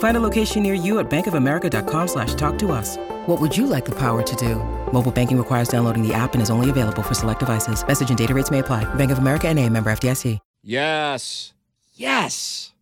Find 0.00 0.16
a 0.16 0.20
location 0.20 0.62
near 0.62 0.74
you 0.74 0.98
at 0.98 1.08
bankofamerica.com 1.08 2.08
slash 2.08 2.34
talk 2.34 2.58
to 2.58 2.72
us. 2.72 2.96
What 3.26 3.40
would 3.40 3.56
you 3.56 3.66
like 3.66 3.84
the 3.84 3.98
power 3.98 4.22
to 4.22 4.36
do? 4.36 4.56
Mobile 4.92 5.12
banking 5.12 5.38
requires 5.38 5.68
downloading 5.68 6.06
the 6.06 6.12
app 6.12 6.34
and 6.34 6.42
is 6.42 6.50
only 6.50 6.68
available 6.68 7.02
for 7.02 7.14
select 7.14 7.38
devices. 7.40 7.86
Message 7.86 8.08
and 8.10 8.18
data 8.18 8.34
rates 8.34 8.50
may 8.50 8.58
apply. 8.58 8.92
Bank 8.94 9.10
of 9.10 9.18
America 9.18 9.48
and 9.48 9.58
a 9.58 9.68
member 9.68 9.90
FDIC. 9.90 10.38
Yes. 10.62 11.54
Yes. 11.94 12.72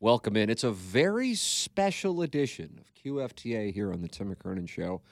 Welcome 0.00 0.36
in. 0.36 0.48
It's 0.48 0.64
a 0.64 0.70
very 0.70 1.34
special 1.34 2.22
edition 2.22 2.80
of 2.80 2.94
QFTA 2.94 3.72
here 3.72 3.92
on 3.92 4.00
the 4.00 4.08
Tim 4.08 4.34
McKernan 4.34 4.68
Show 4.68 5.02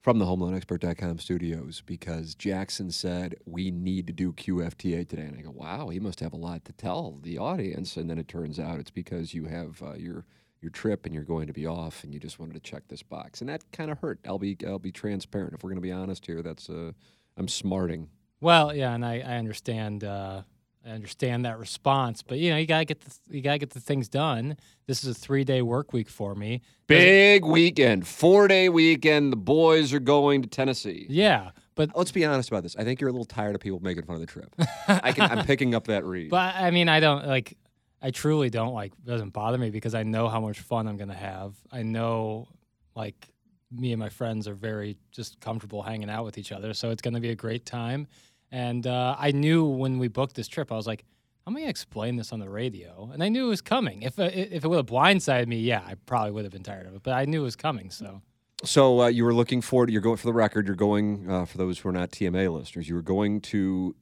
from 0.00 0.18
the 0.18 0.24
HomeLoanExpert.com 0.24 1.18
studios 1.18 1.82
because 1.84 2.34
Jackson 2.34 2.90
said 2.90 3.36
we 3.46 3.70
need 3.70 4.06
to 4.06 4.12
do 4.12 4.32
QFTA 4.32 5.08
today, 5.08 5.22
and 5.22 5.36
I 5.38 5.42
go, 5.42 5.50
wow, 5.50 5.88
he 5.88 6.00
must 6.00 6.20
have 6.20 6.32
a 6.32 6.36
lot 6.36 6.64
to 6.64 6.72
tell 6.72 7.18
the 7.22 7.38
audience. 7.38 7.96
And 7.96 8.10
then 8.10 8.18
it 8.18 8.28
turns 8.28 8.58
out 8.58 8.80
it's 8.80 8.90
because 8.90 9.32
you 9.32 9.46
have 9.46 9.82
uh, 9.82 9.94
your 9.94 10.24
your 10.62 10.70
trip 10.70 11.04
and 11.04 11.14
you're 11.14 11.24
going 11.24 11.46
to 11.48 11.52
be 11.52 11.66
off, 11.66 12.04
and 12.04 12.14
you 12.14 12.20
just 12.20 12.38
wanted 12.38 12.54
to 12.54 12.60
check 12.60 12.84
this 12.88 13.02
box, 13.02 13.40
and 13.40 13.50
that 13.50 13.62
kind 13.72 13.90
of 13.90 13.98
hurt. 13.98 14.20
I'll 14.26 14.38
be 14.38 14.56
I'll 14.66 14.78
be 14.78 14.92
transparent. 14.92 15.54
If 15.54 15.62
we're 15.62 15.70
going 15.70 15.76
to 15.76 15.82
be 15.82 15.92
honest 15.92 16.24
here, 16.26 16.42
that's 16.42 16.70
uh, 16.70 16.92
I'm 17.36 17.48
smarting. 17.48 18.08
Well, 18.40 18.74
yeah, 18.74 18.94
and 18.94 19.04
I, 19.04 19.20
I 19.20 19.36
understand. 19.36 20.04
Uh, 20.04 20.42
I 20.84 20.90
understand 20.90 21.44
that 21.44 21.60
response, 21.60 22.22
but 22.22 22.38
you 22.38 22.50
know, 22.50 22.56
you 22.56 22.66
gotta 22.66 22.84
get 22.84 23.00
the 23.02 23.14
you 23.30 23.40
gotta 23.40 23.58
get 23.58 23.70
the 23.70 23.78
things 23.78 24.08
done. 24.08 24.56
This 24.88 25.04
is 25.04 25.10
a 25.10 25.14
three 25.14 25.44
day 25.44 25.62
work 25.62 25.92
week 25.92 26.08
for 26.08 26.34
me. 26.34 26.60
Big 26.88 27.44
weekend, 27.44 28.04
four 28.06 28.48
day 28.48 28.68
weekend. 28.68 29.30
The 29.30 29.36
boys 29.36 29.92
are 29.92 30.00
going 30.00 30.42
to 30.42 30.48
Tennessee. 30.48 31.06
Yeah, 31.08 31.52
but 31.76 31.90
Let's 31.94 32.10
be 32.10 32.24
honest 32.24 32.48
about 32.48 32.64
this. 32.64 32.74
I 32.74 32.82
think 32.82 33.00
you're 33.00 33.10
a 33.10 33.12
little 33.12 33.24
tired 33.24 33.54
of 33.54 33.60
people 33.60 33.78
making 33.80 34.02
fun 34.06 34.16
of 34.16 34.20
the 34.20 34.26
trip. 34.26 34.52
I 34.88 35.12
can, 35.12 35.30
I'm 35.30 35.44
picking 35.46 35.72
up 35.72 35.86
that 35.86 36.04
read. 36.04 36.30
but 36.30 36.56
I 36.56 36.72
mean, 36.72 36.88
I 36.88 36.98
don't 36.98 37.28
like. 37.28 37.56
I 38.02 38.10
truly 38.10 38.50
don't 38.50 38.74
like. 38.74 38.92
It 38.92 39.06
doesn't 39.06 39.30
bother 39.30 39.58
me 39.58 39.70
because 39.70 39.94
I 39.94 40.02
know 40.02 40.28
how 40.28 40.40
much 40.40 40.60
fun 40.60 40.88
I'm 40.88 40.96
gonna 40.96 41.14
have. 41.14 41.54
I 41.70 41.82
know, 41.82 42.48
like, 42.96 43.28
me 43.70 43.92
and 43.92 44.00
my 44.00 44.08
friends 44.08 44.48
are 44.48 44.54
very 44.54 44.98
just 45.12 45.40
comfortable 45.40 45.82
hanging 45.82 46.10
out 46.10 46.24
with 46.24 46.36
each 46.36 46.52
other, 46.52 46.74
so 46.74 46.90
it's 46.90 47.00
gonna 47.00 47.20
be 47.20 47.30
a 47.30 47.34
great 47.34 47.64
time. 47.64 48.08
And 48.50 48.86
uh, 48.86 49.16
I 49.18 49.30
knew 49.30 49.64
when 49.64 49.98
we 49.98 50.08
booked 50.08 50.34
this 50.34 50.48
trip, 50.48 50.72
I 50.72 50.76
was 50.76 50.86
like, 50.86 51.04
"How 51.46 51.52
am 51.52 51.56
I 51.56 51.60
gonna 51.60 51.70
explain 51.70 52.16
this 52.16 52.32
on 52.32 52.40
the 52.40 52.50
radio?" 52.50 53.08
And 53.12 53.22
I 53.22 53.28
knew 53.28 53.46
it 53.46 53.48
was 53.48 53.62
coming. 53.62 54.02
If 54.02 54.18
uh, 54.18 54.30
if 54.32 54.64
it 54.64 54.68
would 54.68 54.76
have 54.76 54.86
blindsided 54.86 55.46
me, 55.46 55.60
yeah, 55.60 55.82
I 55.86 55.94
probably 55.94 56.32
would 56.32 56.44
have 56.44 56.52
been 56.52 56.62
tired 56.64 56.86
of 56.86 56.94
it. 56.94 57.02
But 57.02 57.14
I 57.14 57.24
knew 57.24 57.42
it 57.42 57.44
was 57.44 57.56
coming, 57.56 57.90
so. 57.90 58.20
So 58.64 59.00
uh, 59.00 59.06
you 59.08 59.24
were 59.24 59.34
looking 59.34 59.60
forward. 59.60 59.90
You're 59.90 60.02
going 60.02 60.18
for 60.18 60.26
the 60.26 60.32
record. 60.32 60.66
You're 60.66 60.76
going 60.76 61.28
uh, 61.28 61.46
for 61.46 61.58
those 61.58 61.80
who 61.80 61.88
are 61.88 61.92
not 61.92 62.12
TMA 62.12 62.52
listeners. 62.52 62.88
You 62.88 62.94
were 62.94 63.02
going 63.02 63.40
to 63.40 63.96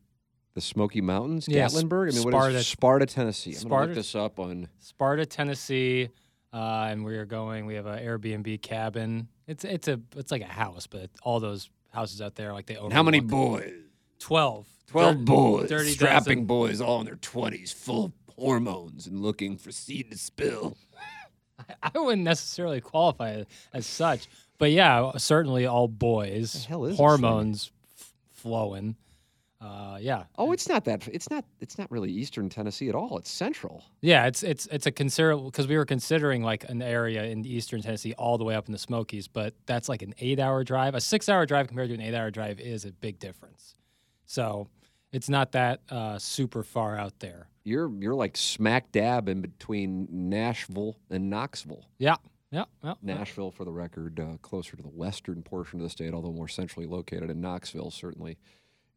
the 0.55 0.61
Smoky 0.61 1.01
Mountains, 1.01 1.47
Yeah, 1.49 1.67
Gatlinburg. 1.67 2.13
I 2.13 2.15
mean, 2.15 2.25
what 2.25 2.33
Sparta- 2.33 2.57
is 2.57 2.67
Sparta, 2.67 3.07
Tennessee? 3.07 3.57
I'm 3.61 3.69
gonna 3.69 3.87
look 3.87 3.95
this 3.95 4.15
up 4.15 4.39
on. 4.39 4.69
Sparta, 4.81 5.25
Tennessee, 5.27 6.09
uh, 6.53 6.89
and 6.91 7.05
we 7.05 7.17
are 7.17 7.25
going. 7.27 7.67
We 7.67 7.75
have 7.75 7.87
an 7.87 7.99
Airbnb 8.05 8.61
cabin. 8.63 9.29
It's 9.47 9.65
it's 9.65 9.89
a 9.89 10.01
it's 10.17 10.31
like 10.33 10.43
a 10.43 10.47
house, 10.47 10.87
but 10.87 11.11
all 11.23 11.41
those 11.41 11.71
houses 11.93 12.21
out 12.21 12.35
there, 12.35 12.53
like 12.53 12.67
they 12.67 12.77
own. 12.77 12.91
How 12.91 13.03
many 13.03 13.21
boys? 13.21 13.73
Twelve. 14.19 14.67
Twelve 14.87 15.25
boys, 15.25 15.69
Dirty 15.69 15.91
strapping 15.91 16.39
dozen. 16.39 16.45
boys, 16.47 16.81
all 16.81 16.99
in 17.01 17.07
their 17.07 17.15
twenties, 17.15 17.71
full 17.73 18.07
of 18.07 18.13
hormones 18.37 19.07
and 19.07 19.21
looking 19.21 19.57
for 19.57 19.71
seed 19.71 20.11
to 20.11 20.19
spill. 20.19 20.77
I 21.83 21.91
wouldn't 21.95 22.25
necessarily 22.25 22.81
qualify 22.81 23.45
as 23.73 23.87
such, 23.87 24.27
but 24.59 24.73
yeah, 24.73 25.13
certainly 25.17 25.65
all 25.67 25.87
boys. 25.87 26.55
The 26.55 26.69
hell 26.69 26.85
is 26.87 26.97
hormones 26.97 27.71
f- 28.01 28.13
flowing? 28.33 28.97
Uh, 29.61 29.99
yeah, 30.01 30.25
Oh, 30.39 30.53
it's 30.53 30.69
not 30.69 30.85
that. 30.87 31.07
It's 31.09 31.29
not. 31.31 31.45
It's 31.61 31.77
not 31.77 31.91
really 31.91 32.11
Eastern 32.11 32.49
Tennessee 32.49 32.89
at 32.89 32.95
all. 32.95 33.19
It's 33.19 33.31
Central. 33.31 33.85
yeah. 34.01 34.27
It's 34.27 34.43
it's 34.43 34.67
it's 34.73 34.87
a 34.87 34.91
considerable 34.91 35.51
because 35.51 35.69
we 35.69 35.77
were 35.77 35.85
considering 35.85 36.43
like 36.43 36.65
an 36.71 36.81
area 36.81 37.25
in 37.25 37.45
eastern 37.45 37.83
Tennessee 37.83 38.15
all 38.15 38.39
the 38.39 38.45
way 38.45 38.55
up 38.55 38.67
in 38.67 38.73
the 38.73 38.79
Smokies, 38.79 39.29
but 39.29 39.55
that's 39.67 39.89
like 39.89 40.01
an 40.01 40.15
eight-hour 40.19 40.65
drive. 40.65 40.95
A 40.95 41.01
six-hour 41.01 41.45
drive 41.45 41.69
compared 41.69 41.89
to 41.89 41.95
an 41.95 42.01
eight-hour 42.01 42.31
drive 42.31 42.59
is 42.59 42.87
a 42.87 42.93
big 42.93 43.19
difference. 43.19 43.75
So 44.25 44.69
it's 45.13 45.29
not 45.29 45.53
that 45.53 45.81
uh, 45.91 46.19
super 46.19 46.63
far 46.63 46.97
out 46.97 47.19
there. 47.19 47.49
You're 47.65 47.91
you're 48.01 48.15
like 48.15 48.39
smack 48.39 48.91
dab 48.93 49.29
in 49.29 49.43
between 49.43 50.09
Nashville 50.11 50.97
and 51.11 51.29
Knoxville. 51.29 51.85
Yeah, 51.99 52.17
yeah, 52.51 52.65
yeah. 52.83 52.95
Nashville, 53.03 53.51
for 53.51 53.67
the 53.67 53.73
record, 53.73 54.19
uh, 54.19 54.39
closer 54.41 54.75
to 54.77 54.83
the 54.83 54.89
western 54.89 55.43
portion 55.43 55.81
of 55.81 55.85
the 55.85 55.91
state, 55.91 56.15
although 56.15 56.33
more 56.33 56.49
centrally 56.49 56.87
located. 56.87 57.29
And 57.29 57.43
Knoxville 57.43 57.91
certainly 57.91 58.39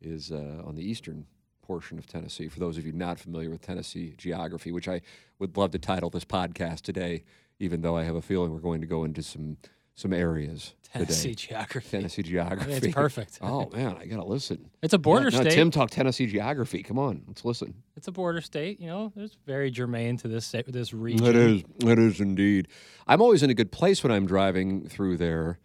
is 0.05 0.31
uh, 0.31 0.61
on 0.65 0.75
the 0.75 0.83
eastern 0.83 1.25
portion 1.61 1.97
of 1.97 2.05
Tennessee. 2.05 2.47
For 2.47 2.59
those 2.59 2.77
of 2.77 2.85
you 2.85 2.91
not 2.91 3.19
familiar 3.19 3.49
with 3.49 3.61
Tennessee 3.61 4.13
geography, 4.17 4.71
which 4.71 4.87
I 4.87 5.01
would 5.39 5.57
love 5.57 5.71
to 5.71 5.79
title 5.79 6.09
this 6.09 6.25
podcast 6.25 6.81
today, 6.81 7.23
even 7.59 7.81
though 7.81 7.97
I 7.97 8.03
have 8.03 8.15
a 8.15 8.21
feeling 8.21 8.51
we're 8.51 8.59
going 8.59 8.81
to 8.81 8.87
go 8.87 9.03
into 9.03 9.23
some 9.23 9.57
some 9.95 10.11
areas 10.11 10.73
Tennessee 10.91 11.35
today. 11.35 11.47
geography. 11.47 11.89
Tennessee 11.89 12.23
geography. 12.23 12.71
It's 12.71 12.87
perfect. 12.93 13.39
oh 13.41 13.69
man, 13.71 13.95
I 13.99 14.05
gotta 14.05 14.25
listen. 14.25 14.69
It's 14.81 14.93
a 14.93 14.97
border 14.97 15.29
no, 15.29 15.41
state. 15.41 15.53
Tim 15.53 15.71
talk 15.71 15.91
Tennessee 15.91 16.25
geography. 16.25 16.83
Come 16.83 16.97
on, 16.97 17.23
let's 17.27 17.45
listen. 17.45 17.75
It's 17.95 18.07
a 18.07 18.11
border 18.11 18.41
state. 18.41 18.79
You 18.79 18.87
know, 18.87 19.13
it's 19.15 19.37
very 19.45 19.71
germane 19.71 20.17
to 20.17 20.27
this 20.27 20.53
this 20.67 20.93
region. 20.93 21.25
It 21.25 21.35
is. 21.35 21.63
It 21.83 21.99
is 21.99 22.19
indeed. 22.19 22.67
I'm 23.07 23.21
always 23.21 23.43
in 23.43 23.49
a 23.49 23.53
good 23.53 23.71
place 23.71 24.03
when 24.03 24.11
I'm 24.11 24.25
driving 24.25 24.87
through 24.87 25.17
there 25.17 25.59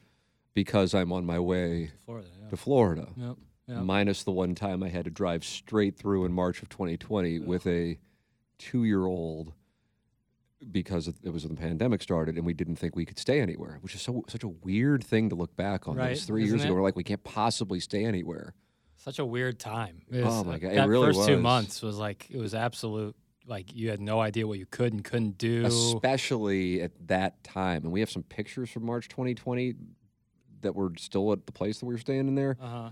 because 0.55 0.94
I'm 0.94 1.12
on 1.12 1.25
my 1.25 1.38
way 1.38 1.93
Florida. 2.05 2.28
Yeah. 2.43 2.50
to 2.50 2.56
Florida. 2.56 3.09
Yep. 3.16 3.37
Yep. 3.69 3.83
Minus 3.83 4.23
the 4.25 4.33
one 4.33 4.55
time 4.55 4.83
I 4.83 4.89
had 4.89 5.05
to 5.05 5.11
drive 5.11 5.45
straight 5.45 5.97
through 5.97 6.25
in 6.25 6.33
March 6.33 6.62
of 6.62 6.69
2020 6.71 7.41
with 7.41 7.67
a 7.67 7.99
two 8.59 8.84
year 8.84 9.05
old 9.05 9.53
because 10.73 11.06
it 11.06 11.15
it 11.23 11.31
was 11.31 11.45
when 11.45 11.55
the 11.55 11.61
pandemic 11.61 12.03
started 12.03 12.37
and 12.37 12.45
we 12.45 12.53
didn't 12.55 12.77
think 12.77 12.97
we 12.97 13.05
could 13.05 13.19
stay 13.19 13.41
anywhere, 13.41 13.79
which 13.83 13.95
is 13.95 14.03
so 14.03 14.25
such 14.29 14.43
a 14.43 14.49
weird 14.49 15.05
thing 15.05 15.29
to 15.29 15.34
look 15.34 15.55
back 15.55 15.87
on. 15.87 15.99
It 15.99 16.01
was 16.01 16.09
Right, 16.09 16.19
three 16.27 16.45
isn't 16.45 16.59
years 16.59 16.65
ago. 16.65 16.75
We're 16.75 16.83
like, 16.83 16.97
we 16.97 17.05
can't 17.05 17.23
possibly 17.23 17.79
stay 17.79 18.05
anywhere. 18.05 18.55
Such 18.97 19.19
a 19.21 19.25
weird 19.25 19.61
time. 19.61 20.03
It 20.11 20.25
Oh 20.25 20.43
my 20.43 20.59
God, 20.59 20.73
it 20.73 20.77
That 20.77 20.89
really 20.89 21.12
first 21.12 21.29
two 21.29 21.39
months 21.39 21.83
was 21.83 21.97
like 21.99 22.27
it 22.31 22.39
was 22.39 22.55
absolute. 22.55 23.15
Like 23.47 23.75
you 23.75 23.91
had 23.91 24.00
no 24.00 24.21
idea 24.21 24.47
what 24.47 24.59
you 24.59 24.67
could 24.67 24.93
and 24.93 25.05
couldn't 25.05 25.39
do. 25.39 25.65
especially 25.67 26.83
at 26.83 26.93
that 27.06 27.45
time. 27.45 27.85
And 27.85 27.93
we 27.93 28.00
have 28.00 28.11
some 28.11 28.23
pictures 28.25 28.71
from 28.71 28.85
March 28.85 29.09
2020 29.09 29.75
that 30.62 30.75
were 30.75 30.91
still 30.99 31.33
at 31.33 31.47
the 31.47 31.53
place 31.53 31.79
that 31.79 31.87
we 31.87 31.95
were 31.95 31.99
staying 32.00 32.27
in 32.29 32.35
there. 32.35 32.56
Uh-huh. 32.61 32.91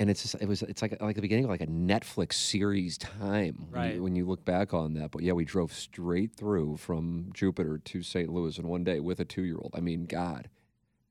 And 0.00 0.08
it's 0.10 0.22
just, 0.22 0.34
it 0.42 0.48
was 0.48 0.62
it's 0.62 0.80
like 0.82 1.00
like 1.00 1.14
the 1.14 1.20
beginning 1.22 1.44
of 1.44 1.50
like 1.50 1.60
a 1.60 1.66
Netflix 1.66 2.32
series 2.32 2.96
time 2.98 3.66
when, 3.70 3.80
Right. 3.82 3.94
you, 3.96 4.02
when 4.02 4.16
you 4.16 4.24
look 4.26 4.44
back 4.46 4.72
on 4.74 4.94
that. 4.94 5.10
But 5.10 5.22
yeah, 5.22 5.32
we 5.34 5.44
drove 5.44 5.72
straight 5.74 6.34
through 6.34 6.78
from 6.78 7.30
Jupiter 7.34 7.76
to 7.78 8.02
St. 8.02 8.28
Louis 8.32 8.58
in 8.58 8.66
one 8.66 8.82
day 8.82 8.98
with 9.00 9.20
a 9.20 9.24
two 9.26 9.42
year 9.42 9.58
old. 9.58 9.74
I 9.76 9.80
mean, 9.80 10.06
God. 10.06 10.48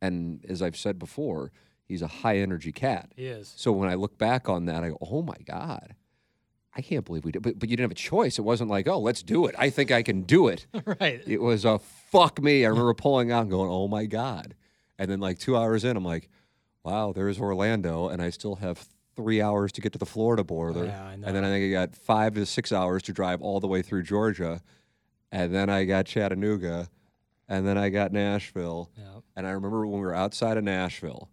And 0.01 0.43
as 0.49 0.61
I've 0.63 0.75
said 0.75 0.97
before, 0.97 1.51
he's 1.85 2.01
a 2.01 2.07
high 2.07 2.37
energy 2.39 2.71
cat. 2.71 3.11
He 3.15 3.27
is. 3.27 3.53
So 3.55 3.71
when 3.71 3.89
I 3.89 3.93
look 3.93 4.17
back 4.17 4.49
on 4.49 4.65
that, 4.65 4.83
I 4.83 4.89
go, 4.89 4.97
oh 5.01 5.21
my 5.21 5.37
God. 5.45 5.93
I 6.75 6.81
can't 6.81 7.03
believe 7.05 7.25
we 7.25 7.31
did. 7.31 7.41
But, 7.43 7.59
but 7.59 7.69
you 7.69 7.75
didn't 7.77 7.85
have 7.85 7.91
a 7.91 7.95
choice. 7.95 8.39
It 8.39 8.43
wasn't 8.43 8.69
like, 8.69 8.87
oh, 8.87 8.99
let's 8.99 9.21
do 9.23 9.45
it. 9.47 9.55
I 9.57 9.69
think 9.69 9.91
I 9.91 10.01
can 10.01 10.21
do 10.21 10.47
it. 10.47 10.65
right. 11.01 11.21
It 11.27 11.41
was 11.41 11.63
a 11.65 11.77
fuck 11.79 12.41
me. 12.41 12.65
I 12.65 12.69
remember 12.69 12.93
pulling 12.93 13.31
out 13.31 13.41
and 13.41 13.51
going, 13.51 13.69
oh 13.69 13.87
my 13.87 14.05
God. 14.05 14.55
And 14.97 15.09
then 15.11 15.19
like 15.19 15.37
two 15.39 15.57
hours 15.57 15.83
in, 15.83 15.97
I'm 15.97 16.05
like, 16.05 16.29
wow, 16.83 17.11
there's 17.13 17.39
Orlando. 17.39 18.09
And 18.09 18.21
I 18.21 18.29
still 18.29 18.55
have 18.55 18.87
three 19.15 19.41
hours 19.41 19.71
to 19.73 19.81
get 19.81 19.93
to 19.93 19.99
the 19.99 20.05
Florida 20.05 20.43
border. 20.43 20.85
Yeah, 20.85 21.05
I 21.05 21.13
And 21.13 21.23
then. 21.23 21.43
I 21.43 21.49
think 21.49 21.65
I 21.65 21.71
got 21.71 21.95
five 21.95 22.35
to 22.35 22.45
six 22.45 22.71
hours 22.71 23.03
to 23.03 23.13
drive 23.13 23.41
all 23.41 23.59
the 23.59 23.67
way 23.67 23.81
through 23.81 24.03
Georgia. 24.03 24.61
And 25.31 25.53
then 25.53 25.69
I 25.69 25.85
got 25.85 26.05
Chattanooga. 26.05 26.89
And 27.47 27.67
then 27.67 27.77
I 27.77 27.89
got 27.89 28.11
Nashville. 28.13 28.91
Yeah. 28.97 29.21
And 29.35 29.47
I 29.47 29.51
remember 29.51 29.85
when 29.85 29.99
we 29.99 30.05
were 30.05 30.13
outside 30.13 30.57
of 30.57 30.63
Nashville, 30.63 31.29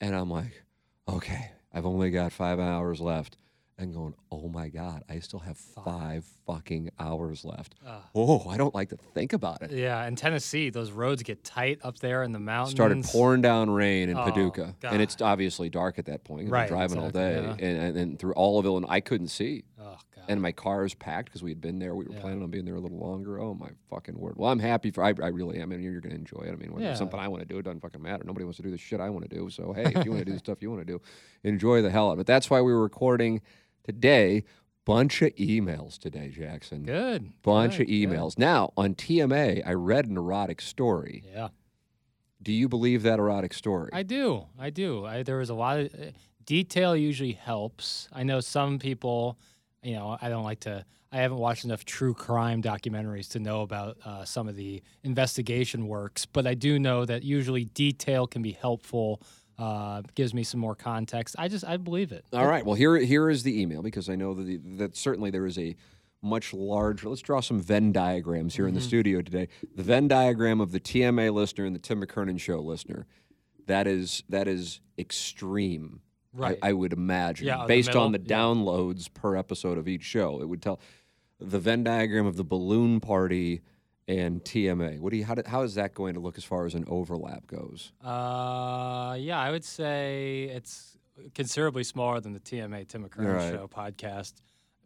and 0.00 0.14
I'm 0.14 0.30
like, 0.30 0.62
okay, 1.08 1.50
I've 1.72 1.84
only 1.84 2.10
got 2.10 2.32
five 2.32 2.58
hours 2.58 3.00
left. 3.00 3.36
And 3.78 3.92
going, 3.92 4.14
"Oh 4.30 4.48
my 4.48 4.68
god, 4.68 5.02
I 5.08 5.18
still 5.18 5.40
have 5.40 5.56
five 5.56 6.24
fucking 6.46 6.90
hours 6.98 7.44
left." 7.44 7.74
Ugh. 7.86 8.02
Oh, 8.14 8.48
I 8.48 8.56
don't 8.56 8.74
like 8.74 8.90
to 8.90 8.96
think 8.96 9.32
about 9.32 9.62
it. 9.62 9.72
Yeah, 9.72 10.06
in 10.06 10.14
Tennessee, 10.16 10.70
those 10.70 10.90
roads 10.92 11.22
get 11.22 11.42
tight 11.44 11.80
up 11.82 11.98
there 11.98 12.22
in 12.22 12.32
the 12.32 12.38
mountains. 12.38 12.70
started 12.74 13.02
pouring 13.04 13.42
down 13.42 13.70
rain 13.70 14.08
in 14.08 14.16
Oh, 14.16 14.24
Paducah, 14.24 14.74
and 14.84 15.02
it's 15.02 15.20
obviously 15.20 15.68
dark 15.70 15.98
at 15.98 16.06
that 16.06 16.24
point. 16.24 16.48
Right, 16.50 16.68
driving 16.68 16.98
all 16.98 17.10
day, 17.10 17.38
exactly, 17.38 17.66
and, 17.66 17.78
and, 17.82 17.96
and 17.96 18.18
through 18.18 18.34
all 18.34 18.58
of 18.58 18.66
Illinois, 18.66 18.88
I 18.90 19.00
couldn't 19.00 19.28
see, 19.28 19.64
Oh 19.80 19.96
god. 20.14 20.24
and 20.28 20.40
my 20.40 20.52
car 20.52 20.84
is 20.84 20.94
packed 20.94 21.26
because 21.26 21.42
we 21.42 21.50
had 21.50 21.60
been 21.60 21.78
there. 21.80 21.94
We 21.96 22.04
were 22.04 22.12
Yeah. 22.14 22.20
planning 22.20 22.42
on 22.44 22.50
being 22.50 22.64
there 22.64 22.76
a 22.76 22.80
little 22.80 22.98
longer. 22.98 23.40
Oh 23.40 23.54
my 23.54 23.70
fucking 23.90 24.16
word! 24.18 24.34
Well, 24.36 24.50
I'm 24.52 24.60
happy 24.60 24.90
for. 24.92 25.02
I, 25.02 25.08
I 25.20 25.28
really 25.28 25.58
am. 25.58 25.72
I 25.72 25.76
mean, 25.76 25.82
you're 25.82 26.00
going 26.00 26.14
to 26.14 26.18
enjoy 26.18 26.44
it. 26.46 26.52
I 26.52 26.56
mean, 26.56 26.72
when 26.72 26.82
Yeah. 26.82 26.90
it's 26.90 26.98
something 27.00 27.18
I 27.18 27.26
want 27.28 27.42
to 27.42 27.48
do, 27.48 27.58
it 27.58 27.62
doesn't 27.64 27.80
fucking 27.80 28.00
matter. 28.02 28.22
Nobody 28.24 28.44
wants 28.44 28.58
to 28.58 28.62
do 28.62 28.70
the 28.70 28.78
shit 28.78 29.00
I 29.00 29.10
want 29.10 29.28
to 29.28 29.36
do. 29.36 29.50
So 29.50 29.72
hey, 29.72 29.92
if 29.94 30.04
you 30.04 30.12
want 30.12 30.20
to 30.20 30.24
do 30.26 30.32
the 30.32 30.38
stuff 30.46 30.62
you 30.62 30.70
want 30.70 30.80
to 30.82 30.92
do, 30.92 31.00
enjoy 31.42 31.82
the 31.82 31.90
hell 31.90 32.08
out 32.10 32.12
of 32.12 32.18
it. 32.20 32.26
That's 32.26 32.48
why 32.48 32.60
we 32.60 32.72
were 32.72 32.82
recording 32.82 33.40
today. 33.84 34.44
Bunch 34.86 35.22
of 35.22 35.34
emails 35.36 35.96
today, 35.98 36.28
Jackson. 36.28 36.82
good. 36.82 37.32
Bunch 37.42 37.78
good, 37.78 37.82
of 37.82 37.86
good. 37.88 37.94
emails. 37.94 38.38
Now 38.38 38.72
on 38.76 38.94
TMA, 38.94 39.66
I 39.66 39.72
read 39.72 40.06
an 40.06 40.18
erotic 40.18 40.60
story. 40.60 41.22
Yeah, 41.34 41.48
Do 42.42 42.52
you 42.52 42.68
believe 42.68 43.02
that 43.04 43.18
erotic 43.18 43.54
story? 43.54 43.88
I 43.94 44.02
do. 44.02 44.44
I 44.58 44.68
do. 44.68 45.06
I, 45.06 45.22
there 45.22 45.38
was 45.38 45.48
a 45.48 45.54
lot 45.54 45.78
of 45.80 45.86
uh, 45.94 46.10
detail. 46.44 46.94
Usually 46.94 47.32
helps. 47.32 48.08
I 48.12 48.24
know 48.24 48.40
some 48.40 48.78
people. 48.78 49.38
You 49.82 49.94
know, 49.94 50.18
I 50.20 50.28
don't 50.28 50.44
like 50.44 50.60
to. 50.60 50.84
I 51.10 51.18
haven't 51.18 51.38
watched 51.38 51.64
enough 51.64 51.84
true 51.84 52.12
crime 52.12 52.60
documentaries 52.60 53.30
to 53.30 53.38
know 53.38 53.62
about 53.62 53.96
uh, 54.04 54.24
some 54.24 54.48
of 54.48 54.56
the 54.56 54.82
investigation 55.04 55.86
works, 55.86 56.26
but 56.26 56.46
I 56.46 56.54
do 56.54 56.78
know 56.78 57.04
that 57.04 57.22
usually 57.22 57.64
detail 57.66 58.26
can 58.26 58.42
be 58.42 58.52
helpful. 58.52 59.22
Uh, 59.58 60.02
gives 60.16 60.34
me 60.34 60.42
some 60.42 60.58
more 60.60 60.74
context. 60.74 61.36
I 61.38 61.46
just 61.48 61.64
I 61.64 61.76
believe 61.76 62.10
it. 62.10 62.24
All 62.32 62.46
right. 62.46 62.64
Well, 62.66 62.74
here 62.74 62.96
here 62.96 63.30
is 63.30 63.42
the 63.44 63.60
email 63.62 63.82
because 63.82 64.08
I 64.08 64.16
know 64.16 64.34
that 64.34 64.42
the, 64.44 64.56
that 64.78 64.96
certainly 64.96 65.30
there 65.30 65.46
is 65.46 65.56
a 65.58 65.76
much 66.22 66.52
larger. 66.52 67.08
Let's 67.08 67.20
draw 67.22 67.40
some 67.40 67.60
Venn 67.60 67.92
diagrams 67.92 68.56
here 68.56 68.66
in 68.66 68.74
the 68.74 68.80
Mm-hmm. 68.80 68.86
studio 68.88 69.22
today. 69.22 69.48
The 69.76 69.82
Venn 69.84 70.08
diagram 70.08 70.60
of 70.60 70.72
the 70.72 70.80
TMA 70.80 71.32
listener 71.32 71.66
and 71.66 71.74
the 71.74 71.78
Tim 71.80 72.02
McKernan 72.04 72.40
Show 72.40 72.58
listener. 72.60 73.06
That 73.66 73.86
is 73.86 74.24
that 74.28 74.48
is 74.48 74.80
extreme. 74.98 76.00
Right. 76.32 76.58
I, 76.62 76.70
I 76.70 76.72
would 76.72 76.92
imagine 76.92 77.46
Yeah, 77.46 77.58
the 77.58 77.66
based 77.68 77.94
on 77.94 78.10
the 78.10 78.18
middle, 78.18 78.36
yeah. 78.36 78.42
downloads 78.42 79.12
per 79.14 79.36
episode 79.36 79.78
of 79.78 79.86
each 79.86 80.02
show. 80.02 80.40
It 80.42 80.48
would 80.48 80.62
tell 80.62 80.80
the 81.38 81.60
Venn 81.60 81.84
diagram 81.84 82.26
of 82.26 82.36
the 82.36 82.42
balloon 82.44 82.98
party 82.98 83.60
and 84.08 84.42
TMA. 84.42 85.00
What 85.00 85.10
do 85.10 85.16
you 85.16 85.24
how, 85.24 85.34
do, 85.34 85.42
how 85.46 85.62
is 85.62 85.74
that 85.76 85.94
going 85.94 86.14
to 86.14 86.20
look 86.20 86.36
as 86.38 86.44
far 86.44 86.66
as 86.66 86.74
an 86.74 86.84
overlap 86.88 87.46
goes? 87.46 87.92
Uh, 88.02 89.16
yeah, 89.18 89.38
I 89.38 89.50
would 89.50 89.64
say 89.64 90.50
it's 90.54 90.98
considerably 91.34 91.84
smaller 91.84 92.20
than 92.20 92.32
the 92.32 92.40
TMA 92.40 92.86
Tim 92.88 93.08
McKernan 93.08 93.34
Right. 93.36 93.52
Show 93.52 93.68
podcast, 93.68 94.34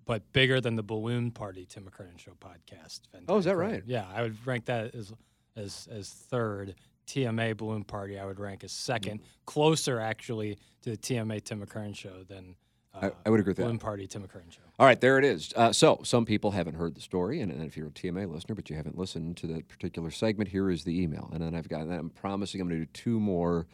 but 0.04 0.32
bigger 0.32 0.60
than 0.60 0.76
the 0.76 0.82
Balloon 0.82 1.30
Party 1.30 1.66
Tim 1.66 1.84
McKernan 1.84 2.18
Show 2.18 2.32
podcast. 2.40 3.00
Venn 3.12 3.24
Oh, 3.28 3.38
is 3.38 3.44
that 3.46 3.56
right? 3.56 3.82
Yeah, 3.86 4.06
I 4.14 4.22
would 4.22 4.36
rank 4.46 4.66
that 4.66 4.94
as 4.94 5.12
as 5.56 5.88
as 5.90 6.08
third. 6.10 6.74
TMA 7.08 7.56
Balloon 7.56 7.84
Party, 7.84 8.18
I 8.18 8.26
would 8.26 8.38
rank 8.38 8.62
as 8.64 8.70
second, 8.70 9.20
closer 9.46 9.98
actually 9.98 10.58
to 10.82 10.90
the 10.90 10.96
TMA 10.98 11.42
Tim 11.42 11.64
McKernan 11.64 11.96
Show 11.96 12.22
than 12.28 12.54
I, 13.02 13.12
I 13.26 13.30
would 13.30 13.40
agree 13.40 13.50
with 13.50 13.56
that. 13.58 13.66
One 13.66 13.78
Party 13.78 14.06
Tim 14.06 14.22
McKernan 14.22 14.52
Show. 14.52 14.60
All 14.78 14.86
right, 14.86 15.00
there 15.00 15.18
it 15.18 15.24
is. 15.24 15.52
Uh, 15.56 15.72
so, 15.72 16.00
some 16.04 16.24
people 16.24 16.52
haven't 16.52 16.74
heard 16.74 16.94
the 16.94 17.00
story, 17.00 17.40
and, 17.40 17.50
and 17.50 17.64
if 17.64 17.76
you're 17.76 17.88
a 17.88 17.90
TMA 17.90 18.30
listener, 18.30 18.54
but 18.54 18.70
you 18.70 18.76
haven't 18.76 18.96
listened 18.96 19.36
to 19.38 19.46
that 19.48 19.68
particular 19.68 20.10
segment, 20.10 20.50
here 20.50 20.70
is 20.70 20.84
the 20.84 21.02
email. 21.02 21.30
And 21.32 21.42
then 21.42 21.54
I've 21.54 21.68
got, 21.68 21.82
I'm 21.82 22.10
promising 22.10 22.60
I'm 22.60 22.68
going 22.68 22.80
to 22.80 22.86
do 22.86 22.90
two 22.92 23.20
more, 23.20 23.66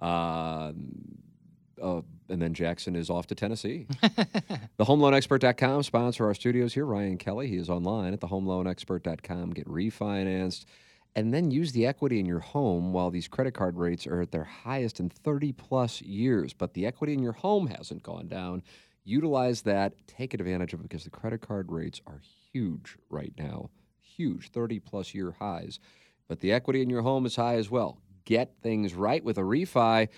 uh, 0.00 0.72
uh, 1.82 2.00
and 2.28 2.42
then 2.42 2.54
Jackson 2.54 2.94
is 2.94 3.10
off 3.10 3.26
to 3.28 3.34
Tennessee. 3.34 3.86
the 4.02 4.84
HomeLoanExpert.com 4.84 5.82
sponsor 5.82 6.26
our 6.26 6.34
studios 6.34 6.74
here. 6.74 6.84
Ryan 6.84 7.16
Kelley, 7.16 7.48
he 7.48 7.56
is 7.56 7.70
online 7.70 8.12
at 8.12 8.20
thehomeloanexpert.com. 8.20 9.50
Get 9.50 9.66
refinanced, 9.66 10.64
and 11.16 11.34
then 11.34 11.50
use 11.50 11.72
the 11.72 11.86
equity 11.86 12.20
in 12.20 12.26
your 12.26 12.40
home 12.40 12.92
while 12.92 13.10
these 13.10 13.28
credit 13.28 13.54
card 13.54 13.76
rates 13.76 14.06
are 14.06 14.20
at 14.20 14.30
their 14.30 14.44
highest 14.44 15.00
in 15.00 15.08
30 15.10 15.52
plus 15.52 16.00
years. 16.02 16.52
But 16.52 16.74
the 16.74 16.86
equity 16.86 17.14
in 17.14 17.22
your 17.22 17.32
home 17.32 17.66
hasn't 17.66 18.02
gone 18.02 18.28
down. 18.28 18.62
Utilize 19.04 19.62
that, 19.62 19.94
take 20.06 20.34
advantage 20.34 20.72
of 20.72 20.80
it 20.80 20.84
because 20.84 21.04
the 21.04 21.10
credit 21.10 21.40
card 21.40 21.72
rates 21.72 22.00
are 22.06 22.20
huge 22.52 22.96
right 23.08 23.32
now. 23.38 23.70
Huge, 24.00 24.50
30 24.50 24.78
plus 24.80 25.14
year 25.14 25.34
highs. 25.38 25.80
But 26.28 26.40
the 26.40 26.52
equity 26.52 26.82
in 26.82 26.90
your 26.90 27.02
home 27.02 27.26
is 27.26 27.36
high 27.36 27.56
as 27.56 27.70
well. 27.70 27.98
Get 28.24 28.54
things 28.62 28.94
right 28.94 29.24
with 29.24 29.38
a 29.38 29.42
refi. 29.42 30.08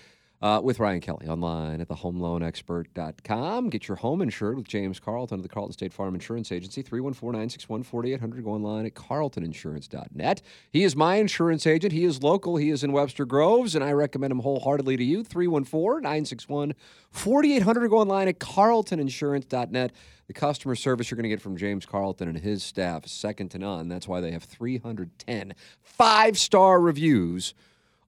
Uh, 0.43 0.59
with 0.59 0.77
Ryan 0.77 0.99
Kelley 0.99 1.25
online 1.29 1.79
at 1.79 1.87
thehomeloanexpert.com. 1.87 3.69
Get 3.69 3.87
your 3.87 3.95
home 3.95 4.21
insured 4.21 4.57
with 4.57 4.67
James 4.67 4.99
Carlton 4.99 5.39
of 5.39 5.43
the 5.43 5.47
Carlton 5.47 5.71
State 5.71 5.93
Farm 5.93 6.13
Insurance 6.15 6.51
Agency, 6.51 6.81
314 6.81 7.31
961 7.31 7.83
4800. 7.83 8.43
Go 8.43 8.49
online 8.51 8.85
at 8.85 8.93
carltoninsurance.net. 8.93 10.41
He 10.69 10.83
is 10.83 10.97
my 10.97 11.15
insurance 11.15 11.65
agent. 11.65 11.93
He 11.93 12.03
is 12.03 12.21
local. 12.21 12.57
He 12.57 12.71
is 12.71 12.83
in 12.83 12.91
Webster 12.91 13.25
Groves, 13.25 13.73
and 13.73 13.85
I 13.85 13.93
recommend 13.93 14.33
him 14.33 14.39
wholeheartedly 14.39 14.97
to 14.97 15.03
you, 15.05 15.23
314 15.23 16.03
961 16.03 16.73
4800. 17.09 17.87
Go 17.87 17.99
online 17.99 18.27
at 18.27 18.39
carltoninsurance.net. 18.39 19.93
The 20.27 20.33
customer 20.33 20.75
service 20.75 21.09
you're 21.09 21.15
going 21.15 21.23
to 21.23 21.29
get 21.29 21.41
from 21.41 21.55
James 21.55 21.85
Carlton 21.85 22.27
and 22.27 22.37
his 22.37 22.63
staff 22.63 23.05
is 23.05 23.13
second 23.13 23.47
to 23.51 23.59
none. 23.59 23.87
That's 23.87 24.09
why 24.09 24.19
they 24.19 24.31
have 24.31 24.43
310 24.43 25.53
five 25.81 26.37
star 26.37 26.81
reviews 26.81 27.53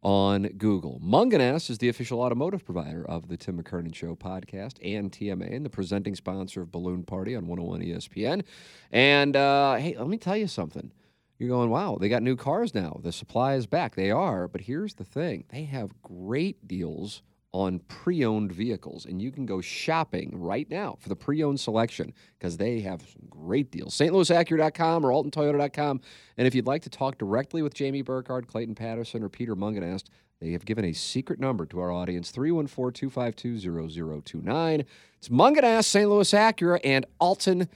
on 0.05 0.43
Google. 0.59 1.01
Mungenast 1.03 1.71
is 1.71 1.79
the 1.79 1.89
official 1.89 2.21
automotive 2.21 2.63
provider 2.63 3.03
of 3.09 3.27
the 3.27 3.35
Tim 3.35 3.59
McKernan 3.61 3.95
Show 3.95 4.15
podcast 4.15 4.73
and 4.83 5.11
TMA, 5.11 5.55
and 5.55 5.65
the 5.65 5.69
presenting 5.69 6.13
sponsor 6.13 6.61
of 6.61 6.71
Balloon 6.71 7.03
Party 7.03 7.35
on 7.35 7.47
101 7.47 7.81
ESPN. 7.81 8.43
And 8.91 9.35
uh, 9.35 9.77
hey, 9.77 9.95
let 9.97 10.07
me 10.07 10.19
tell 10.19 10.37
you 10.37 10.47
something. 10.47 10.91
You're 11.39 11.49
going, 11.49 11.71
wow, 11.71 11.97
they 11.99 12.07
got 12.07 12.21
new 12.21 12.35
cars 12.35 12.75
now. 12.75 12.99
The 13.01 13.11
supply 13.11 13.55
is 13.55 13.65
back. 13.65 13.95
They 13.95 14.11
are, 14.11 14.47
but 14.47 14.61
here's 14.61 14.93
the 14.93 15.03
thing 15.03 15.45
they 15.49 15.63
have 15.63 15.99
great 16.03 16.67
deals 16.67 17.23
on 17.55 17.79
pre 17.87 18.25
owned 18.25 18.51
vehicles, 18.51 19.05
and 19.05 19.21
you 19.21 19.31
can 19.31 19.45
go 19.45 19.61
shopping 19.61 20.29
right 20.33 20.69
now 20.69 20.97
for 20.99 21.07
the 21.07 21.15
pre 21.15 21.41
owned 21.41 21.57
selection 21.57 22.13
because 22.37 22.57
they 22.57 22.81
have 22.81 23.01
some 23.01 23.27
great 23.29 23.71
deals. 23.71 23.95
StLouisAcura.com 23.95 25.05
or 25.05 25.09
AltonToyota.com. 25.11 26.01
And 26.37 26.47
if 26.47 26.53
you'd 26.53 26.67
like 26.67 26.81
to 26.81 26.89
talk 26.89 27.17
directly 27.17 27.61
with 27.61 27.73
Jamie 27.73 28.01
Burkhardt, 28.01 28.47
Clayton 28.47 28.75
Patterson, 28.75 29.23
or 29.23 29.29
Peter 29.29 29.55
Mungenast, 29.55 30.03
they 30.41 30.51
have 30.51 30.65
given 30.65 30.83
a 30.83 30.91
secret 30.91 31.39
number 31.39 31.65
to 31.67 31.79
our 31.79 31.93
audience 31.93 32.29
314 32.29 33.09
252 33.09 34.21
0029. 34.21 34.85
It's 35.17 35.29
Mungenast, 35.29 35.85
St. 35.85 36.09
Louis 36.09 36.29
Acura, 36.33 36.81
and 36.83 37.05
Alton 37.19 37.69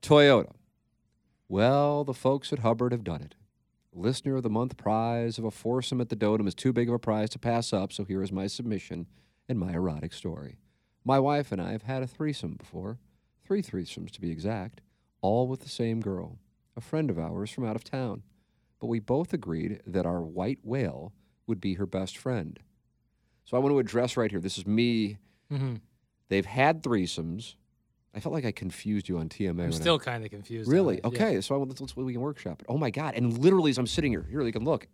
Toyota. 0.00 0.52
Well, 1.46 2.04
the 2.04 2.14
folks 2.14 2.54
at 2.54 2.60
Hubbard 2.60 2.92
have 2.92 3.04
done 3.04 3.20
it. 3.20 3.34
Listener 3.92 4.36
of 4.36 4.44
the 4.44 4.50
Month 4.50 4.76
prize 4.76 5.36
of 5.36 5.44
a 5.44 5.50
foursome 5.50 6.00
at 6.00 6.08
the 6.10 6.16
Dotem 6.16 6.46
is 6.46 6.54
too 6.54 6.72
big 6.72 6.88
of 6.88 6.94
a 6.94 6.98
prize 6.98 7.28
to 7.30 7.40
pass 7.40 7.72
up, 7.72 7.92
so 7.92 8.04
here 8.04 8.22
is 8.22 8.30
my 8.30 8.46
submission 8.46 9.06
and 9.48 9.58
my 9.58 9.72
erotic 9.72 10.12
story. 10.12 10.58
My 11.04 11.18
wife 11.18 11.50
and 11.50 11.60
I 11.60 11.72
have 11.72 11.82
had 11.82 12.02
a 12.02 12.06
threesome 12.06 12.54
before, 12.54 12.98
three 13.44 13.62
threesomes 13.62 14.12
to 14.12 14.20
be 14.20 14.30
exact, 14.30 14.80
all 15.22 15.48
with 15.48 15.60
the 15.60 15.68
same 15.68 16.00
girl, 16.00 16.38
a 16.76 16.80
friend 16.80 17.10
of 17.10 17.18
ours 17.18 17.50
from 17.50 17.66
out 17.66 17.74
of 17.74 17.82
town. 17.82 18.22
But 18.78 18.86
we 18.86 19.00
both 19.00 19.32
agreed 19.32 19.82
that 19.86 20.06
our 20.06 20.20
white 20.20 20.60
whale 20.62 21.12
would 21.48 21.60
be 21.60 21.74
her 21.74 21.86
best 21.86 22.16
friend. 22.16 22.60
So 23.44 23.56
I 23.56 23.60
want 23.60 23.72
to 23.72 23.80
address 23.80 24.16
right 24.16 24.30
here 24.30 24.40
this 24.40 24.56
is 24.56 24.66
me. 24.66 25.18
Mm-hmm. 25.52 25.74
They've 26.28 26.46
had 26.46 26.84
threesomes. 26.84 27.56
I 28.14 28.20
felt 28.20 28.34
like 28.34 28.44
I 28.44 28.52
confused 28.52 29.08
you 29.08 29.18
on 29.18 29.28
TMA. 29.28 29.60
I- 29.60 29.64
I'm 29.64 29.72
still 29.72 29.98
kind 29.98 30.24
of 30.24 30.30
confused. 30.30 30.70
Really? 30.70 30.96
it, 30.96 31.00
yeah. 31.04 31.08
Okay. 31.08 31.40
So 31.40 31.54
I, 31.54 31.58
let's, 31.64 31.80
let's 31.80 31.96
we 31.96 32.12
can 32.12 32.20
workshop 32.20 32.60
it. 32.60 32.66
Oh 32.68 32.78
my 32.78 32.90
god! 32.90 33.14
And 33.14 33.38
literally, 33.38 33.70
as 33.70 33.78
I'm 33.78 33.86
sitting 33.86 34.12
here, 34.12 34.26
here 34.28 34.42
you 34.42 34.52
can 34.52 34.64
look. 34.64 34.86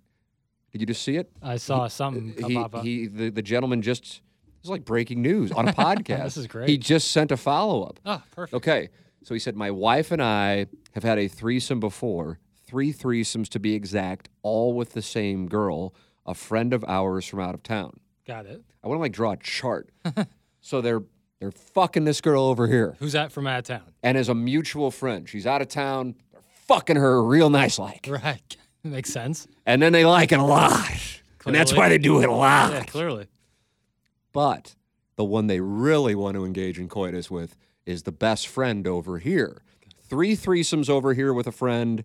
Did 0.73 0.81
you 0.83 0.87
just 0.87 1.03
see 1.03 1.17
it? 1.17 1.31
I 1.43 1.57
saw 1.57 1.89
something 1.89 2.35
come 2.35 2.51
he, 2.51 2.57
up. 2.59 2.75
uh, 2.75 2.83
he 2.83 3.07
the, 3.07 3.31
the 3.31 3.43
gentleman 3.43 3.81
just 3.83 4.21
it's 4.61 4.69
like 4.69 4.85
breaking 4.85 5.23
news 5.23 5.53
on 5.53 5.69
a 5.69 5.73
podcast. 5.75 6.25
This 6.25 6.37
is 6.37 6.47
great. 6.47 6.69
He 6.69 6.77
just 6.77 7.13
sent 7.13 7.31
a 7.31 7.37
follow 7.37 7.85
up. 7.85 8.01
oh, 8.05 8.23
perfect. 8.33 8.55
Okay. 8.55 8.89
So 9.23 9.35
he 9.35 9.41
said, 9.41 9.57
My 9.57 9.71
wife 9.71 10.13
and 10.13 10.23
I 10.23 10.67
have 10.93 11.03
had 11.03 11.19
a 11.19 11.29
threesome 11.29 11.81
before, 11.81 12.39
three 12.65 12.93
threesomes 12.93 13.49
to 13.51 13.59
be 13.59 13.75
exact, 13.75 14.29
all 14.43 14.73
with 14.73 14.93
the 14.93 15.03
same 15.03 15.49
girl, 15.49 15.95
a 16.25 16.35
friend 16.35 16.73
of 16.73 16.85
ours 16.87 17.27
from 17.27 17.41
out 17.41 17.55
of 17.55 17.63
town. 17.63 17.99
Got 18.27 18.47
it. 18.47 18.63
I 18.85 18.89
want 18.89 18.99
to 18.99 19.03
like 19.03 19.13
draw 19.13 19.33
a 19.33 19.37
chart. 19.37 19.91
so 20.61 20.81
they're 20.81 21.03
they're 21.41 21.51
fucking 21.51 22.05
this 22.05 22.21
girl 22.21 22.45
over 22.45 22.67
here. 22.67 22.97
Who's 22.99 23.13
that 23.13 23.33
from 23.33 23.47
out 23.47 23.59
of 23.59 23.65
town? 23.65 23.93
And 24.03 24.17
as 24.17 24.29
a 24.29 24.35
mutual 24.35 24.91
friend, 24.91 25.29
she's 25.29 25.47
out 25.47 25.63
of 25.63 25.69
town, 25.69 26.15
they're 26.33 26.41
fucking 26.67 26.97
her 26.97 27.23
real 27.23 27.51
nice 27.51 27.79
like. 27.79 28.09
Right. 28.11 28.57
Makes 28.85 29.11
sense. 29.11 29.49
And 29.67 29.83
then 29.83 29.93
they 29.93 30.05
like 30.05 30.31
it 30.33 30.39
a 30.39 30.45
lot. 30.45 30.91
And 31.45 31.55
that's 31.55 31.73
why 31.73 31.89
they 31.89 31.99
do 31.99 32.21
it 32.23 32.29
a 32.29 32.33
lot. 32.33 32.73
Yeah, 32.73 32.85
clearly. 32.85 33.27
But 34.33 34.77
the 35.17 35.25
one 35.25 35.47
they 35.47 35.61
really 35.61 36.15
want 36.15 36.37
to 36.37 36.45
engage 36.45 36.79
in 36.79 36.89
coitus 36.89 37.31
with 37.31 37.57
is 37.85 38.03
the 38.05 38.13
best 38.13 38.47
friend 38.49 38.87
over 38.87 39.19
here. 39.19 39.63
Three 40.09 40.37
threesomes 40.37 40.89
over 40.89 41.15
here 41.15 41.33
with 41.33 41.47
a 41.47 41.53
friend, 41.53 42.05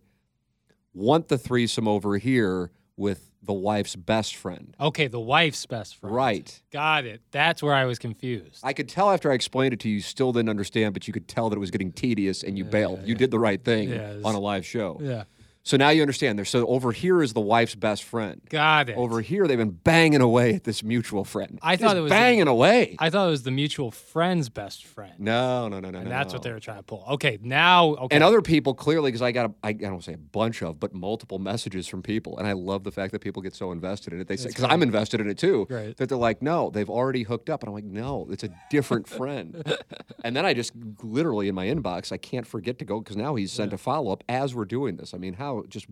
want 0.93 1.27
the 1.27 1.37
threesome 1.37 1.87
over 1.87 2.17
here 2.17 2.71
with 2.97 3.30
the 3.43 3.53
wife's 3.53 3.95
best 3.95 4.35
friend. 4.35 4.75
Okay, 4.79 5.07
the 5.07 5.19
wife's 5.19 5.65
best 5.65 5.95
friend. 5.95 6.15
Right. 6.15 6.61
Got 6.71 7.05
it. 7.05 7.21
That's 7.31 7.63
where 7.63 7.73
I 7.73 7.85
was 7.85 7.97
confused. 7.99 8.59
I 8.63 8.73
could 8.73 8.87
tell 8.87 9.09
after 9.11 9.31
I 9.31 9.33
explained 9.33 9.73
it 9.73 9.79
to 9.81 9.89
you, 9.89 9.95
you 9.95 10.01
still 10.01 10.31
didn't 10.31 10.49
understand, 10.49 10.93
but 10.93 11.07
you 11.07 11.13
could 11.13 11.27
tell 11.27 11.49
that 11.49 11.55
it 11.55 11.59
was 11.59 11.71
getting 11.71 11.91
tedious 11.91 12.43
and 12.43 12.57
you 12.57 12.63
bailed. 12.65 13.01
You 13.05 13.15
did 13.15 13.31
the 13.31 13.39
right 13.39 13.63
thing 13.63 13.89
Yeah, 13.89 14.17
on 14.23 14.35
a 14.35 14.39
live 14.39 14.65
show. 14.65 14.99
yeah. 15.01 15.23
So 15.63 15.77
now 15.77 15.89
you 15.89 16.01
understand. 16.01 16.39
There. 16.39 16.45
So 16.45 16.65
over 16.67 16.91
here 16.91 17.21
is 17.21 17.33
the 17.33 17.41
wife's 17.41 17.75
best 17.75 18.03
friend. 18.03 18.41
Got 18.49 18.89
it. 18.89 18.97
Over 18.97 19.21
here, 19.21 19.47
they've 19.47 19.57
been 19.59 19.69
banging 19.69 20.21
away 20.21 20.55
at 20.55 20.63
this 20.63 20.83
mutual 20.83 21.23
friend. 21.23 21.59
I 21.61 21.75
Just 21.75 21.83
thought 21.87 21.97
it 21.97 22.01
was- 22.01 22.09
banging 22.09 22.47
away. 22.47 22.95
I 22.97 23.11
thought 23.11 23.27
it 23.27 23.31
was 23.31 23.43
the 23.43 23.51
mutual 23.51 23.91
friend's 23.91 24.49
best 24.49 24.85
friend. 24.85 25.13
no, 25.19 25.67
no, 25.67 25.79
no, 25.79 25.91
no, 25.91 25.99
And 25.99 26.09
no. 26.09 26.15
that's 26.15 26.33
what 26.33 26.41
they 26.41 26.51
were 26.51 26.59
trying 26.59 26.77
to 26.77 26.83
pull. 26.83 27.05
Okay, 27.11 27.37
now 27.43 27.89
okay. 27.89 28.15
And 28.15 28.23
other 28.23 28.41
people 28.41 28.73
clearly, 28.73 29.09
because 29.11 29.21
I 29.21 29.31
got, 29.31 29.51
a, 29.51 29.53
I, 29.63 29.69
I 29.69 29.73
don't 29.73 30.03
say 30.03 30.13
a 30.13 30.17
bunch 30.17 30.63
of, 30.63 30.79
but 30.79 30.95
multiple 30.95 31.37
messages 31.37 31.87
from 31.87 32.01
people, 32.01 32.39
and 32.39 32.47
I 32.47 32.53
love 32.53 32.83
the 32.83 32.91
fact 32.91 33.11
that 33.11 33.19
people 33.19 33.43
get 33.43 33.53
so 33.53 33.71
invested 33.71 34.13
in 34.13 34.19
it. 34.19 34.27
They 34.27 34.37
say 34.37 34.47
because 34.49 34.63
I'm 34.63 34.81
invested 34.81 35.21
in 35.21 35.29
it 35.29 35.37
too. 35.37 35.67
Right. 35.69 35.95
That 35.97 36.09
they're 36.09 36.17
like, 36.17 36.41
no, 36.41 36.71
they've 36.71 36.89
already 36.89 37.21
hooked 37.23 37.51
up, 37.51 37.61
and 37.61 37.67
I'm 37.69 37.75
like, 37.75 37.83
no, 37.83 38.27
it's 38.31 38.43
a 38.43 38.49
different 38.71 39.07
friend. 39.07 39.63
and 40.23 40.35
then 40.35 40.43
I 40.45 40.55
just 40.55 40.71
literally 41.03 41.47
in 41.49 41.55
my 41.55 41.67
inbox, 41.67 42.11
I 42.11 42.17
can't 42.17 42.47
forget 42.47 42.79
to 42.79 42.85
go 42.85 42.99
because 42.99 43.15
now 43.15 43.35
he's 43.35 43.51
sent 43.51 43.73
a 43.73 43.77
follow 43.77 44.11
up 44.11 44.23
as 44.27 44.55
we're 44.55 44.65
doing 44.65 44.95
this. 44.97 45.13
I 45.13 45.17
mean, 45.17 45.33
how 45.35 45.50
just 45.69 45.87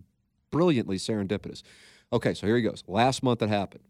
brilliantly 0.51 0.97
serendipitous. 0.97 1.63
Okay, 2.11 2.33
so 2.33 2.47
here 2.47 2.55
he 2.55 2.61
goes. 2.61 2.83
Last 2.87 3.21
month 3.23 3.41
it 3.41 3.49
happened. 3.49 3.83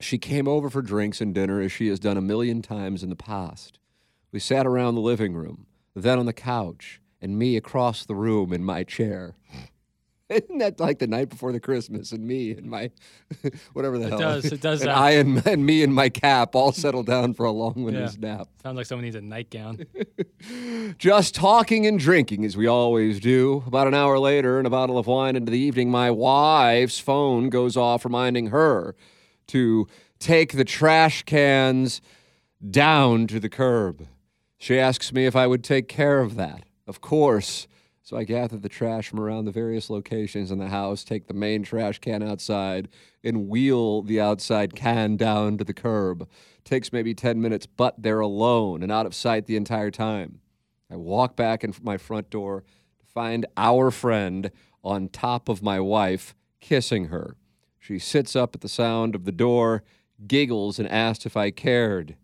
She 0.00 0.18
came 0.18 0.48
over 0.48 0.70
for 0.70 0.82
drinks 0.82 1.20
and 1.20 1.34
dinner 1.34 1.60
as 1.60 1.72
she 1.72 1.88
has 1.88 2.00
done 2.00 2.16
a 2.16 2.22
million 2.22 2.62
times 2.62 3.02
in 3.02 3.10
the 3.10 3.16
past. 3.16 3.78
We 4.32 4.40
sat 4.40 4.66
around 4.66 4.94
the 4.94 5.00
living 5.00 5.34
room, 5.34 5.66
then 5.94 6.18
on 6.18 6.26
the 6.26 6.32
couch, 6.32 7.00
and 7.20 7.38
me 7.38 7.56
across 7.56 8.04
the 8.04 8.14
room 8.14 8.52
in 8.52 8.64
my 8.64 8.82
chair. 8.82 9.36
Isn't 10.30 10.58
that 10.58 10.80
like 10.80 10.98
the 11.00 11.06
night 11.06 11.28
before 11.28 11.52
the 11.52 11.60
Christmas 11.60 12.10
and 12.12 12.26
me 12.26 12.52
and 12.52 12.70
my 12.70 12.90
whatever 13.74 13.98
the 13.98 14.08
hell? 14.08 14.18
It 14.18 14.22
does, 14.22 14.44
it 14.52 14.60
does 14.62 14.80
And 14.82 14.90
that. 14.90 14.96
I 14.96 15.10
and, 15.12 15.46
and 15.46 15.66
me 15.66 15.82
and 15.82 15.94
my 15.94 16.08
cap 16.08 16.54
all 16.54 16.72
settled 16.72 17.06
down 17.06 17.34
for 17.34 17.44
a 17.44 17.50
long 17.50 17.84
winter's 17.84 18.18
nap. 18.18 18.48
Sounds 18.62 18.76
like 18.76 18.86
someone 18.86 19.04
needs 19.04 19.16
a 19.16 19.20
nightgown. 19.20 19.84
Just 20.98 21.34
talking 21.34 21.86
and 21.86 21.98
drinking 21.98 22.44
as 22.44 22.56
we 22.56 22.66
always 22.66 23.20
do. 23.20 23.62
About 23.66 23.86
an 23.86 23.94
hour 23.94 24.18
later, 24.18 24.58
and 24.58 24.66
a 24.66 24.70
bottle 24.70 24.96
of 24.98 25.06
wine 25.06 25.36
into 25.36 25.52
the 25.52 25.58
evening, 25.58 25.90
my 25.90 26.10
wife's 26.10 26.98
phone 26.98 27.50
goes 27.50 27.76
off 27.76 28.04
reminding 28.04 28.46
her 28.46 28.96
to 29.48 29.86
take 30.18 30.52
the 30.52 30.64
trash 30.64 31.22
cans 31.24 32.00
down 32.70 33.26
to 33.26 33.38
the 33.38 33.50
curb. 33.50 34.06
She 34.56 34.78
asks 34.78 35.12
me 35.12 35.26
if 35.26 35.36
I 35.36 35.46
would 35.46 35.62
take 35.62 35.86
care 35.88 36.20
of 36.20 36.36
that. 36.36 36.64
Of 36.86 37.02
course. 37.02 37.66
So 38.04 38.18
I 38.18 38.24
gather 38.24 38.58
the 38.58 38.68
trash 38.68 39.08
from 39.08 39.18
around 39.18 39.46
the 39.46 39.50
various 39.50 39.88
locations 39.88 40.50
in 40.50 40.58
the 40.58 40.68
house, 40.68 41.04
take 41.04 41.26
the 41.26 41.32
main 41.32 41.62
trash 41.62 42.00
can 42.00 42.22
outside, 42.22 42.88
and 43.24 43.48
wheel 43.48 44.02
the 44.02 44.20
outside 44.20 44.74
can 44.74 45.16
down 45.16 45.56
to 45.56 45.64
the 45.64 45.72
curb. 45.72 46.28
Takes 46.64 46.92
maybe 46.92 47.14
10 47.14 47.40
minutes, 47.40 47.64
but 47.64 47.94
they're 47.96 48.20
alone 48.20 48.82
and 48.82 48.92
out 48.92 49.06
of 49.06 49.14
sight 49.14 49.46
the 49.46 49.56
entire 49.56 49.90
time. 49.90 50.40
I 50.90 50.96
walk 50.96 51.34
back 51.34 51.64
in 51.64 51.72
my 51.82 51.96
front 51.96 52.28
door 52.28 52.62
to 53.00 53.06
find 53.06 53.46
our 53.56 53.90
friend 53.90 54.50
on 54.82 55.08
top 55.08 55.48
of 55.48 55.62
my 55.62 55.80
wife, 55.80 56.34
kissing 56.60 57.06
her. 57.06 57.38
She 57.78 57.98
sits 57.98 58.36
up 58.36 58.54
at 58.54 58.60
the 58.60 58.68
sound 58.68 59.14
of 59.14 59.24
the 59.24 59.32
door, 59.32 59.82
giggles, 60.26 60.78
and 60.78 60.86
asks 60.90 61.24
if 61.24 61.38
I 61.38 61.50
cared. 61.50 62.16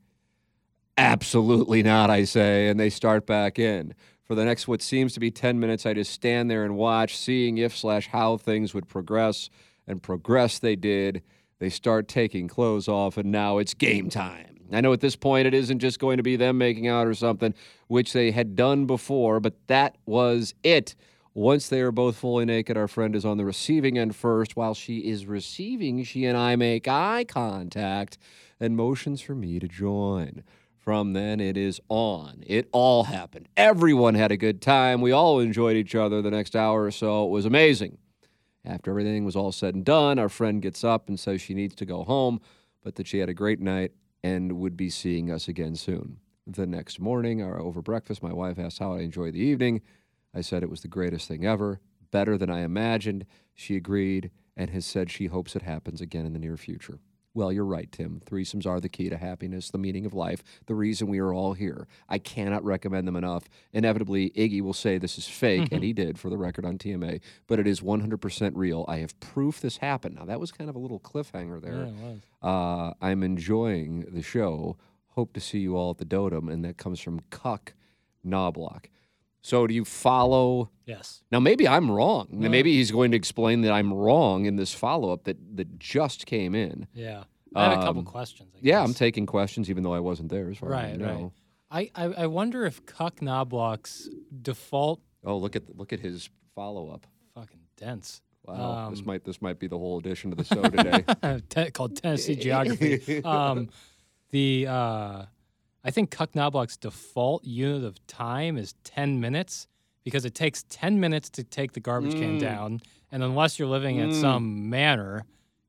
Absolutely 0.99 1.83
not, 1.83 2.11
I 2.11 2.25
say, 2.25 2.69
and 2.69 2.79
they 2.79 2.91
start 2.91 3.27
back 3.27 3.59
in. 3.59 3.95
For 4.31 4.37
the 4.37 4.45
next 4.45 4.69
what 4.69 4.81
seems 4.81 5.13
to 5.15 5.19
be 5.19 5.33
10 5.33 5.59
minutes, 5.59 5.85
I 5.85 5.93
just 5.93 6.13
stand 6.13 6.49
there 6.49 6.65
and 6.65 6.77
watch, 6.77 7.19
seeing 7.19 7.59
if 7.59 7.77
slash 7.77 8.07
how 8.07 8.37
things 8.37 8.73
would 8.73 8.87
progress, 8.87 9.51
and 9.89 10.01
progress 10.01 10.61
they 10.61 10.77
did. 10.77 11.23
They 11.59 11.69
start 11.69 12.07
taking 12.07 12.47
clothes 12.47 12.87
off, 12.87 13.17
and 13.17 13.33
now 13.33 13.59
it's 13.59 13.75
game 13.75 14.09
time. 14.09 14.61
I 14.71 14.83
know 14.83 14.93
at 14.93 15.01
this 15.01 15.17
point 15.17 15.49
it 15.49 15.55
isn't 15.55 15.81
just 15.81 15.99
going 15.99 16.19
to 16.19 16.23
be 16.23 16.37
them 16.37 16.59
making 16.59 16.87
out 16.87 17.09
or 17.09 17.15
something, 17.15 17.55
which 17.89 18.13
they 18.13 18.31
had 18.31 18.55
done 18.55 18.87
before, 18.87 19.41
but 19.41 19.55
that 19.67 19.99
was 20.07 20.55
it. 20.63 20.95
Once 21.35 21.69
they 21.69 21.81
are 21.81 21.91
both 21.91 22.15
fully 22.15 22.45
naked, 22.45 22.77
our 22.77 22.87
friend 22.87 23.17
is 23.17 23.25
on 23.25 23.37
the 23.37 23.45
receiving 23.45 23.99
end 23.99 24.15
first. 24.15 24.55
While 24.55 24.75
she 24.75 24.99
is 24.99 25.27
receiving, 25.27 26.05
she 26.05 26.25
and 26.25 26.39
I 26.39 26.55
make 26.55 26.87
eye 26.87 27.25
contact 27.25 28.17
and 28.61 28.77
motions 28.77 29.21
for 29.21 29.35
me 29.35 29.59
to 29.59 29.67
join. 29.67 30.45
From 30.81 31.13
then, 31.13 31.41
it 31.41 31.59
is 31.59 31.79
on. 31.91 32.43
It 32.47 32.69
all 32.73 33.05
happened. 33.05 33.49
Everyone 33.55 34.15
had 34.15 34.33
a 34.33 34.37
good 34.39 34.63
time. 34.63 35.03
We 35.03 35.13
all 35.13 35.39
enjoyed 35.39 35.77
each 35.77 35.95
other 35.95 36.23
the 36.23 36.31
next 36.31 36.57
hour 36.57 36.85
or 36.85 36.91
so. 36.91 37.27
It 37.27 37.31
was 37.31 37.45
amazing. 37.45 37.99
After 38.65 38.91
everything 38.91 39.27
was 39.27 39.37
all 39.37 39.53
said 39.53 39.75
and 39.75 39.85
done, 39.85 40.19
our 40.19 40.31
friend 40.31 40.63
gets 40.63 40.83
up 40.83 41.09
and 41.09 41.21
says 41.21 41.43
she 41.43 41.53
needs 41.53 41.75
to 41.77 41.85
go 41.85 42.03
home, 42.05 42.41
but 42.83 42.95
that 42.95 43.07
she 43.07 43.19
had 43.19 43.29
a 43.29 43.35
great 43.35 43.61
night 43.61 43.93
and 44.23 44.53
would 44.53 44.77
be 44.77 44.89
seeing 44.89 45.31
us 45.31 45.49
again 45.49 45.77
soon. 45.77 46.19
The 46.47 46.67
next 46.67 46.99
morning, 46.99 47.43
or 47.43 47.61
over 47.61 47.83
breakfast, 47.83 48.23
my 48.23 48.33
wife 48.33 48.59
asked 48.59 48.79
how 48.79 48.95
I 48.95 49.01
enjoyed 49.01 49.35
the 49.35 49.41
evening. 49.41 49.83
I 50.35 50.41
said 50.41 50.63
it 50.63 50.71
was 50.71 50.81
the 50.81 50.89
greatest 50.89 51.29
thing 51.29 51.45
ever, 51.45 51.81
better 52.11 52.39
than 52.39 52.51
I 52.51 52.61
imagined. 52.61 53.27
She 53.55 53.77
agreed 53.77 54.31
and 54.57 54.71
has 54.71 54.87
said 54.87 55.11
she 55.11 55.27
hopes 55.27 55.55
it 55.55 55.63
happens 55.63 56.01
again 56.01 56.25
in 56.25 56.33
the 56.33 56.39
near 56.39 56.57
future. 56.57 57.01
Well, 57.33 57.53
you're 57.53 57.65
right, 57.65 57.91
Tim. 57.93 58.21
Threesomes 58.29 58.67
are 58.67 58.81
the 58.81 58.89
key 58.89 59.09
to 59.09 59.17
happiness, 59.17 59.71
the 59.71 59.79
meaning 59.79 60.05
of 60.05 60.15
life, 60.15 60.43
the 60.67 60.75
reason 60.75 61.07
we 61.07 61.21
are 61.21 61.33
all 61.33 61.53
here. 61.53 61.87
I 62.09 62.19
cannot 62.19 62.65
recommend 62.65 63.07
them 63.07 63.15
enough. 63.15 63.45
Inevitably, 63.73 64.31
Iggy 64.31 64.61
will 64.63 64.73
say 64.73 64.99
this 64.99 65.17
is 65.17 65.29
fake, 65.29 65.69
and 65.71 65.85
he 65.85 65.93
did 65.93 66.19
for 66.19 66.29
the 66.29 66.37
record 66.37 66.65
on 66.65 66.77
TMA, 66.77 67.21
but 67.47 67.61
it 67.61 67.69
is 67.69 67.81
100% 67.81 68.53
real. 68.57 68.85
I 68.89 68.97
have 68.99 69.19
proof 69.21 69.61
this 69.61 69.77
happened. 69.77 70.17
Now, 70.17 70.25
that 70.25 70.41
was 70.41 70.51
kind 70.51 70.69
of 70.69 70.75
a 70.75 70.81
little 70.81 70.99
cliffhanger 70.99 71.63
there. 71.63 71.75
Yeah, 71.75 71.87
it 71.87 71.95
was. 71.95 72.21
Uh, 72.43 72.95
I'm 73.01 73.23
enjoying 73.23 74.07
the 74.11 74.23
show. 74.23 74.77
Hope 75.11 75.33
to 75.35 75.41
see 75.41 75.59
you 75.59 75.77
all 75.77 75.91
at 75.91 75.99
the 75.99 76.05
Dotem, 76.05 76.53
and 76.53 76.65
that 76.65 76.79
comes 76.79 76.99
from 76.99 77.21
Cuck 77.31 77.75
Knobloch. 78.25 78.89
So, 79.43 79.67
do 79.67 79.73
you 79.75 79.85
follow? 79.85 80.71
Yes. 80.87 81.23
Now, 81.31 81.41
maybe 81.41 81.67
I'm 81.67 81.91
wrong. 81.91 82.29
Now, 82.31 82.49
Maybe 82.51 82.75
he's 82.77 82.91
going 82.91 83.11
to 83.13 83.17
explain 83.17 83.63
that 83.63 83.73
I'm 83.73 83.93
wrong 83.93 84.45
in 84.45 84.57
this 84.57 84.75
follow 84.75 85.13
up 85.13 85.25
that, 85.25 85.39
that 85.57 85.79
just 85.79 86.27
came 86.27 86.55
in. 86.55 86.87
Yeah. 86.93 87.25
I 87.55 87.65
have 87.65 87.73
a 87.73 87.83
couple 87.83 88.01
Um, 88.01 88.05
questions. 88.05 88.51
I 88.55 88.59
Yeah, 88.61 88.83
I'm 88.83 88.95
taking 88.95 89.27
questions, 89.27 89.71
even 89.71 89.83
though 89.83 89.95
I 89.95 90.01
wasn't 90.01 90.29
there, 90.31 90.51
as 90.51 90.59
far 90.59 90.73
as 90.73 90.79
I 90.79 90.83
Right, 90.91 90.99
know. 90.99 91.33
right. 91.71 91.91
I, 91.95 92.05
I, 92.07 92.13
I 92.23 92.27
wonder 92.27 92.67
if 92.67 92.85
Cuck 92.87 93.21
Knobloch's 93.21 94.11
default 94.43 95.01
Oh, 95.25 95.37
look 95.37 95.55
at 95.57 95.63
look 95.77 95.93
at 95.93 96.01
his 96.01 96.31
follow 96.55 96.89
up. 96.91 97.07
fucking 97.35 97.61
dense. 97.77 98.23
Wow, 98.47 98.89
this 98.91 99.01
Um, 99.01 99.07
might 99.07 99.25
this 99.25 99.41
might 99.43 99.59
be 99.59 99.67
the 99.69 99.79
whole 99.79 99.99
edition 99.99 100.33
of 100.33 100.39
the 100.39 100.45
show 100.55 100.63
today. 100.63 101.41
Te- 101.49 101.71
called 101.71 101.97
Tennessee 101.97 102.37
Geography. 102.37 103.23
Um, 103.25 103.69
the 104.31 104.67
uh, 104.69 105.25
I 105.85 105.91
think 105.91 106.11
Cuck 106.11 106.35
Knobloch's 106.35 106.77
default 106.77 107.45
unit 107.45 107.85
of 107.85 108.05
time 108.07 108.57
is 108.59 108.75
ten 108.85 109.21
minutes 109.21 109.67
because 110.05 110.25
it 110.25 110.35
takes 110.35 110.65
ten 110.69 111.01
minutes 111.01 111.29
to 111.31 111.45
take 111.45 111.73
the 111.73 111.81
garbage 111.81 112.13
can 112.15 112.37
Mm. 112.37 112.41
down, 112.41 112.81
and 113.13 113.23
unless 113.23 113.59
you're 113.59 113.69
living 113.69 113.99
at 114.01 114.15
some 114.15 114.69
manor, 114.71 115.25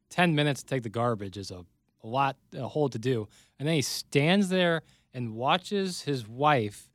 ten 0.10 0.36
minutes 0.36 0.62
to 0.64 0.68
take 0.68 0.84
the 0.84 0.90
garbage 0.90 1.38
is 1.38 1.52
a, 1.52 1.66
a 2.04 2.08
lot, 2.08 2.36
a 2.54 2.68
whole 2.68 2.90
to 2.90 3.00
do. 3.00 3.28
And 3.60 3.68
then 3.68 3.76
he 3.76 3.82
stands 3.82 4.50
there 4.50 4.82
and 5.14 5.36
watches 5.36 6.02
his 6.04 6.28
wife 6.28 6.90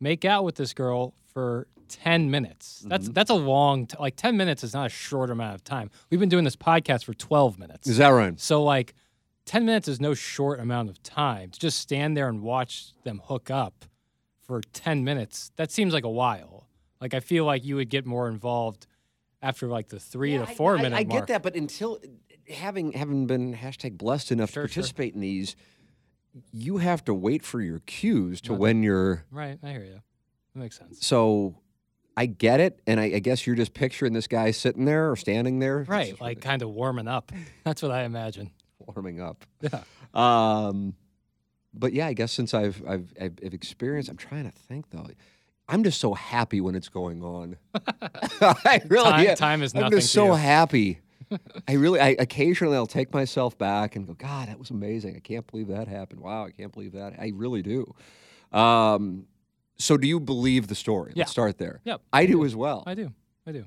make 0.00 0.24
out 0.24 0.44
with 0.44 0.56
this 0.56 0.74
girl 0.74 1.14
for 1.32 1.66
10 1.88 2.30
minutes. 2.30 2.84
That's 2.86 3.04
Mm-hmm. 3.04 3.12
that's 3.12 3.30
a 3.30 3.34
long 3.34 3.86
t- 3.86 3.96
like 4.00 4.16
10 4.16 4.36
minutes 4.36 4.64
is 4.64 4.72
not 4.74 4.86
a 4.86 4.88
short 4.88 5.30
amount 5.30 5.54
of 5.54 5.62
time. 5.64 5.90
We've 6.10 6.18
been 6.20 6.28
doing 6.28 6.44
this 6.44 6.56
podcast 6.56 7.04
for 7.04 7.14
12 7.14 7.58
minutes. 7.58 7.86
Is 7.88 7.98
that 7.98 8.08
right? 8.08 8.38
So 8.40 8.62
like 8.64 8.94
10 9.46 9.64
minutes 9.64 9.88
is 9.88 10.00
no 10.00 10.14
short 10.14 10.60
amount 10.60 10.88
of 10.88 11.02
time. 11.02 11.50
To 11.50 11.58
just 11.58 11.78
stand 11.78 12.16
there 12.16 12.28
and 12.28 12.42
watch 12.42 12.92
them 13.04 13.20
hook 13.24 13.50
up 13.50 13.84
for 14.46 14.60
10 14.72 15.04
minutes, 15.04 15.50
that 15.56 15.70
seems 15.70 15.92
like 15.92 16.04
a 16.04 16.10
while. 16.10 16.68
Like 17.00 17.14
I 17.14 17.20
feel 17.20 17.44
like 17.44 17.64
you 17.64 17.76
would 17.76 17.88
get 17.90 18.06
more 18.06 18.28
involved 18.28 18.86
after 19.40 19.66
like 19.66 19.88
the 19.88 19.98
3 19.98 20.38
to 20.38 20.46
4 20.46 20.76
minute 20.78 20.96
I, 20.96 21.04
mark. 21.04 21.08
get 21.22 21.26
that, 21.28 21.42
but 21.42 21.56
until 21.56 21.98
having 22.48 22.92
having 22.92 23.26
been 23.26 23.54
hashtag 23.54 23.98
blessed 23.98 24.30
enough 24.32 24.50
Sure, 24.52 24.62
to 24.64 24.68
sure. 24.68 24.80
participate 24.82 25.14
in 25.14 25.20
these, 25.20 25.56
you 26.52 26.78
have 26.78 27.04
to 27.04 27.14
wait 27.14 27.44
for 27.44 27.60
your 27.60 27.80
cues 27.80 28.40
to 28.42 28.54
when 28.54 28.82
you're. 28.82 29.24
Right, 29.30 29.58
I 29.62 29.70
hear 29.70 29.84
you. 29.84 30.00
That 30.54 30.60
makes 30.60 30.78
sense. 30.78 31.04
So, 31.06 31.56
I 32.16 32.26
get 32.26 32.60
it, 32.60 32.80
and 32.86 33.00
I, 33.00 33.04
I 33.04 33.18
guess 33.20 33.46
you're 33.46 33.56
just 33.56 33.72
picturing 33.74 34.12
this 34.12 34.26
guy 34.26 34.50
sitting 34.50 34.84
there 34.84 35.10
or 35.10 35.16
standing 35.16 35.58
there, 35.60 35.84
Right, 35.88 36.18
like 36.20 36.40
kind 36.42 36.60
of 36.62 36.68
warming 36.70 37.08
up. 37.08 37.32
That's 37.64 37.80
what 37.82 37.90
I 37.90 38.04
imagine. 38.04 38.50
warming 38.94 39.20
up. 39.20 39.44
Yeah. 39.60 39.82
Um, 40.14 40.94
but 41.74 41.92
yeah, 41.92 42.06
I 42.06 42.12
guess 42.12 42.32
since 42.32 42.54
I've 42.54 42.82
I've 42.86 43.12
I've, 43.20 43.38
experienced, 43.42 44.10
I'm 44.10 44.16
trying 44.16 44.44
to 44.44 44.50
think 44.56 44.90
though. 44.90 45.06
I'm 45.68 45.84
just 45.84 46.00
so 46.00 46.12
happy 46.14 46.60
when 46.60 46.74
it's 46.74 46.88
going 46.88 47.22
on. 47.22 47.56
I 48.40 48.80
really 48.88 49.04
Time- 49.10 49.26
am. 49.28 49.36
time 49.36 49.62
is 49.62 49.74
I'm 49.74 49.82
nothing 49.82 49.98
just 49.98 50.08
to 50.12 50.18
so 50.18 50.26
you. 50.26 50.32
happy. 50.34 51.00
I 51.68 51.74
really, 51.74 51.98
I 52.00 52.08
occasionally 52.18 52.76
I'll 52.76 52.86
take 52.86 53.14
myself 53.14 53.56
back 53.56 53.96
and 53.96 54.06
go, 54.06 54.12
God, 54.12 54.48
that 54.48 54.58
was 54.58 54.68
amazing. 54.70 55.16
I 55.16 55.20
can't 55.20 55.46
believe 55.46 55.68
that 55.68 55.88
happened. 55.88 56.20
Wow, 56.20 56.44
I 56.44 56.50
can't 56.50 56.72
believe 56.72 56.92
that. 56.92 57.14
I 57.18 57.32
really 57.34 57.62
do. 57.62 57.94
Um, 58.52 59.26
so 59.78 59.96
do 59.96 60.06
you 60.06 60.20
believe 60.20 60.66
the 60.68 60.74
story? 60.74 61.12
Yeah. 61.14 61.22
Let's 61.22 61.30
start 61.30 61.56
there. 61.56 61.80
Yep. 61.84 62.02
I 62.12 62.26
do 62.26 62.44
as 62.44 62.54
well. 62.54 62.82
I 62.86 62.94
do. 62.94 63.12
I 63.46 63.52
do. 63.52 63.64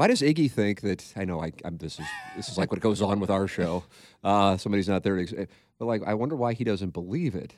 Why 0.00 0.06
does 0.06 0.22
Iggy 0.22 0.50
think 0.50 0.80
that? 0.80 1.12
I 1.14 1.26
know 1.26 1.42
I, 1.42 1.52
I'm, 1.62 1.76
this 1.76 2.00
is 2.00 2.06
this 2.34 2.48
is 2.48 2.56
like 2.56 2.70
what 2.70 2.80
goes 2.80 3.02
on 3.02 3.20
with 3.20 3.28
our 3.28 3.46
show. 3.46 3.84
Uh, 4.24 4.56
somebody's 4.56 4.88
not 4.88 5.02
there, 5.02 5.22
to, 5.22 5.46
but 5.78 5.84
like 5.84 6.02
I 6.06 6.14
wonder 6.14 6.36
why 6.36 6.54
he 6.54 6.64
doesn't 6.64 6.94
believe 6.94 7.34
it. 7.34 7.52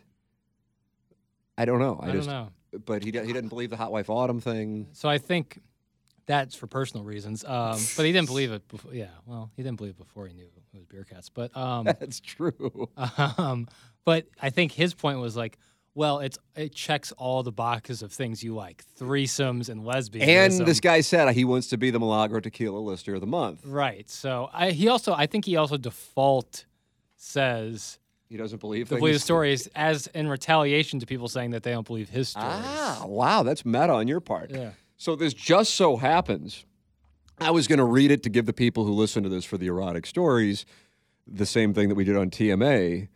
I 1.56 1.66
don't 1.66 1.78
know. 1.78 2.00
I, 2.02 2.08
I 2.08 2.11
just, 2.11 2.28
don't 2.28 2.46
know. 2.72 2.80
But 2.84 3.04
he 3.04 3.12
he 3.12 3.32
didn't 3.32 3.46
believe 3.46 3.70
the 3.70 3.76
hot 3.76 3.92
wife 3.92 4.11
autumn 4.11 4.40
thing. 4.40 4.88
So 4.90 5.08
I 5.08 5.18
think 5.18 5.61
that's 6.26 6.56
for 6.56 6.66
personal 6.66 7.04
reasons. 7.04 7.44
Um, 7.44 7.78
but 7.96 8.06
he 8.06 8.11
didn't 8.11 8.26
believe 8.26 8.50
it. 8.50 8.66
Before, 8.66 8.92
yeah, 8.92 9.06
well, 9.25 9.52
he 9.56 9.62
didn't 9.62 9.76
believe 9.76 9.92
it 9.92 9.99
before 9.99 10.26
he 10.26 10.34
knew 10.34 10.46
it 10.46 10.52
was 10.75 10.84
beer 10.87 11.04
cats. 11.04 11.28
But 11.28 11.56
um, 11.56 11.84
That's 12.00 12.18
true. 12.18 12.90
um, 13.38 13.68
but 14.04 14.26
I 14.40 14.50
think 14.50 14.72
his 14.72 14.94
point 14.94 15.20
was 15.20 15.37
like, 15.37 15.58
well, 15.94 16.20
it's 16.20 16.38
it 16.56 16.75
checks 16.75 17.12
all 17.12 17.42
the 17.42 17.52
boxes 17.52 18.02
of 18.02 18.12
things 18.12 18.42
you 18.42 18.54
like, 18.54 18.82
threesomes 18.99 19.68
and 19.68 19.82
lesbianism. 19.82 20.61
And 20.61 20.66
this 20.66 20.80
guy 20.80 21.00
said 21.02 21.34
he 21.34 21.44
wants 21.44 21.68
to 21.68 21.76
be 21.76 21.90
the 21.90 21.99
Milagro 22.00 22.40
Tequila 22.40 22.78
Lister 22.78 23.14
of 23.14 23.20
the 23.20 23.26
month. 23.26 23.64
right? 23.66 24.08
So 24.08 24.49
I, 24.52 24.70
he 24.70 24.88
also, 24.88 25.12
I 25.12 25.26
think 25.26 25.44
he 25.44 25.56
also 25.56 25.76
default 25.76 26.64
says 27.16 27.99
He 28.28 28.37
doesn't 28.37 28.61
believe 28.61 28.88
to 28.88 28.96
believe 28.96 29.14
the 29.14 29.20
stories 29.20 29.68
as 29.75 30.06
in 30.08 30.28
retaliation 30.28 30.99
to 31.00 31.06
people 31.06 31.28
saying 31.28 31.50
that 31.50 31.62
they 31.62 31.72
don't 31.72 31.87
believe 31.87 32.08
his 32.08 32.30
stories. 32.30 32.49
Ah, 32.50 33.04
wow, 33.06 33.42
that's 33.42 33.64
meta 33.64 33.92
on 33.92 34.08
your 34.08 34.20
part. 34.20 34.50
Yeah. 34.50 34.70
So 34.96 35.14
this 35.16 35.34
just 35.34 35.75
so 35.75 35.96
happens. 35.96 36.64
I 37.38 37.50
was 37.50 37.66
going 37.66 37.78
to 37.80 37.84
read 37.84 38.11
it 38.11 38.22
to 38.22 38.30
give 38.30 38.46
the 38.46 38.52
people 38.52 38.84
who 38.84 38.92
listen 38.92 39.22
to 39.25 39.28
this 39.28 39.44
for 39.44 39.58
the 39.58 39.66
erotic 39.66 40.06
stories 40.06 40.64
the 41.26 41.46
same 41.46 41.75
thing 41.75 41.88
that 41.88 41.94
we 41.94 42.04
did 42.04 42.16
on 42.16 42.30
TMA. 42.30 43.08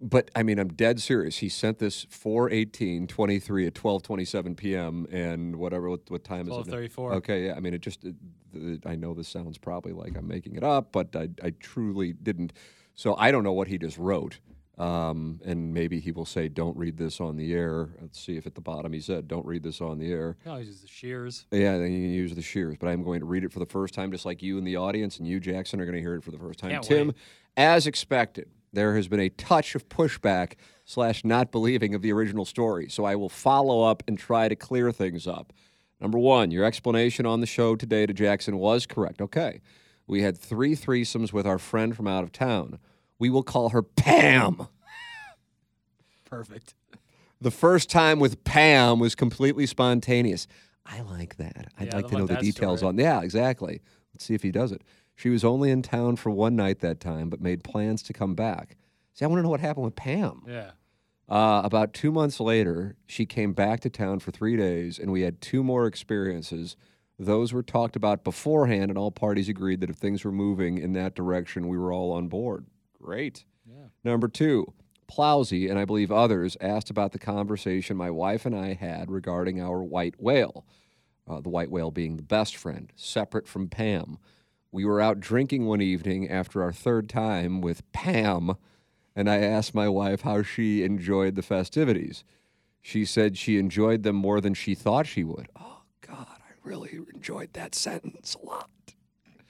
But 0.00 0.30
I 0.36 0.42
mean, 0.44 0.58
I'm 0.58 0.68
dead 0.68 1.00
serious. 1.00 1.38
He 1.38 1.48
sent 1.48 1.78
this 1.78 2.06
418 2.10 3.06
23 3.08 3.66
at 3.66 3.76
1227 3.76 4.54
p.m. 4.54 5.06
and 5.10 5.56
whatever, 5.56 5.90
what, 5.90 6.08
what 6.08 6.22
time 6.24 6.48
is 6.48 6.56
it? 6.56 6.66
now? 6.68 6.76
12:34. 6.76 7.14
Okay, 7.16 7.46
yeah. 7.46 7.54
I 7.56 7.60
mean, 7.60 7.74
it 7.74 7.80
just, 7.80 8.04
it, 8.04 8.14
it- 8.54 8.86
I 8.86 8.94
know 8.94 9.12
this 9.14 9.28
sounds 9.28 9.58
probably 9.58 9.92
like 9.92 10.16
I'm 10.16 10.28
making 10.28 10.54
it 10.56 10.62
up, 10.64 10.92
but 10.92 11.14
I, 11.16 11.28
I 11.42 11.50
truly 11.50 12.12
didn't. 12.12 12.52
So 12.94 13.16
I 13.16 13.30
don't 13.30 13.44
know 13.44 13.52
what 13.52 13.68
he 13.68 13.76
just 13.78 13.98
wrote. 13.98 14.38
Um, 14.78 15.40
and 15.44 15.74
maybe 15.74 15.98
he 15.98 16.12
will 16.12 16.24
say, 16.24 16.48
don't 16.48 16.76
read 16.76 16.96
this 16.96 17.20
on 17.20 17.36
the 17.36 17.52
air. 17.52 17.88
Let's 18.00 18.20
see 18.20 18.36
if 18.36 18.46
at 18.46 18.54
the 18.54 18.60
bottom 18.60 18.92
he 18.92 19.00
said, 19.00 19.26
don't 19.26 19.44
read 19.44 19.64
this 19.64 19.80
on 19.80 19.98
the 19.98 20.12
air. 20.12 20.36
He 20.44 20.48
always 20.50 20.68
uses 20.68 20.82
the 20.82 20.88
shears. 20.88 21.46
Yeah, 21.50 21.78
then 21.78 21.92
you 21.92 22.00
can 22.02 22.12
use 22.12 22.34
the 22.36 22.42
shears, 22.42 22.76
but 22.78 22.88
I'm 22.88 23.02
going 23.02 23.18
to 23.18 23.26
read 23.26 23.42
it 23.42 23.52
for 23.52 23.58
the 23.58 23.66
first 23.66 23.92
time, 23.92 24.12
just 24.12 24.24
like 24.24 24.40
you 24.40 24.56
in 24.56 24.62
the 24.62 24.76
audience, 24.76 25.18
and 25.18 25.26
you, 25.26 25.40
Jackson, 25.40 25.80
are 25.80 25.84
going 25.84 25.96
to 25.96 26.00
hear 26.00 26.14
it 26.14 26.22
for 26.22 26.30
the 26.30 26.38
first 26.38 26.60
time. 26.60 26.70
Can't 26.70 26.84
Tim, 26.84 27.06
wait. 27.08 27.16
as 27.56 27.88
expected, 27.88 28.48
there 28.72 28.96
has 28.96 29.08
been 29.08 29.20
a 29.20 29.28
touch 29.30 29.74
of 29.74 29.88
pushback 29.88 30.54
slash 30.84 31.24
not 31.24 31.50
believing 31.52 31.94
of 31.94 32.02
the 32.02 32.12
original 32.12 32.44
story, 32.44 32.88
so 32.88 33.04
I 33.04 33.14
will 33.16 33.28
follow 33.28 33.82
up 33.82 34.02
and 34.08 34.18
try 34.18 34.48
to 34.48 34.56
clear 34.56 34.90
things 34.92 35.26
up. 35.26 35.52
Number 36.00 36.18
one, 36.18 36.50
your 36.50 36.64
explanation 36.64 37.26
on 37.26 37.40
the 37.40 37.46
show 37.46 37.74
today 37.76 38.06
to 38.06 38.12
Jackson 38.14 38.58
was 38.58 38.86
correct. 38.86 39.20
Okay, 39.20 39.60
we 40.06 40.22
had 40.22 40.38
three 40.38 40.74
threesomes 40.76 41.32
with 41.32 41.46
our 41.46 41.58
friend 41.58 41.96
from 41.96 42.06
out 42.06 42.24
of 42.24 42.32
town. 42.32 42.78
We 43.18 43.30
will 43.30 43.42
call 43.42 43.70
her 43.70 43.82
Pam. 43.82 44.68
Perfect. 46.24 46.74
The 47.40 47.50
first 47.50 47.90
time 47.90 48.18
with 48.18 48.42
Pam 48.44 48.98
was 48.98 49.14
completely 49.14 49.66
spontaneous. 49.66 50.46
I 50.84 51.00
like 51.02 51.36
that. 51.36 51.68
I'd 51.78 51.88
Yeah, 51.88 51.96
like 51.96 52.04
I 52.06 52.08
to 52.08 52.18
know 52.18 52.26
the 52.26 52.34
that 52.34 52.42
details 52.42 52.80
story. 52.80 52.90
on. 52.90 52.98
Yeah, 52.98 53.22
exactly. 53.22 53.80
Let's 54.14 54.24
see 54.24 54.34
if 54.34 54.42
he 54.42 54.50
does 54.50 54.72
it. 54.72 54.82
She 55.18 55.30
was 55.30 55.44
only 55.44 55.72
in 55.72 55.82
town 55.82 56.14
for 56.14 56.30
one 56.30 56.54
night 56.54 56.78
that 56.78 57.00
time, 57.00 57.28
but 57.28 57.40
made 57.40 57.64
plans 57.64 58.04
to 58.04 58.12
come 58.12 58.36
back. 58.36 58.76
See, 59.14 59.24
I 59.24 59.28
want 59.28 59.40
to 59.40 59.42
know 59.42 59.48
what 59.48 59.58
happened 59.58 59.86
with 59.86 59.96
Pam. 59.96 60.44
Yeah. 60.46 60.70
Uh, 61.28 61.60
about 61.64 61.92
two 61.92 62.12
months 62.12 62.38
later, 62.38 62.94
she 63.04 63.26
came 63.26 63.52
back 63.52 63.80
to 63.80 63.90
town 63.90 64.20
for 64.20 64.30
three 64.30 64.56
days, 64.56 64.96
and 64.96 65.10
we 65.10 65.22
had 65.22 65.40
two 65.40 65.64
more 65.64 65.88
experiences. 65.88 66.76
Those 67.18 67.52
were 67.52 67.64
talked 67.64 67.96
about 67.96 68.22
beforehand, 68.22 68.92
and 68.92 68.96
all 68.96 69.10
parties 69.10 69.48
agreed 69.48 69.80
that 69.80 69.90
if 69.90 69.96
things 69.96 70.22
were 70.22 70.30
moving 70.30 70.78
in 70.78 70.92
that 70.92 71.16
direction, 71.16 71.66
we 71.66 71.76
were 71.76 71.92
all 71.92 72.12
on 72.12 72.28
board. 72.28 72.66
Great. 72.92 73.44
Yeah. 73.68 73.88
Number 74.04 74.28
two, 74.28 74.72
Plowsy 75.08 75.68
and 75.68 75.80
I 75.80 75.84
believe 75.84 76.12
others 76.12 76.56
asked 76.60 76.90
about 76.90 77.10
the 77.10 77.18
conversation 77.18 77.96
my 77.96 78.10
wife 78.10 78.46
and 78.46 78.54
I 78.54 78.74
had 78.74 79.10
regarding 79.10 79.60
our 79.60 79.82
white 79.82 80.14
whale, 80.20 80.64
uh, 81.26 81.40
the 81.40 81.48
white 81.48 81.72
whale 81.72 81.90
being 81.90 82.16
the 82.16 82.22
best 82.22 82.54
friend, 82.54 82.92
separate 82.94 83.48
from 83.48 83.66
Pam. 83.66 84.18
We 84.70 84.84
were 84.84 85.00
out 85.00 85.20
drinking 85.20 85.66
one 85.66 85.80
evening 85.80 86.28
after 86.28 86.62
our 86.62 86.72
third 86.72 87.08
time 87.08 87.60
with 87.60 87.90
Pam, 87.92 88.54
and 89.16 89.28
I 89.28 89.38
asked 89.38 89.74
my 89.74 89.88
wife 89.88 90.20
how 90.22 90.42
she 90.42 90.82
enjoyed 90.82 91.34
the 91.36 91.42
festivities. 91.42 92.22
She 92.82 93.04
said 93.04 93.38
she 93.38 93.58
enjoyed 93.58 94.02
them 94.02 94.16
more 94.16 94.40
than 94.40 94.54
she 94.54 94.74
thought 94.74 95.06
she 95.06 95.24
would. 95.24 95.48
Oh, 95.58 95.82
God, 96.00 96.26
I 96.28 96.52
really 96.62 96.98
enjoyed 97.14 97.52
that 97.54 97.74
sentence 97.74 98.36
a 98.40 98.46
lot. 98.46 98.70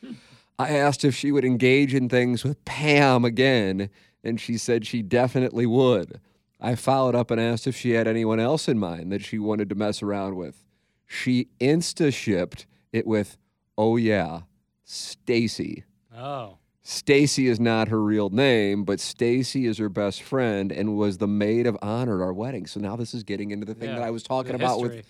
Hmm. 0.01 0.13
I 0.59 0.71
asked 0.71 1.05
if 1.05 1.15
she 1.15 1.33
would 1.33 1.45
engage 1.45 1.95
in 1.95 2.09
things 2.09 2.45
with 2.45 2.65
Pam 2.65 3.25
again, 3.25 3.91
and 4.23 4.41
she 4.41 4.57
said 4.57 4.87
she 4.87 5.03
definitely 5.03 5.67
would. 5.67 6.21
I 6.61 6.75
followed 6.75 7.15
up 7.15 7.31
and 7.31 7.41
asked 7.41 7.67
if 7.67 7.77
she 7.77 7.91
had 7.91 8.09
anyone 8.09 8.41
else 8.41 8.69
in 8.69 8.79
mind 8.79 9.13
that 9.13 9.25
she 9.25 9.39
wanted 9.39 9.69
to 9.69 9.75
mess 9.75 10.03
around 10.03 10.37
with. 10.37 10.65
She 11.07 11.49
insta 11.61 12.13
shipped 12.13 12.67
it 12.93 13.07
with, 13.07 13.37
oh 13.77 13.97
yeah, 13.97 14.43
Stacy. 14.91 15.85
Oh. 16.17 16.57
Stacy 16.81 17.47
is 17.49 17.61
not 17.61 17.89
her 17.89 18.03
real 18.03 18.31
name, 18.31 18.85
but 18.85 18.99
Stacy 19.01 19.67
is 19.67 19.77
her 19.77 19.91
best 19.91 20.23
friend 20.23 20.73
and 20.73 20.97
was 20.97 21.19
the 21.19 21.29
maid 21.29 21.67
of 21.67 21.77
honor 21.83 22.23
at 22.23 22.25
our 22.25 22.33
wedding. 22.33 22.67
So 22.67 22.81
now 22.81 22.97
this 22.97 23.13
is 23.13 23.23
getting 23.23 23.51
into 23.51 23.67
the 23.67 23.75
thing 23.75 23.91
Yeah, 23.91 23.97
that 23.97 24.03
I 24.05 24.11
was 24.11 24.23
talking 24.23 24.55
about 24.55 24.81
with. 24.81 25.07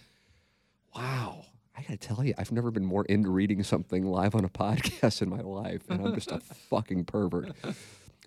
Wow. 0.96 1.44
I 1.76 1.82
got 1.82 2.00
to 2.00 2.08
tell 2.08 2.24
you, 2.24 2.34
I've 2.36 2.50
never 2.50 2.72
been 2.72 2.84
more 2.84 3.04
into 3.04 3.30
reading 3.30 3.62
something 3.62 4.04
live 4.04 4.34
on 4.34 4.44
a 4.44 4.48
podcast 4.48 5.22
in 5.22 5.28
my 5.28 5.42
life, 5.42 5.82
and 5.88 6.04
I'm 6.04 6.14
just 6.16 6.32
a 6.32 6.40
fucking 6.70 7.04
pervert. 7.04 7.52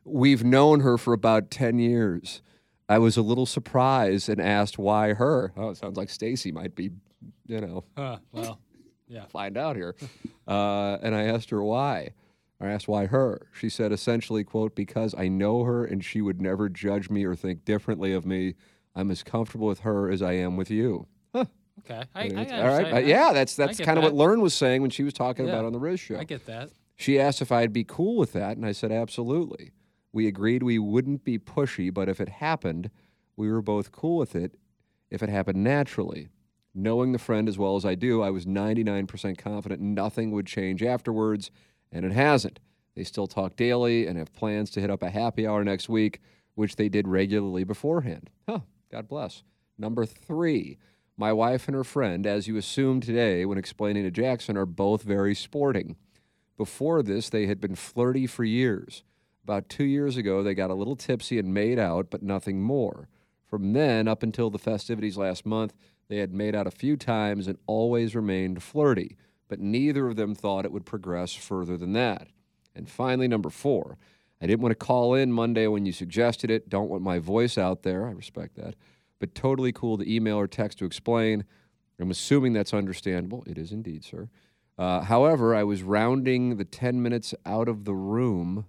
We've 0.06 0.46
known 0.46 0.80
her 0.80 0.98
for 0.98 1.12
about 1.12 1.52
10 1.52 1.80
years. 1.80 2.42
I 2.88 2.98
was 2.98 3.18
a 3.18 3.22
little 3.22 3.46
surprised 3.46 4.30
and 4.30 4.40
asked 4.40 4.80
why 4.80 5.14
her. 5.16 5.52
Oh, 5.58 5.72
it 5.72 5.78
sounds 5.78 5.98
like 5.98 6.10
Stacy 6.10 6.54
might 6.54 6.76
be, 6.76 6.92
you 7.46 7.60
know, 7.60 7.84
Huh, 7.98 8.20
well, 8.32 8.60
yeah. 9.12 9.26
find 9.26 9.58
out 9.58 9.76
here. 9.76 9.96
Uh, 10.48 10.98
and 11.02 11.16
I 11.16 11.24
asked 11.26 11.50
her 11.52 11.64
why. 11.64 12.10
I 12.60 12.68
asked 12.68 12.88
why 12.88 13.06
her. 13.06 13.48
She 13.54 13.70
said 13.70 13.94
essentially, 13.94 14.44
quote, 14.44 14.76
because 14.76 15.16
I 15.18 15.30
know 15.30 15.64
her 15.64 15.86
and 15.86 16.04
she 16.04 16.20
would 16.20 16.42
never 16.42 16.68
judge 16.68 17.10
me 17.10 17.24
or 17.24 17.36
think 17.36 17.64
differently 17.64 18.12
of 18.12 18.26
me. 18.26 18.56
I'm 18.96 19.10
as 19.12 19.24
comfortable 19.24 19.68
with 19.68 19.82
her 19.82 20.12
as 20.12 20.22
I 20.22 20.34
am 20.34 20.58
with 20.58 20.70
you. 20.70 21.08
Huh. 21.34 21.46
Okay. 21.80 22.04
I, 22.14 22.22
I, 22.24 22.62
All 22.62 22.68
right. 22.68 22.92
that. 22.92 23.06
yeah, 23.06 23.32
that's 23.34 23.56
that's 23.56 23.80
kind 23.80 23.98
of 23.98 24.04
what 24.04 24.10
that. 24.10 24.16
Lauren 24.18 24.42
was 24.42 24.54
saying 24.54 24.82
when 24.82 24.92
she 24.92 25.04
was 25.04 25.14
talking 25.14 25.46
Yeah. 25.46 25.54
about 25.54 25.66
on 25.66 25.72
the 25.74 25.80
Riz 25.80 26.00
show. 26.02 26.18
I 26.18 26.26
get 26.26 26.46
that. 26.48 26.70
She 26.98 27.18
asked 27.20 27.42
if 27.42 27.52
I'd 27.52 27.72
be 27.72 27.86
cool 27.86 28.18
with 28.18 28.34
that, 28.34 28.58
and 28.58 28.66
I 28.66 28.74
said 28.74 28.92
absolutely. 28.92 29.72
We 30.12 30.28
agreed 30.28 30.64
we 30.64 30.80
wouldn't 30.80 31.24
be 31.24 31.40
pushy, 31.40 31.94
but 31.94 32.10
if 32.10 32.20
it 32.20 32.28
happened, 32.30 32.90
we 33.38 33.50
were 33.50 33.62
both 33.62 33.92
cool 33.94 34.18
with 34.18 34.36
it 34.36 34.58
if 35.10 35.24
it 35.24 35.30
happened 35.30 35.64
naturally. 35.64 36.28
Knowing 36.74 37.12
the 37.12 37.20
friend 37.20 37.50
as 37.50 37.58
well 37.58 37.76
as 37.76 37.86
I 37.86 37.96
do, 37.96 38.22
I 38.22 38.30
was 38.30 38.46
99% 38.46 39.38
confident 39.38 39.82
nothing 39.82 40.32
would 40.32 40.46
change 40.46 40.82
afterwards, 40.82 41.52
and 41.92 42.06
it 42.06 42.14
hasn't. 42.14 42.60
They 42.96 43.04
still 43.04 43.28
talk 43.28 43.56
daily 43.56 44.08
and 44.08 44.18
have 44.18 44.34
plans 44.34 44.70
to 44.72 44.82
hit 44.82 44.90
up 44.90 45.04
a 45.04 45.10
happy 45.10 45.46
hour 45.46 45.64
next 45.64 45.90
week, 45.90 46.22
which 46.56 46.78
they 46.78 46.90
did 46.90 47.08
regularly 47.08 47.64
beforehand. 47.64 48.30
Huh, 48.48 48.60
God 48.92 49.08
bless. 49.08 49.44
Number 49.78 50.06
three, 50.06 50.78
my 51.18 51.34
wife 51.34 51.68
and 51.68 51.76
her 51.76 51.84
friend, 51.84 52.26
as 52.26 52.48
you 52.48 52.58
assumed 52.58 53.04
today 53.04 53.46
when 53.46 53.58
explaining 53.58 54.04
to 54.04 54.12
Jackson, 54.12 54.58
are 54.58 54.66
both 54.66 55.04
very 55.04 55.36
sporting. 55.36 55.98
Before 56.58 57.04
this, 57.04 57.30
they 57.30 57.48
had 57.48 57.60
been 57.60 57.76
flirty 57.76 58.28
for 58.28 58.44
years. 58.44 59.04
About 59.44 59.70
two 59.70 59.84
years 59.84 60.18
ago, 60.18 60.44
they 60.44 60.54
got 60.54 60.70
a 60.70 60.76
little 60.76 60.96
tipsy 60.96 61.40
and 61.40 61.54
made 61.54 61.80
out, 61.80 62.10
but 62.10 62.24
nothing 62.24 62.62
more. 62.62 63.10
From 63.46 63.74
then 63.74 64.08
up 64.08 64.24
until 64.24 64.50
the 64.50 64.60
festivities 64.60 65.18
last 65.18 65.46
month, 65.46 65.74
they 66.12 66.18
had 66.18 66.34
made 66.34 66.54
out 66.54 66.68
a 66.68 66.72
few 66.72 66.98
times 66.98 67.48
and 67.48 67.58
always 67.68 68.14
remained 68.18 68.62
flirty, 68.62 69.16
but 69.48 69.62
neither 69.62 70.08
of 70.10 70.18
them 70.18 70.36
thought 70.36 70.66
it 70.66 70.72
would 70.74 70.86
progress 70.86 71.34
further 71.34 71.78
than 71.78 71.94
that. 71.94 72.28
And 72.76 72.90
finally, 72.90 73.30
number 73.30 73.50
four, 73.50 73.98
I 74.42 74.46
didn't 74.46 74.60
want 74.62 74.72
to 74.78 74.86
call 74.86 75.14
in 75.16 75.32
Monday 75.32 75.68
when 75.68 75.86
you 75.86 75.94
suggested 75.94 76.52
it. 76.52 76.68
Don't 76.68 76.90
want 76.90 77.02
my 77.02 77.18
voice 77.20 77.58
out 77.58 77.84
there. 77.84 78.06
I 78.06 78.12
respect 78.12 78.58
that. 78.58 78.76
But 79.20 79.34
totally 79.34 79.72
cool 79.72 79.98
to 80.00 80.14
email 80.14 80.36
or 80.36 80.48
text 80.48 80.80
to 80.80 80.86
explain. 80.86 81.46
I'm 81.98 82.12
assuming 82.12 82.52
that's 82.52 82.74
understandable. 82.74 83.46
It 83.48 83.58
is 83.58 83.72
indeed, 83.72 84.04
sir. 84.04 84.28
Uh, 84.78 85.02
however, 85.02 85.56
I 85.56 85.64
was 85.64 85.82
rounding 85.82 86.58
the 86.58 86.66
10 86.66 87.02
minutes 87.02 87.34
out 87.46 87.70
of 87.70 87.86
the 87.86 87.94
room 87.96 88.66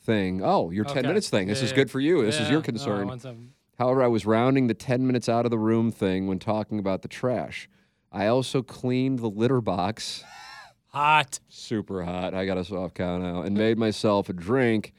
thing. 0.00 0.40
Oh, 0.44 0.70
your 0.70 0.84
10 0.84 0.98
Okay. 0.98 1.08
minutes 1.08 1.30
thing. 1.30 1.48
This 1.48 1.58
Yeah, 1.58 1.64
is 1.64 1.70
yeah. 1.72 1.76
good 1.76 1.90
for 1.90 1.98
you. 1.98 2.24
This 2.24 2.38
is 2.38 2.48
your 2.48 2.60
concern. 2.62 3.08
once 3.08 3.24
I'm- 3.24 3.54
However, 3.78 4.02
I 4.02 4.08
was 4.08 4.26
rounding 4.26 4.66
the 4.66 4.74
10 4.74 5.06
minutes 5.06 5.28
out 5.28 5.44
of 5.44 5.50
the 5.52 5.58
room 5.58 5.92
thing 5.92 6.26
when 6.26 6.38
talking 6.40 6.78
about 6.78 7.02
the 7.02 7.08
trash. 7.08 7.68
I 8.10 8.26
also 8.26 8.62
cleaned 8.62 9.20
the 9.20 9.30
litter 9.30 9.60
box. 9.60 10.24
Hot. 10.88 11.38
Super 11.48 12.02
hot. 12.04 12.32
I 12.34 12.46
got 12.46 12.56
a 12.56 12.64
soft 12.64 12.94
cow 12.94 13.18
now. 13.18 13.42
And 13.42 13.56
made 13.56 13.76
myself 13.78 14.30
a 14.30 14.32
drink, 14.32 14.94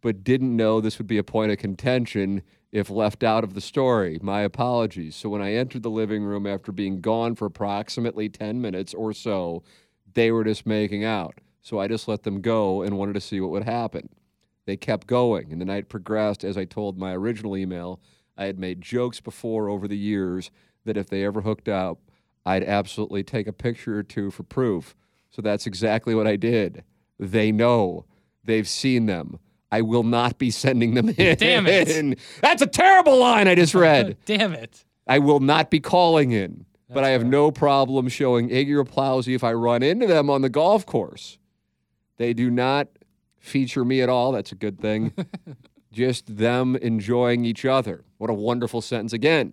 but 0.00 0.24
didn't 0.24 0.56
know 0.56 0.80
this 0.80 0.98
would 0.98 1.06
be 1.06 1.18
a 1.18 1.22
point 1.24 1.52
of 1.52 1.58
contention 1.58 2.42
if 2.72 2.88
left 2.90 3.22
out 3.22 3.44
of 3.44 3.54
the 3.54 3.60
story. 3.60 4.18
My 4.22 4.40
apologies. 4.40 5.14
So 5.14 5.28
when 5.28 5.42
I 5.42 5.52
entered 5.52 5.82
the 5.82 5.90
living 5.90 6.24
room 6.24 6.46
after 6.46 6.72
being 6.72 7.00
gone 7.02 7.34
for 7.34 7.44
approximately 7.46 8.28
10 8.30 8.60
minutes 8.60 8.94
or 8.94 9.12
so, 9.12 9.62
They 10.14 10.30
were 10.32 10.44
just 10.44 10.66
making 10.66 11.04
out. 11.04 11.40
So 11.62 11.78
I 11.78 11.88
just 11.88 12.08
let 12.08 12.22
them 12.22 12.40
go 12.40 12.82
and 12.82 12.96
wanted 12.98 13.14
to 13.14 13.20
see 13.20 13.40
what 13.40 13.50
would 13.50 13.64
happen. 13.64 14.08
They 14.66 14.76
kept 14.76 15.06
going, 15.06 15.52
and 15.52 15.60
the 15.60 15.64
night 15.66 15.88
progressed. 15.88 16.44
As 16.44 16.56
I 16.56 16.64
told 16.64 16.98
my 16.98 17.14
original 17.14 17.56
email, 17.56 18.00
I 18.36 18.46
had 18.46 18.58
made 18.58 18.80
jokes 18.80 19.20
before 19.20 19.68
over 19.68 19.86
the 19.86 19.96
years 19.96 20.50
that 20.84 20.96
if 20.96 21.08
they 21.08 21.24
ever 21.24 21.42
hooked 21.42 21.68
up, 21.68 21.98
I'd 22.44 22.64
absolutely 22.64 23.22
take 23.22 23.46
a 23.46 23.52
picture 23.52 23.98
or 23.98 24.02
two 24.02 24.30
for 24.30 24.42
proof. 24.42 24.94
So 25.30 25.40
that's 25.42 25.66
exactly 25.66 26.14
what 26.14 26.26
I 26.26 26.36
did. 26.36 26.84
They 27.18 27.52
know. 27.52 28.04
They've 28.44 28.68
seen 28.68 29.06
them. 29.06 29.38
I 29.72 29.80
will 29.80 30.02
not 30.02 30.38
be 30.38 30.50
sending 30.50 30.94
them 30.94 31.08
in. 31.16 31.36
Damn 31.36 31.66
it. 31.66 32.18
That's 32.40 32.62
a 32.62 32.66
terrible 32.66 33.18
line 33.18 33.48
I 33.48 33.54
just 33.54 33.74
read. 33.74 34.16
Damn 34.26 34.52
it. 34.52 34.84
I 35.06 35.18
will 35.18 35.40
not 35.40 35.70
be 35.70 35.80
calling 35.80 36.30
in, 36.32 36.66
but 36.88 37.04
I 37.04 37.10
have 37.10 37.22
fair. 37.22 37.30
no 37.30 37.50
problem 37.50 38.08
showing 38.08 38.48
Iggy 38.50 38.72
or 38.76 38.84
Plowsy 38.84 39.34
if 39.34 39.42
I 39.44 39.52
run 39.52 39.82
into 39.82 40.06
them 40.06 40.30
on 40.30 40.42
the 40.42 40.48
golf 40.48 40.86
course. 40.86 41.38
They 42.16 42.32
do 42.32 42.50
not 42.50 42.88
feature 43.38 43.84
me 43.84 44.00
at 44.02 44.08
all. 44.08 44.32
That's 44.32 44.52
a 44.52 44.54
good 44.56 44.78
thing. 44.80 45.12
Just 45.94 46.38
them 46.38 46.74
enjoying 46.74 47.44
each 47.44 47.64
other. 47.64 48.02
What 48.18 48.28
a 48.28 48.34
wonderful 48.34 48.80
sentence. 48.80 49.12
Again, 49.12 49.52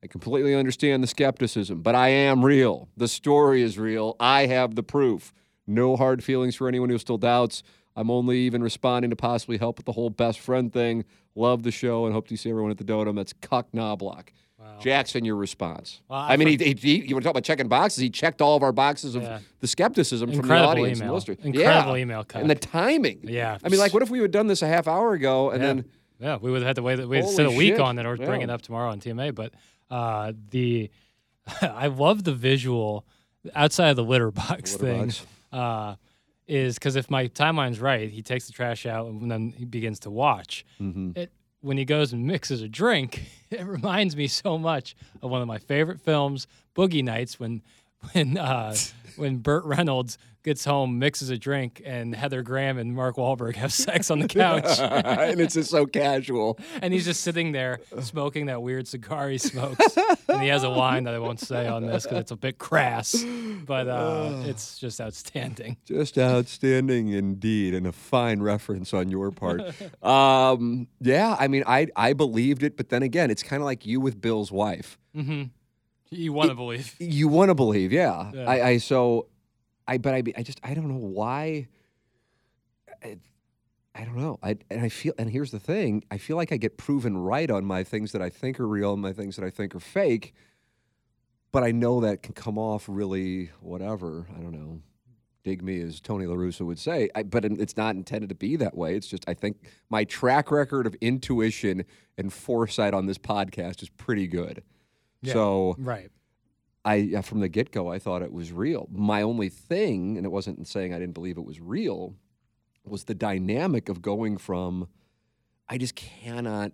I 0.00 0.06
completely 0.06 0.54
understand 0.54 1.02
the 1.02 1.08
skepticism, 1.08 1.82
but 1.82 1.96
I 1.96 2.08
am 2.08 2.44
real. 2.44 2.88
The 2.96 3.08
story 3.08 3.62
is 3.62 3.80
real. 3.80 4.14
I 4.20 4.46
have 4.46 4.76
the 4.76 4.84
proof. 4.84 5.32
No 5.66 5.96
hard 5.96 6.22
feelings 6.22 6.54
for 6.54 6.68
anyone 6.68 6.88
who 6.88 6.98
still 6.98 7.18
doubts. 7.18 7.64
I'm 7.96 8.12
only 8.12 8.38
even 8.38 8.62
responding 8.62 9.10
to 9.10 9.16
possibly 9.16 9.58
help 9.58 9.76
with 9.76 9.86
the 9.86 9.92
whole 9.92 10.08
best 10.08 10.38
friend 10.38 10.72
thing. 10.72 11.04
Love 11.34 11.64
the 11.64 11.72
show 11.72 12.04
and 12.06 12.14
hope 12.14 12.28
to 12.28 12.36
see 12.36 12.50
everyone 12.50 12.70
at 12.70 12.78
the 12.78 12.84
Dotem. 12.84 13.16
That's 13.16 13.32
Cuck 13.32 13.66
Knobloch. 13.74 14.32
Wow. 14.74 14.80
Jackson, 14.80 15.24
your 15.24 15.36
response. 15.36 16.00
Well, 16.08 16.18
I 16.18 16.34
I 16.34 16.36
mean, 16.36 16.48
he, 16.48 16.56
he, 16.56 16.74
he, 16.74 16.96
you 17.06 17.14
want 17.14 17.22
to 17.22 17.26
talk 17.28 17.32
about 17.32 17.44
checking 17.44 17.68
boxes? 17.68 18.00
He 18.00 18.10
checked 18.10 18.40
all 18.42 18.56
of 18.56 18.62
our 18.62 18.72
boxes 18.72 19.14
of 19.14 19.22
Yeah. 19.22 19.38
the 19.60 19.66
skepticism 19.66 20.28
from 20.30 20.36
the 20.36 20.42
Incredible 20.42 20.70
audience 20.70 20.98
email. 21.00 21.16
Incredible 21.42 21.96
yeah. 21.96 22.02
email, 22.02 22.24
Cuck. 22.24 22.40
And 22.42 22.50
the 22.50 22.54
timing. 22.54 23.20
Yeah. 23.24 23.58
I 23.64 23.68
mean, 23.68 23.78
like, 23.80 23.92
what 23.94 24.02
if 24.02 24.10
we 24.10 24.18
had 24.20 24.30
done 24.30 24.46
this 24.46 24.62
a 24.62 24.66
half 24.68 24.86
hour 24.88 25.12
ago 25.12 25.50
and 25.50 25.60
Yeah. 25.62 25.66
then 25.68 25.84
Yeah, 26.20 26.38
we 26.40 26.50
would 26.50 26.60
have 26.62 26.68
had 26.68 26.76
to 26.76 26.82
wait. 26.82 26.98
We 27.00 27.06
would 27.20 27.28
sit 27.28 27.46
a 27.46 27.50
week 27.50 27.74
shit. 27.74 27.80
on 27.80 27.98
it 27.98 28.06
or 28.06 28.16
bring 28.16 28.40
Yeah. 28.40 28.44
it 28.48 28.50
up 28.50 28.62
tomorrow 28.62 28.90
on 28.90 29.00
TMA. 29.00 29.34
But 29.34 29.52
uh, 29.90 30.32
the 30.50 30.90
I 31.60 31.88
love 31.88 32.22
the 32.24 32.32
visual 32.34 33.04
outside 33.54 33.90
of 33.90 33.96
the 33.96 34.04
litter 34.04 34.30
box 34.30 34.74
Litter 34.74 34.84
thing. 34.84 35.06
box. 35.06 35.26
Uh, 35.52 35.94
is 36.48 36.74
because 36.74 36.96
if 36.96 37.08
my 37.10 37.28
timeline's 37.28 37.80
right, 37.80 38.10
he 38.10 38.20
takes 38.22 38.46
the 38.46 38.52
trash 38.52 38.84
out 38.86 39.06
and 39.06 39.30
then 39.30 39.52
he 39.56 39.64
begins 39.64 40.00
to 40.00 40.10
watch. 40.10 40.64
Mm-hmm. 40.80 41.12
It 41.16 41.32
when 41.62 41.78
he 41.78 41.84
goes 41.84 42.12
and 42.12 42.26
mixes 42.26 42.60
a 42.60 42.68
drink, 42.68 43.22
it 43.50 43.64
reminds 43.64 44.14
me 44.14 44.26
so 44.26 44.58
much 44.58 44.94
of 45.22 45.30
one 45.30 45.40
of 45.40 45.48
my 45.48 45.58
favorite 45.58 46.00
films, 46.00 46.46
Boogie 46.76 47.02
Nights, 47.02 47.40
when 47.40 47.62
when 48.12 48.36
uh, 48.36 48.74
when 49.16 49.38
Burt 49.38 49.64
Reynolds 49.64 50.18
gets 50.42 50.64
home, 50.64 50.98
mixes 50.98 51.30
a 51.30 51.38
drink, 51.38 51.80
and 51.84 52.14
Heather 52.14 52.42
Graham 52.42 52.78
and 52.78 52.94
Mark 52.94 53.16
Wahlberg 53.16 53.56
have 53.56 53.72
sex 53.72 54.10
on 54.10 54.18
the 54.18 54.28
couch. 54.28 54.78
and 54.80 55.40
it's 55.40 55.54
just 55.54 55.70
so 55.70 55.86
casual. 55.86 56.58
and 56.80 56.92
he's 56.92 57.04
just 57.04 57.20
sitting 57.22 57.52
there 57.52 57.80
smoking 58.00 58.46
that 58.46 58.62
weird 58.62 58.86
cigar 58.88 59.28
he 59.28 59.38
smokes. 59.38 59.96
and 60.28 60.42
he 60.42 60.48
has 60.48 60.62
a 60.64 60.68
line 60.68 61.04
that 61.04 61.14
I 61.14 61.18
won't 61.18 61.40
say 61.40 61.66
on 61.66 61.86
this 61.86 62.04
because 62.04 62.18
it's 62.18 62.30
a 62.30 62.36
bit 62.36 62.58
crass, 62.58 63.24
but 63.66 63.88
uh, 63.88 64.42
it's 64.46 64.78
just 64.78 65.00
outstanding. 65.00 65.76
Just 65.84 66.18
outstanding 66.18 67.08
indeed, 67.08 67.74
and 67.74 67.86
a 67.86 67.92
fine 67.92 68.42
reference 68.42 68.92
on 68.92 69.08
your 69.10 69.30
part. 69.30 69.60
um, 70.02 70.88
yeah, 71.00 71.36
I 71.38 71.48
mean, 71.48 71.64
I 71.66 71.86
I 71.96 72.12
believed 72.12 72.62
it, 72.62 72.76
but 72.76 72.88
then 72.88 73.02
again, 73.02 73.30
it's 73.30 73.42
kind 73.42 73.62
of 73.62 73.64
like 73.66 73.86
you 73.86 74.00
with 74.00 74.20
Bill's 74.20 74.50
wife. 74.50 74.98
hmm 75.14 75.44
You 76.10 76.32
want 76.32 76.50
to 76.50 76.54
believe? 76.54 76.94
You 76.98 77.28
want 77.28 77.50
to 77.50 77.54
believe, 77.54 77.92
yeah. 77.92 78.30
Yeah. 78.34 78.44
I, 78.50 78.66
I 78.68 78.76
so, 78.78 79.28
I 79.92 79.98
but 79.98 80.14
I 80.14 80.22
I 80.36 80.42
just 80.42 80.58
I 80.62 80.72
don't 80.72 80.88
know 80.88 81.06
why. 81.06 81.68
I, 83.04 83.18
I 83.94 84.04
don't 84.04 84.16
know. 84.16 84.38
I 84.42 84.56
and 84.70 84.80
I 84.80 84.88
feel 84.88 85.12
and 85.18 85.28
here's 85.28 85.50
the 85.50 85.60
thing. 85.60 86.02
I 86.10 86.16
feel 86.16 86.36
like 86.36 86.50
I 86.50 86.56
get 86.56 86.78
proven 86.78 87.18
right 87.18 87.50
on 87.50 87.64
my 87.64 87.84
things 87.84 88.12
that 88.12 88.22
I 88.22 88.30
think 88.30 88.58
are 88.58 88.66
real 88.66 88.94
and 88.94 89.02
my 89.02 89.12
things 89.12 89.36
that 89.36 89.44
I 89.44 89.50
think 89.50 89.74
are 89.74 89.80
fake. 89.80 90.34
But 91.52 91.62
I 91.62 91.72
know 91.72 92.00
that 92.00 92.22
can 92.22 92.32
come 92.32 92.56
off 92.56 92.86
really 92.88 93.50
whatever. 93.60 94.26
I 94.34 94.40
don't 94.40 94.52
know. 94.52 94.80
Dig 95.44 95.62
me, 95.62 95.80
as 95.82 96.00
Tony 96.00 96.24
La 96.24 96.36
Russa 96.36 96.64
would 96.64 96.78
say. 96.78 97.10
I, 97.14 97.24
but 97.24 97.44
it's 97.44 97.76
not 97.76 97.96
intended 97.96 98.28
to 98.28 98.34
be 98.34 98.56
that 98.56 98.74
way. 98.76 98.94
It's 98.94 99.08
just 99.08 99.28
I 99.28 99.34
think 99.34 99.56
my 99.90 100.04
track 100.04 100.50
record 100.50 100.86
of 100.86 100.94
intuition 101.02 101.84
and 102.16 102.32
foresight 102.32 102.94
on 102.94 103.04
this 103.06 103.18
podcast 103.18 103.82
is 103.82 103.90
pretty 103.90 104.26
good. 104.26 104.62
Yeah. 105.20 105.34
So 105.34 105.74
Right. 105.78 106.10
I 106.84 107.20
from 107.22 107.40
the 107.40 107.48
get 107.48 107.70
go 107.70 107.88
I 107.92 107.98
thought 107.98 108.22
it 108.22 108.32
was 108.32 108.52
real. 108.52 108.88
My 108.90 109.22
only 109.22 109.48
thing, 109.48 110.16
and 110.16 110.26
it 110.26 110.30
wasn't 110.30 110.66
saying 110.66 110.92
I 110.92 110.98
didn't 110.98 111.14
believe 111.14 111.38
it 111.38 111.44
was 111.44 111.60
real, 111.60 112.14
was 112.84 113.04
the 113.04 113.14
dynamic 113.14 113.88
of 113.88 114.02
going 114.02 114.36
from 114.38 114.88
I 115.68 115.78
just 115.78 115.94
cannot 115.94 116.72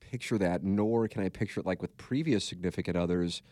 picture 0.00 0.38
that, 0.38 0.62
nor 0.62 1.08
can 1.08 1.22
I 1.22 1.28
picture 1.30 1.60
it 1.60 1.66
like 1.66 1.80
with 1.82 1.96
previous 1.96 2.44
significant 2.44 2.96
others. 2.96 3.42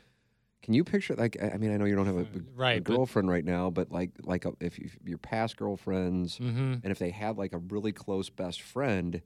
Can 0.62 0.72
you 0.74 0.84
picture 0.84 1.14
like 1.14 1.36
I 1.42 1.56
mean 1.56 1.72
I 1.72 1.76
know 1.78 1.84
you 1.86 1.94
don't 1.96 2.06
have 2.06 2.16
a, 2.16 2.20
a- 2.20 2.22
a 2.22 2.42
Right, 2.54 2.84
but- 2.84 2.94
girlfriend 2.94 3.28
right 3.30 3.44
now, 3.44 3.70
but 3.70 3.90
like 3.90 4.10
like 4.22 4.44
a, 4.44 4.52
if, 4.60 4.78
you, 4.78 4.90
your 5.04 5.18
past 5.18 5.56
girlfriends 5.56 6.36
hmm 6.38 6.74
and 6.82 6.86
if 6.86 6.98
they 6.98 7.10
had 7.10 7.36
like 7.38 7.52
a 7.54 7.58
really 7.58 7.92
close 7.92 8.28
best 8.30 8.60
friend 8.62 9.22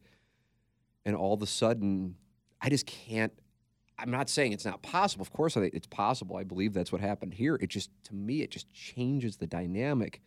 and 1.04 1.14
all 1.16 1.34
of 1.34 1.42
a 1.42 1.46
sudden 1.46 2.14
i 2.60 2.68
just 2.68 2.86
can't 2.86 3.32
i'm 3.98 4.10
not 4.10 4.28
saying 4.28 4.52
it's 4.52 4.64
not 4.64 4.80
possible 4.82 5.22
of 5.22 5.32
course 5.32 5.56
it's 5.56 5.86
possible 5.86 6.36
i 6.36 6.44
believe 6.44 6.72
that's 6.72 6.92
what 6.92 7.00
happened 7.00 7.34
here 7.34 7.56
it 7.56 7.68
just 7.68 7.90
to 8.04 8.14
me 8.14 8.42
it 8.42 8.50
just 8.50 8.70
changes 8.72 9.36
the 9.36 9.46
dynamic 9.46 10.20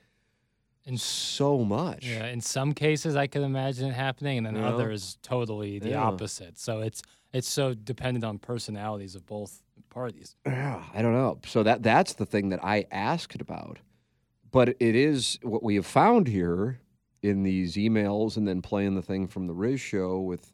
And 0.85 0.99
so 0.99 1.63
much 1.63 2.05
Yeah, 2.07 2.25
in 2.27 2.41
some 2.41 2.73
cases 2.73 3.15
I 3.15 3.27
can 3.27 3.43
imagine 3.43 3.87
it 3.89 3.93
happening, 3.93 4.37
and 4.39 4.47
then 4.47 4.55
Yeah. 4.55 4.69
others 4.69 5.17
totally 5.21 5.77
the 5.79 5.89
Yeah. 5.91 6.07
opposite. 6.07 6.57
So 6.57 6.81
it's 6.81 7.03
it's 7.33 7.47
so 7.47 7.73
dependent 7.75 8.25
on 8.25 8.39
personalities 8.39 9.13
of 9.15 9.25
both 9.27 9.61
parties. 9.89 10.35
Yeah, 10.45 10.83
I 10.93 11.01
don't 11.03 11.13
know. 11.13 11.37
So 11.45 11.61
that 11.63 11.83
that's 11.83 12.13
the 12.13 12.25
thing 12.25 12.49
that 12.49 12.63
I 12.63 12.87
asked 12.91 13.39
about. 13.41 13.77
But 14.51 14.69
it 14.69 14.95
is 14.95 15.37
what 15.43 15.61
we 15.61 15.75
have 15.75 15.85
found 15.85 16.27
here 16.27 16.81
in 17.21 17.43
these 17.43 17.75
emails 17.75 18.35
and 18.35 18.47
then 18.47 18.61
playing 18.63 18.95
the 18.95 19.03
thing 19.03 19.27
from 19.27 19.45
the 19.45 19.53
Riz 19.53 19.79
show 19.79 20.19
with, 20.19 20.51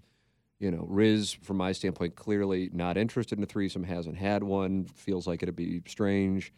you 0.60 0.72
know, 0.72 0.86
Riz, 0.89 1.34
from 1.34 1.58
my 1.58 1.72
standpoint, 1.72 2.15
clearly 2.15 2.70
not 2.74 2.98
interested 2.98 3.38
in 3.38 3.43
a 3.43 3.48
threesome, 3.48 3.84
hasn't 3.84 4.17
had 4.17 4.43
one, 4.43 4.86
feels 4.86 5.28
like 5.28 5.43
it'd 5.43 5.56
be 5.56 5.82
strange. 5.88 6.52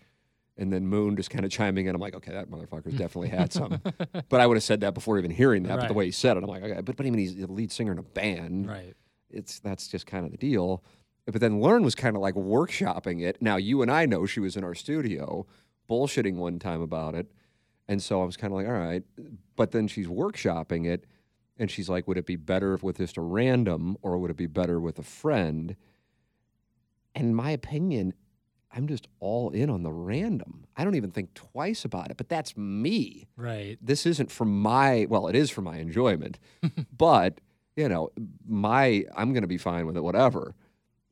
And 0.58 0.74
then 0.74 0.88
Moon 0.88 1.16
just 1.16 1.30
kind 1.30 1.46
of 1.46 1.52
chiming 1.52 1.86
in. 1.86 1.96
I'm 1.96 2.02
like, 2.02 2.16
okay, 2.16 2.34
that 2.34 2.50
motherfucker's 2.50 2.94
definitely 2.94 3.30
had 3.30 3.54
some. 3.54 3.82
but 4.30 4.42
I 4.42 4.46
would 4.46 4.58
have 4.58 4.64
said 4.64 4.82
that 4.82 4.94
before 4.94 5.18
even 5.18 5.32
hearing 5.32 5.64
that. 5.64 5.80
But 5.80 5.88
the 5.88 5.94
way 5.94 6.06
he 6.06 6.12
said 6.12 6.36
it, 6.36 6.44
I'm 6.44 6.50
like, 6.50 6.64
okay, 6.64 6.82
but, 6.82 6.98
but 6.98 7.06
I 7.06 7.10
mean, 7.10 7.20
he's 7.20 7.36
the 7.36 7.48
lead 7.52 7.72
singer 7.72 7.94
in 7.94 7.98
a 7.98 8.04
band 8.04 8.68
Right. 8.68 8.94
it's 9.30 9.60
that's 9.60 9.88
just 9.88 10.06
kind 10.06 10.26
of 10.26 10.32
the 10.32 10.38
deal. 10.38 10.84
But 11.26 11.40
then 11.40 11.60
Lauren 11.62 11.84
was 11.84 11.96
kind 11.96 12.16
of 12.16 12.22
like 12.22 12.36
workshopping 12.36 13.22
it. 13.22 13.42
Now 13.42 13.56
you 13.56 13.82
and 13.82 13.90
I 13.92 14.06
know 14.06 14.26
she 14.26 14.40
was 14.42 14.58
in 14.58 14.64
our 14.64 14.76
studio 14.76 15.46
bullshitting 15.90 16.36
one 16.36 16.60
time 16.60 16.82
about 16.82 17.16
it. 17.16 17.32
And 17.88 18.02
so 18.04 18.22
I 18.22 18.26
was 18.26 18.36
kind 18.36 18.52
of 18.52 18.58
like, 18.58 18.68
all 18.68 18.74
right. 18.74 19.04
But 19.56 19.72
then 19.72 19.88
she's 19.88 20.08
workshopping 20.08 20.86
it 20.88 21.06
and 21.60 21.70
she's 21.70 21.90
like, 21.90 22.08
would 22.08 22.18
it 22.18 22.26
be 22.26 22.36
better 22.38 22.78
with 22.82 22.98
just 22.98 23.18
a 23.18 23.22
random 23.22 23.98
or 24.02 24.18
would 24.18 24.32
it 24.32 24.38
be 24.38 24.48
better 24.48 24.80
with 24.80 24.98
a 24.98 25.04
friend? 25.04 25.76
And 27.16 27.28
in 27.28 27.36
my 27.36 27.52
opinion, 27.52 28.14
I'm 28.72 28.88
just 28.88 29.08
all 29.20 29.50
in 29.50 29.70
on 29.70 29.84
the 29.84 29.92
random. 29.92 30.66
I 30.78 30.84
don't 30.84 30.96
even 30.96 31.12
think 31.12 31.34
twice 31.34 31.84
about 31.86 32.12
it, 32.12 32.18
but 32.18 32.30
that's 32.30 32.56
me 32.56 33.28
Right. 33.36 33.78
this 33.82 34.06
isn't 34.06 34.32
for 34.32 34.46
my 34.46 35.06
well 35.10 35.28
it 35.28 35.36
is 35.36 35.50
for 35.50 35.62
my 35.62 35.78
enjoyment 35.78 36.40
but 36.98 37.42
you 37.76 37.88
know 37.90 38.10
my 38.48 39.06
i'm 39.16 39.32
going 39.34 39.42
to 39.44 39.48
be 39.48 39.58
fine 39.58 39.86
with 39.86 39.96
it 39.98 40.02
whatever 40.04 40.54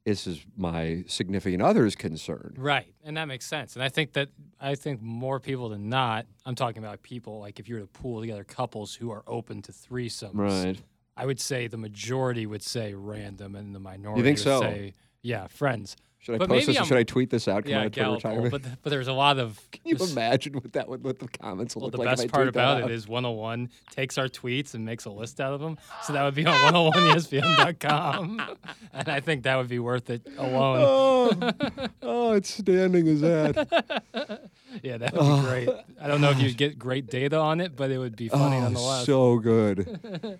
this 0.07 0.25
is 0.25 0.45
my 0.55 1.03
significant 1.07 1.61
other's 1.61 1.95
concern 1.95 2.53
Right. 2.57 2.93
And 3.03 3.17
that 3.17 3.25
makes 3.25 3.45
sense. 3.45 3.75
And 3.75 3.83
I 3.83 3.89
think 3.89 4.13
that 4.13 4.29
I 4.59 4.75
think 4.75 5.01
more 5.01 5.39
people 5.39 5.69
than 5.69 5.89
not, 5.89 6.25
I'm 6.45 6.55
talking 6.55 6.81
about 6.83 7.03
people 7.03 7.39
like 7.39 7.59
if 7.59 7.67
you 7.67 7.75
were 7.75 7.81
to 7.81 7.87
pool 7.87 8.21
together 8.21 8.45
couples 8.45 8.95
who 8.95 9.11
are 9.11 9.23
open 9.27 9.61
to 9.63 9.71
threesomes. 9.71 10.31
Right. 10.33 10.81
I 11.17 11.25
would 11.25 11.41
say 11.41 11.67
the 11.67 11.77
majority 11.77 12.45
would 12.45 12.63
say 12.63 12.93
random 12.93 13.55
and 13.55 13.75
the 13.75 13.79
minority 13.79 14.23
think 14.23 14.37
would 14.37 14.43
so? 14.43 14.61
say 14.61 14.93
yeah, 15.21 15.47
friends. 15.47 15.97
Should 16.27 16.35
i 16.35 16.37
But 16.39 16.49
post 16.49 16.67
this 16.67 16.75
or 16.75 16.79
I'm- 16.79 16.87
should 16.87 16.97
i 16.97 17.03
tweet 17.03 17.29
this 17.29 17.47
out 17.47 17.63
Come 17.63 17.71
yeah, 17.71 17.87
Gallup 17.87 18.21
retirement? 18.21 18.51
but 18.51 18.61
but 18.83 18.89
there's 18.89 19.07
a 19.07 19.13
lot 19.13 19.39
of 19.39 19.59
can 19.71 19.81
you 19.85 19.95
just- 19.95 20.11
imagine 20.11 20.53
what 20.55 20.73
that 20.73 20.89
would 20.89 21.01
what 21.01 21.19
the 21.19 21.29
comments 21.29 21.73
will 21.73 21.83
Well, 21.83 21.87
look 21.91 21.91
the 21.93 22.05
like 22.05 22.13
if 22.15 22.17
best 22.23 22.31
part 22.33 22.49
about 22.49 22.83
it 22.83 22.91
is 22.91 23.07
101 23.07 23.69
takes 23.91 24.17
our 24.17 24.27
tweets 24.27 24.73
and 24.73 24.83
makes 24.83 25.05
a 25.05 25.09
list 25.09 25.39
out 25.39 25.53
of 25.53 25.61
them. 25.61 25.77
So 26.03 26.11
that 26.11 26.23
would 26.25 26.35
be 26.35 26.45
on 26.45 26.53
101ESPN.com. 26.73 28.41
and 28.93 29.09
I 29.09 29.19
think 29.21 29.43
that 29.43 29.55
would 29.55 29.69
be 29.69 29.79
worth 29.79 30.09
it 30.09 30.27
alone. 30.37 30.77
oh, 30.81 31.87
oh 32.01 32.31
it's 32.33 32.49
standing 32.53 33.07
as 33.07 33.21
that 33.21 34.49
Yeah, 34.83 34.97
that 34.97 35.13
would 35.13 35.21
be 35.21 35.25
oh. 35.25 35.41
great. 35.43 35.69
I 36.01 36.07
don't 36.07 36.19
know 36.19 36.31
if 36.31 36.39
you'd 36.41 36.57
get 36.57 36.77
great 36.77 37.07
data 37.09 37.37
on 37.37 37.61
it, 37.61 37.77
but 37.77 37.89
it 37.89 37.99
would 37.99 38.17
be 38.17 38.27
funny 38.27 38.57
oh, 38.57 38.61
nonetheless. 38.61 39.05
so 39.05 39.37
good 39.37 40.39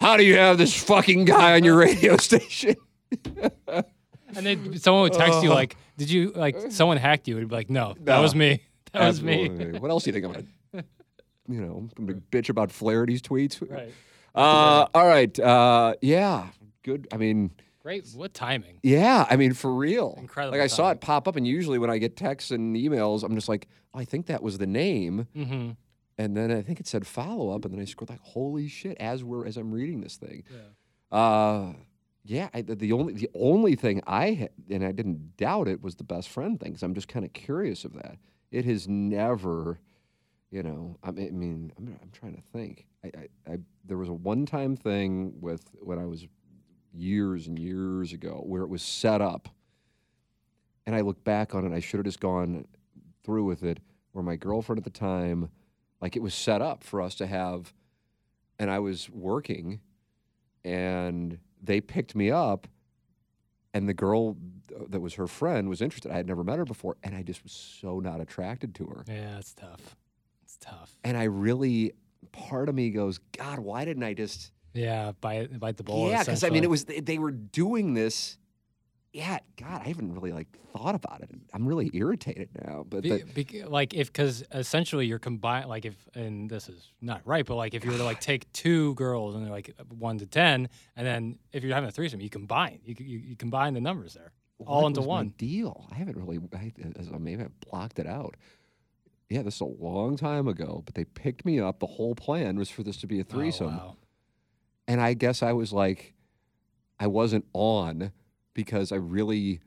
how 0.00 0.16
do 0.16 0.24
you 0.24 0.36
have 0.36 0.56
this 0.58 0.80
fucking 0.82 1.24
guy 1.24 1.54
on 1.54 1.64
your 1.64 1.76
radio 1.76 2.16
station 2.16 2.76
and 4.36 4.44
then 4.46 4.78
someone 4.78 5.02
would 5.02 5.12
text 5.12 5.42
you 5.42 5.50
Oh. 5.50 5.54
like, 5.54 5.76
"Did 5.96 6.10
you 6.10 6.32
like 6.34 6.56
someone 6.70 6.96
hacked 6.96 7.28
you?" 7.28 7.36
It'd 7.36 7.48
be 7.48 7.54
like, 7.54 7.70
"No, 7.70 7.94
that 8.04 8.18
was 8.20 8.34
me. 8.34 8.62
That 8.92 9.06
was 9.06 9.22
me. 9.22 9.44
Absolutely. 9.50 9.80
what 9.80 9.90
else 9.90 10.04
do 10.04 10.08
you 10.10 10.12
think 10.14 10.24
I'm 10.24 10.32
gonna, 10.32 10.84
you 11.48 11.60
know, 11.60 11.88
I'm 11.98 12.06
gonna 12.06 12.20
bitch 12.32 12.48
about 12.48 12.70
Flaherty's 12.72 13.20
tweets? 13.20 13.60
Right. 13.70 13.92
Uh, 14.34 14.86
all 14.94 15.06
right. 15.06 15.38
Uh, 15.38 15.94
yeah. 16.00 16.46
Good. 16.82 17.06
I 17.12 17.18
mean, 17.18 17.50
Great. 17.82 18.08
What 18.14 18.32
timing? 18.32 18.80
yeah. 18.82 19.26
I 19.28 19.36
mean, 19.36 19.52
for 19.52 19.74
real. 19.74 20.14
Incredible 20.18 20.52
Like 20.56 20.62
I 20.64 20.68
saw 20.68 20.84
timing. 20.84 20.96
it 20.96 21.00
pop 21.02 21.28
up, 21.28 21.36
and 21.36 21.46
usually 21.46 21.78
when 21.78 21.90
I 21.90 21.98
get 21.98 22.16
texts 22.16 22.50
and 22.50 22.74
emails, 22.76 23.22
I'm 23.24 23.34
just 23.34 23.48
like, 23.48 23.68
oh, 23.94 23.98
I 24.00 24.04
think 24.06 24.26
that 24.26 24.42
was 24.42 24.56
the 24.58 24.66
name, 24.66 25.26
Mm-hmm. 25.36 25.70
and 26.16 26.36
then 26.36 26.50
I 26.50 26.62
think 26.62 26.80
it 26.80 26.86
said 26.86 27.06
follow 27.06 27.50
up, 27.54 27.64
and 27.66 27.74
then 27.74 27.80
I 27.80 27.84
scrolled 27.84 28.08
like, 28.10 28.20
holy 28.20 28.68
shit! 28.68 28.96
As 28.98 29.22
we're 29.22 29.46
as 29.46 29.56
I'm 29.58 29.70
reading 29.70 30.00
this 30.00 30.16
thing. 30.16 30.44
Yeah. 30.50 31.16
Uh, 31.18 31.72
yeah, 32.24 32.48
I, 32.52 32.62
the- 32.62 32.92
only 32.92 33.14
the 33.14 33.30
only 33.34 33.74
thing 33.74 34.02
I 34.06 34.48
and 34.70 34.84
I 34.84 34.92
didn't 34.92 35.36
doubt 35.36 35.68
it 35.68 35.82
was 35.82 35.96
the 35.96 36.04
best 36.04 36.28
friend 36.28 36.58
thing. 36.60 36.72
Because 36.72 36.82
I'm 36.82 36.94
just 36.94 37.08
kind 37.08 37.24
of 37.24 37.32
curious 37.32 37.84
of 37.84 37.94
that. 37.94 38.18
It 38.50 38.64
has 38.64 38.88
never, 38.88 39.80
you 40.50 40.62
know, 40.62 40.98
I 41.02 41.10
mean, 41.10 41.28
I 41.28 41.30
mean 41.30 41.72
I'm, 41.78 41.98
I'm 42.02 42.10
trying 42.12 42.34
to 42.36 42.42
think. 42.42 42.86
I, 43.04 43.08
I, 43.08 43.52
I 43.52 43.58
there 43.84 43.98
was 43.98 44.08
a 44.08 44.12
one 44.12 44.46
time 44.46 44.76
thing 44.76 45.34
with 45.40 45.64
when 45.80 45.98
I 45.98 46.06
was 46.06 46.26
years 46.92 47.46
and 47.46 47.58
years 47.58 48.12
ago 48.12 48.42
where 48.44 48.62
it 48.62 48.68
was 48.68 48.82
set 48.82 49.20
up, 49.20 49.48
and 50.86 50.94
I 50.96 51.00
look 51.02 51.22
back 51.24 51.54
on 51.54 51.64
it. 51.70 51.74
I 51.74 51.80
should 51.80 51.98
have 51.98 52.06
just 52.06 52.20
gone 52.20 52.66
through 53.24 53.44
with 53.44 53.62
it. 53.62 53.80
Where 54.12 54.24
my 54.24 54.36
girlfriend 54.36 54.78
at 54.78 54.84
the 54.84 54.90
time, 54.90 55.50
like 56.00 56.16
it 56.16 56.22
was 56.22 56.34
set 56.34 56.60
up 56.60 56.82
for 56.82 57.00
us 57.00 57.14
to 57.16 57.26
have, 57.26 57.72
and 58.58 58.70
I 58.70 58.80
was 58.80 59.08
working 59.10 59.80
and 60.64 61.38
they 61.62 61.80
picked 61.80 62.14
me 62.14 62.30
up 62.30 62.66
and 63.74 63.88
the 63.88 63.94
girl 63.94 64.36
that 64.88 65.00
was 65.00 65.14
her 65.14 65.26
friend 65.26 65.68
was 65.68 65.82
interested 65.82 66.10
i 66.10 66.16
had 66.16 66.26
never 66.26 66.42
met 66.44 66.58
her 66.58 66.64
before 66.64 66.96
and 67.02 67.14
i 67.14 67.22
just 67.22 67.42
was 67.42 67.52
so 67.52 68.00
not 68.00 68.20
attracted 68.20 68.74
to 68.74 68.86
her 68.86 69.04
Yeah, 69.08 69.38
it's 69.38 69.52
tough. 69.54 69.96
It's 70.44 70.56
tough. 70.58 70.96
and 71.04 71.16
i 71.16 71.24
really 71.24 71.92
part 72.32 72.68
of 72.68 72.74
me 72.74 72.90
goes 72.90 73.18
god 73.36 73.58
why 73.58 73.84
didn't 73.84 74.02
i 74.04 74.14
just 74.14 74.52
Yeah, 74.74 75.12
bite 75.20 75.58
bite 75.60 75.76
the 75.76 75.82
bullet. 75.82 76.10
yeah 76.10 76.22
because 76.22 76.44
i 76.44 76.50
mean 76.50 76.64
it 76.64 76.70
was 76.70 76.84
they, 76.84 77.00
they 77.00 77.18
were 77.18 77.30
doing 77.32 77.94
this 77.94 78.37
yeah 79.18 79.38
god 79.56 79.80
i 79.84 79.88
haven't 79.88 80.14
really 80.14 80.30
like 80.32 80.46
thought 80.76 80.94
about 80.94 81.20
it 81.22 81.30
i'm 81.52 81.66
really 81.66 81.90
irritated 81.92 82.48
now 82.66 82.84
but 82.88 83.02
Be, 83.02 83.10
the, 83.10 83.24
bec- 83.44 83.68
like 83.68 83.92
if 83.94 84.12
because 84.12 84.44
essentially 84.52 85.06
you're 85.06 85.18
combined 85.18 85.68
like 85.68 85.84
if 85.84 85.96
and 86.14 86.48
this 86.48 86.68
is 86.68 86.92
not 87.00 87.20
right 87.24 87.44
but 87.44 87.56
like 87.56 87.74
if 87.74 87.84
you 87.84 87.90
were 87.90 87.96
to 87.98 88.04
like 88.04 88.20
take 88.20 88.50
two 88.52 88.94
girls 88.94 89.34
and 89.34 89.44
they're 89.44 89.50
like 89.52 89.74
one 89.98 90.18
to 90.18 90.26
ten 90.26 90.68
and 90.96 91.04
then 91.06 91.38
if 91.52 91.64
you're 91.64 91.74
having 91.74 91.88
a 91.88 91.92
threesome 91.92 92.20
you 92.20 92.30
combine 92.30 92.78
you 92.84 92.94
you, 92.98 93.18
you 93.18 93.36
combine 93.36 93.74
the 93.74 93.80
numbers 93.80 94.14
there 94.14 94.32
all 94.66 94.86
into 94.88 95.00
one. 95.00 95.28
deal? 95.38 95.86
I 95.92 95.94
haven't 95.96 96.16
really 96.16 96.38
I, 96.54 96.72
uh, 96.84 96.88
as- 96.98 97.10
maybe 97.18 97.42
i 97.42 97.46
blocked 97.70 97.98
it 97.98 98.06
out. 98.06 98.34
Yeah 99.30 99.42
this 99.42 99.56
is 99.56 99.60
a 99.60 99.64
long 99.64 100.16
time 100.16 100.46
ago 100.48 100.82
but 100.86 100.94
they 100.94 101.04
picked 101.04 101.44
me 101.44 101.58
up 101.60 101.80
the 101.80 101.86
whole 101.86 102.14
plan 102.14 102.56
was 102.56 102.70
for 102.70 102.82
this 102.84 102.96
to 102.98 103.06
be 103.06 103.18
a 103.18 103.22
Oh, 103.22 103.32
threesome 103.32 103.76
wow. 103.76 103.96
and 104.86 105.00
I 105.00 105.14
guess 105.14 105.42
I 105.42 105.52
was 105.52 105.72
like, 105.72 106.14
I 107.00 107.06
wasn't 107.08 107.46
on 107.52 108.12
because 108.58 108.90
I 108.90 108.96
really 108.96 109.60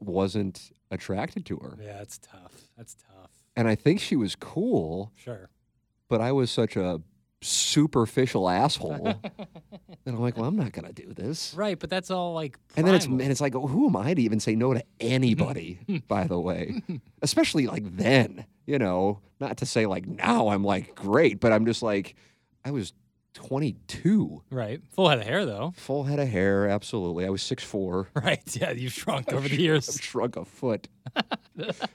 wasn't 0.00 0.72
attracted 0.90 1.46
to 1.46 1.56
her. 1.58 1.78
yeah 1.80 2.00
it's 2.00 2.18
tough 2.18 2.52
that's 2.76 2.94
tough 2.96 3.30
And 3.56 3.68
I 3.68 3.76
think 3.76 4.00
she 4.00 4.16
was 4.16 4.34
cool, 4.34 5.12
sure 5.14 5.48
but 6.08 6.20
I 6.20 6.32
was 6.32 6.50
such 6.50 6.74
a 6.76 7.00
superficial 7.42 8.48
asshole 8.50 9.04
that 9.04 10.06
I'm 10.06 10.18
like, 10.20 10.36
well, 10.36 10.46
I'm 10.46 10.56
not 10.56 10.72
gonna 10.72 10.92
do 10.92 11.14
this. 11.14 11.54
right 11.54 11.78
but 11.78 11.88
that's 11.88 12.10
all 12.10 12.34
like 12.34 12.58
And 12.76 12.84
then 12.86 12.94
it's 12.96 13.06
primal. 13.06 13.22
and 13.22 13.30
it's 13.30 13.40
like, 13.40 13.54
who 13.54 13.86
am 13.86 13.96
I 13.96 14.14
to 14.14 14.20
even 14.22 14.40
say 14.40 14.56
no 14.56 14.74
to 14.74 14.82
anybody? 14.98 15.78
by 16.08 16.26
the 16.26 16.40
way, 16.40 16.82
especially 17.22 17.66
like 17.68 17.84
then, 17.96 18.44
you 18.66 18.78
know, 18.80 19.20
not 19.38 19.58
to 19.58 19.66
say 19.66 19.86
like 19.86 20.06
now 20.06 20.48
I'm 20.48 20.64
like 20.64 20.94
great, 20.96 21.38
but 21.38 21.52
I'm 21.52 21.64
just 21.66 21.82
like, 21.82 22.16
I 22.64 22.72
was 22.72 22.92
22. 23.34 24.42
right 24.50 24.80
full 24.90 25.08
head 25.08 25.18
of 25.18 25.24
hair 25.24 25.46
though 25.46 25.72
Full 25.76 26.04
head 26.04 26.18
of 26.18 26.28
hair, 26.28 26.68
absolutely. 26.68 27.24
I 27.24 27.30
was 27.30 27.42
six 27.42 27.62
four. 27.64 28.08
right 28.14 28.42
yeah 28.56 28.70
you've 28.72 28.92
shrunk 28.92 29.32
over 29.32 29.48
the 29.48 29.54
I've 29.54 29.60
years 29.60 29.98
shrunk 30.02 30.36
a 30.36 30.44
foot. 30.44 30.88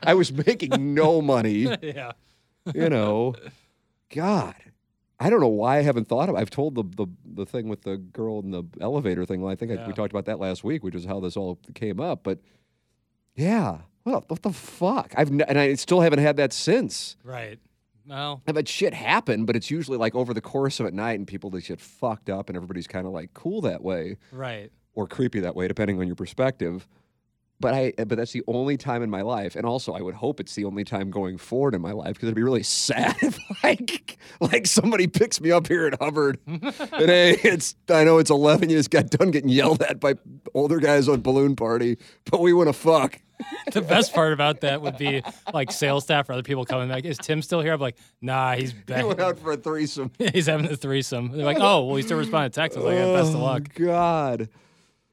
I 0.04 0.14
was 0.14 0.32
making 0.32 0.94
no 0.94 1.22
money, 1.22 1.68
yeah 1.82 2.12
you 2.74 2.90
know. 2.90 3.36
God, 4.14 4.56
I 5.20 5.30
don't 5.30 5.40
know 5.40 5.48
why 5.48 5.78
I 5.78 5.82
haven't 5.82 6.08
thought 6.08 6.30
of. 6.30 6.36
I've 6.36 6.50
told 6.50 6.76
the 6.76 6.84
the, 6.84 7.08
the 7.26 7.46
thing 7.46 7.68
with 7.68 7.84
the 7.84 7.98
girl 7.98 8.40
in 8.40 8.52
the 8.52 8.64
elevator 8.82 9.26
thing. 9.26 9.46
I 9.46 9.56
think 9.56 9.72
I, 9.72 9.86
we 9.88 9.94
talked 9.94 10.12
about 10.12 10.26
that 10.26 10.40
last 10.40 10.64
week, 10.64 10.84
which 10.84 10.96
is 10.96 11.06
how 11.06 11.20
this 11.20 11.36
all 11.38 11.60
came 11.74 12.00
up. 12.00 12.24
But 12.24 12.40
yeah, 13.36 13.80
well, 14.06 14.24
what 14.28 14.42
the 14.42 14.52
fuck? 14.54 15.14
I've 15.18 15.30
n- 15.32 15.42
and 15.42 15.60
I 15.60 15.74
still 15.76 16.02
haven't 16.02 16.20
had 16.20 16.38
that 16.38 16.54
since. 16.54 17.18
right 17.24 17.60
well 18.08 18.42
I've 18.48 18.56
had 18.56 18.68
shit 18.70 18.94
happen, 18.94 19.46
but 19.46 19.56
it's 19.56 19.70
usually 19.72 19.98
like 19.98 20.16
over 20.16 20.34
the 20.34 20.42
course 20.42 20.80
of 20.80 20.86
a 20.86 20.92
night, 20.92 21.20
and 21.20 21.28
people 21.28 21.50
just 21.52 21.68
get 21.68 21.80
fucked 21.82 22.30
up, 22.30 22.50
and 22.50 22.56
everybody's 22.56 22.88
kind 22.88 23.06
of 23.08 23.14
like 23.14 23.34
cool 23.34 23.62
that 23.62 23.82
way. 23.84 24.18
right 24.32 24.72
or 24.96 25.08
creepy 25.08 25.42
that 25.42 25.56
way, 25.56 25.68
depending 25.68 26.00
on 26.00 26.08
your 26.08 26.16
perspective. 26.16 26.88
But 27.60 27.74
I, 27.74 27.94
eh, 27.98 28.04
but 28.04 28.18
that's 28.18 28.34
the 28.34 28.44
only 28.48 28.76
time 28.76 29.02
in 29.02 29.10
my 29.10 29.22
life, 29.22 29.56
and 29.56 29.66
also 29.66 29.94
I 29.94 30.02
would 30.02 30.16
hope 30.16 30.42
it's 30.42 30.56
the 30.56 30.66
only 30.66 30.84
time 30.84 31.10
going 31.10 31.38
forward 31.38 31.74
in 31.74 31.82
my 31.82 31.94
life 31.94 32.16
because 32.16 32.28
it'd 32.28 32.36
be 32.36 32.44
really 32.44 32.64
sad 32.84 33.16
if 33.22 33.38
like 33.64 34.18
like 34.42 34.68
somebody 34.68 35.08
picks 35.08 35.40
me 35.40 35.52
up 35.52 35.68
here 35.68 35.88
at 35.88 35.98
Hubbard, 36.02 36.38
and 36.46 36.62
hey, 36.92 37.38
it's 37.44 37.76
I 37.90 38.04
know 38.04 38.18
it's 38.18 38.30
eleven, 38.30 38.70
you 38.70 38.78
just 38.78 38.92
got 38.92 39.10
done 39.10 39.32
getting 39.32 39.50
yelled 39.50 39.82
at 39.84 40.00
by 40.02 40.16
older 40.54 40.80
guys 40.80 41.08
on 41.08 41.22
balloon 41.22 41.56
party, 41.56 41.98
but 42.30 42.42
we 42.42 42.52
want 42.54 42.68
to 42.68 42.74
fuck. 42.74 43.22
the 43.74 43.82
best 43.82 44.14
part 44.14 44.34
about 44.34 44.62
that 44.62 44.82
would 44.82 44.98
be 44.98 45.22
like 45.54 45.72
sales 45.72 46.04
staff 46.04 46.30
or 46.30 46.34
other 46.34 46.44
people 46.44 46.66
coming 46.66 46.88
back. 46.90 47.06
Is 47.06 47.18
Tim 47.18 47.42
still 47.42 47.62
here? 47.62 47.74
I'm 47.74 47.80
like, 47.80 47.98
nah, 48.22 48.56
he's 48.56 48.74
He 48.88 49.04
went 49.04 49.20
out 49.20 49.40
for 49.40 49.52
a 49.54 49.58
threesome. 49.58 50.12
he's 50.34 50.48
having 50.48 50.66
a 50.72 50.76
threesome. 50.76 51.32
They're 51.32 51.46
like, 51.46 51.58
oh, 51.60 51.86
well, 51.86 51.96
he 51.96 52.04
still 52.04 52.18
responded 52.18 52.54
to 52.54 52.60
text. 52.62 52.78
I 52.78 52.82
was 52.82 52.88
like, 52.88 52.98
yeah, 53.00 53.14
best 53.14 53.30
of 53.30 53.36
Oh, 53.42 53.44
luck. 53.44 53.74
God. 53.76 54.50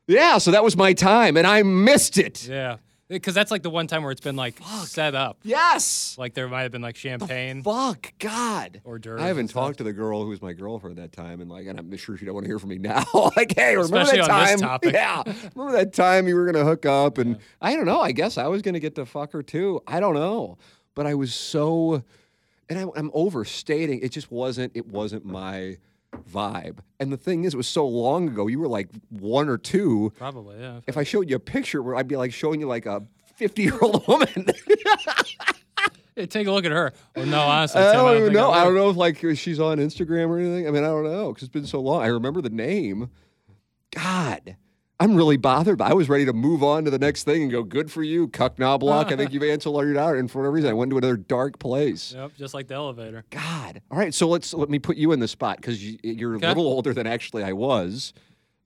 Yeah, 0.07 0.39
so 0.39 0.51
that 0.51 0.65
was 0.65 0.77
my 0.77 0.93
time, 0.93 1.37
and 1.37 1.47
I 1.47 1.63
missed 1.63 2.19
it. 2.19 2.47
Yeah, 2.49 2.77
because 3.13 3.35
that's 3.35 3.51
like 3.51 3.63
the 3.63 3.71
one 3.71 3.87
time 3.87 4.03
where 4.03 4.13
it's 4.13 4.21
been 4.21 4.37
like 4.37 4.61
set 4.85 5.15
up. 5.15 5.39
Yes. 5.43 6.17
Like 6.19 6.35
there 6.35 6.49
might 6.49 6.63
have 6.63 6.73
been 6.73 6.83
like 6.83 6.97
champagne. 6.97 7.63
Fuck 7.63 8.13
God. 8.19 8.81
Or 8.85 8.99
d'oeuvres 8.99 9.23
I 9.23 9.27
haven't 9.29 9.49
talked 9.49 9.79
to 9.79 9.85
the 9.85 9.93
girl 9.93 10.23
who 10.23 10.31
was 10.31 10.43
my 10.43 10.53
girlfriend 10.53 10.99
at 10.99 11.13
that 11.13 11.17
time, 11.17 11.41
and 11.41 11.51
like, 11.51 11.67
and 11.67 11.79
I'm 11.79 11.97
sure 11.97 12.17
she 12.17 12.25
don't 12.25 12.35
want 12.35 12.45
to 12.45 12.49
hear 12.49 12.59
from 12.59 12.71
me 12.71 12.79
now. 12.79 13.05
like, 13.37 13.55
hey, 13.55 13.77
remember 13.77 14.01
Especially 14.01 14.19
that 14.21 14.31
on 14.31 14.41
time? 14.41 14.53
this 14.53 14.61
topic. 14.61 14.93
Yeah, 14.95 15.23
remember 15.55 15.79
that 15.79 15.93
time 15.93 16.27
you 16.29 16.35
were 16.35 16.47
gonna 16.47 16.65
hook 16.65 16.87
up, 16.87 17.19
and 17.19 17.39
I 17.61 17.77
don't 17.77 17.87
know. 17.87 18.01
I 18.01 18.13
guess 18.13 18.39
I 18.39 18.47
was 18.49 18.63
gonna 18.63 18.81
get 18.81 18.95
to 18.97 19.07
fuck 19.07 19.33
her 19.33 19.43
too. 19.43 19.83
I 19.87 20.01
don't 20.01 20.15
know, 20.15 20.59
but 20.95 21.07
I 21.07 21.15
was 21.15 21.35
so, 21.35 22.03
and 22.69 22.79
I, 22.79 22.87
I'm 22.97 23.11
overstating. 23.15 24.01
It 24.01 24.11
just 24.11 24.31
wasn't. 24.31 24.73
It 24.75 24.87
wasn't 24.87 25.25
my 25.25 25.77
vibe. 26.31 26.79
And 27.01 27.13
the 27.13 27.17
thing 27.17 27.45
is, 27.45 27.55
it 27.55 27.57
was 27.57 27.67
so 27.69 27.87
long 27.87 28.29
ago. 28.29 28.47
You 28.47 28.59
were 28.59 28.69
like 28.69 28.89
one 29.11 29.49
or 29.49 29.59
two. 29.59 30.13
Probably, 30.17 30.59
yeah. 30.61 30.81
If 30.87 30.97
I 30.97 31.03
showed 31.05 31.29
you 31.29 31.37
a 31.37 31.41
picture, 31.41 31.83
where 31.83 31.95
I'd 31.97 32.09
be 32.09 32.17
like 32.17 32.33
showing 32.33 32.61
you 32.61 32.67
like 32.67 32.87
a 32.87 33.03
50 33.37 33.63
year 33.63 33.79
old 33.81 34.07
woman. 34.09 34.47
Hey, 36.15 36.27
take 36.27 36.47
a 36.47 36.53
look 36.53 36.67
at 36.67 36.73
her. 36.73 36.93
Well, 37.17 37.25
no, 37.27 37.41
honestly, 37.41 37.81
I 37.81 37.93
Tim, 37.93 38.05
don't 38.05 38.17
even 38.19 38.33
know. 38.35 38.51
I 38.51 38.65
don't 38.65 38.75
know 38.75 38.91
if 38.91 38.97
like 38.97 39.17
she's 39.35 39.59
on 39.59 39.79
Instagram 39.79 40.29
or 40.29 40.39
anything. 40.39 40.69
I 40.69 40.71
mean, 40.71 40.85
I 40.85 40.89
don't 40.89 41.05
know 41.05 41.29
because 41.33 41.45
it's 41.45 41.53
been 41.53 41.67
so 41.67 41.81
long. 41.81 42.03
I 42.03 42.09
remember 42.09 42.43
the 42.43 42.51
name. 42.51 43.11
God, 43.91 44.57
I'm 45.03 45.17
really 45.17 45.37
bothered. 45.37 45.79
But 45.79 45.91
I 45.91 45.95
was 45.95 46.09
ready 46.09 46.25
to 46.27 46.33
move 46.33 46.63
on 46.63 46.85
to 46.85 46.91
the 46.91 46.99
next 46.99 47.25
thing 47.25 47.43
and 47.43 47.51
go. 47.51 47.65
Good 47.65 47.91
for 47.91 48.05
you, 48.05 48.29
Cuck 48.29 48.57
Knobloch. 48.59 49.11
I 49.11 49.17
think 49.17 49.33
you've 49.35 49.43
answered 49.43 49.71
all 49.71 49.85
your 49.85 49.99
out, 49.99 50.17
and 50.17 50.31
for 50.31 50.39
whatever 50.39 50.53
reason, 50.53 50.71
I 50.71 50.75
went 50.75 50.91
to 50.93 50.99
another 50.99 51.17
dark 51.17 51.59
place. 51.59 52.13
Yep, 52.17 52.33
just 52.39 52.55
like 52.55 52.69
the 52.69 52.75
elevator. 52.75 53.25
God. 53.31 53.83
All 53.91 53.99
right, 53.99 54.15
so 54.15 54.29
let's 54.29 54.55
let 54.55 54.71
me 54.71 54.79
put 54.79 54.97
you 54.97 55.11
in 55.11 55.19
the 55.19 55.27
spot 55.27 55.57
because 55.57 55.85
you, 55.85 55.99
you're 56.03 56.37
Okay. 56.37 56.47
a 56.47 56.49
little 56.51 56.67
older 56.67 56.95
than 56.95 57.07
actually 57.09 57.43
I 57.43 57.53
was. 57.53 58.13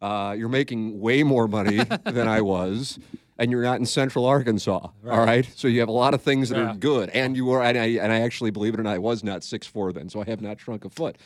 Uh, 0.02 0.34
you're 0.36 0.50
making 0.50 1.00
way 1.00 1.22
more 1.22 1.48
money 1.48 1.78
than 2.04 2.28
I 2.28 2.42
was, 2.42 2.98
and 3.38 3.50
you're 3.50 3.62
not 3.62 3.80
in 3.80 3.86
Central 3.86 4.26
Arkansas. 4.26 4.88
All 5.08 5.24
right, 5.24 5.50
so 5.56 5.68
you 5.68 5.80
have 5.80 5.88
a 5.88 5.92
lot 5.92 6.12
of 6.12 6.20
things 6.20 6.50
that 6.50 6.58
Yeah. 6.58 6.72
are 6.72 6.76
good, 6.76 7.08
and 7.10 7.34
you 7.34 7.46
were, 7.46 7.62
and 7.62 7.78
I, 7.78 7.86
and 7.86 8.12
I 8.12 8.20
actually 8.20 8.50
believe 8.50 8.74
it 8.74 8.80
or 8.80 8.82
not, 8.82 8.92
I 8.94 8.98
was 8.98 9.24
not 9.24 9.42
six 9.42 9.66
four 9.66 9.92
then, 9.94 10.10
so 10.10 10.20
I 10.20 10.24
have 10.24 10.42
not 10.42 10.60
shrunk 10.60 10.84
a 10.84 10.90
foot. 10.90 11.16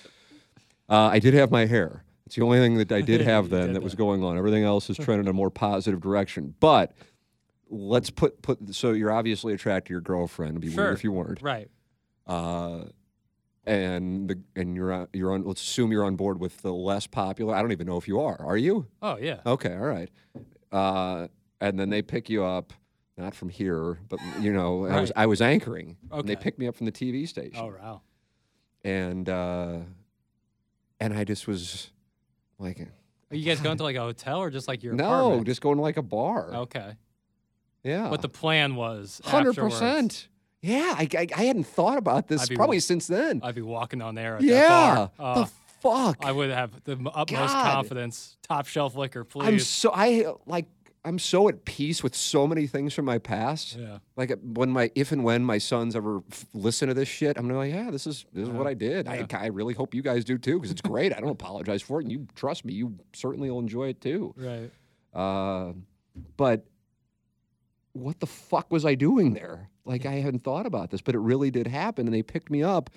Uh, 0.88 1.08
I 1.12 1.18
did 1.18 1.34
have 1.34 1.50
my 1.50 1.66
hair. 1.66 2.04
It's 2.30 2.36
the 2.36 2.42
only 2.44 2.60
thing 2.60 2.78
that 2.78 2.92
I 2.92 3.00
did 3.12 3.22
have 3.22 3.50
then 3.50 3.66
did 3.68 3.74
that 3.76 3.82
was 3.82 3.96
going 3.96 4.22
on. 4.22 4.38
Everything 4.38 4.62
else 4.62 4.88
is 4.88 4.96
trending 4.96 5.26
in 5.26 5.30
a 5.30 5.32
more 5.32 5.50
positive 5.50 6.00
direction. 6.00 6.54
But 6.60 6.92
let's 7.68 8.08
put 8.08 8.40
put. 8.40 8.72
So 8.72 8.92
you're 8.92 9.10
obviously 9.10 9.52
attracted 9.52 9.88
to 9.88 9.94
your 9.94 10.00
girlfriend. 10.00 10.52
It'd 10.52 10.60
be 10.62 10.70
Sure. 10.72 10.84
weird 10.84 10.94
if 10.96 11.02
you 11.02 11.10
weren't 11.10 11.42
Right. 11.42 11.68
uh, 12.28 12.84
and 13.66 14.28
the 14.30 14.40
and 14.54 14.76
you're 14.76 14.92
on, 14.92 15.08
you're 15.12 15.32
on. 15.32 15.42
Let's 15.42 15.60
assume 15.60 15.90
you're 15.90 16.04
on 16.04 16.14
board 16.14 16.38
with 16.40 16.62
the 16.62 16.72
less 16.72 17.08
popular. 17.08 17.52
I 17.54 17.62
don't 17.62 17.72
even 17.72 17.86
know 17.88 17.96
if 17.96 18.06
you 18.06 18.20
are. 18.20 18.40
Are 18.40 18.56
you? 18.56 18.86
Oh 19.02 19.16
yeah. 19.18 19.40
Okay, 19.44 19.72
all 19.74 19.80
right. 19.80 20.08
Uh, 20.70 21.26
and 21.60 21.78
then 21.80 21.90
they 21.90 22.00
pick 22.00 22.30
you 22.30 22.44
up, 22.44 22.72
not 23.18 23.34
from 23.34 23.48
here, 23.48 23.98
but 24.08 24.20
you 24.40 24.52
know, 24.52 24.86
I 24.86 25.00
was 25.00 25.10
I 25.16 25.26
was 25.26 25.42
anchoring, 25.42 25.96
and 26.12 26.28
they 26.28 26.36
picked 26.36 26.60
me 26.60 26.68
up 26.68 26.76
from 26.76 26.86
the 26.86 26.92
TV 26.92 27.26
station, 27.28 27.60
Oh 27.60 27.74
wow. 27.76 28.02
and 28.84 29.28
uh, 29.28 29.78
and 31.00 31.12
I 31.12 31.24
just 31.24 31.46
was 31.48 31.90
like, 32.60 32.80
Are 32.80 33.36
you 33.36 33.44
guys 33.44 33.60
going 33.60 33.76
to 33.78 33.82
like 33.90 33.96
a 33.96 34.00
hotel 34.00 34.38
or 34.38 34.50
just 34.50 34.68
like 34.68 34.82
your 34.82 34.94
no, 34.94 35.04
apartment? 35.04 35.46
Just 35.46 35.60
going 35.60 35.76
to 35.76 35.82
like 35.82 35.96
a 35.96 36.02
bar. 36.02 36.54
Okay. 36.54 36.94
Yeah, 37.82 38.10
What 38.10 38.20
the 38.20 38.28
plan 38.28 38.76
was. 38.76 39.20
Hundred 39.24 39.56
percent. 39.56 40.28
Yeah, 40.60 40.94
I, 40.98 41.08
I, 41.16 41.26
I 41.34 41.44
hadn't 41.44 41.64
thought 41.64 41.96
about 41.96 42.28
this 42.28 42.46
be- 42.46 42.54
probably 42.54 42.80
since 42.80 43.06
then. 43.06 43.40
I'd 43.42 43.54
be 43.54 43.62
walking 43.62 44.02
on 44.02 44.14
there. 44.14 44.36
At 44.36 44.42
yeah. 44.42 44.58
That 44.58 45.16
bar. 45.16 45.34
the 45.36 45.40
Uh, 45.42 45.46
fuck? 45.80 46.18
I 46.22 46.32
would 46.32 46.50
have 46.50 46.72
the 46.84 46.92
utmost 46.92 47.54
God. 47.54 47.72
confidence. 47.72 48.36
Top 48.46 48.66
shelf 48.66 48.94
liquor, 48.94 49.24
please. 49.24 49.46
I'm 49.46 49.58
so 49.58 49.90
I 49.94 50.34
like 50.44 50.66
I'm 51.04 51.18
so 51.18 51.48
at 51.48 51.64
peace 51.64 52.02
with 52.02 52.14
so 52.14 52.46
many 52.46 52.66
things 52.66 52.92
from 52.92 53.06
my 53.06 53.16
past. 53.18 53.76
yeah. 53.76 53.98
Like 54.16 54.30
uh, 54.30 54.36
when 54.42 54.68
my 54.70 54.90
if 54.94 55.12
and 55.12 55.24
when 55.24 55.42
my 55.44 55.56
sons 55.58 55.96
ever 55.96 56.22
f- 56.30 56.44
listen 56.52 56.88
to 56.88 56.94
this 56.94 57.08
shit, 57.08 57.38
I'm 57.38 57.44
gonna 57.48 57.54
be 57.54 57.70
like, 57.70 57.74
yeah, 57.84 57.90
this 57.90 58.06
is 58.06 58.26
this 58.34 58.42
is 58.46 58.50
what 58.50 58.66
I 58.66 58.74
did. 58.74 59.08
I, 59.08 59.26
I 59.32 59.46
really 59.46 59.72
hope 59.74 59.94
you 59.94 60.02
guys 60.02 60.24
do 60.24 60.36
too 60.36 60.58
because 60.58 60.70
it's 60.70 60.82
great. 60.82 61.14
I 61.16 61.20
don't 61.20 61.30
apologize 61.30 61.80
for 61.80 62.00
it, 62.00 62.04
and 62.04 62.12
you 62.12 62.26
trust 62.34 62.64
me, 62.66 62.74
you 62.74 62.98
certainly 63.14 63.50
will 63.50 63.60
enjoy 63.60 63.88
it 63.88 64.00
too. 64.02 64.34
Right. 64.36 64.70
Uh, 65.14 65.72
but 66.36 66.66
what 67.92 68.20
the 68.20 68.26
fuck 68.26 68.70
was 68.70 68.84
I 68.84 68.94
doing 68.94 69.32
there? 69.32 69.70
Like 69.86 70.04
I 70.04 70.14
hadn't 70.16 70.44
thought 70.44 70.66
about 70.66 70.90
this, 70.90 71.00
but 71.00 71.14
it 71.14 71.18
really 71.20 71.50
did 71.50 71.66
happen, 71.66 72.06
and 72.06 72.14
they 72.14 72.22
picked 72.22 72.50
me 72.50 72.62
up, 72.62 72.90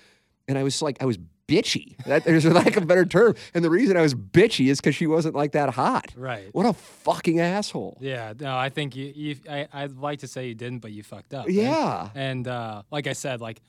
and 0.46 0.58
I 0.58 0.62
was 0.62 0.82
like, 0.82 0.98
I 1.02 1.06
was 1.06 1.18
bitchy. 1.48 1.96
That, 2.04 2.24
there's 2.24 2.44
like 2.46 2.76
a 2.76 2.80
better 2.80 3.04
term, 3.04 3.34
and 3.54 3.64
the 3.64 3.70
reason 3.70 3.96
I 3.96 4.02
was 4.02 4.14
bitchy 4.14 4.68
is 4.68 4.80
because 4.80 4.94
she 4.94 5.06
wasn't 5.06 5.34
like 5.34 5.52
that 5.52 5.70
hot. 5.70 6.12
Right. 6.16 6.48
What 6.52 6.66
a 6.66 6.72
fucking 6.72 7.40
asshole. 7.40 7.98
Yeah. 8.00 8.34
No, 8.38 8.56
I 8.56 8.68
think 8.68 8.96
you. 8.96 9.12
you 9.14 9.36
I, 9.48 9.68
I'd 9.72 9.96
like 9.96 10.20
to 10.20 10.28
say 10.28 10.48
you 10.48 10.54
didn't, 10.54 10.78
but 10.80 10.92
you 10.92 11.02
fucked 11.02 11.34
up. 11.34 11.46
Yeah. 11.48 12.08
And 12.14 12.46
uh, 12.46 12.82
like 12.90 13.06
I 13.06 13.12
said, 13.12 13.40
like 13.40 13.60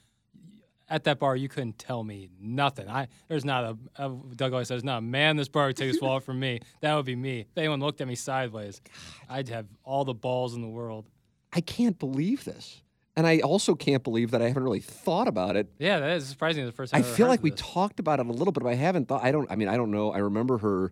at 0.90 1.06
that 1.06 1.20
bar, 1.20 1.36
you 1.36 1.50
couldn't 1.50 1.80
tell 1.80 2.04
me 2.04 2.30
nothing. 2.40 2.90
I 2.90 3.08
there's 3.28 3.46
not 3.46 3.64
a, 3.98 4.06
a 4.06 4.10
Doug 4.36 4.54
always 4.54 4.68
says, 4.68 4.84
"Not 4.84 5.00
a 5.00 5.02
man 5.02 5.36
this 5.36 5.48
bar 5.48 5.68
would 5.68 5.78
take 5.78 5.88
his 5.88 6.02
wallet 6.02 6.24
from 6.26 6.40
me." 6.40 6.60
That 6.82 6.96
would 6.96 7.06
be 7.06 7.16
me. 7.16 7.42
If 7.42 7.58
anyone 7.58 7.80
looked 7.80 8.02
at 8.02 8.08
me 8.08 8.16
sideways, 8.16 8.82
I'd 9.30 9.50
have 9.50 9.66
all 9.84 10.06
the 10.06 10.14
balls 10.14 10.56
in 10.56 10.62
the 10.62 10.68
world. 10.68 11.06
I 11.54 11.62
can't 11.62 11.98
believe 11.98 12.44
this. 12.44 12.82
And 13.18 13.26
I 13.26 13.40
also 13.40 13.76
can't 13.76 14.04
believe 14.04 14.32
that 14.32 14.42
I 14.42 14.48
haven't 14.50 14.64
really 14.64 14.82
thought 14.82 15.28
about 15.28 15.56
it. 15.56 15.72
Yeah, 15.80 16.00
that 16.00 16.18
is 16.18 16.28
surprising. 16.28 16.66
The 16.66 16.72
first 16.74 16.92
time 16.92 17.00
I 17.00 17.04
feel 17.04 17.28
like 17.28 17.42
we 17.42 17.52
this. 17.52 17.62
talked 17.62 18.00
about 18.00 18.20
it 18.20 18.26
a 18.26 18.32
little 18.32 18.52
bit, 18.52 18.62
but 18.64 18.70
I 18.70 18.76
haven't 18.76 19.08
thought. 19.08 19.24
I 19.24 19.32
don't. 19.32 19.50
I 19.50 19.56
mean, 19.56 19.70
I 19.70 19.78
don't 19.78 19.92
know. 19.92 20.12
I 20.12 20.18
remember 20.18 20.58
her, 20.58 20.92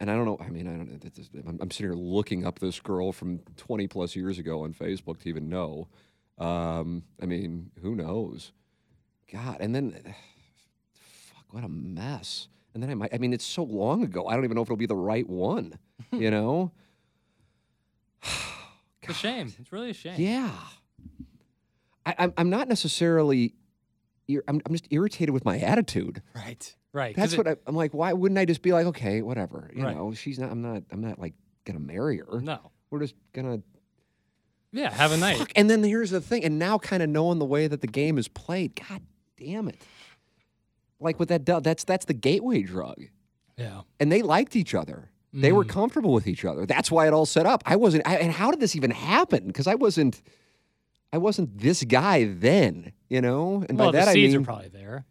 and 0.00 0.10
I 0.10 0.16
don't 0.16 0.24
know. 0.24 0.36
I 0.40 0.48
mean, 0.48 0.66
I 0.66 0.76
don't. 0.76 1.46
I'm, 1.46 1.58
I'm 1.60 1.70
sitting 1.70 1.92
here 1.92 1.94
looking 1.94 2.44
up 2.44 2.58
this 2.58 2.80
girl 2.80 3.12
from 3.12 3.38
20 3.56 3.86
plus 3.86 4.16
years 4.16 4.38
ago 4.40 4.64
on 4.64 4.74
Facebook 4.74 5.20
to 5.20 5.28
even 5.28 5.48
know. 5.48 5.88
Um, 6.38 7.04
I 7.22 7.26
mean, 7.26 7.70
who 7.82 7.94
knows? 7.94 8.50
God, 9.32 9.58
and 9.60 9.72
then, 9.74 10.14
fuck, 10.92 11.44
what 11.52 11.62
a 11.62 11.68
mess. 11.68 12.48
And 12.74 12.82
then 12.82 12.90
I 12.90 12.94
might. 12.94 13.14
I 13.14 13.18
mean, 13.18 13.32
it's 13.32 13.44
so 13.44 13.62
long 13.62 14.02
ago. 14.02 14.26
I 14.26 14.34
don't 14.34 14.44
even 14.44 14.56
know 14.56 14.62
if 14.62 14.66
it'll 14.66 14.76
be 14.76 14.86
the 14.86 14.96
right 14.96 15.28
one. 15.28 15.78
You 16.12 16.30
know? 16.30 16.72
It's 19.02 19.10
a 19.10 19.14
shame. 19.14 19.52
It's 19.58 19.70
really 19.72 19.90
a 19.90 19.94
shame. 19.94 20.14
Yeah. 20.16 20.50
I, 22.06 22.14
I'm, 22.18 22.32
I'm 22.36 22.50
not 22.50 22.68
necessarily, 22.68 23.54
I'm, 24.30 24.60
I'm 24.66 24.72
just 24.72 24.86
irritated 24.90 25.32
with 25.32 25.44
my 25.44 25.58
attitude. 25.58 26.22
Right. 26.34 26.74
Right. 26.92 27.16
That's 27.16 27.32
it- 27.32 27.38
what 27.38 27.48
I, 27.48 27.56
I'm 27.66 27.74
like. 27.74 27.92
Why 27.94 28.12
wouldn't 28.12 28.38
I 28.38 28.44
just 28.44 28.62
be 28.62 28.72
like, 28.72 28.86
okay, 28.86 29.22
whatever? 29.22 29.70
You 29.74 29.84
Right. 29.84 29.96
know, 29.96 30.12
she's 30.14 30.38
not, 30.38 30.50
I'm 30.50 30.62
not, 30.62 30.82
I'm 30.92 31.00
not 31.00 31.18
like 31.18 31.34
gonna 31.64 31.80
marry 31.80 32.18
her. 32.18 32.40
No. 32.40 32.70
We're 32.90 33.00
just 33.00 33.14
gonna, 33.32 33.60
Yeah. 34.72 34.92
Have 34.92 35.12
a 35.12 35.16
night. 35.16 35.38
fuck. 35.38 35.50
And 35.56 35.68
then 35.70 35.82
here's 35.82 36.10
the 36.10 36.20
thing. 36.20 36.44
And 36.44 36.58
now 36.58 36.78
kind 36.78 37.02
of 37.02 37.08
knowing 37.08 37.38
the 37.38 37.44
way 37.44 37.66
that 37.66 37.80
the 37.80 37.86
game 37.86 38.18
is 38.18 38.28
played, 38.28 38.74
God 38.88 39.00
damn 39.36 39.68
it. 39.68 39.80
Like 41.00 41.18
what 41.18 41.28
that, 41.28 41.44
does, 41.44 41.62
that's, 41.62 41.84
that's 41.84 42.04
the 42.04 42.14
gateway 42.14 42.62
drug. 42.62 43.02
Yeah. 43.56 43.82
And 44.00 44.10
they 44.12 44.22
liked 44.22 44.56
each 44.56 44.74
other. 44.74 45.10
They 45.32 45.50
were 45.50 45.64
Mm. 45.64 45.68
comfortable 45.70 46.12
with 46.12 46.28
each 46.28 46.44
other. 46.44 46.64
That's 46.64 46.92
why 46.92 47.08
it 47.08 47.12
all 47.12 47.26
set 47.26 47.44
up. 47.44 47.64
I 47.66 47.74
wasn't, 47.74 48.06
I, 48.06 48.18
and 48.18 48.30
how 48.32 48.52
did 48.52 48.60
this 48.60 48.76
even 48.76 48.92
happen? 48.92 49.48
Because 49.48 49.66
I 49.66 49.74
wasn't, 49.74 50.22
I 51.14 51.18
wasn't 51.18 51.56
this 51.58 51.84
guy 51.84 52.24
then, 52.24 52.92
you 53.08 53.20
know. 53.20 53.64
And 53.68 53.78
well, 53.78 53.92
by 53.92 53.98
that 54.00 54.04
the 54.06 54.10
I 54.10 54.14
seeds 54.14 54.32
mean 54.34 54.42
are 54.42 54.44
probably 54.44 54.68
there. 54.68 55.04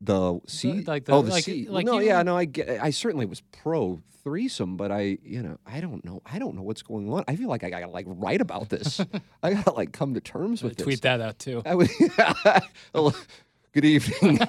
the 0.00 0.40
seed. 0.46 0.88
like 0.88 1.04
the- 1.04 1.12
oh, 1.12 1.20
the 1.22 1.30
like- 1.32 1.44
seed. 1.44 1.68
like 1.68 1.84
no, 1.84 1.98
you- 1.98 2.06
yeah, 2.06 2.22
no. 2.22 2.36
I 2.38 2.46
get. 2.46 2.70
I 2.82 2.88
certainly 2.88 3.26
was 3.26 3.42
pro 3.52 4.00
threesome, 4.24 4.76
but 4.78 4.90
I, 4.90 5.18
you 5.22 5.42
know, 5.42 5.58
I 5.66 5.80
don't 5.80 6.02
know. 6.04 6.20
I 6.24 6.38
don't 6.38 6.56
know 6.56 6.62
what's 6.62 6.82
going 6.82 7.12
on. 7.12 7.22
I 7.28 7.36
feel 7.36 7.48
like 7.50 7.64
I 7.64 7.70
gotta 7.70 7.88
like 7.88 8.06
write 8.08 8.40
about 8.40 8.70
this. 8.70 8.98
I 9.42 9.52
gotta 9.52 9.72
like 9.72 9.92
come 9.92 10.14
to 10.14 10.20
terms 10.20 10.62
with 10.62 10.76
this. 10.76 10.84
Tweet 10.84 10.94
this. 10.96 11.00
that 11.02 11.20
out 11.20 11.38
too. 11.38 11.62
I 11.66 11.74
would. 11.74 11.90
Good 13.76 13.84
evening. 13.84 14.38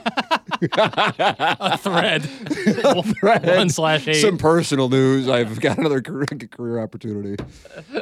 A 0.61 1.77
thread. 1.77 2.23
Thread. 2.23 3.45
One 3.57 3.69
slash 3.69 4.07
eight. 4.07 4.21
Some 4.21 4.37
personal 4.37 4.87
news. 4.87 5.27
I've 5.27 5.59
got 5.59 5.77
another 5.77 6.01
career, 6.01 6.25
career 6.49 6.79
opportunity. 6.79 7.35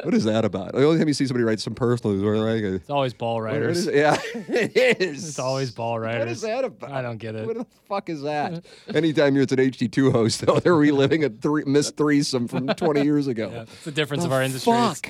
What 0.04 0.14
is 0.14 0.22
that 0.22 0.44
about? 0.44 0.74
The 0.74 0.84
only 0.84 0.98
time 0.98 1.08
you 1.08 1.14
see 1.14 1.26
somebody 1.26 1.42
write 1.42 1.58
some 1.58 1.74
personal 1.74 2.14
news, 2.14 2.22
or 2.22 2.36
like, 2.36 2.62
It's 2.62 2.88
always 2.88 3.12
ball 3.12 3.42
what 3.42 3.56
is 3.56 3.88
it? 3.88 3.96
yeah, 3.96 4.16
it 4.34 5.00
is. 5.02 5.30
It's 5.30 5.38
always 5.40 5.72
ball 5.72 5.94
What 5.94 6.02
riders. 6.02 6.30
is 6.36 6.42
that 6.42 6.64
about? 6.64 6.92
I 6.92 7.02
don't 7.02 7.18
get 7.18 7.34
it. 7.34 7.44
What 7.44 7.56
the 7.58 7.66
fuck 7.88 8.08
is 8.08 8.22
that? 8.22 8.64
Anytime 8.94 9.34
you're 9.34 9.42
at 9.42 9.50
an 9.50 9.58
HD2 9.58 10.12
host, 10.12 10.46
though, 10.46 10.60
they're 10.60 10.76
reliving 10.76 11.24
a 11.24 11.28
three, 11.28 11.64
missed 11.64 11.96
threesome 11.96 12.46
from 12.46 12.68
20 12.68 13.02
years 13.02 13.26
ago. 13.26 13.50
Yeah, 13.52 13.62
it's 13.62 13.84
the 13.84 13.90
difference 13.90 14.22
The 14.22 14.28
of 14.28 14.32
our 14.32 14.42
industry. 14.44 14.72
Fuck. 14.72 15.08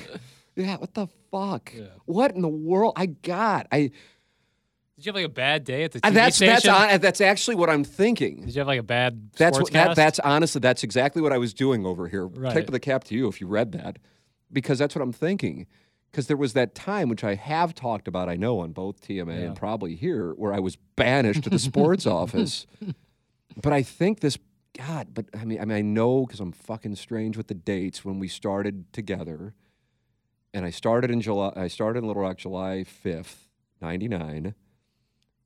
Yeah, 0.55 0.77
what 0.77 0.95
the 0.95 1.05
fuck? 1.29 1.71
Yeah. 1.75 1.83
What 2.05 2.31
in 2.31 2.41
the 2.41 2.47
world? 2.49 2.93
I 2.95 3.05
got. 3.05 3.67
I. 3.71 3.91
Did 4.97 5.05
you 5.05 5.09
have 5.11 5.15
like 5.15 5.25
a 5.25 5.29
bad 5.29 5.63
day 5.63 5.83
at 5.83 5.91
the 5.91 5.99
uh, 5.99 6.07
I- 6.07 6.09
TV 6.09 6.13
that's 6.15 6.35
station? 6.37 6.71
that's 6.71 7.01
that's 7.03 7.21
actually 7.21 7.55
what 7.55 7.69
I'm 7.69 7.83
thinking. 7.83 8.41
Did 8.45 8.55
you 8.55 8.59
have 8.61 8.67
like 8.67 8.79
a 8.79 8.83
bad 8.83 9.29
That's 9.37 9.59
what 9.59 9.71
that, 9.73 9.95
that's 9.95 10.17
honestly 10.19 10.59
that's 10.59 10.83
exactly 10.83 11.21
what 11.21 11.31
I 11.31 11.37
was 11.37 11.53
doing 11.53 11.85
over 11.85 12.07
here. 12.07 12.25
Right. 12.25 12.53
Tip 12.53 12.67
of 12.67 12.71
the 12.71 12.79
cap 12.79 13.03
to 13.05 13.15
you 13.15 13.27
if 13.27 13.39
you 13.39 13.45
read 13.47 13.71
that, 13.73 13.99
because 14.51 14.79
that's 14.79 14.95
what 14.95 15.01
I'm 15.03 15.13
thinking. 15.13 15.67
Because 16.11 16.25
there 16.27 16.37
was 16.37 16.53
that 16.53 16.73
time 16.73 17.09
which 17.09 17.23
I 17.23 17.35
have 17.35 17.75
talked 17.75 18.07
about, 18.07 18.27
I 18.29 18.35
know 18.37 18.59
on 18.59 18.71
both 18.71 19.01
TMA 19.01 19.27
Yeah. 19.39 19.45
and 19.47 19.55
probably 19.55 19.93
here, 19.95 20.31
where 20.31 20.51
I 20.53 20.59
was 20.59 20.77
banished 20.95 21.43
to 21.43 21.49
the 21.51 21.59
sports 21.69 22.07
office. 22.07 22.65
But 23.61 23.73
I 23.73 23.83
think 23.83 24.21
this, 24.21 24.37
God, 24.75 25.09
but 25.13 25.25
I 25.39 25.45
mean, 25.45 25.59
I 25.61 25.65
mean, 25.65 25.77
I 25.77 25.81
know 25.81 26.25
because 26.25 26.39
I'm 26.39 26.53
fucking 26.53 26.95
strange 26.95 27.37
with 27.37 27.47
the 27.47 27.53
dates 27.53 28.03
when 28.03 28.17
we 28.19 28.27
started 28.29 28.91
together, 28.93 29.53
and 30.55 30.65
I 30.65 30.71
started 30.71 31.11
in 31.11 31.21
July. 31.21 31.51
I 31.55 31.67
started 31.67 31.99
in 31.99 32.07
Little 32.07 32.23
Rock 32.23 32.37
July 32.37 32.83
5th, 33.05 33.35
'99. 33.81 34.55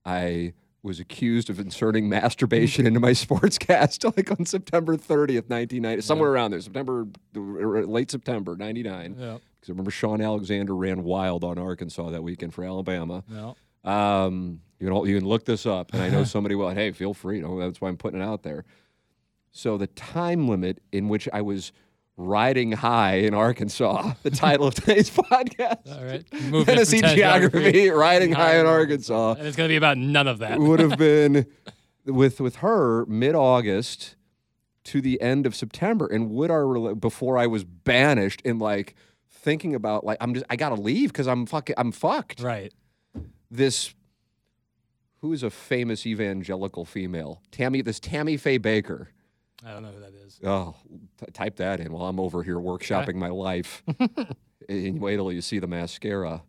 I 0.05 0.53
was 0.83 0.99
accused 0.99 1.49
of 1.49 1.59
inserting 1.59 2.09
masturbation 2.09 2.87
into 2.87 2.99
my 2.99 3.11
sportscast 3.11 4.03
like 4.17 4.31
on 4.31 4.45
September 4.45 4.95
30th, 4.95 5.49
1990, 5.49 6.01
somewhere 6.01 6.31
around 6.31 6.51
there, 6.51 6.61
September, 6.61 7.07
late 7.35 8.09
September, 8.09 8.55
99. 8.55 9.15
Yeah. 9.17 9.37
Because 9.59 9.69
I 9.69 9.71
remember 9.73 9.91
Shaun 9.91 10.21
Alexander 10.21 10.75
ran 10.75 11.03
wild 11.03 11.43
on 11.43 11.59
Arkansas 11.59 12.09
that 12.09 12.23
weekend 12.23 12.53
for 12.53 12.63
Alabama. 12.63 13.23
No. 13.29 13.55
Um, 13.83 14.61
you 14.79 14.87
can 14.87 15.05
you 15.05 15.19
can 15.19 15.27
look 15.27 15.45
this 15.45 15.67
up, 15.67 15.93
and 15.93 16.01
I 16.01 16.09
know 16.09 16.23
somebody 16.25 16.55
will. 16.55 16.69
Hey, 16.69 16.91
feel 16.91 17.13
free. 17.13 17.37
You 17.37 17.43
know, 17.43 17.59
that's 17.59 17.79
why 17.79 17.89
I'm 17.89 17.97
putting 17.97 18.19
it 18.19 18.23
out 18.23 18.41
there. 18.41 18.65
So 19.51 19.77
the 19.77 19.87
time 19.87 20.47
limit 20.47 20.81
in 20.91 21.09
which 21.09 21.29
I 21.31 21.41
was 21.41 21.71
riding 22.27 22.71
high 22.71 23.15
in 23.15 23.33
Arkansas, 23.33 24.13
the 24.23 24.31
title 24.31 24.67
of 24.67 24.75
today's 24.75 25.09
podcast, 25.11 25.91
All 25.97 26.03
right. 26.05 26.27
From 26.29 26.65
Tennessee 26.65 27.01
geography, 27.01 27.89
riding 27.89 28.31
high 28.31 28.59
in 28.59 28.65
Arkansas, 28.65 29.33
And 29.37 29.47
it's 29.47 29.57
going 29.57 29.67
to 29.67 29.71
be 29.71 29.77
about 29.77 29.97
none 29.97 30.27
of 30.27 30.39
that. 30.39 30.59
would 30.59 30.79
have 30.79 30.97
been 30.97 31.45
with 32.05 32.39
with 32.39 32.57
her 32.57 33.05
mid 33.07 33.35
August 33.35 34.15
to 34.83 35.01
the 35.01 35.21
end 35.21 35.45
of 35.45 35.55
September, 35.55 36.07
and 36.07 36.29
would 36.31 36.49
our 36.49 36.95
before 36.95 37.37
I 37.37 37.47
was 37.47 37.63
banished 37.63 38.41
and 38.45 38.59
like 38.59 38.95
thinking 39.29 39.75
about 39.75 40.03
like 40.03 40.17
I'm 40.21 40.33
just 40.33 40.45
I 40.49 40.55
gotta 40.55 40.75
leave 40.75 41.11
because 41.11 41.27
I'm 41.27 41.45
fucking 41.45 41.75
I'm 41.77 41.91
fucked. 41.91 42.41
Right. 42.41 42.73
This 43.49 43.93
who 45.19 45.33
is 45.33 45.43
a 45.43 45.51
famous 45.51 46.07
evangelical 46.07 46.83
female? 46.85 47.43
Tammy, 47.51 47.81
this 47.81 47.99
Tammy 47.99 48.37
Faye 48.37 48.57
Bakker. 48.57 49.07
I 49.65 49.71
don't 49.73 49.83
know 49.83 49.89
who 49.91 49.99
that 50.01 50.13
is. 50.25 50.39
Oh, 50.43 50.75
t- 51.19 51.31
type 51.33 51.57
that 51.57 51.79
in 51.79 51.91
while 51.91 52.05
I'm 52.07 52.19
over 52.19 52.41
here 52.43 52.57
workshopping 52.57 53.15
my 53.15 53.29
life. 53.29 53.83
and 54.69 54.99
wait 54.99 55.17
till 55.17 55.31
you 55.31 55.41
see 55.41 55.59
the 55.59 55.67
mascara. 55.67 56.43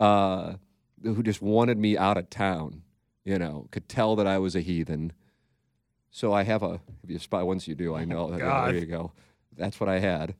Uh, 0.00 0.54
who 1.02 1.22
just 1.22 1.42
wanted 1.42 1.76
me 1.78 1.96
out 1.98 2.16
of 2.16 2.30
town, 2.30 2.82
you 3.24 3.38
know, 3.38 3.66
could 3.70 3.88
tell 3.88 4.16
that 4.16 4.26
I 4.26 4.38
was 4.38 4.56
a 4.56 4.60
heathen. 4.60 5.12
So 6.10 6.32
I 6.32 6.42
have 6.44 6.62
a, 6.62 6.80
if 7.04 7.10
you 7.10 7.18
spy, 7.18 7.42
once 7.42 7.68
you 7.68 7.74
do, 7.74 7.94
I 7.94 8.04
know. 8.06 8.30
that- 8.30 8.38
God. 8.40 8.68
there 8.74 8.78
you 8.80 8.86
go. 8.86 9.12
That's 9.56 9.78
what 9.80 9.88
I 9.88 9.98
had. 9.98 10.34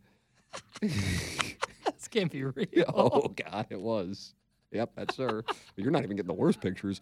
this 0.80 2.08
can't 2.10 2.30
be 2.30 2.44
real. 2.44 2.66
Oh, 2.94 3.28
God, 3.28 3.66
it 3.70 3.80
was. 3.80 4.34
Yep, 4.72 4.92
that's 4.96 5.16
her. 5.16 5.44
You're 5.76 5.90
not 5.90 6.04
even 6.04 6.16
getting 6.16 6.28
the 6.28 6.34
worst 6.34 6.60
pictures. 6.60 7.00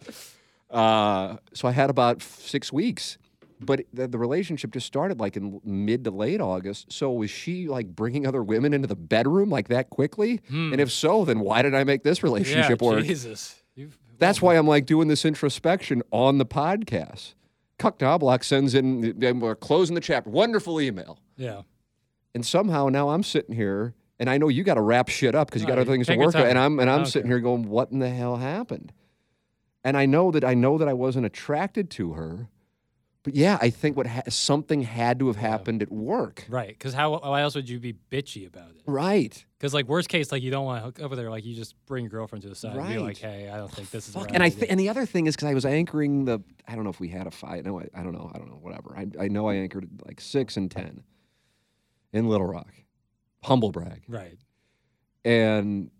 Uh, 0.69 1.37
so 1.53 1.67
I 1.67 1.71
had 1.71 1.89
about 1.89 2.17
f- 2.21 2.39
six 2.41 2.71
weeks, 2.73 3.17
but 3.59 3.81
the, 3.93 4.07
the 4.07 4.17
relationship 4.17 4.71
just 4.71 4.85
started 4.87 5.19
like 5.19 5.35
in 5.37 5.59
mid 5.63 6.03
to 6.03 6.11
late 6.11 6.41
August. 6.41 6.91
So 6.91 7.11
was 7.11 7.29
she 7.29 7.67
like 7.67 7.87
bringing 7.87 8.27
other 8.27 8.43
women 8.43 8.73
into 8.73 8.87
the 8.87 8.95
bedroom 8.95 9.49
like 9.49 9.67
that 9.69 9.89
quickly? 9.89 10.41
And 10.49 10.79
if 10.79 10.91
so, 10.91 11.25
then 11.25 11.39
why 11.39 11.61
did 11.61 11.73
I 11.75 11.83
make 11.83 12.03
this 12.03 12.19
Hmm. 12.19 12.27
Yeah, 12.27 12.33
relationship 12.33 12.81
work? 12.81 13.03
Jesus. 13.03 13.63
You've, 13.75 13.97
That's 14.19 14.41
why 14.41 14.55
I'm 14.55 14.67
like 14.67 14.85
doing 14.85 15.07
this 15.07 15.25
introspection 15.25 16.03
on 16.11 16.37
the 16.37 16.45
podcast. 16.45 17.33
Cuck 17.79 18.01
Knobloch 18.01 18.43
sends 18.43 18.73
in, 18.73 19.15
we're 19.39 19.55
closing 19.55 19.93
the 19.95 20.01
chapter. 20.01 20.29
Wonderful 20.29 20.81
email. 20.81 21.19
Yeah. 21.35 21.61
And 22.33 22.45
somehow 22.45 22.89
now 22.89 23.09
I'm 23.09 23.23
sitting 23.23 23.55
here 23.55 23.93
And 24.19 24.29
I 24.29 24.37
know 24.39 24.47
you 24.47 24.63
got 24.63 24.75
to 24.75 24.81
wrap 24.81 25.09
shit 25.09 25.35
up 25.35 25.47
because 25.47 25.61
you 25.61 25.67
got 25.67 25.77
other 25.77 25.91
things 25.91 26.07
to 26.07 26.15
work 26.17 26.33
on. 26.35 26.41
And 26.47 26.57
I'm 26.57 26.79
and 26.79 26.89
I'm 26.89 27.05
sitting 27.05 27.29
here 27.29 27.39
going, 27.39 27.69
what 27.69 27.91
in 27.91 27.99
the 27.99 28.09
hell 28.09 28.37
happened? 28.37 28.91
And 29.83 29.95
I 29.95 30.05
know 30.07 30.31
that 30.31 30.43
I 30.43 30.53
know 30.55 30.77
that 30.79 30.87
I 30.87 30.93
wasn't 30.93 31.25
attracted 31.27 31.89
to 31.91 32.13
her, 32.13 32.49
but 33.27 33.35
yeah, 33.35 33.57
I 33.61 33.69
think 33.69 33.97
what 33.97 34.07
ha- 34.07 34.21
something 34.29 34.81
had 34.83 35.19
to 35.19 35.27
have 35.27 35.35
happened 35.35 35.81
at 35.81 35.91
work. 35.91 36.45
Right. 36.49 36.69
Because 36.69 36.93
how 36.93 37.17
why 37.19 37.41
else 37.41 37.55
would 37.55 37.67
you 37.67 37.77
be 37.79 37.93
bitchy 38.09 38.47
about 38.47 38.69
it? 38.69 38.81
Right. 38.85 39.43
Because 39.57 39.73
like 39.73 39.87
worst 39.87 40.07
case, 40.07 40.31
like 40.31 40.41
you 40.43 40.49
don't 40.51 40.63
want 40.65 40.79
to 40.81 40.85
hook 40.85 41.01
up 41.01 41.09
with 41.09 41.19
her. 41.19 41.29
Like 41.29 41.43
you 41.45 41.53
just 41.55 41.75
bring 41.87 42.05
your 42.05 42.09
girlfriend 42.11 42.43
to 42.43 42.49
the 42.49 42.55
side 42.55 42.75
and 42.77 42.87
be 42.87 42.93
Right. 42.95 43.01
like, 43.03 43.17
hey, 43.17 43.49
I 43.49 43.57
don't 43.57 43.69
think 43.71 43.91
this 43.91 44.07
is. 44.07 44.13
the 44.13 44.19
Fuck. 44.19 44.27
right 44.27 44.33
And 44.35 44.43
I 44.43 44.45
idea." 44.45 44.59
th- 44.59 44.71
and 44.71 44.79
the 44.79 44.87
other 44.89 45.05
thing 45.05 45.27
is 45.27 45.35
because 45.35 45.49
I 45.49 45.53
was 45.53 45.65
anchoring 45.65 46.23
the 46.25 46.39
I 46.67 46.75
don't 46.75 46.85
know 46.85 46.89
if 46.89 46.99
we 47.01 47.09
had 47.09 47.27
a 47.27 47.31
fight. 47.31 47.65
No, 47.65 47.79
I, 47.81 47.87
I 47.93 48.01
don't 48.03 48.13
know. 48.13 48.31
I 48.33 48.37
don't 48.37 48.47
know. 48.49 48.59
Whatever. 48.61 48.93
I 48.97 49.07
I 49.25 49.27
know 49.27 49.49
I 49.49 49.55
anchored 49.55 49.89
like 50.05 50.21
six 50.21 50.55
and 50.55 50.71
ten 50.71 51.03
in 52.13 52.29
Little 52.29 52.47
Rock, 52.47 52.73
humble 53.43 53.71
brag, 53.71 54.03
right. 54.07 54.37
and 55.25 55.91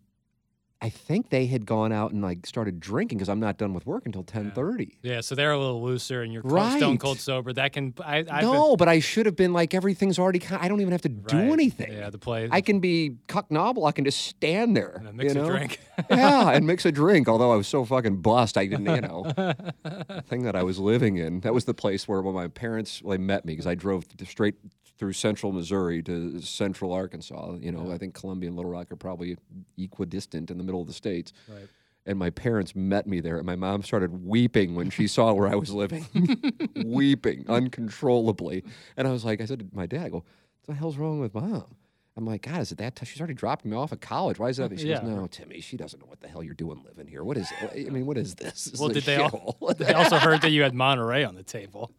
I 0.80 0.90
think 0.90 1.30
they 1.30 1.48
had 1.48 1.66
gone 1.66 1.92
out 1.92 2.12
and 2.12 2.22
like 2.22 2.46
started 2.46 2.80
drinking 2.80 3.18
because 3.18 3.30
I'm 3.30 3.40
not 3.40 3.58
done 3.58 3.74
with 3.74 3.88
work 3.88 4.06
until 4.06 4.24
ten 4.24 4.52
thirty. 4.52 5.00
Yeah. 5.02 5.22
So 5.22 5.34
they're 5.34 5.52
a 5.52 5.58
little 5.58 5.82
looser, 5.82 6.22
and 6.22 6.32
you're 6.32 6.44
cold, 6.44 6.72
stone 6.74 6.98
cold 7.00 7.20
sober. 7.20 7.52
That 7.52 7.74
can. 7.74 7.96
I. 8.06 8.18
I've 8.30 8.44
No, 8.44 8.78
but 8.78 8.88
I 8.88 9.00
should 9.00 9.26
have 9.26 9.36
been 9.36 9.54
like 9.54 9.74
everything's 9.74 10.20
already. 10.20 10.42
I 10.52 10.68
don't 10.68 10.80
even 10.82 10.92
have 10.92 11.02
to 11.02 11.10
been, 11.10 11.48
do 11.48 11.54
anything. 11.54 11.94
Yeah. 11.94 12.12
The 12.12 12.20
play. 12.20 12.48
I 12.52 12.62
can 12.62 12.80
be 12.80 13.16
cuck 13.28 13.50
novel. 13.50 13.86
I 13.86 13.92
can 13.92 14.06
just 14.06 14.22
stand 14.28 14.78
there. 14.78 14.94
and 14.98 15.08
then 15.08 15.16
mix 15.16 15.34
you 15.34 15.44
a 15.44 15.48
drink. 15.48 15.80
yeah, 16.12 16.52
and 16.52 16.68
mix 16.68 16.86
a 16.86 16.92
drink. 16.92 17.28
Although 17.28 17.52
I 17.52 17.56
was 17.56 17.68
so 17.68 17.84
fucking 17.84 18.22
bust, 18.22 18.56
I 18.56 18.68
didn't, 18.68 18.86
you 18.86 19.02
know, 19.02 19.24
the 19.36 20.24
thing 20.28 20.44
that 20.44 20.56
I 20.56 20.62
was 20.62 20.78
living 20.78 21.18
in. 21.18 21.40
That 21.40 21.56
was 21.56 21.66
the 21.66 21.74
place 21.74 22.08
where 22.08 22.22
when 22.22 22.36
my 22.36 22.50
parents 22.50 23.02
well, 23.02 23.18
they 23.18 23.24
met 23.24 23.46
me 23.46 23.54
because 23.54 23.68
I 23.68 23.74
drove 23.74 24.06
straight 24.26 24.56
through 24.98 25.14
central 25.14 25.52
Missouri 25.52 26.02
to 26.04 26.42
central 26.42 26.92
Arkansas. 26.92 27.56
You 27.62 27.72
know, 27.72 27.92
I 27.92 27.98
think 27.98 28.14
Columbia 28.14 28.50
and 28.50 28.56
Little 28.58 28.72
Rock 28.72 28.92
are 28.92 28.96
probably 28.96 29.38
equidistant 29.78 30.50
in 30.52 30.58
the 30.58 30.64
middle 30.64 30.82
of 30.82 30.88
the 30.88 30.94
states. 30.94 31.34
right. 31.48 31.68
And 32.06 32.18
my 32.18 32.30
parents 32.30 32.74
met 32.74 33.06
me 33.06 33.20
there, 33.20 33.36
and 33.36 33.46
my 33.46 33.58
mom 33.58 33.84
started 33.84 34.26
weeping 34.26 34.76
when 34.76 34.90
she 34.90 35.08
saw 35.08 35.34
where 35.34 35.50
I 35.50 35.56
was 35.56 35.74
living, 35.74 36.06
weeping 36.86 37.44
uncontrollably. 37.50 38.64
And 38.96 39.06
I 39.08 39.12
was 39.12 39.26
like, 39.26 39.42
I 39.42 39.46
said 39.46 39.60
to 39.60 39.66
my 39.74 39.86
dad, 39.88 40.06
I 40.06 40.10
go, 40.10 40.16
what 40.18 40.26
the 40.68 40.74
hell's 40.74 40.96
wrong 40.98 41.20
with 41.20 41.34
mom? 41.34 41.66
I'm 42.16 42.26
like, 42.26 42.44
God, 42.44 42.62
is 42.62 42.72
it 42.72 42.78
that? 42.80 42.96
T- 42.96 43.06
she's 43.06 43.20
already 43.20 43.34
dropped 43.34 43.66
me 43.66 43.76
off 43.76 43.92
at 43.92 44.00
college. 44.00 44.40
Why 44.40 44.48
is 44.48 44.56
that? 44.58 44.72
Uh, 44.72 44.78
she 44.78 44.88
Yeah. 44.88 45.02
goes, 45.02 45.10
No, 45.10 45.28
Timmy, 45.28 45.60
she 45.60 45.76
doesn't 45.78 46.00
know 46.00 46.08
what 46.08 46.22
the 46.22 46.30
hell 46.30 46.42
you're 46.42 46.54
doing 46.56 46.82
living 46.84 47.08
here. 47.08 47.24
What 47.26 47.36
is? 47.38 47.48
I 47.62 47.76
mean, 47.90 48.06
what 48.06 48.18
is 48.18 48.36
this? 48.36 48.66
This 48.66 48.80
Well, 48.80 48.90
a 48.90 48.94
did 48.94 49.04
they 49.04 49.18
all- 49.18 49.58
They 49.78 49.94
also 49.94 50.18
heard 50.18 50.42
that 50.44 50.52
you 50.52 50.64
had 50.64 50.74
Monterey 50.74 51.26
on 51.26 51.36
the 51.36 51.44
table. 51.44 51.92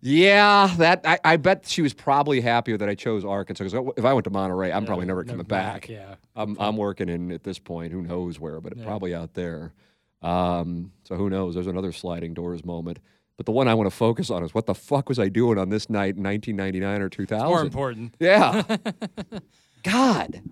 Yeah, 0.00 0.72
that 0.78 1.02
I, 1.04 1.18
I 1.24 1.36
bet 1.36 1.66
she 1.68 1.82
was 1.82 1.92
probably 1.94 2.40
happier 2.40 2.76
that 2.78 2.88
I 2.88 2.94
chose 2.94 3.24
Arkansas 3.24 3.64
because 3.64 3.92
if 3.96 4.04
I 4.04 4.12
went 4.12 4.24
to 4.24 4.30
Monterey, 4.30 4.72
I'm 4.72 4.86
probably 4.86 5.06
never 5.06 5.24
coming 5.24 5.46
back. 5.46 5.88
Yeah. 5.88 6.14
I'm 6.34 6.56
I'm 6.58 6.76
working 6.76 7.08
in 7.08 7.30
at 7.32 7.42
this 7.44 7.58
point. 7.58 7.92
Who 7.92 8.02
knows 8.02 8.40
where? 8.40 8.60
But 8.60 8.76
Yeah. 8.76 8.84
probably 8.84 9.14
out 9.14 9.34
there. 9.34 9.72
Um, 10.22 10.92
so 11.04 11.16
who 11.16 11.30
knows? 11.30 11.54
There's 11.54 11.66
another 11.66 11.92
sliding 11.92 12.34
doors 12.34 12.64
moment. 12.64 12.98
But 13.36 13.46
the 13.46 13.52
one 13.52 13.68
I 13.68 13.74
want 13.74 13.86
to 13.88 13.96
focus 13.96 14.28
on 14.30 14.44
is 14.44 14.52
what 14.52 14.66
the 14.66 14.74
fuck 14.74 15.08
was 15.08 15.18
I 15.18 15.28
doing 15.30 15.56
on 15.58 15.70
this 15.70 15.88
night 15.88 16.16
in 16.16 16.22
1999 16.22 17.00
or 17.00 17.08
2000? 17.08 17.48
More 17.48 17.62
important. 17.62 18.14
Yeah. 18.20 18.62
God. 19.82 20.42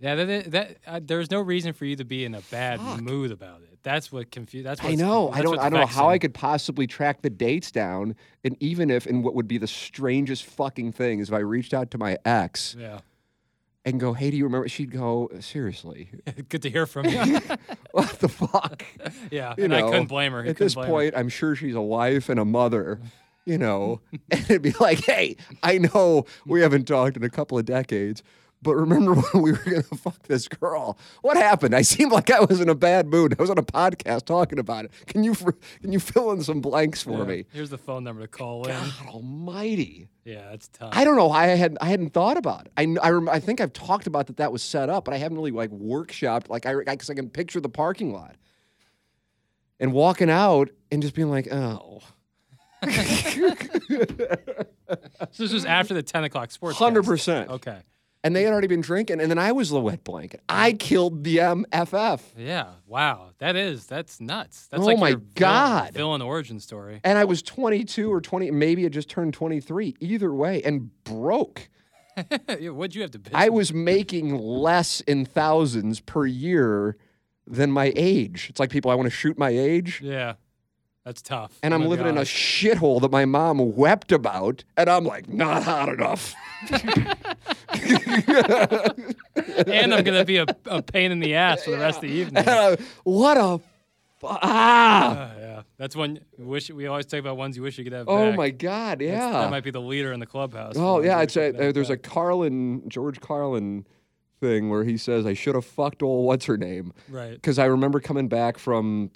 Yeah, 0.00 0.14
that, 0.14 0.50
that 0.52 0.76
uh, 0.86 1.00
there's 1.02 1.30
no 1.30 1.40
reason 1.40 1.74
for 1.74 1.84
you 1.84 1.94
to 1.96 2.04
be 2.04 2.24
in 2.24 2.34
a 2.34 2.40
bad 2.50 2.80
mood 3.02 3.30
about 3.30 3.60
it. 3.62 3.78
That's 3.82 4.10
what 4.10 4.30
confused. 4.30 4.66
That's 4.66 4.82
I 4.82 4.94
know. 4.94 5.30
I 5.30 5.42
don't. 5.42 5.58
I 5.58 5.68
don't 5.68 5.80
know 5.80 5.86
how 5.86 6.08
I 6.08 6.18
could 6.18 6.34
possibly 6.34 6.86
track 6.86 7.22
the 7.22 7.30
dates 7.30 7.70
down. 7.70 8.14
And 8.44 8.56
even 8.60 8.90
if, 8.90 9.06
and 9.06 9.22
what 9.22 9.34
would 9.34 9.48
be 9.48 9.58
the 9.58 9.66
strangest 9.66 10.44
fucking 10.44 10.92
thing 10.92 11.18
is 11.20 11.28
if 11.28 11.34
I 11.34 11.38
reached 11.38 11.72
out 11.74 11.90
to 11.92 11.98
my 11.98 12.18
ex 12.24 12.76
Yeah, 12.78 13.00
and 13.84 13.98
go, 14.00 14.12
"Hey, 14.14 14.30
do 14.30 14.36
you 14.36 14.44
remember?" 14.44 14.68
She'd 14.68 14.90
go, 14.90 15.30
"Seriously, 15.40 16.10
good 16.48 16.62
to 16.62 16.70
hear 16.70 16.86
from 16.86 17.06
you. 17.06 17.40
what 17.92 18.08
the 18.20 18.28
fuck?" 18.28 18.84
yeah, 19.30 19.54
You 19.56 19.64
and 19.64 19.74
I 19.74 19.80
know, 19.80 19.90
couldn't 19.90 20.08
blame 20.08 20.32
her. 20.32 20.42
I 20.42 20.48
At 20.48 20.56
this 20.56 20.74
blame 20.74 20.86
her. 20.86 20.92
point, 20.92 21.14
I'm 21.16 21.28
sure 21.28 21.54
she's 21.54 21.74
a 21.74 21.80
wife 21.82 22.28
and 22.28 22.40
a 22.40 22.44
mother. 22.44 23.00
You 23.46 23.56
know, 23.56 24.00
and 24.30 24.40
it'd 24.42 24.62
be 24.62 24.74
like, 24.78 25.04
"Hey, 25.04 25.36
I 25.62 25.78
know 25.78 26.26
we 26.46 26.60
haven't 26.60 26.84
talked 26.86 27.16
in 27.16 27.24
a 27.24 27.30
couple 27.30 27.58
of 27.58 27.64
decades." 27.64 28.22
But 28.62 28.74
remember 28.76 29.14
when 29.32 29.42
we 29.42 29.52
were 29.52 29.58
gonna 29.64 29.82
fuck 29.82 30.22
this 30.24 30.46
girl? 30.46 30.98
What 31.22 31.36
happened? 31.38 31.74
I 31.74 31.80
seemed 31.82 32.12
like 32.12 32.30
I 32.30 32.40
was 32.40 32.60
in 32.60 32.68
a 32.68 32.74
bad 32.74 33.06
mood. 33.06 33.34
I 33.38 33.42
was 33.42 33.48
on 33.50 33.56
a 33.56 33.62
podcast 33.62 34.26
talking 34.26 34.58
about 34.58 34.84
it. 34.84 34.92
Can 35.06 35.24
you 35.24 35.34
can 35.34 35.92
you 35.92 35.98
fill 36.00 36.30
in 36.32 36.42
some 36.42 36.60
blanks 36.60 37.02
for 37.02 37.18
Yeah. 37.20 37.24
me? 37.24 37.44
Here's 37.52 37.70
the 37.70 37.78
phone 37.78 38.04
number 38.04 38.20
to 38.22 38.28
call 38.28 38.64
in. 38.66 38.72
God 38.74 38.92
Almighty! 39.08 40.08
Yeah, 40.24 40.50
it's 40.52 40.68
tough. 40.68 40.90
I 40.92 41.04
don't 41.04 41.16
know 41.16 41.28
why 41.28 41.44
I 41.44 41.54
had 41.56 41.78
I 41.80 41.86
hadn't 41.86 42.10
thought 42.10 42.36
about 42.36 42.66
it. 42.66 42.72
I 42.76 42.96
I, 43.02 43.10
rem- 43.10 43.28
I 43.30 43.40
think 43.40 43.60
I've 43.62 43.72
talked 43.72 44.06
about 44.06 44.26
that 44.26 44.36
that 44.36 44.52
was 44.52 44.62
set 44.62 44.90
up, 44.90 45.06
but 45.06 45.14
I 45.14 45.16
haven't 45.16 45.38
really 45.38 45.52
like 45.52 45.70
workshopped. 45.70 46.50
Like 46.50 46.66
I 46.66 46.74
because 46.84 47.08
I 47.08 47.14
can 47.14 47.30
picture 47.30 47.60
the 47.60 47.70
parking 47.70 48.12
lot 48.12 48.36
and 49.78 49.94
walking 49.94 50.28
out 50.28 50.68
and 50.92 51.00
just 51.00 51.14
being 51.14 51.30
like, 51.30 51.48
oh, 51.50 52.02
So 55.32 55.44
this 55.44 55.52
was 55.52 55.64
after 55.64 55.94
the 55.94 56.02
10 56.02 56.24
o'clock 56.24 56.50
sports. 56.50 56.76
hundred 56.78 57.04
percent. 57.04 57.48
Okay. 57.50 57.78
And 58.22 58.36
they 58.36 58.42
had 58.42 58.52
already 58.52 58.66
been 58.66 58.82
drinking, 58.82 59.20
and 59.20 59.30
then 59.30 59.38
I 59.38 59.52
was 59.52 59.70
the 59.70 59.80
wet 59.80 60.04
blanket. 60.04 60.42
I 60.46 60.72
mm. 60.72 60.78
killed 60.78 61.24
the 61.24 61.38
MFF, 61.38 62.20
Yeah. 62.36 62.66
Wow. 62.86 63.30
That 63.38 63.56
is. 63.56 63.86
That's 63.86 64.20
nuts. 64.20 64.66
That's 64.70 64.82
Oh 64.82 64.86
like 64.86 64.98
my 64.98 65.08
your 65.10 65.18
villain- 65.18 65.32
God. 65.36 65.94
Villain 65.94 66.20
origin 66.22 66.60
story. 66.60 67.00
and 67.02 67.16
I 67.16 67.24
was 67.24 67.40
22 67.42 68.12
or 68.12 68.20
20, 68.20 68.50
maybe 68.50 68.84
it 68.84 68.90
just 68.90 69.08
turned 69.08 69.32
23. 69.32 69.96
Either 70.00 70.34
way, 70.34 70.62
and 70.62 70.90
broke. 71.04 71.70
What'd 72.48 72.94
you 72.94 73.00
have 73.02 73.10
to 73.12 73.18
bitch? 73.18 73.30
I 73.32 73.48
was 73.48 73.72
making 73.72 74.36
less 74.36 75.00
in 75.02 75.24
thousands 75.24 76.00
per 76.00 76.26
year 76.26 76.96
than 77.46 77.70
my 77.72 77.90
age. 77.96 78.48
It's 78.50 78.60
like 78.60 78.68
people, 78.68 78.90
I 78.90 78.96
want 78.96 79.06
to 79.06 79.10
shoot 79.16 79.38
my 79.38 79.48
age. 79.48 80.00
Yeah. 80.04 80.34
That's 81.10 81.22
tough. 81.22 81.58
And 81.64 81.74
Oh 81.74 81.76
I'm 81.76 81.80
my 81.80 81.88
living 81.88 82.06
in 82.06 82.16
a 82.16 82.20
shithole 82.20 83.00
that 83.00 83.10
my 83.10 83.24
mom 83.24 83.74
wept 83.74 84.12
about. 84.12 84.62
And 84.76 84.88
I'm 84.88 85.04
like, 85.04 85.28
not 85.28 85.64
hot 85.64 85.88
enough. 85.88 86.36
and 89.66 89.92
I'm 89.92 90.04
gonna 90.04 90.24
be 90.24 90.36
a, 90.36 90.46
a 90.66 90.80
pain 90.82 91.10
in 91.10 91.18
the 91.18 91.34
ass 91.34 91.64
for 91.64 91.72
the 91.72 91.78
rest 91.78 91.96
of 91.96 92.02
the 92.02 92.10
evening. 92.10 92.44
Uh, 92.48 92.76
what 93.02 93.36
a. 93.36 93.60
Ah. 94.22 95.32
Uh, 95.32 95.34
yeah, 95.40 95.62
that's 95.78 95.96
one. 95.96 96.20
Wish 96.38 96.70
we 96.70 96.86
always 96.86 97.06
talk 97.06 97.18
about 97.18 97.36
ones 97.36 97.56
you 97.56 97.64
wish 97.64 97.76
you 97.76 97.82
could 97.82 97.92
have. 97.92 98.08
Oh 98.08 98.28
back. 98.28 98.36
my 98.36 98.50
God. 98.50 99.00
That's- 99.00 99.18
Yeah. 99.18 99.32
that 99.32 99.50
might 99.50 99.64
be 99.64 99.72
the 99.72 99.80
leader 99.80 100.12
in 100.12 100.20
the 100.20 100.26
clubhouse. 100.26 100.74
Oh 100.76 101.02
yeah, 101.02 101.22
it's 101.22 101.36
a 101.36 101.70
uh, 101.70 101.72
there's 101.72 101.90
a. 101.90 101.96
Carlin 101.96 102.88
George 102.88 103.20
Carlin 103.20 103.84
thing 104.40 104.70
where 104.70 104.84
he 104.84 104.96
says 104.96 105.26
I 105.26 105.34
should 105.34 105.56
have 105.56 105.64
fucked 105.64 106.04
old 106.04 106.24
what's 106.26 106.46
her 106.46 106.56
name 106.56 106.92
right. 107.08 107.32
because 107.32 107.58
I 107.58 107.66
remember 107.66 107.98
coming 108.00 108.28
back 108.28 108.58
from 108.58 109.10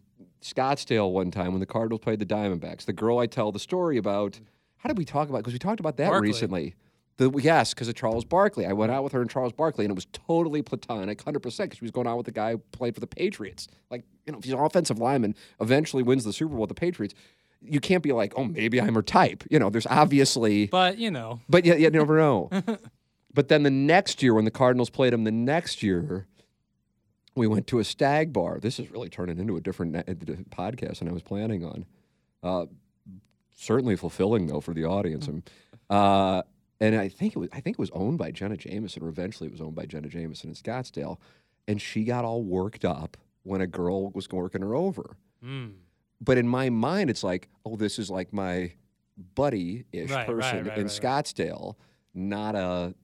Scottsdale 0.45 1.11
one 1.11 1.31
time 1.31 1.53
when 1.53 1.61
the 1.61 1.67
Cardinals 1.67 2.01
played 2.01 2.19
the 2.19 2.27
Diamondbacks. 2.27 2.85
The 2.85 2.93
girl 2.93 3.19
I 3.19 3.27
tell 3.27 3.51
the 3.51 3.59
story 3.59 3.97
about. 3.97 4.39
How 4.77 4.89
did 4.89 4.99
we 4.99 5.07
talk 5.07 5.31
about? 5.31 5.39
Because 5.39 5.55
we 5.55 5.59
talked 5.59 5.81
about 5.81 5.97
that 5.97 6.11
Barkley. 6.11 6.29
recently. 6.29 6.75
The, 7.17 7.31
yes, 7.31 7.73
because 7.73 7.89
of 7.89 7.95
Charles 7.95 8.25
Barkley. 8.25 8.67
I 8.67 8.73
went 8.73 8.93
out 8.93 9.03
with 9.03 9.13
her 9.13 9.23
and 9.23 9.31
Charles 9.31 9.53
Barkley, 9.53 9.85
and 9.87 9.93
it 9.93 9.95
was 9.95 10.07
totally 10.13 10.61
platonic, 10.63 11.23
hundred 11.23 11.41
percent. 11.41 11.71
Because 11.71 11.79
she 11.79 11.85
was 11.85 11.93
going 11.93 12.07
out 12.07 12.19
with 12.19 12.27
the 12.27 12.33
guy 12.33 12.53
who 12.53 12.59
played 12.73 12.95
for 12.95 13.01
the 13.01 13.07
Patriots. 13.07 13.69
Like 13.91 14.05
you 14.27 14.33
know, 14.33 14.39
if 14.39 14.45
he's 14.45 14.53
an 14.53 14.59
offensive 14.59 14.99
lineman, 14.99 15.35
eventually 15.61 16.03
wins 16.03 16.25
the 16.25 16.33
Super 16.33 16.51
Bowl 16.51 16.61
with 16.61 16.69
the 16.69 16.75
Patriots. 16.75 17.15
You 17.63 17.81
can't 17.81 18.03
be 18.03 18.13
like, 18.13 18.35
oh, 18.37 18.45
maybe 18.45 18.79
I'm 18.79 18.95
her 18.95 19.03
type. 19.03 19.45
You 19.49 19.59
know, 19.59 19.71
there's 19.71 19.87
obviously 19.87 20.67
But 20.67 20.99
you 20.99 21.11
know, 21.11 21.41
but 21.49 21.65
yet, 21.65 21.81
you 21.81 21.89
never 21.89 22.19
know. 22.19 22.51
but 23.33 23.49
then 23.49 23.63
the 23.63 23.71
next 23.71 24.23
year, 24.23 24.35
when 24.35 24.45
the 24.45 24.51
Cardinals 24.51 24.91
played 24.91 25.15
him, 25.15 25.25
the 25.25 25.33
next 25.33 25.83
year, 25.83 26.27
we 27.35 27.47
went 27.47 27.67
to 27.69 27.79
a 27.79 27.85
stag 27.85 28.33
bar. 28.33 28.59
This 28.61 28.79
is 28.79 28.91
really 28.91 29.09
turning 29.09 29.39
into 29.39 29.57
a 29.57 29.61
different 29.61 29.97
uh, 29.97 30.03
podcast 30.51 30.99
than 31.01 31.09
I 31.09 31.13
was 31.13 31.23
planning 31.23 31.65
on. 31.65 31.85
Uh, 32.43 32.67
certainly 33.57 33.97
fulfilling 33.97 34.47
though 34.47 34.61
for 34.61 34.75
the 34.75 34.85
audience. 34.85 35.27
And, 35.29 35.49
uh, 35.91 36.43
and 36.81 36.97
I 36.97 37.09
think 37.09 37.35
it 37.37 37.39
was 37.39 37.49
I 37.53 37.61
think 37.61 37.77
it 37.77 37.81
was 37.81 37.91
owned 37.93 38.19
by 38.19 38.31
Jenna 38.31 38.57
Jameson, 38.57 39.03
or 39.03 39.09
eventually 39.09 39.49
it 39.49 39.53
was 39.53 39.61
owned 39.61 39.75
by 39.75 39.87
Jenna 39.87 40.09
Jameson 40.09 40.51
in 40.51 40.55
Scottsdale. 40.55 41.19
And 41.67 41.81
she 41.81 42.05
got 42.05 42.25
all 42.25 42.43
worked 42.43 42.85
up 42.85 43.17
when 43.43 43.61
a 43.61 43.67
girl 43.67 44.11
was 44.11 44.29
working 44.31 44.61
her 44.63 44.75
over. 44.75 45.17
mm, 45.45 45.73
But 46.21 46.37
in 46.39 46.47
my 46.49 46.69
mind, 46.71 47.09
it's 47.11 47.25
like, 47.25 47.49
oh, 47.65 47.77
this 47.77 47.99
is 47.99 48.11
like 48.11 48.33
my 48.33 48.73
buddy 49.35 49.85
ish 49.93 50.11
Right, 50.11 50.27
person 50.27 50.39
right, 50.39 50.59
in 50.59 50.67
right, 50.69 50.77
right. 50.79 50.87
Scottsdale, 50.87 51.75
not 52.15 52.55
a 52.55 52.95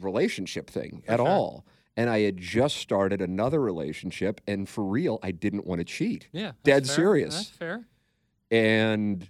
relationship 0.00 0.70
thing 0.70 1.02
For 1.04 1.12
at 1.12 1.18
sure. 1.18 1.28
all. 1.28 1.66
And 2.00 2.08
I 2.08 2.20
had 2.20 2.38
just 2.38 2.76
started 2.78 3.20
another 3.20 3.60
relationship, 3.60 4.40
and 4.46 4.66
for 4.66 4.82
real, 4.84 5.18
I 5.22 5.32
didn't 5.32 5.66
want 5.66 5.80
to 5.80 5.84
cheat. 5.84 6.28
yeah, 6.32 6.52
Dead 6.64 6.86
fair. 6.86 6.94
serious. 6.96 7.34
That's 7.36 7.48
fair. 7.50 7.84
And 8.50 9.28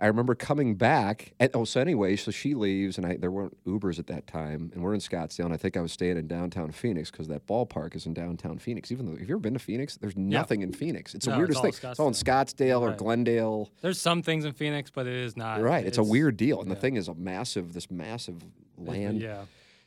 I 0.00 0.06
remember 0.06 0.34
coming 0.34 0.74
back. 0.74 1.34
And, 1.38 1.50
oh, 1.52 1.64
so 1.64 1.80
anyway, 1.82 2.16
so 2.16 2.30
she 2.30 2.54
leaves, 2.54 2.96
and 2.96 3.06
I 3.06 3.16
there 3.18 3.30
weren't 3.30 3.62
Ubers 3.66 3.98
at 3.98 4.06
that 4.06 4.26
time, 4.26 4.70
and 4.72 4.82
we're 4.82 4.94
in 4.94 5.00
Scottsdale, 5.00 5.44
and 5.44 5.52
I 5.52 5.58
think 5.58 5.76
I 5.76 5.80
was 5.82 5.92
staying 5.92 6.16
in 6.16 6.26
downtown 6.28 6.70
Phoenix 6.72 7.10
because 7.10 7.28
that 7.28 7.46
ballpark 7.46 7.94
is 7.94 8.06
in 8.06 8.14
downtown 8.14 8.56
Phoenix. 8.58 8.90
Even 8.90 9.04
though, 9.04 9.12
have 9.12 9.28
you 9.28 9.34
ever 9.34 9.40
been 9.40 9.52
to 9.52 9.60
Phoenix? 9.60 9.98
There's 9.98 10.16
nothing 10.16 10.62
in 10.62 10.72
Phoenix. 10.72 11.14
It's 11.14 11.26
the 11.26 11.32
it's 11.32 11.36
weirdest 11.38 11.56
all 11.58 11.70
thing. 11.70 11.90
It's 11.90 12.00
all 12.00 12.08
in 12.08 12.14
Scottsdale 12.14 12.80
or 12.80 12.88
Right. 12.88 12.96
Glendale. 12.98 13.70
There's 13.82 14.00
some 14.00 14.22
things 14.22 14.44
in 14.46 14.52
Phoenix, 14.54 14.90
but 14.90 15.06
it 15.06 15.12
is 15.14 15.36
not. 15.36 15.60
right. 15.60 15.84
It's, 15.86 15.98
a 15.98 16.02
weird 16.02 16.38
deal, 16.38 16.62
and 16.62 16.70
the 16.70 16.74
thing 16.76 16.96
is 16.96 17.08
a 17.08 17.14
massive, 17.14 17.74
this 17.74 17.90
massive 17.90 18.42
land. 18.78 19.20
Yeah, 19.20 19.42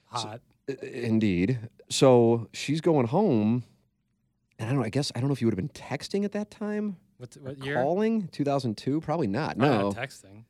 hot. 0.05 0.25
I- 0.27 0.39
Indeed. 0.81 1.59
So 1.89 2.49
she's 2.53 2.81
going 2.81 3.07
home, 3.07 3.63
and 4.59 4.67
I 4.67 4.71
don't. 4.71 4.79
know, 4.81 4.85
I 4.85 4.89
guess 4.89 5.11
I 5.15 5.19
don't 5.19 5.29
know 5.29 5.33
if 5.33 5.41
you 5.41 5.47
would 5.47 5.53
have 5.57 5.57
been 5.57 5.69
texting 5.69 6.23
at 6.25 6.31
that 6.33 6.49
time. 6.51 6.97
What, 7.17 7.35
what 7.41 7.63
year? 7.63 7.75
Calling 7.75 8.27
2002, 8.29 8.99
probably 9.01 9.27
not. 9.27 9.57
Probably 9.57 9.77
No. 9.77 9.89
not 9.89 9.95
texting. 9.95 10.43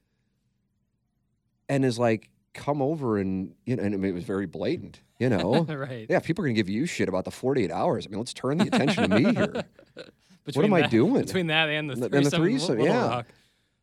and 1.70 1.84
is 1.86 1.99
like, 1.99 2.30
come 2.53 2.82
over 2.82 3.18
and 3.18 3.53
you 3.66 3.76
know, 3.76 3.84
and 3.84 3.93
I 3.93 3.97
mean, 3.97 4.11
it 4.11 4.16
was 4.16 4.24
very 4.24 4.45
blatant. 4.45 5.01
You 5.20 5.30
know. 5.30 5.63
right. 5.70 6.05
Yeah, 6.09 6.20
people 6.20 6.43
are 6.43 6.47
gonna 6.47 6.55
give 6.55 6.70
you 6.70 6.86
shit 6.86 7.07
about 7.09 7.26
the 7.26 7.32
48 7.32 7.72
hours. 7.72 8.05
I 8.05 8.09
mean, 8.09 8.20
let's 8.20 8.34
turn 8.34 8.57
the 8.57 8.68
attention 8.68 9.09
to 9.09 9.20
me 9.20 9.34
here. 9.34 9.63
Between 10.45 10.66
am 10.66 10.74
I 10.74 10.88
doing? 10.88 11.22
Between 11.26 11.47
that 11.47 11.70
and 11.70 11.89
the 11.89 11.93
And 11.93 12.03
the- 12.03 12.09
threesome, 12.09 12.16
and 12.18 12.26
the 12.26 12.38
threesome, 12.38 12.80
yeah. 12.80 13.07
Rock. 13.09 13.28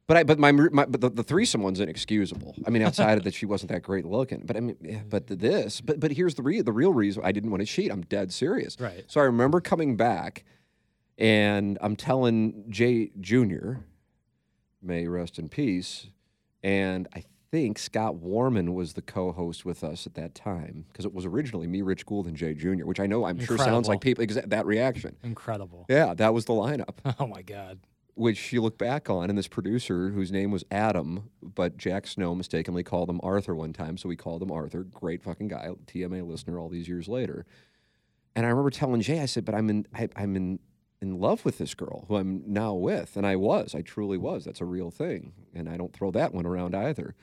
But 0.08 0.16
I, 0.16 0.24
but 0.24 0.38
my, 0.38 0.52
my 0.52 0.84
but 0.84 1.00
the, 1.00 1.10
the 1.10 1.22
threesome 1.22 1.62
one's 1.62 1.80
inexcusable. 1.80 2.56
I 2.66 2.70
mean, 2.70 2.82
outside 2.82 3.18
of 3.18 3.24
that, 3.24 3.34
she 3.34 3.46
wasn't 3.46 3.70
that 3.70 3.82
great 3.82 4.04
looking. 4.04 4.42
But 4.44 4.56
I 4.56 4.60
mean, 4.60 4.76
yeah, 4.82 5.00
but 5.08 5.28
the, 5.28 5.36
this, 5.36 5.80
but 5.80 6.00
but 6.00 6.12
here's 6.12 6.34
the 6.34 6.42
real 6.42 6.64
the 6.64 6.72
real 6.72 6.92
reason 6.92 7.22
I 7.24 7.32
didn't 7.32 7.50
want 7.50 7.60
to 7.60 7.66
cheat. 7.66 7.90
I'm 7.90 8.02
dead 8.02 8.32
serious. 8.32 8.78
Right. 8.80 9.04
So 9.06 9.20
I 9.20 9.24
remember 9.24 9.60
coming 9.60 9.96
back, 9.96 10.44
and 11.18 11.78
I'm 11.80 11.94
telling 11.96 12.64
Jay 12.68 13.12
Jr. 13.20 13.74
May 14.82 15.06
rest 15.06 15.38
in 15.38 15.48
peace. 15.48 16.08
And 16.64 17.08
I 17.14 17.24
think 17.52 17.78
Scott 17.78 18.16
Warman 18.16 18.74
was 18.74 18.94
the 18.94 19.02
co-host 19.02 19.64
with 19.64 19.84
us 19.84 20.06
at 20.06 20.14
that 20.14 20.34
time 20.34 20.86
because 20.88 21.04
it 21.04 21.12
was 21.12 21.24
originally 21.24 21.66
me, 21.66 21.82
Rich 21.82 22.06
Gould, 22.06 22.26
and 22.26 22.36
Jay 22.36 22.54
Jr., 22.54 22.84
which 22.84 22.98
I 22.98 23.06
know 23.06 23.24
I'm 23.24 23.38
sure 23.38 23.58
sounds 23.58 23.88
like 23.88 24.00
people 24.00 24.24
exa- 24.24 24.48
that 24.48 24.66
reaction. 24.66 25.16
Incredible. 25.22 25.86
Yeah, 25.88 26.14
that 26.14 26.32
was 26.34 26.46
the 26.46 26.54
lineup 26.54 26.94
Oh 27.20 27.26
my 27.26 27.42
God. 27.42 27.78
Which 28.14 28.52
you 28.52 28.60
look 28.60 28.76
back 28.76 29.08
on, 29.08 29.30
and 29.30 29.38
this 29.38 29.48
producer 29.48 30.10
whose 30.10 30.30
name 30.30 30.50
was 30.50 30.64
Adam, 30.70 31.30
but 31.42 31.78
Jack 31.78 32.06
Snow 32.06 32.34
mistakenly 32.34 32.82
called 32.82 33.08
him 33.08 33.20
Arthur 33.22 33.54
one 33.54 33.72
time, 33.72 33.96
so 33.96 34.08
we 34.08 34.16
called 34.16 34.42
him 34.42 34.50
Arthur. 34.50 34.84
Great 34.84 35.22
fucking 35.22 35.48
guy, 35.48 35.70
TMA 35.86 36.26
listener 36.26 36.58
all 36.58 36.68
these 36.68 36.88
years 36.88 37.08
later. 37.08 37.46
And 38.36 38.44
I 38.44 38.50
remember 38.50 38.70
telling 38.70 39.00
Jay, 39.00 39.20
I 39.20 39.26
said, 39.26 39.44
"But 39.44 39.54
I'm 39.54 39.70
in, 39.70 39.86
I, 39.94 40.08
I'm 40.16 40.36
in, 40.36 40.58
in 41.00 41.18
love 41.18 41.44
with 41.44 41.58
this 41.58 41.74
girl 41.74 42.04
who 42.08 42.16
I'm 42.16 42.42
now 42.46 42.74
with," 42.74 43.16
and 43.16 43.26
I 43.26 43.36
was, 43.36 43.74
I 43.74 43.80
truly 43.80 44.18
was. 44.18 44.44
That's 44.44 44.60
a 44.60 44.66
real 44.66 44.90
thing, 44.90 45.32
and 45.54 45.68
I 45.68 45.76
don't 45.76 45.92
throw 45.92 46.10
that 46.10 46.34
one 46.34 46.46
around 46.46 46.74
either. 46.74 47.14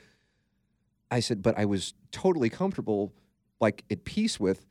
I 1.10 1.20
said, 1.20 1.42
but 1.42 1.58
I 1.58 1.64
was 1.64 1.94
totally 2.12 2.50
comfortable, 2.50 3.12
like 3.60 3.84
at 3.90 4.04
peace 4.04 4.38
with 4.38 4.66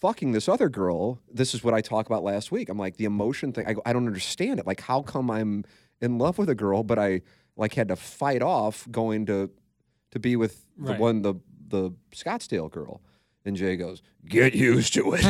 fucking 0.00 0.32
this 0.32 0.48
other 0.48 0.68
girl. 0.68 1.20
This 1.32 1.54
is 1.54 1.62
what 1.64 1.74
I 1.74 1.80
talked 1.80 2.08
about 2.08 2.22
last 2.22 2.50
week. 2.52 2.68
I'm 2.68 2.78
like 2.78 2.96
the 2.96 3.04
emotion 3.04 3.52
thing. 3.52 3.66
I, 3.66 3.72
go, 3.74 3.82
I 3.84 3.92
don't 3.92 4.06
understand 4.06 4.60
it. 4.60 4.66
Like, 4.66 4.80
how 4.80 5.02
come 5.02 5.30
I'm 5.30 5.64
in 6.00 6.18
love 6.18 6.38
with 6.38 6.48
a 6.48 6.54
girl, 6.54 6.82
but 6.82 6.98
I 6.98 7.22
like 7.56 7.74
had 7.74 7.88
to 7.88 7.96
fight 7.96 8.42
off 8.42 8.86
going 8.90 9.26
to 9.26 9.50
to 10.12 10.18
be 10.18 10.36
with 10.36 10.64
the 10.78 10.92
Right. 10.92 11.00
one 11.00 11.22
the 11.22 11.34
the 11.68 11.90
Scottsdale 12.14 12.70
girl. 12.70 13.02
And 13.44 13.56
Jay 13.56 13.76
goes, 13.76 14.02
"Get 14.26 14.54
used 14.54 14.94
to 14.94 15.14
it." 15.16 15.24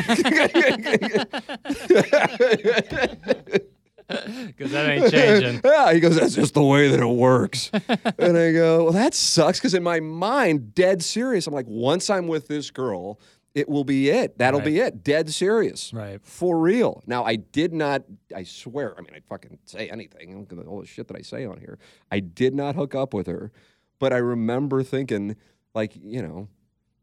Because 4.09 4.73
that 4.73 4.89
ain't 4.89 5.11
changing. 5.11 5.61
yeah, 5.65 5.93
he 5.93 6.01
goes, 6.01 6.17
that's 6.17 6.35
just 6.35 6.55
the 6.55 6.63
way 6.63 6.89
that 6.89 6.99
it 6.99 7.05
works. 7.05 7.71
and 8.19 8.39
I 8.39 8.53
go, 8.53 8.85
well, 8.85 8.93
that 8.95 9.13
sucks 9.13 9.59
because 9.59 9.75
in 9.75 9.83
my 9.83 10.01
mind, 10.01 10.75
dead 10.75 11.03
serious, 11.03 11.47
I'm 11.47 11.53
like, 11.53 11.67
once 11.69 12.09
I'm 12.09 12.27
with 12.27 12.49
this 12.49 12.71
girl, 12.71 13.21
it 13.59 13.69
will 13.69 13.85
be 13.85 14.09
it. 14.11 14.39
That'll 14.39 14.61
be 14.61 14.79
it. 14.79 15.03
Dead 15.05 15.31
serious. 15.33 15.93
Right. 15.93 16.21
For 16.23 16.59
real. 16.59 17.03
Now, 17.07 17.25
I 17.25 17.37
did 17.37 17.73
not, 17.73 18.03
I 18.35 18.45
swear, 18.45 18.95
I 18.97 19.01
mean, 19.03 19.13
I 19.15 19.21
fucking 19.29 19.59
say 19.65 19.89
anything. 19.91 20.47
Look 20.51 20.61
at 20.61 20.67
all 20.67 20.81
the 20.81 20.87
shit 20.87 21.09
that 21.09 21.17
I 21.17 21.23
say 21.23 21.45
on 21.45 21.59
here. 21.59 21.79
I 22.11 22.21
did 22.21 22.55
not 22.55 22.75
hook 22.75 22.95
up 22.95 23.13
with 23.15 23.27
her, 23.27 23.51
but 23.99 24.13
I 24.13 24.19
remember 24.19 24.83
thinking, 24.83 25.37
like, 25.75 25.93
you 25.97 26.23
know, 26.23 26.49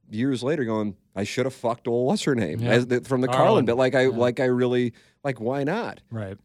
years 0.10 0.44
later 0.44 0.64
going, 0.66 0.96
I 1.16 1.24
should 1.24 1.46
have 1.46 1.54
fucked 1.56 1.88
old 1.88 2.08
what's 2.08 2.24
her 2.24 2.36
name 2.36 2.60
Yeah. 2.60 2.80
The, 2.80 3.02
from 3.02 3.22
the 3.22 3.28
Carlin. 3.28 3.46
Carlin 3.46 3.66
bit. 3.66 3.76
Like 3.76 3.96
I, 3.96 4.04
Yeah. 4.04 4.10
like 4.10 4.40
I 4.40 4.46
really, 4.46 4.94
like, 5.24 5.40
why 5.42 5.64
not? 5.64 6.02
Right. 6.12 6.38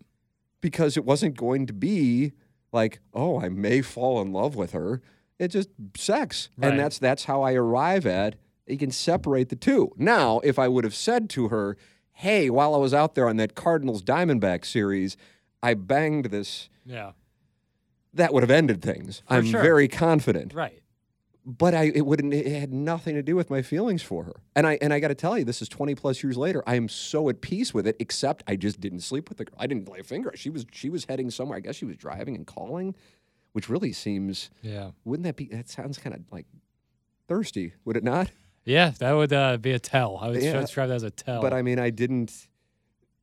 because 0.62 0.96
it 0.98 1.04
wasn't 1.06 1.36
going 1.36 1.66
to 1.66 1.72
be 1.72 2.32
like, 2.72 3.00
oh, 3.14 3.40
I 3.40 3.48
may 3.48 3.80
fall 3.80 4.20
in 4.22 4.32
love 4.32 4.56
with 4.56 4.72
her. 4.72 5.00
It's 5.38 5.54
just 5.54 5.70
sex, 5.96 6.50
Right. 6.58 6.70
and 6.70 6.78
that's 6.78 6.98
that's 6.98 7.24
how 7.24 7.40
I 7.42 7.54
arrive 7.54 8.04
at. 8.06 8.36
You 8.70 8.78
can 8.78 8.90
separate 8.90 9.48
the 9.48 9.56
two. 9.56 9.92
Now, 9.96 10.40
if 10.40 10.58
I 10.58 10.68
would 10.68 10.84
have 10.84 10.94
said 10.94 11.28
to 11.30 11.48
her, 11.48 11.76
"Hey, 12.12 12.50
while 12.50 12.74
I 12.74 12.78
was 12.78 12.94
out 12.94 13.14
there 13.14 13.28
on 13.28 13.36
that 13.38 13.54
Cardinals 13.54 14.02
Diamondback 14.02 14.64
series, 14.64 15.16
I 15.62 15.74
banged 15.74 16.26
this," 16.26 16.68
Yeah. 16.84 17.12
that 18.14 18.32
would 18.32 18.42
have 18.42 18.50
ended 18.50 18.82
things. 18.82 19.22
For 19.28 19.34
I'm 19.34 19.46
sure. 19.46 19.62
very 19.62 19.88
confident. 19.88 20.54
Right. 20.54 20.82
But 21.46 21.74
I 21.74 21.84
it 21.84 22.04
wouldn't 22.04 22.34
it 22.34 22.46
had 22.46 22.72
nothing 22.72 23.14
to 23.14 23.22
do 23.22 23.34
with 23.34 23.48
my 23.48 23.62
feelings 23.62 24.02
for 24.02 24.24
her. 24.24 24.34
And 24.54 24.66
I 24.66 24.78
and 24.82 24.92
I 24.92 25.00
got 25.00 25.08
to 25.08 25.14
tell 25.14 25.38
you, 25.38 25.44
this 25.44 25.62
is 25.62 25.68
20 25.70 25.94
plus 25.94 26.22
years 26.22 26.36
later. 26.36 26.62
I 26.66 26.74
am 26.74 26.88
so 26.88 27.28
at 27.30 27.40
peace 27.40 27.72
with 27.72 27.86
it. 27.86 27.96
Except 27.98 28.44
I 28.46 28.56
just 28.56 28.78
didn't 28.80 29.00
sleep 29.00 29.28
with 29.30 29.38
the 29.38 29.46
girl. 29.46 29.56
I 29.58 29.66
didn't 29.66 29.88
lay 29.88 30.00
a 30.00 30.04
finger. 30.04 30.32
She 30.36 30.50
was 30.50 30.66
she 30.70 30.90
was 30.90 31.06
heading 31.06 31.30
somewhere. 31.30 31.56
I 31.56 31.60
guess 31.60 31.76
she 31.76 31.86
was 31.86 31.96
driving 31.96 32.36
and 32.36 32.46
calling, 32.46 32.94
which 33.52 33.70
really 33.70 33.92
seems 33.92 34.50
Yeah. 34.60 34.90
wouldn't 35.04 35.24
that 35.24 35.36
be? 35.36 35.46
That 35.46 35.68
sounds 35.70 35.96
kind 35.96 36.14
of 36.14 36.22
like 36.30 36.46
thirsty, 37.26 37.72
would 37.84 37.96
it 37.96 38.04
not? 38.04 38.30
Yeah. 38.70 38.92
That 38.98 39.12
would 39.12 39.32
uh, 39.32 39.56
be 39.58 39.72
a 39.72 39.78
tell. 39.78 40.18
I 40.20 40.28
would 40.28 40.42
Yeah. 40.42 40.60
describe 40.60 40.88
that 40.88 40.94
as 40.96 41.02
a 41.02 41.10
tell. 41.10 41.40
But 41.42 41.52
I 41.52 41.62
mean, 41.62 41.78
I 41.78 41.90
didn't. 41.90 42.48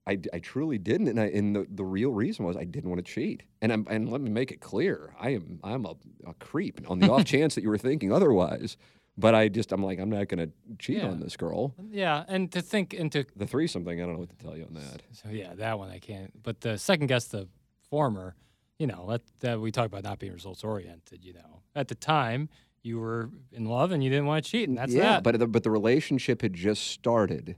I 0.10 0.40
truly 0.40 0.78
didn't, 0.78 1.10
and 1.10 1.20
I, 1.20 1.26
and 1.26 1.54
the, 1.54 1.68
the 1.70 1.84
real 1.84 2.12
reason 2.12 2.46
was 2.46 2.56
I 2.56 2.64
didn't 2.64 2.90
want 2.90 3.06
to 3.06 3.12
cheat. 3.12 3.44
And 3.62 3.74
I'm, 3.74 3.86
and 3.90 4.10
let 4.10 4.22
me 4.22 4.30
make 4.30 4.52
it 4.54 4.62
clear, 4.62 5.14
I 5.20 5.32
am 5.32 5.60
I'm 5.66 5.86
a, 5.86 5.96
a 6.26 6.34
creep 6.36 6.90
on 6.90 7.00
the 7.00 7.12
off 7.12 7.26
chance 7.34 7.56
that 7.56 7.62
you 7.62 7.68
were 7.70 7.78
thinking 7.78 8.14
otherwise. 8.14 8.78
But 9.18 9.36
I 9.36 9.50
just 9.50 9.72
I'm 9.74 9.84
like 9.84 10.00
I'm 10.00 10.10
not 10.10 10.30
going 10.30 10.48
to 10.48 10.52
cheat 10.80 11.00
Yeah. 11.00 11.08
on 11.10 11.20
this 11.20 11.36
girl. 11.36 11.74
yeah. 11.92 12.24
And 12.30 12.50
to 12.54 12.62
think 12.62 12.94
into 12.94 13.26
The 13.36 13.46
threesome 13.48 13.84
thing, 13.84 14.00
I 14.02 14.06
don't 14.06 14.14
know 14.14 14.20
what 14.20 14.30
to 14.30 14.38
tell 14.38 14.56
you 14.56 14.64
on 14.66 14.76
that. 14.76 15.02
So 15.12 15.28
yeah, 15.30 15.54
that 15.56 15.78
one 15.78 15.90
I 15.90 16.00
can't. 16.00 16.32
But 16.42 16.62
the 16.62 16.78
second 16.78 17.08
guess, 17.08 17.26
the 17.26 17.50
former, 17.90 18.36
you 18.80 18.88
know, 18.88 19.08
that, 19.10 19.24
that 19.42 19.60
we 19.60 19.72
talk 19.74 19.88
about 19.88 20.04
not 20.04 20.20
being 20.20 20.32
results 20.32 20.64
oriented. 20.64 21.26
You 21.26 21.34
know, 21.34 21.64
at 21.76 21.90
the 21.90 21.96
time 21.96 22.48
you 22.84 23.00
were 23.00 23.30
in 23.52 23.66
love 23.66 23.92
and 23.92 24.04
you 24.04 24.10
didn't 24.10 24.26
want 24.28 24.44
to 24.46 24.50
cheat, 24.52 24.70
and 24.70 24.78
that's 24.78 24.94
yeah, 24.94 25.14
that. 25.14 25.24
but 25.24 25.38
the, 25.40 25.48
but 25.48 25.64
the 25.64 25.72
relationship 25.72 26.42
had 26.42 26.54
just 26.54 26.88
started. 26.88 27.56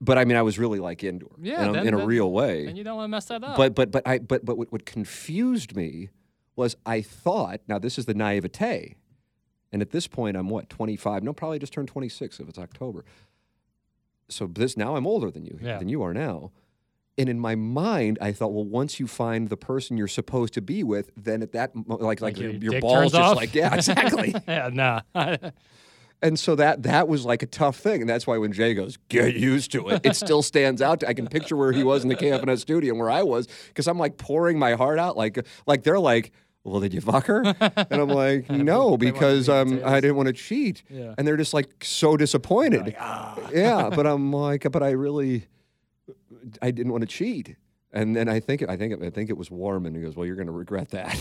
But 0.00 0.18
I 0.18 0.24
mean, 0.24 0.36
I 0.36 0.42
was 0.42 0.58
really 0.58 0.78
like 0.78 1.02
into 1.04 1.26
her, 1.26 1.36
Yeah, 1.40 1.62
in 1.64 1.68
a, 1.70 1.72
then- 1.72 1.86
in 1.88 1.94
a 1.94 1.98
then- 1.98 2.06
real 2.06 2.30
way. 2.32 2.66
and 2.66 2.76
you 2.76 2.84
don't 2.84 2.96
want 2.96 3.04
to 3.06 3.10
mess 3.10 3.26
that 3.26 3.42
up. 3.44 3.56
But 3.56 3.74
but 3.74 3.90
but 3.90 4.06
I 4.06 4.18
but 4.18 4.44
but 4.44 4.58
what, 4.58 4.70
what 4.72 4.84
confused 4.86 5.74
me 5.76 6.10
was 6.54 6.76
I 6.86 7.02
thought 7.02 7.60
now 7.68 7.78
this 7.78 7.98
is 7.98 8.04
the 8.06 8.14
naivete, 8.14 8.96
and 9.72 9.82
at 9.82 9.90
this 9.90 10.06
point 10.06 10.36
I'm 10.36 10.48
what 10.48 10.68
25? 10.70 11.22
No, 11.22 11.32
probably 11.32 11.58
just 11.58 11.72
turned 11.72 11.88
26 11.88 12.40
if 12.40 12.48
it's 12.48 12.58
October. 12.58 13.04
So 14.28 14.46
this 14.46 14.76
now 14.76 14.96
I'm 14.96 15.06
older 15.06 15.30
than 15.30 15.44
you 15.46 15.58
Yeah. 15.62 15.78
than 15.78 15.88
you 15.88 16.02
are 16.02 16.12
now. 16.14 16.50
And 17.18 17.28
in 17.30 17.40
my 17.40 17.54
mind, 17.54 18.18
I 18.20 18.32
thought, 18.32 18.52
well, 18.52 18.64
once 18.64 19.00
you 19.00 19.06
find 19.06 19.48
the 19.48 19.56
person 19.56 19.96
you're 19.96 20.06
supposed 20.06 20.52
to 20.54 20.60
be 20.60 20.82
with, 20.84 21.10
then 21.16 21.42
at 21.42 21.52
that 21.52 21.74
mo- 21.74 21.96
like 21.96 22.20
like, 22.20 22.38
your 22.38 22.50
your, 22.50 22.72
your 22.72 22.80
balls 22.80 23.12
just 23.12 23.22
off? 23.22 23.36
like 23.36 23.54
yeah, 23.54 23.74
exactly. 23.74 24.34
yeah, 24.48 24.68
nah. 24.72 25.00
And 26.22 26.38
so 26.38 26.54
that 26.54 26.84
that 26.84 27.08
was 27.08 27.26
like 27.26 27.42
a 27.42 27.46
tough 27.46 27.76
thing, 27.76 28.00
and 28.00 28.08
that's 28.08 28.26
why 28.26 28.38
when 28.38 28.50
Jay 28.50 28.72
goes, 28.72 28.96
"Get 29.08 29.36
used 29.36 29.70
to 29.72 29.90
it," 29.90 30.00
it 30.04 30.16
still 30.16 30.42
stands 30.42 30.80
out. 30.80 31.04
I 31.04 31.12
can 31.12 31.26
picture 31.26 31.56
where 31.56 31.72
he 31.72 31.84
was 31.84 32.04
in 32.04 32.08
the 32.08 32.16
KFNS 32.16 32.60
studio 32.60 32.92
and 32.92 33.00
where 33.00 33.10
I 33.10 33.22
was, 33.22 33.46
because 33.68 33.86
I'm 33.86 33.98
like 33.98 34.16
pouring 34.16 34.58
my 34.58 34.72
heart 34.72 34.98
out, 34.98 35.18
like 35.18 35.46
like 35.66 35.82
they're 35.82 36.00
like, 36.00 36.32
"Well, 36.64 36.80
did 36.80 36.94
you 36.94 37.02
fuck 37.02 37.26
her?" 37.26 37.42
And 37.44 38.00
I'm 38.00 38.08
like, 38.08 38.48
"No, 38.72 38.96
because 38.96 39.50
um, 39.50 39.82
I 39.84 40.00
didn't 40.00 40.16
want 40.16 40.28
to 40.28 40.32
cheat." 40.32 40.84
Yeah. 40.88 41.14
And 41.18 41.28
they're 41.28 41.36
just 41.36 41.52
like 41.52 41.84
so 41.84 42.16
disappointed. 42.16 42.96
ah. 42.98 43.38
yeah, 43.52 43.90
but 43.90 44.06
I'm 44.06 44.32
like, 44.32 44.66
but 44.72 44.82
I 44.82 44.92
really, 44.92 45.46
I 46.62 46.70
didn't 46.70 46.92
want 46.92 47.02
to 47.02 47.06
cheat. 47.08 47.56
And 47.92 48.14
then 48.16 48.28
I 48.28 48.40
think 48.40 48.62
I 48.68 48.76
think 48.76 49.02
I 49.02 49.10
think 49.10 49.30
it 49.30 49.36
was 49.36 49.50
Warman. 49.50 49.94
He 49.94 50.02
goes, 50.02 50.16
"Well, 50.16 50.26
you're 50.26 50.36
going 50.36 50.46
to 50.48 50.52
regret 50.52 50.90
that." 50.90 51.16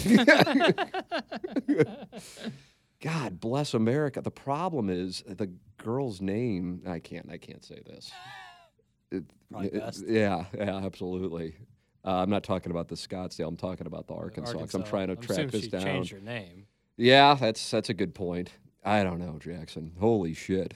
God 3.02 3.40
bless 3.40 3.74
America. 3.74 4.22
The 4.22 4.32
problem 4.32 4.90
is 4.90 5.24
the 5.28 5.52
girl's 5.78 6.22
name. 6.22 6.82
I 6.88 7.00
can't. 7.00 7.30
I 7.32 7.38
can't 7.38 7.64
say 7.64 7.82
this. 7.86 8.12
It- 9.12 9.26
yeah. 10.08 10.46
Yeah. 10.58 10.78
Absolutely. 10.84 11.56
Uh, 12.04 12.22
I'm 12.22 12.30
not 12.30 12.44
talking 12.44 12.72
about 12.72 12.88
the 12.88 12.96
Scottsdale. 12.96 13.48
I'm 13.48 13.58
talking 13.58 13.88
about 13.88 14.08
the 14.08 14.14
Arkansas. 14.14 14.54
'cause 14.58 14.76
I'm 14.76 14.84
trying 14.84 15.08
to 15.08 15.14
I'm 15.14 15.22
track 15.22 15.50
this 15.50 15.64
she 15.66 15.70
down. 15.70 15.82
Changed 15.84 16.12
her 16.12 16.20
name. 16.20 16.68
Yeah, 16.98 17.36
that's 17.36 17.70
that's 17.72 17.90
a 17.90 17.94
good 17.94 18.14
point. 18.16 18.52
I 18.84 19.04
don't 19.04 19.20
know, 19.20 19.38
Jackson. 19.40 19.94
Holy 20.00 20.34
shit. 20.34 20.76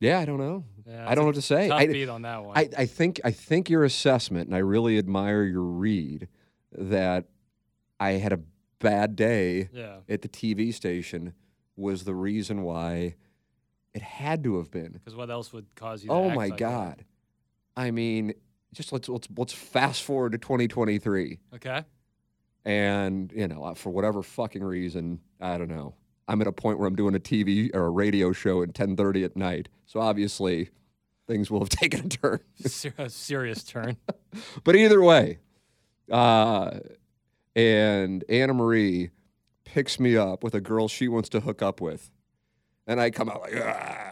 Yeah, 0.00 0.18
I 0.20 0.24
don't 0.24 0.38
know. 0.38 0.64
Yeah, 0.86 1.04
I 1.08 1.14
don't 1.14 1.22
know 1.24 1.26
what 1.26 1.34
to 1.34 1.42
say. 1.42 1.68
Tough 1.68 1.80
I, 1.80 1.86
beat 1.86 2.08
on 2.08 2.22
that 2.22 2.44
one. 2.44 2.56
I, 2.56 2.68
I 2.78 2.86
think 2.86 3.20
I 3.24 3.30
think 3.30 3.68
your 3.68 3.84
assessment, 3.84 4.46
and 4.46 4.54
I 4.54 4.60
really 4.60 4.96
admire 4.98 5.42
your 5.44 5.62
read, 5.62 6.28
that 6.72 7.24
I 8.00 8.12
had 8.12 8.32
a 8.32 8.40
bad 8.78 9.16
day 9.16 9.68
yeah, 9.72 9.98
at 10.08 10.22
the 10.22 10.28
TV 10.28 10.72
station 10.72 11.34
was 11.76 12.04
the 12.04 12.14
reason 12.14 12.62
why 12.62 13.16
it 13.92 14.02
had 14.02 14.44
to 14.44 14.58
have 14.58 14.70
been. 14.70 14.92
because 14.92 15.16
what 15.16 15.30
else 15.30 15.52
would 15.52 15.66
cause 15.74 16.02
you? 16.04 16.08
to 16.08 16.14
Oh 16.14 16.28
my 16.30 16.46
like 16.46 16.50
that? 16.52 16.58
God! 16.58 17.04
I 17.76 17.90
mean, 17.90 18.34
just 18.72 18.92
let's 18.92 19.08
let's 19.08 19.28
let's 19.36 19.52
fast 19.52 20.02
forward 20.04 20.32
to 20.32 20.38
2023, 20.38 21.38
Okay. 21.56 21.82
and 22.64 23.32
you 23.34 23.48
know, 23.48 23.64
uh, 23.64 23.74
for 23.74 23.90
whatever 23.90 24.22
fucking 24.22 24.62
reason, 24.64 25.20
I 25.40 25.58
don't 25.58 25.68
know. 25.68 25.94
I'm 26.28 26.40
at 26.42 26.46
a 26.46 26.52
point 26.52 26.78
where 26.78 26.86
I'm 26.86 26.94
doing 26.94 27.14
a 27.14 27.18
TV 27.18 27.74
or 27.74 27.86
a 27.86 27.90
radio 27.90 28.32
show 28.32 28.62
at 28.62 28.74
10:30 28.74 29.24
at 29.24 29.36
night. 29.36 29.68
So 29.86 30.00
obviously, 30.00 30.68
things 31.26 31.50
will 31.50 31.60
have 31.60 31.68
taken 31.68 32.06
a 32.06 32.08
turn. 32.08 32.40
A 32.98 33.08
serious 33.08 33.64
turn. 33.64 33.96
but 34.64 34.76
either 34.76 35.02
way, 35.02 35.38
uh, 36.10 36.80
and 37.56 38.24
Anna 38.28 38.54
Marie 38.54 39.10
picks 39.64 39.98
me 39.98 40.16
up 40.16 40.44
with 40.44 40.54
a 40.54 40.60
girl 40.60 40.88
she 40.88 41.08
wants 41.08 41.28
to 41.30 41.40
hook 41.40 41.62
up 41.62 41.80
with, 41.80 42.10
and 42.88 43.00
I 43.00 43.10
come 43.10 43.28
out 43.28 43.42
like. 43.42 43.54
Uh, 43.54 44.10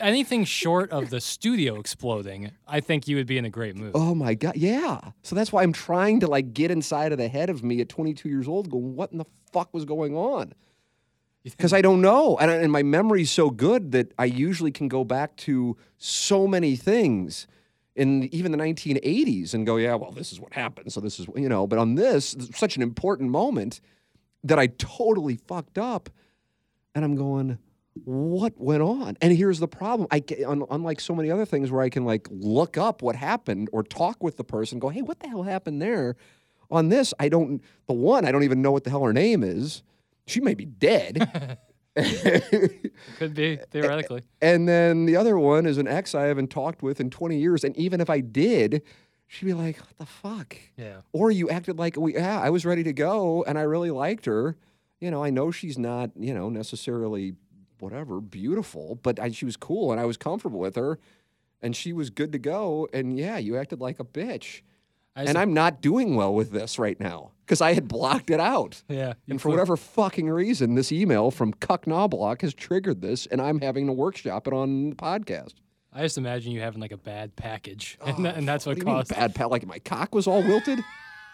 Anything 0.00 0.44
short 0.44 0.90
of 0.90 1.10
the 1.10 1.20
studio 1.20 1.78
exploding, 1.78 2.50
I 2.66 2.80
think 2.80 3.06
you 3.06 3.16
would 3.16 3.26
be 3.26 3.38
in 3.38 3.44
a 3.44 3.50
great 3.50 3.76
mood. 3.76 3.92
oh 3.94 4.14
my 4.14 4.34
god, 4.34 4.56
yeah. 4.56 5.00
So 5.22 5.34
that's 5.36 5.52
why 5.52 5.62
I'm 5.62 5.72
trying 5.72 6.20
to 6.20 6.26
like 6.26 6.52
get 6.52 6.70
inside 6.70 7.12
of 7.12 7.18
the 7.18 7.28
head 7.28 7.50
of 7.50 7.62
me 7.62 7.80
at 7.80 7.88
22 7.88 8.28
years 8.28 8.48
old, 8.48 8.70
going, 8.70 8.96
what 8.96 9.12
in 9.12 9.18
the 9.18 9.24
fuck 9.52 9.72
was 9.72 9.84
going 9.84 10.16
on? 10.16 10.52
Because 11.44 11.72
I 11.72 11.80
don't 11.80 12.00
know, 12.02 12.36
and, 12.38 12.50
I- 12.50 12.56
and 12.56 12.72
my 12.72 12.82
memory's 12.82 13.30
so 13.30 13.50
good 13.50 13.92
that 13.92 14.12
I 14.18 14.24
usually 14.24 14.72
can 14.72 14.88
go 14.88 15.04
back 15.04 15.36
to 15.38 15.76
so 15.96 16.46
many 16.46 16.76
things 16.76 17.46
in 17.94 18.24
even 18.34 18.52
the 18.52 18.58
1980s 18.58 19.54
and 19.54 19.66
go, 19.66 19.76
yeah, 19.76 19.94
well, 19.94 20.10
this 20.12 20.32
is 20.32 20.40
what 20.40 20.52
happened. 20.52 20.92
So 20.92 21.00
this 21.00 21.18
is 21.18 21.26
you 21.36 21.48
know, 21.48 21.66
but 21.66 21.78
on 21.78 21.94
this, 21.94 22.36
such 22.54 22.76
an 22.76 22.82
important 22.82 23.30
moment 23.30 23.80
that 24.44 24.58
I 24.58 24.66
totally 24.68 25.36
fucked 25.36 25.78
up, 25.78 26.10
and 26.94 27.04
I'm 27.04 27.14
going, 27.14 27.58
what 28.04 28.54
went 28.56 28.82
on? 28.82 29.16
And 29.20 29.36
here's 29.36 29.58
the 29.58 29.68
problem: 29.68 30.08
I 30.10 30.22
unlike 30.46 31.00
so 31.00 31.14
many 31.14 31.30
other 31.30 31.44
things 31.44 31.70
where 31.70 31.82
I 31.82 31.88
can 31.88 32.04
like 32.04 32.28
look 32.30 32.76
up 32.76 33.02
what 33.02 33.16
happened 33.16 33.68
or 33.72 33.82
talk 33.82 34.22
with 34.22 34.36
the 34.36 34.44
person, 34.44 34.78
go, 34.78 34.88
hey, 34.88 35.02
what 35.02 35.20
the 35.20 35.28
hell 35.28 35.42
happened 35.42 35.82
there? 35.82 36.16
On 36.70 36.88
this, 36.88 37.14
I 37.18 37.28
don't. 37.28 37.62
The 37.86 37.94
one, 37.94 38.24
I 38.24 38.32
don't 38.32 38.44
even 38.44 38.62
know 38.62 38.72
what 38.72 38.84
the 38.84 38.90
hell 38.90 39.04
her 39.04 39.12
name 39.12 39.42
is. 39.42 39.82
She 40.26 40.40
may 40.40 40.54
be 40.54 40.66
dead. 40.66 41.58
Could 43.18 43.34
be 43.34 43.58
theoretically. 43.70 44.22
And 44.40 44.68
then 44.68 45.06
the 45.06 45.16
other 45.16 45.38
one 45.38 45.66
is 45.66 45.78
an 45.78 45.88
ex 45.88 46.14
I 46.14 46.24
haven't 46.24 46.48
talked 46.48 46.82
with 46.82 47.00
in 47.00 47.10
20 47.10 47.38
years. 47.38 47.64
And 47.64 47.76
even 47.76 48.00
if 48.00 48.08
I 48.08 48.20
did, 48.20 48.82
she'd 49.26 49.46
be 49.46 49.54
like, 49.54 49.78
what 49.78 49.98
the 49.98 50.06
fuck? 50.06 50.56
Yeah. 50.76 51.00
Or 51.12 51.30
you 51.30 51.48
acted 51.50 51.78
like, 51.78 51.96
we, 51.96 52.14
yeah, 52.14 52.40
I 52.40 52.50
was 52.50 52.64
ready 52.64 52.84
to 52.84 52.92
go 52.92 53.42
and 53.44 53.58
I 53.58 53.62
really 53.62 53.90
liked 53.90 54.26
her. 54.26 54.56
You 55.00 55.10
know, 55.10 55.22
I 55.22 55.30
know 55.30 55.50
she's 55.50 55.78
not, 55.78 56.10
you 56.16 56.34
know, 56.34 56.48
necessarily 56.48 57.34
whatever, 57.78 58.20
beautiful, 58.20 58.98
but 59.02 59.20
I, 59.20 59.30
she 59.30 59.44
was 59.44 59.56
cool 59.56 59.92
and 59.92 60.00
I 60.00 60.04
was 60.04 60.16
comfortable 60.16 60.58
with 60.58 60.74
her 60.76 60.98
and 61.62 61.76
she 61.76 61.92
was 61.92 62.10
good 62.10 62.32
to 62.32 62.38
go. 62.38 62.88
And 62.92 63.18
yeah, 63.18 63.38
you 63.38 63.56
acted 63.56 63.80
like 63.80 64.00
a 64.00 64.04
bitch. 64.04 64.62
And 65.16 65.36
I'm 65.36 65.52
not 65.52 65.80
doing 65.80 66.14
well 66.14 66.32
with 66.32 66.52
this 66.52 66.78
right 66.78 66.98
now 67.00 67.32
because 67.44 67.60
I 67.60 67.72
had 67.74 67.88
blocked 67.88 68.30
it 68.30 68.38
out. 68.38 68.82
Yeah. 68.88 69.14
And 69.28 69.42
for 69.42 69.48
whatever 69.48 69.76
fucking 69.76 70.30
reason, 70.30 70.76
this 70.76 70.92
email 70.92 71.32
from 71.32 71.52
Cuck 71.54 71.88
Knobloch 71.88 72.42
has 72.42 72.54
triggered 72.54 73.02
this, 73.02 73.26
and 73.26 73.42
I'm 73.42 73.60
having 73.60 73.88
to 73.88 73.92
workshop 73.92 74.46
it 74.46 74.52
on 74.52 74.90
the 74.90 74.96
podcast. 74.96 75.54
I 75.92 76.02
just 76.02 76.18
imagine 76.18 76.52
you 76.52 76.60
having 76.60 76.80
like 76.80 76.92
a 76.92 76.96
bad 76.96 77.34
package, 77.34 77.98
oh, 78.00 78.06
and, 78.14 78.24
tha- 78.24 78.34
and 78.36 78.46
that's 78.46 78.64
What 78.64 78.76
what, 78.78 78.86
mean 78.86 78.94
caused. 78.94 79.10
bad? 79.36 79.50
Like 79.50 79.66
my 79.66 79.80
cock 79.80 80.14
was 80.14 80.28
all 80.28 80.42
wilted? 80.42 80.78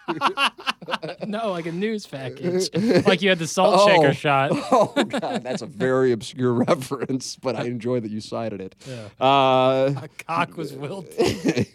no, 1.27 1.51
like 1.51 1.65
a 1.65 1.71
news 1.71 2.05
package, 2.05 2.69
like 3.05 3.21
you 3.21 3.29
had 3.29 3.39
the 3.39 3.47
salt 3.47 3.89
shaker 3.89 4.07
Oh. 4.09 4.11
shot. 4.13 4.51
oh 4.71 4.93
god, 5.07 5.43
that's 5.43 5.61
a 5.61 5.65
very 5.65 6.11
obscure 6.11 6.53
reference, 6.53 7.35
but 7.35 7.55
I 7.55 7.63
enjoy 7.65 7.99
that 7.99 8.11
you 8.11 8.21
cited 8.21 8.61
it. 8.61 8.75
Yeah. 8.87 9.07
Uh, 9.25 9.93
A 10.03 10.09
cock 10.25 10.57
was 10.57 10.73
wilted. 10.73 11.67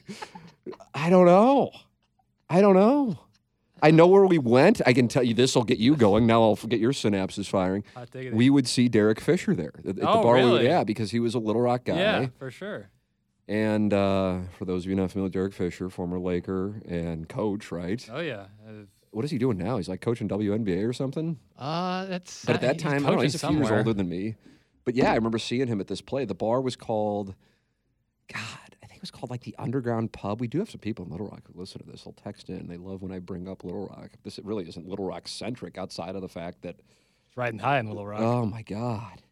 I 0.94 1.10
don't 1.10 1.26
know. 1.26 1.70
I 2.48 2.60
don't 2.60 2.74
know. 2.74 3.18
I 3.82 3.90
know 3.92 4.06
where 4.08 4.26
we 4.26 4.36
went. 4.38 4.82
I 4.84 4.92
can 4.92 5.08
tell 5.08 5.22
you 5.22 5.32
this 5.32 5.54
will 5.54 5.64
get 5.64 5.78
you 5.78 5.96
going. 5.96 6.26
Now 6.26 6.42
I'll 6.42 6.56
get 6.56 6.80
your 6.80 6.92
synapses 6.92 7.48
firing. 7.48 7.82
We 8.32 8.50
would 8.50 8.68
see 8.68 8.88
Derek 8.88 9.20
Fisher 9.20 9.54
there 9.54 9.72
at 9.88 9.96
the 9.96 10.02
Oh, 10.02 10.22
bar. 10.22 10.34
we- 10.34 10.40
really? 10.40 10.64
yeah, 10.64 10.84
because 10.84 11.10
he 11.12 11.18
was 11.20 11.34
a 11.34 11.38
Little 11.38 11.62
Rock 11.62 11.84
guy. 11.84 11.96
yeah, 11.96 12.26
for 12.38 12.50
sure. 12.50 12.90
And 13.50 13.92
uh, 13.92 14.38
for 14.56 14.64
those 14.64 14.84
of 14.84 14.90
you 14.90 14.94
not 14.94 15.10
familiar 15.10 15.28
Derek 15.28 15.52
Fisher, 15.52 15.90
former 15.90 16.20
Laker 16.20 16.80
and 16.86 17.28
coach, 17.28 17.72
right? 17.72 18.08
Oh 18.12 18.20
yeah. 18.20 18.46
What 19.10 19.24
is 19.24 19.32
he 19.32 19.38
doing 19.38 19.58
now? 19.58 19.76
He's 19.76 19.88
like 19.88 20.00
coaching 20.00 20.28
WNBA 20.28 20.88
or 20.88 20.92
something. 20.92 21.36
Uh, 21.58 22.06
that's. 22.06 22.44
But 22.44 22.54
at 22.54 22.60
that 22.60 22.78
time, 22.78 23.04
I 23.04 23.08
don't 23.08 23.16
know, 23.16 23.22
he's 23.22 23.34
a 23.34 23.40
few 23.48 23.56
years 23.56 23.70
older 23.72 23.92
than 23.92 24.08
me. 24.08 24.36
But 24.84 24.94
yeah, 24.94 25.10
I 25.10 25.16
remember 25.16 25.38
seeing 25.38 25.66
him 25.66 25.80
at 25.80 25.88
this 25.88 26.00
play. 26.00 26.24
The 26.24 26.34
bar 26.34 26.60
was 26.60 26.76
called, 26.76 27.34
God, 28.32 28.76
I 28.84 28.86
think 28.86 28.98
it 28.98 29.02
was 29.02 29.10
called 29.10 29.30
like 29.32 29.42
the 29.42 29.56
Underground 29.58 30.12
Pub. 30.12 30.40
We 30.40 30.46
do 30.46 30.60
have 30.60 30.70
some 30.70 30.78
people 30.78 31.04
in 31.04 31.10
Little 31.10 31.26
Rock 31.26 31.42
who 31.52 31.58
listen 31.58 31.80
to 31.84 31.90
this. 31.90 32.04
They'll 32.04 32.12
text 32.12 32.50
in. 32.50 32.54
And 32.56 32.70
they 32.70 32.76
love 32.76 33.02
when 33.02 33.10
I 33.10 33.18
bring 33.18 33.48
up 33.48 33.64
Little 33.64 33.88
Rock. 33.88 34.10
This 34.22 34.38
it 34.38 34.44
really 34.44 34.68
isn't 34.68 34.86
Little 34.88 35.06
Rock 35.06 35.26
centric 35.26 35.76
outside 35.76 36.14
of 36.14 36.22
the 36.22 36.28
fact 36.28 36.62
that 36.62 36.76
It's 37.26 37.36
riding 37.36 37.58
high 37.58 37.80
in 37.80 37.88
Little 37.88 38.06
Rock. 38.06 38.20
Oh 38.20 38.46
my 38.46 38.62
God. 38.62 39.22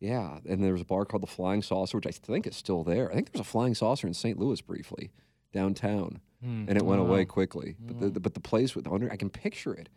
Yeah. 0.00 0.38
And 0.48 0.64
there 0.64 0.72
was 0.72 0.82
a 0.82 0.86
bar 0.86 1.04
called 1.04 1.22
the 1.22 1.26
Flying 1.28 1.62
Saucer, 1.62 1.96
which 1.98 2.06
I 2.06 2.10
think 2.10 2.46
is 2.46 2.56
still 2.56 2.82
there. 2.82 3.10
I 3.10 3.14
think 3.14 3.26
there 3.32 3.38
was 3.40 3.46
a 3.46 3.50
Flying 3.50 3.74
Saucer 3.74 4.06
in 4.06 4.14
St. 4.14 4.38
Louis 4.38 4.60
briefly, 4.60 5.10
downtown, 5.52 6.20
Hmm, 6.42 6.64
and 6.68 6.78
it 6.78 6.84
went 6.86 7.02
away 7.02 7.26
quickly. 7.26 7.76
But 7.78 8.00
the, 8.00 8.08
the 8.10 8.20
but 8.20 8.32
the 8.34 8.40
place 8.40 8.74
with 8.74 8.84
the 8.84 8.90
under, 8.90 9.12
I 9.12 9.16
can 9.16 9.28
picture 9.28 9.74
it. 9.74 9.90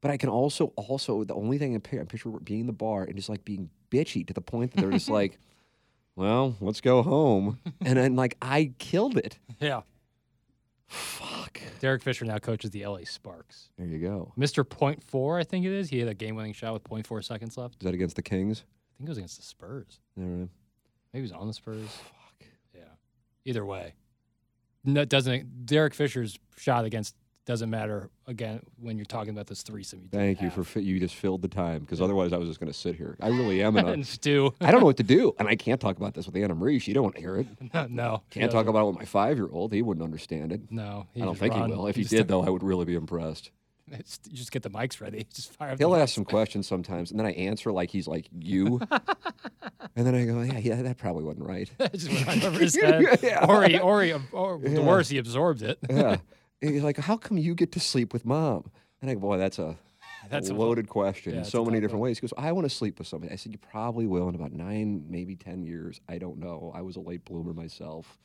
But 0.00 0.10
I 0.10 0.16
can 0.16 0.30
also 0.30 0.66
also 0.76 1.22
the 1.24 1.34
only 1.34 1.58
thing 1.58 1.74
I 1.74 1.78
picture, 1.78 2.00
I 2.00 2.04
picture 2.04 2.30
being 2.30 2.60
in 2.60 2.66
the 2.66 2.72
bar 2.72 3.04
and 3.04 3.14
just 3.14 3.28
like 3.28 3.44
being 3.44 3.68
bitchy 3.90 4.26
to 4.26 4.32
the 4.32 4.40
point 4.40 4.72
that 4.72 4.80
they're 4.80 4.90
just 4.90 5.10
like, 5.20 5.38
well, 6.14 6.56
let's 6.62 6.80
go 6.80 7.02
home, 7.02 7.58
and 7.84 7.98
then 7.98 8.16
like 8.16 8.38
I 8.40 8.72
killed 8.78 9.18
it. 9.18 9.38
Yeah. 9.60 9.82
Fuck. 10.86 11.60
Derek 11.80 12.02
Fisher 12.02 12.24
now 12.24 12.38
coaches 12.38 12.70
the 12.70 12.86
LA 12.86 13.00
Sparks. 13.04 13.70
There 13.76 13.86
you 13.86 13.98
go. 13.98 14.32
Mr. 14.38 14.66
Point 14.66 15.02
Four, 15.02 15.38
I 15.38 15.44
think 15.44 15.66
it 15.66 15.72
is. 15.72 15.90
He 15.90 15.98
had 15.98 16.08
a 16.08 16.14
game-winning 16.14 16.52
shot 16.52 16.72
with 16.72 16.84
0.4 16.84 17.24
seconds 17.24 17.58
left. 17.58 17.74
Is 17.80 17.84
that 17.84 17.92
against 17.92 18.16
the 18.16 18.22
Kings? 18.22 18.64
I 18.96 18.98
think 18.98 19.08
it 19.08 19.10
was 19.10 19.18
against 19.18 19.36
the 19.36 19.44
Spurs. 19.44 20.00
Maybe 20.16 20.48
he 21.12 21.20
was 21.20 21.32
on 21.32 21.46
the 21.46 21.52
Spurs. 21.52 21.88
Fuck. 21.88 22.48
Yeah. 22.74 22.80
Either 23.44 23.64
way, 23.64 23.94
no, 24.84 25.02
it 25.02 25.08
doesn't. 25.10 25.66
Derek 25.66 25.92
Fisher's 25.92 26.38
shot 26.56 26.84
against 26.86 27.14
doesn't 27.44 27.70
matter 27.70 28.10
again 28.26 28.60
when 28.80 28.96
you're 28.96 29.04
talking 29.04 29.30
about 29.30 29.46
this 29.46 29.62
threesome. 29.62 30.00
You 30.02 30.08
Thank 30.10 30.40
you 30.40 30.46
have. 30.46 30.54
for 30.54 30.64
fi- 30.64 30.80
you 30.80 30.98
just 30.98 31.14
filled 31.14 31.42
the 31.42 31.48
time 31.48 31.80
because 31.80 32.00
otherwise 32.00 32.32
I 32.32 32.38
was 32.38 32.48
just 32.48 32.58
going 32.58 32.72
to 32.72 32.76
sit 32.78 32.96
here. 32.96 33.16
I 33.20 33.28
really 33.28 33.62
am 33.62 33.76
and 33.76 34.04
Stu. 34.06 34.52
I 34.60 34.70
don't 34.70 34.80
know 34.80 34.86
what 34.86 34.96
to 34.96 35.04
do, 35.04 35.34
and 35.38 35.46
I 35.46 35.54
can't 35.54 35.80
talk 35.80 35.96
about 35.96 36.14
this 36.14 36.26
with 36.26 36.36
Anna 36.36 36.54
Marie. 36.54 36.78
She 36.78 36.92
don't 36.92 37.04
want 37.04 37.14
to 37.16 37.20
hear 37.20 37.36
it. 37.36 37.46
no, 37.90 38.22
he 38.30 38.40
Can't 38.40 38.50
talk 38.50 38.66
about 38.66 38.82
it 38.82 38.86
with 38.86 38.98
my 38.98 39.04
five-year-old. 39.04 39.72
He 39.72 39.82
wouldn't 39.82 40.02
understand 40.04 40.52
it. 40.52 40.60
No, 40.70 41.06
I 41.14 41.20
don't 41.20 41.38
think 41.38 41.54
run. 41.54 41.70
he 41.70 41.76
will. 41.76 41.86
If 41.86 41.96
he 41.96 42.02
just 42.02 42.14
did, 42.14 42.28
though, 42.28 42.42
I 42.42 42.50
would 42.50 42.62
really 42.62 42.84
be 42.84 42.94
impressed. 42.94 43.50
it's- 43.92 44.18
you 44.28 44.36
just 44.36 44.50
get 44.52 44.62
the 44.62 44.70
mics 44.70 45.00
ready. 45.00 45.26
Just 45.34 45.52
fire. 45.52 45.74
He'll 45.78 45.94
ask 45.94 46.14
some 46.14 46.24
questions 46.24 46.66
sometimes, 46.66 47.10
and 47.10 47.18
then 47.20 47.26
I 47.26 47.32
answer 47.32 47.70
like 47.72 47.90
he's 47.90 48.08
like 48.08 48.28
you, 48.38 48.80
and 49.96 50.06
then 50.06 50.14
I 50.14 50.24
go, 50.24 50.40
"Yeah, 50.42 50.58
yeah, 50.58 50.82
that 50.82 50.98
probably 50.98 51.24
wasn't 51.24 51.46
right." 51.46 51.70
just 51.92 52.08
went 52.10 52.26
right 52.26 52.44
over 52.44 52.58
his 52.58 52.74
head. 52.76 53.18
Yeah. 53.22 53.44
Or 53.46 53.64
he, 53.64 53.78
or 53.78 54.02
he, 54.02 54.12
or 54.32 54.58
the 54.58 54.70
Yeah. 54.70 54.78
worst, 54.86 55.10
he 55.10 55.18
absorbed 55.18 55.62
it. 55.62 55.78
Yeah, 55.88 56.16
he's 56.60 56.82
like, 56.82 56.96
"How 56.98 57.16
come 57.16 57.38
you 57.38 57.54
get 57.54 57.72
to 57.72 57.80
sleep 57.80 58.12
with 58.12 58.24
mom?" 58.24 58.70
And 59.00 59.10
I 59.10 59.14
go, 59.14 59.20
"Boy, 59.20 59.36
that's 59.38 59.58
a 59.58 59.76
That's 60.30 60.48
a- 60.50 60.54
loaded 60.54 60.88
question 60.88 61.32
yeah, 61.34 61.38
in 61.40 61.44
so 61.44 61.64
many 61.64 61.78
different 61.80 62.00
one. 62.00 62.08
ways." 62.08 62.18
He 62.18 62.22
goes, 62.22 62.34
"I 62.36 62.52
want 62.52 62.64
to 62.68 62.74
sleep 62.74 62.98
with 62.98 63.06
somebody." 63.08 63.32
I 63.32 63.36
said, 63.36 63.52
"You 63.52 63.58
probably 63.58 64.06
will 64.06 64.28
in 64.28 64.34
about 64.34 64.52
nine, 64.52 65.04
maybe 65.08 65.36
ten 65.36 65.62
years. 65.62 66.00
I 66.08 66.18
don't 66.18 66.38
know. 66.38 66.72
I 66.74 66.80
was 66.82 66.96
a 66.96 67.00
late 67.00 67.24
bloomer 67.24 67.54
myself." 67.54 68.18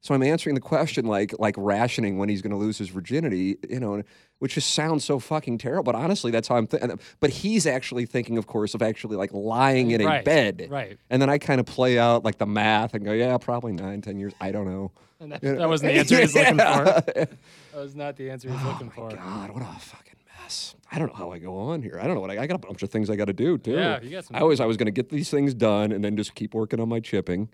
So 0.00 0.14
I'm 0.14 0.22
answering 0.22 0.54
the 0.54 0.60
question 0.60 1.06
like 1.06 1.34
like 1.38 1.54
rationing 1.58 2.16
when 2.18 2.28
he's 2.28 2.40
going 2.42 2.52
to 2.52 2.56
lose 2.56 2.78
his 2.78 2.88
virginity, 2.90 3.56
you 3.68 3.80
know, 3.80 4.02
which 4.38 4.54
just 4.54 4.72
sounds 4.72 5.04
so 5.04 5.18
fucking 5.18 5.58
terrible. 5.58 5.82
But 5.82 5.94
honestly, 5.96 6.30
that's 6.30 6.46
how 6.46 6.56
I'm 6.56 6.66
thinking. 6.68 6.92
Uh, 6.92 6.96
but 7.18 7.30
he's 7.30 7.66
actually 7.66 8.06
thinking, 8.06 8.38
of 8.38 8.46
course, 8.46 8.74
of 8.74 8.82
actually 8.82 9.16
like 9.16 9.32
lying 9.32 9.90
in 9.90 10.00
a 10.00 10.04
Right, 10.06 10.24
bed, 10.24 10.68
right. 10.70 10.96
And 11.10 11.20
then 11.20 11.28
I 11.28 11.38
kind 11.38 11.58
of 11.58 11.66
play 11.66 11.98
out 11.98 12.24
like 12.24 12.38
the 12.38 12.46
math 12.46 12.94
and 12.94 13.04
go, 13.04 13.12
yeah, 13.12 13.36
probably 13.38 13.72
nine, 13.72 14.00
ten 14.00 14.18
years. 14.18 14.32
I 14.40 14.52
don't 14.52 14.66
know. 14.68 14.92
And 15.18 15.32
that, 15.32 15.42
You 15.42 15.52
know? 15.54 15.58
that 15.60 15.68
wasn't 15.68 15.92
the 15.92 15.98
answer 15.98 16.16
he 16.16 16.22
was 16.22 16.34
looking 16.36 16.58
Yeah. 16.58 16.84
for. 16.84 17.02
That 17.12 17.28
was 17.74 17.96
not 17.96 18.16
the 18.16 18.30
answer 18.30 18.48
he 18.48 18.54
was 18.54 18.62
oh 18.64 18.68
looking 18.68 18.90
for. 18.90 19.10
Oh 19.12 19.16
God, 19.16 19.50
what 19.50 19.62
a 19.62 19.66
fucking 19.80 20.14
mess. 20.40 20.76
I 20.92 20.98
don't 21.00 21.08
know 21.08 21.14
how 21.14 21.32
I 21.32 21.38
go 21.38 21.56
on 21.58 21.82
here. 21.82 21.98
I 22.00 22.06
don't 22.06 22.14
know 22.14 22.20
what 22.20 22.30
I, 22.30 22.38
I 22.42 22.46
got 22.46 22.54
a 22.54 22.58
bunch 22.66 22.82
of 22.84 22.90
things 22.90 23.10
I 23.10 23.16
got 23.16 23.24
to 23.24 23.32
do 23.32 23.58
too. 23.58 23.72
Yeah, 23.72 24.00
you 24.02 24.10
got 24.10 24.26
some- 24.26 24.36
I 24.36 24.40
always 24.40 24.60
I 24.60 24.66
was 24.66 24.76
going 24.76 24.86
to 24.86 24.92
get 24.92 25.08
these 25.08 25.30
things 25.30 25.52
done 25.54 25.90
and 25.90 26.04
then 26.04 26.16
just 26.16 26.34
keep 26.36 26.54
working 26.54 26.78
on 26.78 26.88
my 26.88 27.00
chipping 27.00 27.48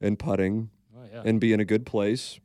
and 0.00 0.18
putting 0.18 0.70
Oh, 0.74 0.81
yeah. 1.12 1.22
and 1.24 1.40
be 1.40 1.52
in 1.52 1.60
a 1.60 1.64
good 1.64 1.84
place. 1.86 2.40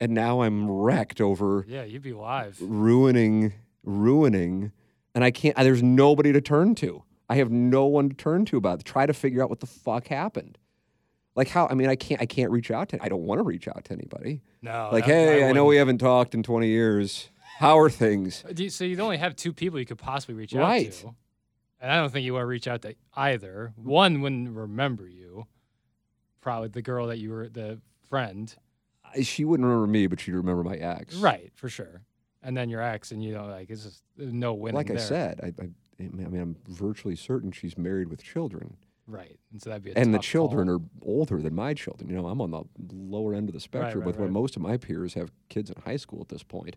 And 0.00 0.12
now 0.12 0.42
I'm 0.42 0.70
wrecked 0.70 1.20
over 1.20 1.64
yeah, 1.68 1.84
you'd 1.84 2.02
be 2.02 2.12
live. 2.12 2.58
ruining, 2.60 3.54
ruining, 3.82 4.72
and 5.14 5.24
I 5.24 5.30
can't. 5.30 5.56
There's 5.56 5.82
nobody 5.82 6.32
to 6.32 6.40
turn 6.40 6.74
to. 6.76 7.02
I 7.28 7.36
have 7.36 7.50
no 7.50 7.86
one 7.86 8.08
to 8.10 8.14
turn 8.14 8.44
to 8.46 8.56
about 8.58 8.80
it. 8.80 8.84
Try 8.84 9.06
to 9.06 9.14
figure 9.14 9.42
out 9.42 9.48
what 9.50 9.60
the 9.60 9.66
fuck 9.66 10.08
happened. 10.08 10.58
Like 11.34 11.48
how? 11.48 11.66
I 11.68 11.74
mean, 11.74 11.88
I 11.88 11.96
can't. 11.96 12.20
I 12.20 12.26
can't 12.26 12.50
reach 12.50 12.70
out 12.70 12.90
to. 12.90 13.02
I 13.02 13.08
don't 13.08 13.22
want 13.22 13.38
to 13.38 13.42
reach 13.42 13.68
out 13.68 13.84
to 13.86 13.92
anybody. 13.92 14.42
No. 14.62 14.90
Like, 14.92 15.04
that- 15.06 15.10
hey, 15.10 15.48
I, 15.48 15.52
know 15.52 15.64
we 15.64 15.76
haven't 15.76 15.98
talked 15.98 16.34
in 16.34 16.42
20 16.42 16.66
years. 16.68 17.30
How 17.58 17.78
are 17.78 17.88
things? 17.88 18.44
Uh, 18.46 18.52
do 18.52 18.64
you- 18.64 18.70
So 18.70 18.84
you'd 18.84 19.00
only 19.00 19.16
have 19.16 19.34
two 19.34 19.52
people 19.54 19.78
you 19.78 19.86
could 19.86 19.98
possibly 19.98 20.34
reach 20.34 20.52
Right. 20.52 20.88
out 20.88 20.92
to. 20.92 21.14
And 21.80 21.90
I 21.92 21.96
don't 21.96 22.10
think 22.12 22.24
you 22.24 22.32
want 22.34 22.42
to 22.42 22.46
reach 22.46 22.66
out 22.68 22.82
to 22.82 22.94
either. 23.14 23.72
One 23.76 24.20
wouldn't 24.20 24.50
remember 24.50 25.08
you. 25.08 25.46
Probably 26.40 26.68
the 26.68 26.82
girl 26.82 27.06
that 27.08 27.18
you 27.18 27.30
were, 27.30 27.48
the 27.48 27.80
friend. 28.08 28.54
She 29.22 29.44
wouldn't 29.44 29.66
remember 29.66 29.86
me, 29.86 30.06
but 30.06 30.20
she'd 30.20 30.34
remember 30.34 30.62
my 30.62 30.76
ex. 30.76 31.14
Right, 31.16 31.52
for 31.54 31.68
sure. 31.68 32.02
And 32.42 32.56
then 32.56 32.68
your 32.68 32.82
ex, 32.82 33.12
and 33.12 33.22
you 33.24 33.32
know, 33.32 33.46
like, 33.46 33.70
it's 33.70 33.84
just 33.84 34.02
no 34.16 34.54
winning 34.54 34.76
Like 34.76 34.90
I 34.90 34.94
there. 34.94 35.02
said, 35.02 35.40
I, 35.42 35.46
I, 35.62 35.68
I 35.98 36.02
mean, 36.08 36.40
I'm 36.40 36.56
virtually 36.68 37.16
certain 37.16 37.50
she's 37.50 37.78
married 37.78 38.08
with 38.08 38.22
children, 38.22 38.76
Right. 39.06 39.38
And 39.52 39.62
so 39.62 39.70
that'd 39.70 39.84
be 39.84 39.92
a 39.92 39.94
and 39.94 40.12
the 40.12 40.18
children 40.18 40.66
call. 40.66 40.76
are 40.76 40.80
older 41.02 41.40
than 41.40 41.54
my 41.54 41.74
children. 41.74 42.10
You 42.10 42.16
know, 42.16 42.26
I'm 42.26 42.40
on 42.40 42.50
the 42.50 42.64
lower 42.92 43.34
end 43.34 43.48
of 43.48 43.54
the 43.54 43.60
spectrum 43.60 44.00
right, 44.00 44.06
with 44.06 44.16
when 44.16 44.28
right. 44.28 44.32
most 44.32 44.56
of 44.56 44.62
my 44.62 44.76
peers 44.76 45.14
have 45.14 45.30
kids 45.48 45.70
in 45.70 45.76
high 45.84 45.96
school 45.96 46.20
at 46.20 46.28
this 46.28 46.42
point. 46.42 46.76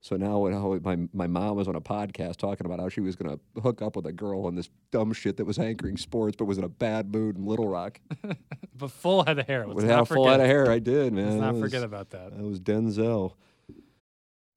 So 0.00 0.16
now, 0.16 0.38
when 0.38 0.52
how 0.52 0.78
my 0.82 0.96
my 1.12 1.26
mom 1.26 1.56
was 1.56 1.66
on 1.66 1.74
a 1.74 1.80
podcast 1.80 2.36
talking 2.36 2.66
about 2.66 2.78
how 2.78 2.88
she 2.88 3.00
was 3.00 3.16
going 3.16 3.36
to 3.36 3.60
hook 3.60 3.82
up 3.82 3.96
with 3.96 4.06
a 4.06 4.12
girl 4.12 4.46
on 4.46 4.54
this 4.54 4.70
dumb 4.92 5.12
shit 5.12 5.36
that 5.38 5.44
was 5.44 5.58
anchoring 5.58 5.96
sports, 5.96 6.36
but 6.36 6.44
was 6.44 6.56
in 6.56 6.64
a 6.64 6.68
bad 6.68 7.12
mood 7.12 7.36
in 7.36 7.44
Little 7.46 7.68
Rock 7.68 8.00
But 8.78 8.92
full 8.92 9.24
head 9.24 9.40
of 9.40 9.46
hair. 9.46 9.66
Let's 9.66 9.76
with 9.76 9.86
not 9.86 10.02
a 10.02 10.06
full 10.06 10.28
head 10.28 10.40
of 10.40 10.46
hair. 10.46 10.70
I 10.70 10.78
did, 10.78 11.12
man. 11.12 11.26
Let's 11.26 11.40
not 11.40 11.54
was- 11.54 11.62
forget 11.62 11.82
about 11.82 12.10
that. 12.10 12.36
That 12.36 12.44
was 12.44 12.60
Denzel. 12.60 13.32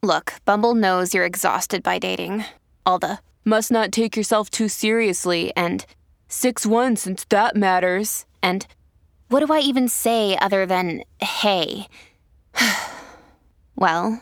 Look, 0.03 0.33
Bumble 0.45 0.75
knows 0.75 1.13
you're 1.13 1.25
exhausted 1.25 1.83
by 1.83 1.99
dating. 1.99 2.45
All 2.85 2.99
the 2.99 3.19
must 3.43 3.71
not 3.71 3.91
take 3.91 4.15
yourself 4.15 4.49
too 4.49 4.67
seriously 4.67 5.51
and 5.55 5.85
6 6.27 6.65
1 6.65 6.95
since 6.95 7.25
that 7.25 7.55
matters. 7.55 8.25
And 8.43 8.65
what 9.29 9.45
do 9.45 9.51
I 9.51 9.59
even 9.59 9.87
say 9.87 10.37
other 10.37 10.65
than 10.65 11.03
hey? 11.19 11.87
well, 13.75 14.21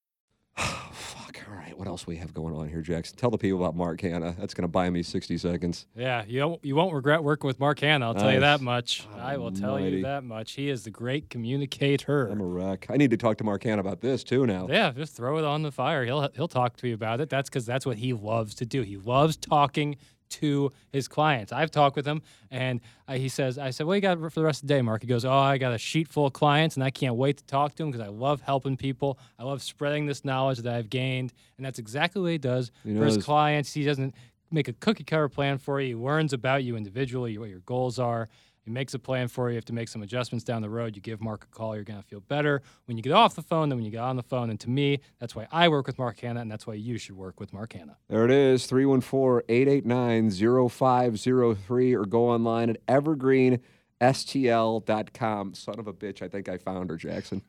Fuck. 0.57 1.43
All 1.49 1.55
right. 1.55 1.77
What 1.77 1.87
else 1.87 2.05
we 2.05 2.17
have 2.17 2.33
going 2.33 2.55
on 2.55 2.67
here, 2.69 2.81
Jackson? 2.81 3.17
Tell 3.17 3.29
the 3.29 3.37
people 3.37 3.59
about 3.59 3.75
Mark 3.75 4.01
Hannah. 4.01 4.35
That's 4.37 4.53
going 4.53 4.63
to 4.63 4.67
buy 4.67 4.89
me 4.89 5.03
60 5.03 5.37
seconds. 5.37 5.85
Yeah, 5.95 6.23
you 6.27 6.39
don't, 6.39 6.63
you 6.63 6.75
won't 6.75 6.93
regret 6.93 7.23
working 7.23 7.47
with 7.47 7.59
Mark 7.59 7.79
Hannah. 7.79 8.07
I'll 8.07 8.15
tell 8.15 8.31
you 8.31 8.41
that 8.41 8.61
much. 8.61 9.07
I 9.17 9.37
will 9.37 9.51
tell 9.51 9.79
you 9.79 10.01
that 10.03 10.23
much. 10.23 10.53
He 10.53 10.69
is 10.69 10.83
the 10.83 10.91
great 10.91 11.29
communicator. 11.29 12.27
I'm 12.27 12.41
a 12.41 12.45
wreck. 12.45 12.87
I 12.89 12.97
need 12.97 13.11
to 13.11 13.17
talk 13.17 13.37
to 13.37 13.43
Mark 13.43 13.63
Hannah 13.63 13.81
about 13.81 14.01
this 14.01 14.23
too 14.23 14.45
now. 14.45 14.67
Yeah, 14.69 14.91
just 14.91 15.15
throw 15.15 15.37
it 15.37 15.45
on 15.45 15.61
the 15.63 15.71
fire. 15.71 16.05
He'll 16.05 16.29
he'll 16.33 16.47
talk 16.47 16.77
to 16.77 16.87
you 16.87 16.93
about 16.93 17.21
it. 17.21 17.29
That's 17.29 17.49
because 17.49 17.65
that's 17.65 17.85
what 17.85 17.97
he 17.97 18.13
loves 18.13 18.55
to 18.55 18.65
do. 18.65 18.81
He 18.81 18.97
loves 18.97 19.37
talking 19.37 19.97
to 20.31 20.71
his 20.91 21.07
clients. 21.07 21.51
I've 21.51 21.71
talked 21.71 21.95
with 21.95 22.05
him, 22.05 22.21
and 22.49 22.81
uh, 23.07 23.13
he 23.13 23.29
says, 23.29 23.57
"I 23.57 23.69
said, 23.69 23.85
what 23.85 23.93
you 23.93 24.01
got 24.01 24.19
for 24.19 24.29
the 24.29 24.43
rest 24.43 24.63
of 24.63 24.67
the 24.67 24.73
day, 24.73 24.81
Mark?" 24.81 25.01
He 25.01 25.07
goes, 25.07 25.25
"Oh, 25.25 25.31
I 25.31 25.57
got 25.57 25.73
a 25.73 25.77
sheet 25.77 26.07
full 26.07 26.25
of 26.25 26.33
clients, 26.33 26.75
and 26.75 26.83
I 26.83 26.89
can't 26.89 27.15
wait 27.15 27.37
to 27.37 27.45
talk 27.45 27.71
to 27.71 27.77
them 27.77 27.91
because 27.91 28.05
I 28.05 28.09
love 28.09 28.41
helping 28.41 28.77
people. 28.77 29.19
I 29.37 29.43
love 29.43 29.61
spreading 29.61 30.05
this 30.05 30.25
knowledge 30.25 30.59
that 30.59 30.73
I've 30.73 30.89
gained, 30.89 31.33
and 31.57 31.65
that's 31.65 31.79
exactly 31.79 32.21
what 32.21 32.31
he 32.31 32.37
does 32.37 32.71
for 32.83 33.05
his 33.05 33.17
clients. 33.23 33.73
He 33.73 33.83
doesn't 33.83 34.15
make 34.49 34.67
a 34.67 34.73
cookie 34.73 35.03
cutter 35.03 35.29
plan 35.29 35.57
for 35.57 35.79
you. 35.79 35.97
He 35.97 36.03
learns 36.03 36.33
about 36.33 36.63
you 36.63 36.75
individually, 36.75 37.37
what 37.37 37.49
your 37.49 37.59
goals 37.59 37.99
are." 37.99 38.29
He 38.71 38.73
makes 38.73 38.93
a 38.93 38.99
plan 38.99 39.27
for 39.27 39.49
you. 39.49 39.55
You 39.55 39.57
have 39.57 39.65
to 39.65 39.73
make 39.73 39.89
some 39.89 40.01
adjustments 40.01 40.45
down 40.45 40.61
the 40.61 40.69
road. 40.69 40.95
You 40.95 41.01
give 41.01 41.19
Mark 41.19 41.43
a 41.43 41.47
call. 41.47 41.75
You're 41.75 41.83
going 41.83 42.01
to 42.01 42.07
feel 42.07 42.21
better 42.21 42.61
when 42.85 42.95
you 42.95 43.03
get 43.03 43.11
off 43.11 43.35
the 43.35 43.41
phone 43.41 43.67
than 43.67 43.77
when 43.77 43.83
you 43.83 43.91
get 43.91 43.99
on 43.99 44.15
the 44.15 44.23
phone. 44.23 44.49
And 44.49 44.57
to 44.61 44.69
me, 44.69 45.01
that's 45.19 45.35
why 45.35 45.45
I 45.51 45.67
work 45.67 45.87
with 45.87 45.99
Mark 45.99 46.21
Hannah, 46.21 46.39
and 46.39 46.49
that's 46.49 46.65
why 46.65 46.75
you 46.75 46.97
should 46.97 47.17
work 47.17 47.37
with 47.37 47.51
Mark 47.51 47.73
Hannah. 47.73 47.97
There 48.07 48.23
it 48.23 48.31
is 48.31 48.67
314 48.67 49.41
889 49.49 50.69
0503 50.69 51.93
or 51.93 52.05
go 52.05 52.29
online 52.29 52.69
at 52.69 52.77
evergreenstl.com. 52.87 55.53
Son 55.53 55.75
of 55.77 55.87
a 55.87 55.93
bitch. 55.93 56.21
I 56.21 56.29
think 56.29 56.47
I 56.47 56.57
found 56.57 56.89
her, 56.91 56.95
Jackson. 56.95 57.41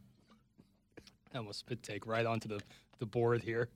I 1.32 1.38
almost 1.38 1.60
spit 1.60 1.84
take 1.84 2.04
right 2.04 2.26
onto 2.26 2.48
the, 2.48 2.60
the 2.98 3.06
board 3.06 3.42
here. 3.42 3.68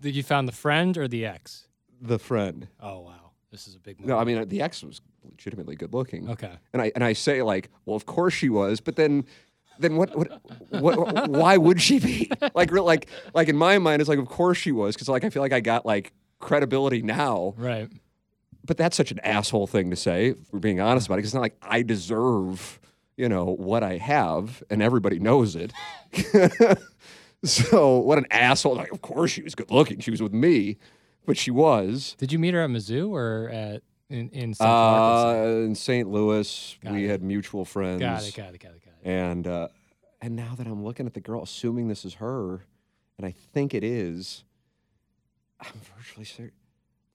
Did 0.00 0.16
you 0.16 0.22
found 0.22 0.48
the 0.48 0.52
friend 0.52 0.96
or 0.96 1.06
the 1.06 1.26
ex? 1.26 1.68
The 2.00 2.18
friend. 2.18 2.68
Oh, 2.80 3.00
wow. 3.00 3.25
This 3.50 3.68
is 3.68 3.74
a 3.76 3.78
big 3.78 4.00
move. 4.00 4.08
No, 4.08 4.18
I 4.18 4.24
mean, 4.24 4.48
the 4.48 4.60
ex 4.62 4.82
was 4.82 5.00
legitimately 5.24 5.76
good 5.76 5.94
looking. 5.94 6.28
Okay. 6.30 6.52
And 6.72 6.82
I, 6.82 6.92
and 6.94 7.04
I 7.04 7.12
say, 7.12 7.42
like, 7.42 7.70
well, 7.84 7.96
of 7.96 8.06
course 8.06 8.34
she 8.34 8.48
was, 8.48 8.80
but 8.80 8.96
then. 8.96 9.24
Then 9.78 9.96
what, 9.96 10.16
what, 10.16 10.40
what? 10.70 11.28
Why 11.28 11.58
would 11.58 11.82
she 11.82 11.98
be 11.98 12.30
like? 12.54 12.70
real- 12.72 12.84
Like, 12.84 13.10
like 13.34 13.48
in 13.50 13.56
my 13.58 13.78
mind, 13.78 14.00
it's 14.00 14.08
like, 14.08 14.18
of 14.18 14.26
course 14.26 14.56
she 14.56 14.72
was, 14.72 14.94
because 14.94 15.06
like 15.06 15.22
I 15.22 15.28
feel 15.28 15.42
like 15.42 15.52
I 15.52 15.60
got 15.60 15.84
like 15.84 16.14
credibility 16.38 17.02
now. 17.02 17.52
Right. 17.58 17.90
but 18.64 18.78
that's 18.78 18.96
such 18.96 19.10
an 19.10 19.18
asshole 19.20 19.66
thing 19.66 19.90
to 19.90 19.96
say. 19.96 20.28
If 20.28 20.50
we're 20.50 20.60
being 20.60 20.80
honest 20.80 21.08
about 21.08 21.18
it, 21.18 21.22
'cause 21.22 21.26
it's 21.28 21.34
not 21.34 21.42
like 21.42 21.58
I 21.60 21.82
deserve, 21.82 22.80
you 23.18 23.28
know, 23.28 23.44
what 23.44 23.82
I 23.82 23.98
have, 23.98 24.62
and 24.70 24.80
everybody 24.80 25.18
knows 25.18 25.54
it. 25.56 25.74
so 27.44 27.98
what 27.98 28.18
an 28.18 28.26
asshole! 28.30 28.76
Like, 28.76 28.92
of 28.92 29.02
course 29.02 29.30
she 29.30 29.42
was 29.42 29.54
good 29.54 29.70
looking. 29.70 30.00
She 30.00 30.10
was 30.10 30.22
with 30.22 30.32
me, 30.32 30.78
but 31.26 31.36
she 31.36 31.50
was. 31.50 32.14
Did 32.18 32.32
you 32.32 32.38
meet 32.38 32.54
her 32.54 32.62
at 32.62 32.70
Mizzou 32.70 33.10
or 33.10 33.48
at 33.50 33.82
in, 34.08 34.28
in 34.30 34.54
St. 34.54 34.60
Marcus? 34.68 35.36
Uh, 35.36 35.64
in 35.66 35.74
St. 35.74 36.08
Louis, 36.08 36.78
Got 36.82 36.92
we 36.92 37.04
it. 37.06 37.10
had 37.10 37.22
mutual 37.22 37.64
friends. 37.64 38.00
got 38.00 38.22
it, 38.26 38.34
got 38.34 38.54
it, 38.54 38.60
got 38.60 38.72
it, 38.72 38.84
got 38.84 38.94
it. 39.02 39.08
And 39.08 39.46
uh, 39.46 39.68
and 40.22 40.36
now 40.36 40.54
that 40.56 40.66
I'm 40.66 40.84
looking 40.84 41.06
at 41.06 41.14
the 41.14 41.20
girl, 41.20 41.42
assuming 41.42 41.88
this 41.88 42.04
is 42.04 42.14
her, 42.14 42.64
and 43.18 43.26
I 43.26 43.32
think 43.52 43.74
it 43.74 43.84
is, 43.84 44.44
I'm 45.60 45.72
virtually 45.96 46.24
certain. 46.24 46.52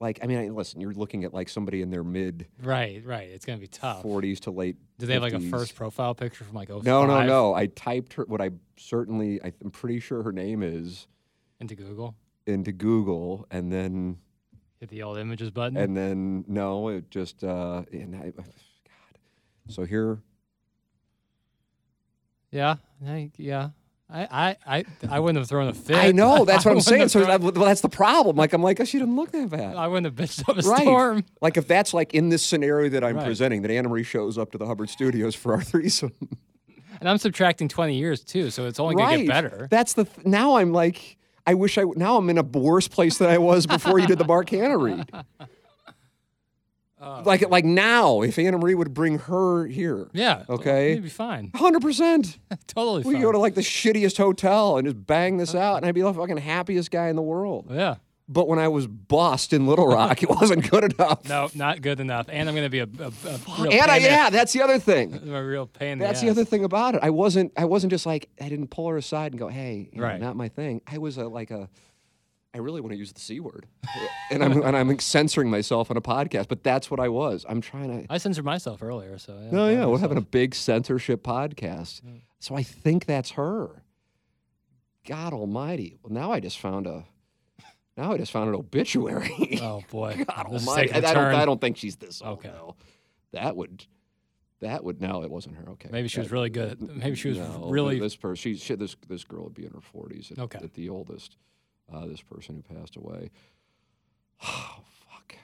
Like, 0.00 0.18
I 0.20 0.26
mean, 0.26 0.38
I, 0.38 0.48
listen, 0.48 0.80
you're 0.80 0.92
looking 0.92 1.22
at 1.22 1.32
like 1.32 1.48
somebody 1.48 1.80
in 1.80 1.90
their 1.90 2.02
mid 2.02 2.48
Right, 2.60 3.04
right. 3.06 3.28
It's 3.30 3.44
going 3.44 3.56
to 3.56 3.60
be 3.60 3.68
tough. 3.68 4.02
40s 4.02 4.40
to 4.40 4.50
late. 4.50 4.76
Do 4.98 5.06
they 5.06 5.12
have 5.12 5.22
like 5.22 5.32
a 5.32 5.38
50s. 5.38 5.48
first 5.50 5.74
profile 5.76 6.12
picture 6.12 6.42
from 6.42 6.56
like 6.56 6.70
oh 6.70 6.80
No, 6.84 7.06
no, 7.06 7.22
no. 7.22 7.54
I 7.54 7.66
typed 7.66 8.14
her. 8.14 8.24
What 8.24 8.40
I 8.40 8.50
certainly, 8.76 9.40
I, 9.44 9.52
I'm 9.62 9.70
pretty 9.70 10.00
sure 10.00 10.24
her 10.24 10.32
name 10.32 10.64
is 10.64 11.06
into 11.60 11.76
Google? 11.76 12.16
Into 12.46 12.72
Google, 12.72 13.46
and 13.50 13.72
then 13.72 14.18
Hit 14.80 14.88
the 14.88 15.02
old 15.02 15.18
images 15.18 15.50
button. 15.50 15.76
and 15.76 15.96
then 15.96 16.44
no, 16.48 16.88
it 16.88 17.10
just 17.10 17.44
uh, 17.44 17.82
and 17.92 18.16
I, 18.16 18.30
God. 18.30 18.44
So 19.68 19.84
here, 19.84 20.18
yeah, 22.50 22.76
I, 23.06 23.30
yeah. 23.36 23.70
I, 24.14 24.56
I, 24.66 24.76
I, 24.78 24.84
I 25.08 25.20
wouldn't 25.20 25.38
have 25.38 25.48
thrown 25.48 25.68
a 25.68 25.72
fit. 25.72 25.96
I 25.96 26.12
know 26.12 26.44
that's 26.44 26.66
what 26.66 26.72
I 26.72 26.74
I'm 26.74 26.80
saying. 26.82 27.08
So 27.08 27.24
that, 27.24 27.40
well, 27.40 27.52
that's 27.52 27.80
the 27.80 27.88
problem. 27.88 28.36
Like 28.36 28.52
I'm 28.52 28.62
like, 28.62 28.78
oh, 28.78 28.84
she 28.84 28.98
didn't 28.98 29.16
look 29.16 29.30
that 29.32 29.48
bad. 29.48 29.74
I 29.74 29.88
wouldn't 29.88 30.04
have 30.04 30.14
bitched 30.28 30.46
up 30.46 30.58
a 30.58 30.68
right. 30.68 30.82
storm. 30.82 31.24
Like 31.40 31.56
if 31.56 31.66
that's 31.66 31.94
like 31.94 32.12
in 32.12 32.28
this 32.28 32.42
scenario 32.44 32.90
that 32.90 33.02
I'm 33.04 33.16
Right. 33.16 33.24
presenting, 33.24 33.62
that 33.62 33.70
Anna 33.70 33.88
Marie 33.88 34.02
shows 34.02 34.36
up 34.36 34.52
to 34.52 34.58
the 34.58 34.66
Hubbard 34.66 34.90
Studios 34.90 35.34
for 35.34 35.54
our 35.54 35.62
threesome. 35.62 36.12
And 37.00 37.08
I'm 37.08 37.16
subtracting 37.16 37.68
20 37.68 37.94
years 37.96 38.22
too, 38.22 38.50
so 38.50 38.66
it's 38.66 38.78
only 38.78 38.96
going 38.96 39.06
to 39.08 39.14
right. 39.16 39.26
get 39.26 39.28
better. 39.28 39.68
That's 39.70 39.94
the 39.94 40.04
th- 40.04 40.26
now 40.26 40.56
I'm 40.56 40.72
like. 40.72 41.16
I 41.46 41.54
wish 41.54 41.76
I 41.78 41.84
now 41.96 42.16
I'm 42.16 42.30
in 42.30 42.38
a 42.38 42.42
worse 42.42 42.88
place 42.88 43.18
than 43.18 43.28
I 43.28 43.38
was 43.38 43.66
before 43.66 43.98
you 43.98 44.06
did 44.06 44.18
the 44.18 44.24
Mark 44.24 44.50
Hannah 44.50 44.78
read. 44.78 45.10
Oh, 47.00 47.22
like 47.26 47.48
like 47.50 47.64
now, 47.64 48.22
if 48.22 48.38
Anna 48.38 48.58
Marie 48.58 48.74
would 48.74 48.94
bring 48.94 49.18
her 49.18 49.66
here, 49.66 50.08
yeah. 50.12 50.44
okay. 50.48 50.94
You'd 50.94 51.02
be 51.02 51.08
fine. 51.08 51.50
hundred 51.54 51.82
percent, 51.82 52.38
totally 52.68 53.02
we 53.02 53.14
fine. 53.14 53.22
go 53.22 53.32
to 53.32 53.38
like 53.38 53.54
the 53.54 53.60
shittiest 53.60 54.16
hotel 54.18 54.76
and 54.76 54.86
just 54.86 55.04
bang 55.06 55.36
this 55.36 55.54
out, 55.54 55.78
and 55.78 55.86
I'd 55.86 55.94
be 55.94 56.02
the 56.02 56.14
fucking 56.14 56.36
happiest 56.36 56.90
guy 56.90 57.08
in 57.08 57.16
the 57.16 57.22
world. 57.22 57.66
yeah. 57.70 57.96
But 58.32 58.48
when 58.48 58.58
I 58.58 58.68
was 58.68 58.86
bossed 58.86 59.52
in 59.52 59.66
Little 59.66 59.86
Rock, 59.86 60.22
it 60.22 60.30
wasn't 60.30 60.70
good 60.70 60.92
enough. 60.94 61.28
No, 61.28 61.50
not 61.54 61.82
good 61.82 62.00
enough. 62.00 62.26
And 62.30 62.48
I'm 62.48 62.54
going 62.54 62.66
to 62.66 62.70
be 62.70 62.78
a, 62.78 62.84
a, 62.84 63.06
a 63.06 63.62
real 63.62 63.72
and 63.72 63.90
I, 63.90 63.98
yeah, 63.98 64.30
that's 64.30 64.52
the 64.52 64.62
other 64.62 64.78
thing. 64.78 65.14
a 65.34 65.44
real 65.44 65.66
pain. 65.66 65.92
in 65.92 65.98
That's 65.98 66.20
the, 66.20 66.26
the 66.26 66.32
other 66.32 66.44
thing 66.44 66.64
about 66.64 66.94
it. 66.94 67.00
I 67.02 67.10
wasn't. 67.10 67.52
I 67.56 67.66
wasn't 67.66 67.90
just 67.90 68.06
like 68.06 68.28
I 68.40 68.48
didn't 68.48 68.68
pull 68.68 68.88
her 68.88 68.96
aside 68.96 69.32
and 69.32 69.38
go, 69.38 69.48
"Hey, 69.48 69.90
you 69.92 70.00
know, 70.00 70.06
Right. 70.06 70.20
not 70.20 70.36
my 70.36 70.48
thing." 70.48 70.80
I 70.86 70.98
was 70.98 71.18
a, 71.18 71.28
like 71.28 71.50
a. 71.50 71.68
I 72.54 72.58
really 72.58 72.80
want 72.80 72.92
to 72.92 72.98
use 72.98 73.12
the 73.12 73.20
c 73.20 73.40
word, 73.40 73.66
and 74.30 74.42
I'm 74.44 74.62
and 74.62 74.76
I'm 74.76 74.98
censoring 74.98 75.50
myself 75.50 75.90
on 75.90 75.96
a 75.96 76.02
podcast. 76.02 76.48
But 76.48 76.62
that's 76.62 76.90
what 76.90 77.00
I 77.00 77.08
was. 77.08 77.44
I'm 77.48 77.60
trying 77.60 78.02
to. 78.06 78.12
I 78.12 78.18
censored 78.18 78.44
myself 78.44 78.82
earlier, 78.82 79.18
so 79.18 79.38
yeah. 79.42 79.50
No, 79.50 79.68
yeah, 79.68 79.86
we're 79.86 79.98
having 79.98 80.18
a 80.18 80.22
big 80.22 80.54
censorship 80.54 81.22
podcast. 81.22 82.02
Mm. 82.02 82.20
So 82.40 82.54
I 82.54 82.62
think 82.62 83.06
that's 83.06 83.32
her. 83.32 83.82
God 85.06 85.32
Almighty! 85.32 85.96
Well, 86.02 86.12
now 86.12 86.30
I 86.32 86.40
just 86.40 86.58
found 86.58 86.86
a. 86.86 87.04
Now 87.96 88.12
I 88.12 88.16
just 88.18 88.32
found 88.32 88.48
an 88.48 88.54
obituary. 88.54 89.58
Oh 89.62 89.82
boy, 89.90 90.24
God 90.28 90.46
This 90.50 90.62
is 90.62 90.68
Almighty! 90.68 90.92
I, 90.92 90.96
I 90.96 91.00
don't. 91.00 91.14
turn. 91.14 91.34
I 91.34 91.44
don't 91.44 91.60
think 91.60 91.76
she's 91.76 91.96
this 91.96 92.22
old. 92.22 92.38
Okay. 92.38 92.52
That 93.32 93.56
would. 93.56 93.84
That 94.60 94.84
would. 94.84 95.00
No, 95.00 95.22
it 95.24 95.30
wasn't 95.30 95.56
her. 95.56 95.68
Okay. 95.70 95.88
Maybe 95.92 96.08
she 96.08 96.20
was 96.20 96.30
really 96.30 96.50
good. 96.50 96.80
Maybe 96.80 97.16
she 97.16 97.28
was 97.28 97.38
no, 97.38 97.66
really. 97.68 97.98
This 97.98 98.16
person. 98.16 98.36
She, 98.36 98.56
she. 98.56 98.74
This. 98.76 98.96
This 99.08 99.24
girl 99.24 99.44
would 99.44 99.54
be 99.54 99.66
in 99.66 99.72
her 99.72 99.80
forties. 99.80 100.30
At, 100.30 100.38
Okay. 100.38 100.58
At 100.62 100.74
the 100.74 100.88
oldest. 100.88 101.36
Uh, 101.92 102.06
this 102.06 102.22
person 102.22 102.54
who 102.66 102.74
passed 102.74 102.96
away. 102.96 103.30
Oh 104.44 104.76
fuck! 105.08 105.36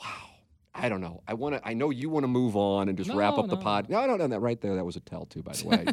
Wow. 0.00 0.30
I 0.74 0.88
don't 0.88 1.00
know. 1.00 1.22
I 1.26 1.34
want 1.34 1.56
to. 1.56 1.66
I 1.66 1.74
know 1.74 1.90
you 1.90 2.08
want 2.10 2.22
to 2.24 2.28
move 2.28 2.56
on 2.56 2.88
and 2.88 2.96
just 2.98 3.10
wrap 3.10 3.34
No, 3.34 3.42
up 3.42 3.48
the 3.48 3.56
pod. 3.56 3.88
no, 3.88 3.98
I 3.98 4.06
don't 4.06 4.18
know 4.18 4.28
that 4.28 4.40
right 4.40 4.60
there. 4.60 4.76
That 4.76 4.84
was 4.84 4.94
a 4.96 5.00
tell 5.00 5.24
too, 5.26 5.42
by 5.42 5.52
the 5.54 5.66
way. 5.66 5.84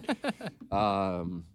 um, 0.72 1.46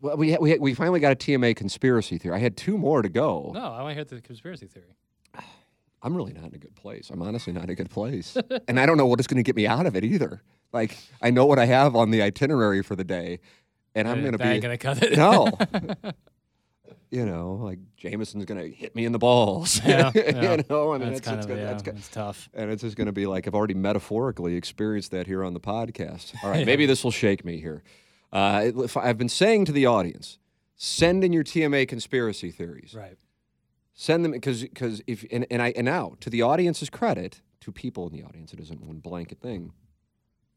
well, 0.00 0.16
we 0.16 0.36
we 0.38 0.58
we 0.58 0.74
finally 0.74 1.00
got 1.00 1.12
a 1.12 1.16
TMA 1.16 1.54
conspiracy 1.56 2.18
theory. 2.18 2.34
I 2.34 2.38
had 2.38 2.56
two 2.56 2.78
more 2.78 3.02
to 3.02 3.08
go. 3.08 3.50
No, 3.54 3.72
I 3.72 3.82
want 3.82 3.90
to 3.90 3.94
hear 3.94 4.04
the 4.04 4.20
conspiracy 4.20 4.66
theory. 4.66 4.96
I'm 6.02 6.16
really 6.16 6.32
not 6.32 6.44
in 6.44 6.54
a 6.54 6.58
good 6.58 6.74
place. 6.74 7.10
I'm 7.10 7.20
honestly 7.20 7.52
not 7.52 7.64
in 7.64 7.70
a 7.70 7.74
good 7.74 7.90
place, 7.90 8.36
and 8.68 8.80
I 8.80 8.86
don't 8.86 8.96
know 8.96 9.06
what 9.06 9.20
is 9.20 9.26
going 9.26 9.36
to 9.36 9.42
get 9.42 9.56
me 9.56 9.66
out 9.66 9.86
of 9.86 9.96
it 9.96 10.04
either. 10.04 10.42
Like 10.72 10.96
I 11.20 11.30
know 11.30 11.46
what 11.46 11.58
I 11.58 11.66
have 11.66 11.94
on 11.96 12.10
the 12.10 12.22
itinerary 12.22 12.82
for 12.82 12.96
the 12.96 13.04
day, 13.04 13.40
and 13.94 14.08
I'm 14.08 14.20
going 14.20 14.32
to 14.32 14.38
be 14.38 14.60
gonna 14.60 14.78
cut 14.78 15.02
it. 15.02 15.16
no. 15.16 15.50
you 17.10 17.26
know, 17.26 17.58
like 17.60 17.80
Jameson's 17.96 18.44
going 18.44 18.60
to 18.60 18.70
hit 18.70 18.94
me 18.94 19.04
in 19.04 19.12
the 19.12 19.18
balls. 19.18 19.80
Yeah, 19.84 20.12
yeah. 20.14 20.52
you 20.56 20.64
know, 20.70 20.92
I 20.92 20.98
mean, 20.98 21.08
that's 21.08 21.18
it's, 21.18 21.26
kind 21.26 21.38
it's 21.38 21.46
of 21.46 21.50
gonna, 21.50 21.60
yeah, 21.62 21.72
that's 21.72 21.86
it's 21.88 22.08
tough. 22.08 22.48
and 22.54 22.70
it's 22.70 22.82
just 22.82 22.96
going 22.96 23.06
to 23.06 23.12
be 23.12 23.26
like 23.26 23.46
I've 23.46 23.54
already 23.54 23.74
metaphorically 23.74 24.54
experienced 24.54 25.10
that 25.10 25.26
here 25.26 25.44
on 25.44 25.52
the 25.52 25.60
podcast. 25.60 26.34
All 26.42 26.50
right, 26.50 26.64
maybe 26.64 26.86
this 26.86 27.04
will 27.04 27.10
shake 27.10 27.44
me 27.44 27.60
here. 27.60 27.82
Uh, 28.32 28.70
I've 28.96 29.18
been 29.18 29.28
saying 29.28 29.64
to 29.66 29.72
the 29.72 29.86
audience, 29.86 30.38
send 30.76 31.24
in 31.24 31.32
your 31.32 31.44
TMA 31.44 31.88
conspiracy 31.88 32.50
theories. 32.50 32.94
Right. 32.96 33.18
Send 33.94 34.24
them 34.24 34.32
because 34.32 34.62
because 34.62 35.02
if 35.06 35.26
and, 35.30 35.46
and 35.50 35.60
I 35.60 35.72
and 35.76 35.84
now 35.84 36.14
to 36.20 36.30
the 36.30 36.42
audience's 36.42 36.88
credit, 36.88 37.42
to 37.60 37.72
people 37.72 38.06
in 38.06 38.12
the 38.12 38.22
audience, 38.22 38.52
it 38.52 38.60
isn't 38.60 38.80
one 38.80 38.98
blanket 38.98 39.40
thing. 39.40 39.72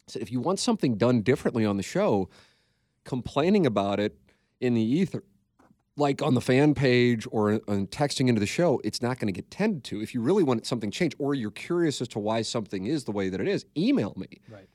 So 0.07 0.19
if 0.19 0.31
you 0.31 0.39
want 0.39 0.59
something 0.59 0.95
done 0.95 1.21
differently 1.21 1.65
on 1.65 1.77
the 1.77 1.83
show, 1.83 2.29
complaining 3.03 3.65
about 3.65 3.99
it 3.99 4.17
in 4.59 4.73
the 4.73 4.81
ether, 4.81 5.23
like 5.95 6.21
on 6.21 6.33
the 6.33 6.41
fan 6.41 6.73
page 6.73 7.27
or 7.31 7.53
on 7.67 7.87
texting 7.87 8.27
into 8.27 8.39
the 8.39 8.47
show, 8.47 8.81
it's 8.83 9.01
not 9.01 9.19
going 9.19 9.27
to 9.27 9.33
get 9.33 9.51
tended 9.51 9.83
to. 9.85 10.01
If 10.01 10.13
you 10.13 10.21
really 10.21 10.43
want 10.43 10.65
something 10.65 10.91
changed, 10.91 11.15
or 11.19 11.35
you're 11.35 11.51
curious 11.51 12.01
as 12.01 12.07
to 12.09 12.19
why 12.19 12.41
something 12.41 12.85
is 12.85 13.03
the 13.03 13.11
way 13.11 13.29
that 13.29 13.41
it 13.41 13.47
is, 13.47 13.65
email 13.77 14.13
me. 14.15 14.41
Right. 14.49 14.67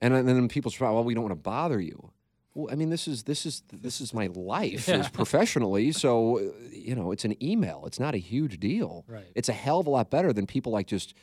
And 0.00 0.14
then 0.14 0.26
then 0.26 0.48
people 0.48 0.70
say, 0.70 0.78
"Well, 0.84 1.04
we 1.04 1.14
don't 1.14 1.24
want 1.24 1.32
to 1.32 1.42
bother 1.42 1.80
you." 1.80 2.12
Well, 2.54 2.68
I 2.70 2.74
mean, 2.74 2.90
this 2.90 3.08
is 3.08 3.22
this 3.22 3.46
is 3.46 3.62
this 3.72 4.00
is 4.00 4.12
my 4.12 4.26
life 4.34 4.86
Yeah. 4.88 5.08
professionally. 5.08 5.90
So, 5.92 6.38
uh, 6.38 6.42
you 6.70 6.94
know, 6.94 7.10
it's 7.12 7.24
an 7.24 7.42
email. 7.42 7.84
It's 7.86 7.98
not 7.98 8.14
a 8.14 8.18
huge 8.18 8.60
deal. 8.60 9.04
Right. 9.08 9.24
It's 9.34 9.48
a 9.48 9.52
hell 9.54 9.80
of 9.80 9.86
a 9.86 9.90
lot 9.90 10.10
better 10.10 10.32
than 10.32 10.46
people 10.46 10.70
like 10.72 10.86
just 10.86 11.14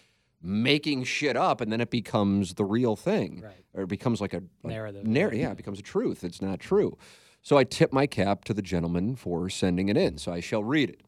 making 0.41 1.03
shit 1.03 1.36
up 1.38 1.61
and 1.61 1.71
then 1.71 1.82
it 1.82 1.89
becomes 1.91 2.53
the 2.55 2.63
real 2.65 2.95
thing, 2.95 3.41
Right. 3.43 3.53
or 3.73 3.84
it 3.84 3.89
becomes 3.89 4.21
like 4.21 4.34
a, 4.34 4.41
a 4.63 4.67
Narrative, 4.67 5.05
narr- 5.05 5.34
yeah. 5.34 5.41
yeah, 5.47 5.51
it 5.51 5.57
becomes 5.57 5.80
a 5.80 5.84
truth. 5.84 6.23
It's 6.23 6.41
not 6.41 6.59
true. 6.59 6.97
So 7.41 7.57
I 7.57 7.63
tip 7.63 7.91
my 7.93 8.07
cap 8.07 8.43
to 8.45 8.53
the 8.53 8.61
gentleman 8.61 9.15
for 9.15 9.49
sending 9.49 9.89
it 9.89 9.97
in. 9.97 10.17
So 10.17 10.32
I 10.32 10.39
shall 10.39 10.63
read 10.63 10.89
it. 10.89 11.01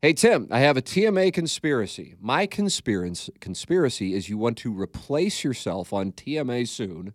Hey, 0.00 0.12
Tim, 0.14 0.48
I 0.50 0.60
have 0.60 0.76
a 0.78 0.82
TMA 0.82 1.30
conspiracy. 1.32 2.14
My 2.20 2.46
conspiracy, 2.46 3.32
conspiracy 3.40 4.14
is 4.14 4.28
you 4.30 4.38
want 4.38 4.56
to 4.58 4.72
replace 4.72 5.44
yourself 5.44 5.92
on 5.92 6.12
TMA 6.12 6.66
soon 6.66 7.12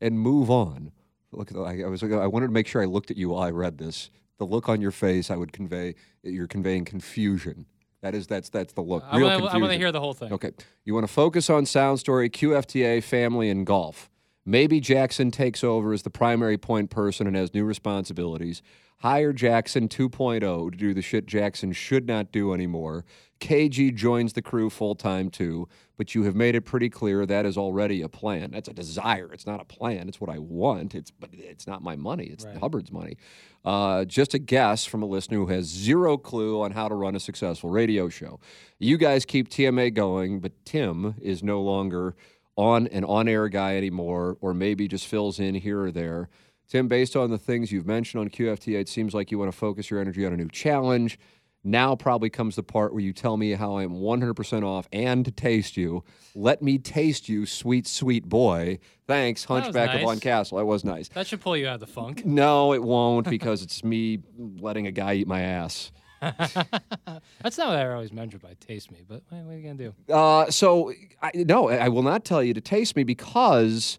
and 0.00 0.18
move 0.18 0.50
on. 0.50 0.90
Look, 1.36 1.50
at 1.50 1.56
the- 1.56 1.62
I, 1.62 1.82
I 1.84 1.88
was. 1.88 2.02
I 2.02 2.26
wanted 2.26 2.46
to 2.46 2.52
make 2.52 2.66
sure 2.66 2.82
I 2.82 2.86
looked 2.86 3.10
at 3.10 3.16
you 3.16 3.30
while 3.30 3.42
I 3.42 3.50
read 3.50 3.78
this. 3.78 4.10
The 4.38 4.44
look 4.44 4.68
on 4.68 4.80
your 4.80 4.90
face, 4.90 5.30
I 5.30 5.36
would 5.36 5.52
convey. 5.52 5.94
You're 6.22 6.48
conveying 6.48 6.84
confusion. 6.84 7.66
That 8.02 8.14
is. 8.14 8.26
That's 8.26 8.48
that's 8.48 8.72
the 8.72 8.82
look. 8.82 9.04
I 9.08 9.18
Real 9.18 9.40
want 9.40 9.72
to 9.72 9.78
hear 9.78 9.92
the 9.92 10.00
whole 10.00 10.14
thing. 10.14 10.32
Okay. 10.32 10.50
You 10.84 10.94
want 10.94 11.06
to 11.06 11.12
focus 11.12 11.48
on 11.48 11.66
sound 11.66 12.00
story, 12.00 12.28
QFTA, 12.28 13.02
family, 13.02 13.48
and 13.48 13.66
golf. 13.66 14.10
Maybe 14.46 14.78
Jackson 14.78 15.30
takes 15.30 15.64
over 15.64 15.92
as 15.94 16.02
the 16.02 16.10
primary 16.10 16.58
point 16.58 16.90
person 16.90 17.26
and 17.26 17.34
has 17.34 17.54
new 17.54 17.64
responsibilities. 17.64 18.60
Hire 18.98 19.32
Jackson 19.32 19.88
2.0 19.88 20.70
to 20.70 20.76
do 20.76 20.94
the 20.94 21.02
shit 21.02 21.26
Jackson 21.26 21.72
should 21.72 22.06
not 22.06 22.30
do 22.30 22.52
anymore. 22.52 23.04
KG 23.40 23.94
joins 23.94 24.34
the 24.34 24.42
crew 24.42 24.70
full 24.70 24.94
time 24.94 25.30
too, 25.30 25.68
but 25.96 26.14
you 26.14 26.24
have 26.24 26.34
made 26.34 26.54
it 26.54 26.62
pretty 26.62 26.88
clear 26.90 27.24
that 27.26 27.46
is 27.46 27.56
already 27.56 28.02
a 28.02 28.08
plan. 28.08 28.50
That's 28.50 28.68
a 28.68 28.72
desire. 28.72 29.30
It's 29.32 29.46
not 29.46 29.60
a 29.60 29.64
plan. 29.64 30.08
It's 30.08 30.20
what 30.20 30.30
I 30.30 30.38
want. 30.38 30.94
It's 30.94 31.10
but 31.10 31.30
it's 31.32 31.66
not 31.66 31.82
my 31.82 31.96
money. 31.96 32.24
It's 32.24 32.44
Right. 32.44 32.56
Hubbard's 32.56 32.90
money. 32.92 33.16
Uh, 33.64 34.04
just 34.04 34.34
a 34.34 34.38
guess 34.38 34.84
from 34.84 35.02
a 35.02 35.06
listener 35.06 35.38
who 35.38 35.46
has 35.46 35.64
zero 35.66 36.16
clue 36.18 36.60
on 36.60 36.72
how 36.72 36.88
to 36.88 36.94
run 36.94 37.14
a 37.16 37.20
successful 37.20 37.70
radio 37.70 38.08
show. 38.08 38.38
You 38.78 38.98
guys 38.98 39.24
keep 39.24 39.48
TMA 39.48 39.94
going, 39.94 40.40
but 40.40 40.52
Tim 40.64 41.14
is 41.22 41.42
no 41.42 41.62
longer 41.62 42.14
on 42.56 42.86
an 42.88 43.04
on-air 43.04 43.48
guy 43.48 43.76
anymore, 43.76 44.36
or 44.40 44.54
maybe 44.54 44.86
just 44.86 45.06
fills 45.06 45.40
in 45.40 45.54
here 45.54 45.80
or 45.82 45.90
there. 45.90 46.28
Tim, 46.68 46.88
based 46.88 47.16
on 47.16 47.30
the 47.30 47.38
things 47.38 47.72
you've 47.72 47.86
mentioned 47.86 48.20
on 48.20 48.28
QFTA, 48.30 48.80
it 48.80 48.88
seems 48.88 49.12
like 49.14 49.30
you 49.30 49.38
want 49.38 49.50
to 49.50 49.56
focus 49.56 49.90
your 49.90 50.00
energy 50.00 50.24
on 50.24 50.32
a 50.32 50.36
new 50.36 50.48
challenge. 50.48 51.18
Now 51.66 51.96
probably 51.96 52.28
comes 52.28 52.56
the 52.56 52.62
part 52.62 52.92
where 52.92 53.02
you 53.02 53.14
tell 53.14 53.38
me 53.38 53.52
how 53.52 53.78
I'm 53.78 53.94
100% 53.94 54.64
off 54.64 54.86
and 54.92 55.24
to 55.24 55.30
taste 55.30 55.78
you. 55.78 56.04
Let 56.34 56.60
me 56.60 56.76
taste 56.76 57.26
you, 57.26 57.46
sweet, 57.46 57.86
sweet 57.86 58.28
boy. 58.28 58.78
Thanks, 59.06 59.44
Hunchback 59.44 59.88
of 59.88 59.94
nice. 59.94 60.04
Von 60.04 60.20
Castle. 60.20 60.58
That 60.58 60.66
was 60.66 60.84
nice. 60.84 61.08
That 61.08 61.26
should 61.26 61.40
pull 61.40 61.56
you 61.56 61.66
out 61.66 61.74
of 61.74 61.80
the 61.80 61.86
funk. 61.86 62.24
No, 62.34 62.74
it 62.74 62.82
won't 62.82 63.30
because 63.30 63.62
it's 63.62 63.82
me 63.84 64.18
letting 64.38 64.86
a 64.86 64.90
guy 64.90 65.14
eat 65.14 65.26
my 65.26 65.40
ass. 65.40 65.92
That's 66.20 67.58
not 67.58 67.68
what 67.68 67.76
I 67.76 67.88
always 67.92 68.12
measured 68.12 68.42
by 68.42 68.54
taste 68.60 68.90
me, 68.90 68.98
but 69.06 69.22
what 69.28 69.52
are 69.52 69.56
you 69.56 69.62
gonna 69.62 69.92
do? 70.06 70.12
Uh, 70.12 70.50
so 70.50 70.92
I, 71.22 71.30
no, 71.34 71.68
I 71.70 71.88
will 71.88 72.02
not 72.02 72.24
tell 72.24 72.42
you 72.42 72.54
to 72.54 72.60
taste 72.60 72.96
me 72.96 73.04
because 73.04 73.98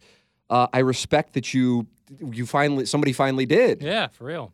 uh, 0.49 0.67
I 0.73 0.79
respect 0.79 1.33
that 1.33 1.53
you 1.53 1.87
you 2.19 2.45
finally 2.45 2.85
somebody 2.85 3.13
finally 3.13 3.45
did. 3.45 3.81
Yeah, 3.81 4.07
for 4.07 4.25
real. 4.25 4.53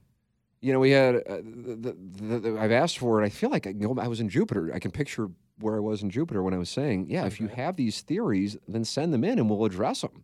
You 0.62 0.74
know, 0.74 0.80
we 0.80 0.92
had 0.92 1.16
uh, 1.16 1.38
the, 1.44 1.96
the, 2.02 2.40
the, 2.40 2.60
I've 2.60 2.72
asked 2.72 3.00
for 3.00 3.22
it. 3.22 3.26
I 3.26 3.30
feel 3.30 3.50
like 3.50 3.66
I, 3.66 3.72
know, 3.72 3.98
I 4.00 4.08
was 4.08 4.20
in 4.20 4.30
Jupiter. 4.30 4.72
I 4.74 4.80
can 4.80 4.92
picture 4.92 5.30
where 5.60 5.76
I 5.76 5.80
was 5.80 6.04
in 6.04 6.10
Jupiter 6.10 6.44
when 6.44 6.54
I 6.54 6.58
was 6.58 6.70
saying, 6.70 7.08
yeah, 7.10 7.26
if 7.26 7.40
you 7.40 7.48
have 7.48 7.76
these 7.76 8.02
theories, 8.02 8.58
then 8.68 8.86
send 8.86 9.14
them 9.14 9.24
in 9.24 9.40
and 9.40 9.50
we'll 9.50 9.66
address 9.66 10.02
them. 10.02 10.24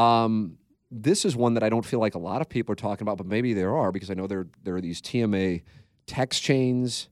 Um, 0.00 0.58
this 0.90 1.24
is 1.24 1.36
one 1.36 1.54
that 1.54 1.62
I 1.62 1.68
don't 1.68 1.84
feel 1.84 2.00
like 2.00 2.14
a 2.14 2.18
lot 2.18 2.40
of 2.40 2.48
people 2.48 2.72
are 2.72 2.76
talking 2.76 3.04
about, 3.04 3.16
but 3.16 3.26
maybe 3.26 3.54
there 3.54 3.76
are 3.76 3.92
because 3.92 4.10
I 4.10 4.14
know 4.14 4.26
there 4.26 4.46
there 4.62 4.76
are 4.76 4.80
these 4.80 5.00
TMA 5.00 5.62
text 6.06 6.42
chains, 6.42 7.08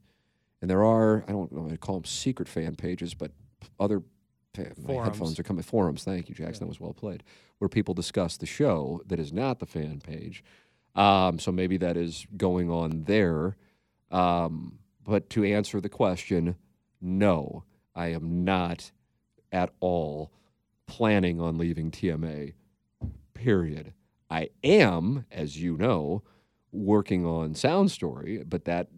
and 0.61 0.69
there 0.71 0.85
are 0.85 1.25
I 1.29 1.33
don't 1.33 1.53
know 1.53 1.69
I 1.73 1.77
call 1.77 1.97
them 1.97 2.05
secret 2.05 2.49
fan 2.49 2.75
pages, 2.75 3.15
but 3.15 3.31
other 3.79 4.03
Forums. 4.85 5.09
headphones 5.09 5.39
are 5.39 5.45
coming 5.45 5.63
forums. 5.63 6.03
Thank 6.03 6.29
you, 6.29 6.35
Jackson. 6.35 6.65
That 6.65 6.69
was 6.69 6.81
well 6.81 6.93
played. 6.93 7.23
Where 7.59 7.69
people 7.69 7.95
discuss 7.95 8.37
the 8.37 8.47
show 8.47 9.01
that 9.07 9.21
is 9.21 9.33
not 9.33 9.61
the 9.61 9.67
fan 9.67 10.01
page. 10.01 10.43
Um, 10.99 11.39
so 11.39 11.53
maybe 11.53 11.77
that 11.77 11.97
is 11.97 12.27
going 12.37 12.71
on 12.71 13.05
there. 13.05 13.57
Um, 14.11 14.81
but 15.05 15.31
to 15.31 15.45
answer 15.45 15.81
the 15.81 15.89
question, 15.89 16.57
no, 17.01 17.63
I 17.95 18.09
am 18.09 18.45
not 18.45 18.91
at 19.53 19.71
all 19.79 20.33
planning 20.89 21.41
on 21.41 21.57
leaving 21.57 21.93
TMA. 21.93 22.55
Period. 23.33 23.95
I 24.29 24.49
am, 24.65 25.25
as 25.31 25.63
you 25.63 25.77
know, 25.77 26.25
working 26.73 27.25
on 27.25 27.55
Sound 27.55 27.93
Story, 27.93 28.43
but 28.45 28.65
that 28.65 28.89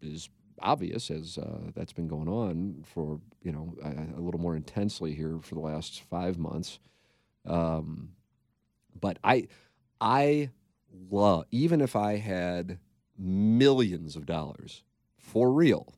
is 0.00 0.30
obvious 0.62 1.10
as 1.10 1.36
uh, 1.36 1.70
that's 1.74 1.92
been 1.92 2.08
going 2.08 2.28
on 2.28 2.82
for 2.82 3.20
you 3.42 3.52
know 3.52 3.74
a, 3.84 4.18
a 4.18 4.22
little 4.22 4.40
more 4.40 4.56
intensely 4.56 5.14
here 5.14 5.38
for 5.42 5.54
the 5.54 5.60
last 5.60 6.00
five 6.00 6.38
months. 6.38 6.78
Um, 7.44 8.12
but 8.98 9.18
I, 9.22 9.48
I 10.00 10.50
love 11.10 11.46
even 11.50 11.80
if 11.80 11.94
I 11.96 12.16
had 12.16 12.78
millions 13.18 14.16
of 14.16 14.26
dollars 14.26 14.82
for 15.18 15.52
real, 15.52 15.94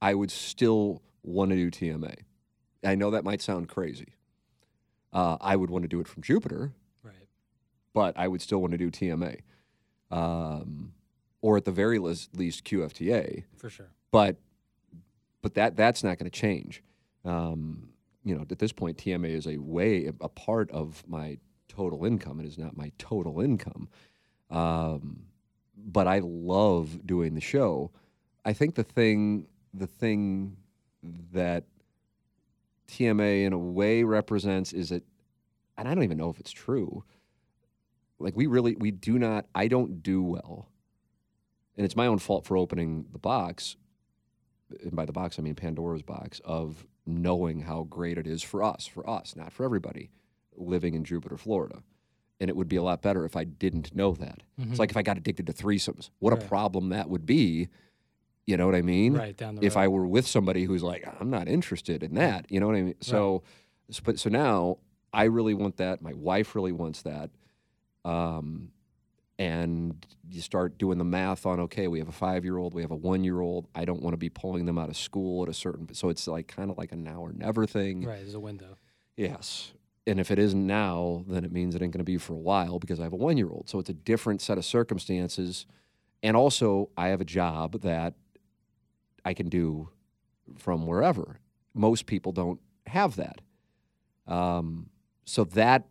I 0.00 0.14
would 0.14 0.30
still 0.30 1.02
want 1.22 1.50
to 1.50 1.56
do 1.56 1.70
TMA. 1.70 2.14
I 2.84 2.94
know 2.94 3.10
that 3.10 3.24
might 3.24 3.42
sound 3.42 3.68
crazy. 3.68 4.14
Uh, 5.12 5.36
I 5.40 5.56
would 5.56 5.70
want 5.70 5.82
to 5.82 5.88
do 5.88 6.00
it 6.00 6.06
from 6.08 6.22
Jupiter, 6.22 6.72
Right. 7.02 7.28
but 7.92 8.16
I 8.16 8.28
would 8.28 8.40
still 8.40 8.60
want 8.60 8.72
to 8.72 8.78
do 8.78 8.90
TMA, 8.90 9.40
um, 10.10 10.92
or 11.40 11.56
at 11.56 11.64
the 11.64 11.72
very 11.72 11.98
least, 11.98 12.36
least 12.36 12.64
QFTA. 12.64 13.44
For 13.56 13.70
sure. 13.70 13.90
But 14.10 14.36
but 15.42 15.54
that 15.54 15.76
that's 15.76 16.02
not 16.04 16.18
going 16.18 16.30
to 16.30 16.36
change. 16.36 16.82
Um, 17.24 17.90
you 18.24 18.34
know, 18.34 18.44
at 18.50 18.58
this 18.58 18.72
point, 18.72 18.98
TMA 18.98 19.30
is 19.30 19.46
a 19.46 19.56
way 19.58 20.10
a 20.20 20.28
part 20.28 20.70
of 20.70 21.02
my 21.06 21.38
total 21.68 22.04
income. 22.04 22.40
It 22.40 22.46
is 22.46 22.58
not 22.58 22.76
my 22.76 22.92
total 22.98 23.40
income. 23.40 23.88
Um, 24.50 25.24
but 25.76 26.06
I 26.06 26.20
love 26.22 27.06
doing 27.06 27.34
the 27.34 27.40
show. 27.40 27.90
I 28.44 28.52
think 28.52 28.74
the 28.74 28.84
thing 28.84 29.46
the 29.74 29.86
thing 29.86 30.56
that 31.32 31.64
TMA 32.88 33.44
in 33.44 33.52
a 33.52 33.58
way 33.58 34.02
represents 34.02 34.72
is 34.72 34.90
it, 34.90 35.04
and 35.76 35.86
I 35.86 35.94
don't 35.94 36.04
even 36.04 36.18
know 36.18 36.30
if 36.30 36.40
it's 36.40 36.50
true. 36.50 37.04
Like 38.18 38.36
we 38.36 38.46
really 38.46 38.74
we 38.76 38.90
do 38.90 39.18
not. 39.18 39.46
I 39.54 39.68
don't 39.68 40.02
do 40.02 40.22
well, 40.22 40.68
and 41.76 41.84
it's 41.84 41.96
my 41.96 42.06
own 42.06 42.18
fault 42.18 42.46
for 42.46 42.56
opening 42.56 43.06
the 43.12 43.18
box. 43.18 43.76
And 44.82 44.94
by 44.94 45.06
the 45.06 45.12
box, 45.12 45.38
I 45.38 45.42
mean 45.42 45.54
Pandora's 45.54 46.02
box 46.02 46.40
of 46.44 46.86
knowing 47.06 47.60
how 47.60 47.84
great 47.84 48.18
it 48.18 48.26
is 48.26 48.42
for 48.42 48.62
us, 48.62 48.86
for 48.86 49.08
us, 49.08 49.34
not 49.34 49.52
for 49.52 49.64
everybody, 49.64 50.10
living 50.56 50.94
in 50.94 51.04
Jupiter, 51.04 51.38
Florida. 51.38 51.82
And 52.40 52.48
it 52.48 52.56
would 52.56 52.68
be 52.68 52.76
a 52.76 52.82
lot 52.82 53.02
better 53.02 53.24
if 53.24 53.34
I 53.34 53.44
didn't 53.44 53.94
know 53.96 54.12
that. 54.12 54.42
It's 54.58 54.78
like 54.78 54.90
if 54.90 54.96
I 54.96 55.02
got 55.02 55.16
addicted 55.16 55.46
to 55.48 55.52
threesomes. 55.52 56.10
What 56.20 56.32
a 56.32 56.36
problem 56.36 56.90
that 56.90 57.08
would 57.08 57.26
be 57.26 57.68
You 58.46 58.56
know 58.56 58.64
what 58.64 58.74
I 58.74 58.82
mean? 58.82 59.14
Right 59.14 59.36
down 59.36 59.56
the 59.56 59.64
if 59.66 59.74
road. 59.76 59.82
I 59.82 59.88
were 59.88 60.06
with 60.06 60.26
somebody 60.26 60.64
who's 60.64 60.82
like, 60.82 61.06
I'm 61.20 61.30
not 61.30 61.48
interested 61.48 62.02
in 62.02 62.14
that, 62.14 62.46
you 62.50 62.60
know 62.60 62.66
what 62.66 62.76
I 62.76 62.82
mean? 62.82 62.94
So, 63.00 63.42
so, 63.90 64.00
but 64.04 64.18
so 64.18 64.30
now 64.30 64.78
I 65.12 65.24
really 65.24 65.52
want 65.52 65.76
that. 65.78 66.00
My 66.00 66.12
wife 66.14 66.54
really 66.54 66.72
wants 66.72 67.02
that. 67.02 67.30
Um, 68.04 68.70
and 69.38 70.04
you 70.30 70.40
start 70.40 70.78
doing 70.78 70.98
the 70.98 71.04
math 71.04 71.44
on 71.46 71.60
okay, 71.60 71.88
we 71.88 71.98
have 71.98 72.08
a 72.08 72.12
five 72.12 72.44
year 72.44 72.56
old, 72.56 72.72
we 72.74 72.82
have 72.82 72.90
a 72.90 72.96
one 72.96 73.22
year 73.22 73.40
old. 73.40 73.68
I 73.74 73.84
don't 73.84 74.02
want 74.02 74.14
to 74.14 74.18
be 74.18 74.30
pulling 74.30 74.64
them 74.64 74.78
out 74.78 74.88
of 74.88 74.96
school 74.96 75.42
at 75.42 75.48
a 75.48 75.54
certain. 75.54 75.92
So 75.94 76.08
it's 76.08 76.26
like 76.26 76.48
kind 76.48 76.70
of 76.70 76.78
like 76.78 76.90
a 76.92 76.96
now 76.96 77.20
or 77.20 77.32
never 77.32 77.66
thing. 77.66 78.04
right, 78.04 78.20
there's 78.20 78.34
a 78.34 78.40
window. 78.40 78.76
Yes. 79.16 79.72
And 80.08 80.18
if 80.18 80.30
it 80.30 80.38
isn't 80.38 80.66
now, 80.66 81.24
then 81.28 81.44
it 81.44 81.52
means 81.52 81.74
it 81.74 81.82
ain't 81.82 81.92
going 81.92 81.98
to 81.98 82.04
be 82.04 82.18
for 82.18 82.32
a 82.32 82.38
while 82.38 82.78
because 82.78 82.98
I 82.98 83.04
have 83.04 83.12
a 83.12 83.16
one 83.16 83.36
year 83.36 83.50
old. 83.50 83.68
So 83.68 83.78
it's 83.78 83.90
a 83.90 83.94
different 83.94 84.40
set 84.40 84.58
of 84.58 84.64
circumstances. 84.64 85.66
And 86.22 86.36
also, 86.36 86.90
I 86.96 87.08
have 87.08 87.20
a 87.20 87.24
job 87.24 87.82
that 87.82 88.14
I 89.24 89.34
can 89.34 89.48
do 89.48 89.90
from 90.56 90.86
wherever. 90.86 91.38
Most 91.74 92.06
people 92.06 92.32
don't 92.32 92.60
have 92.86 93.16
that. 93.16 93.40
Um, 94.26 94.90
so 95.24 95.44
that 95.44 95.86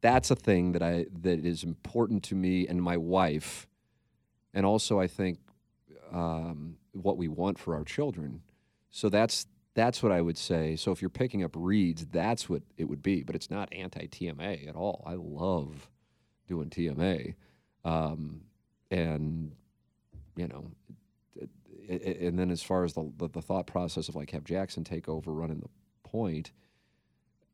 that's 0.00 0.30
a 0.30 0.36
thing 0.36 0.72
that 0.72 0.82
I 0.82 1.06
that 1.22 1.44
is 1.44 1.64
important 1.64 2.22
to 2.24 2.34
me 2.34 2.66
and 2.66 2.82
my 2.82 2.96
wife, 2.96 3.66
and 4.52 4.66
also 4.66 5.00
I 5.00 5.06
think 5.06 5.38
um, 6.12 6.76
what 6.92 7.16
we 7.16 7.28
want 7.28 7.58
for 7.58 7.74
our 7.74 7.84
children. 7.84 8.42
So 8.90 9.08
that's 9.08 9.46
that's 9.74 10.02
what 10.02 10.12
I 10.12 10.20
would 10.20 10.36
say. 10.38 10.76
So 10.76 10.92
if 10.92 11.00
you're 11.00 11.08
picking 11.08 11.42
up 11.42 11.52
reads, 11.54 12.04
that's 12.06 12.48
what 12.48 12.62
it 12.76 12.84
would 12.84 13.02
be. 13.02 13.22
But 13.22 13.34
it's 13.34 13.50
not 13.50 13.72
anti 13.72 14.06
TMA 14.06 14.68
at 14.68 14.76
all. 14.76 15.02
I 15.06 15.14
love 15.14 15.88
doing 16.46 16.68
TMA, 16.70 17.34
um, 17.84 18.42
and 18.90 19.52
you 20.36 20.48
know, 20.48 20.70
and 21.88 22.38
then 22.38 22.50
as 22.50 22.62
far 22.62 22.84
as 22.84 22.92
the, 22.94 23.10
the 23.16 23.28
the 23.28 23.42
thought 23.42 23.66
process 23.66 24.08
of 24.08 24.14
like 24.16 24.30
have 24.30 24.44
Jackson 24.44 24.84
take 24.84 25.08
over 25.08 25.32
running 25.32 25.60
the 25.60 25.68
point, 26.08 26.52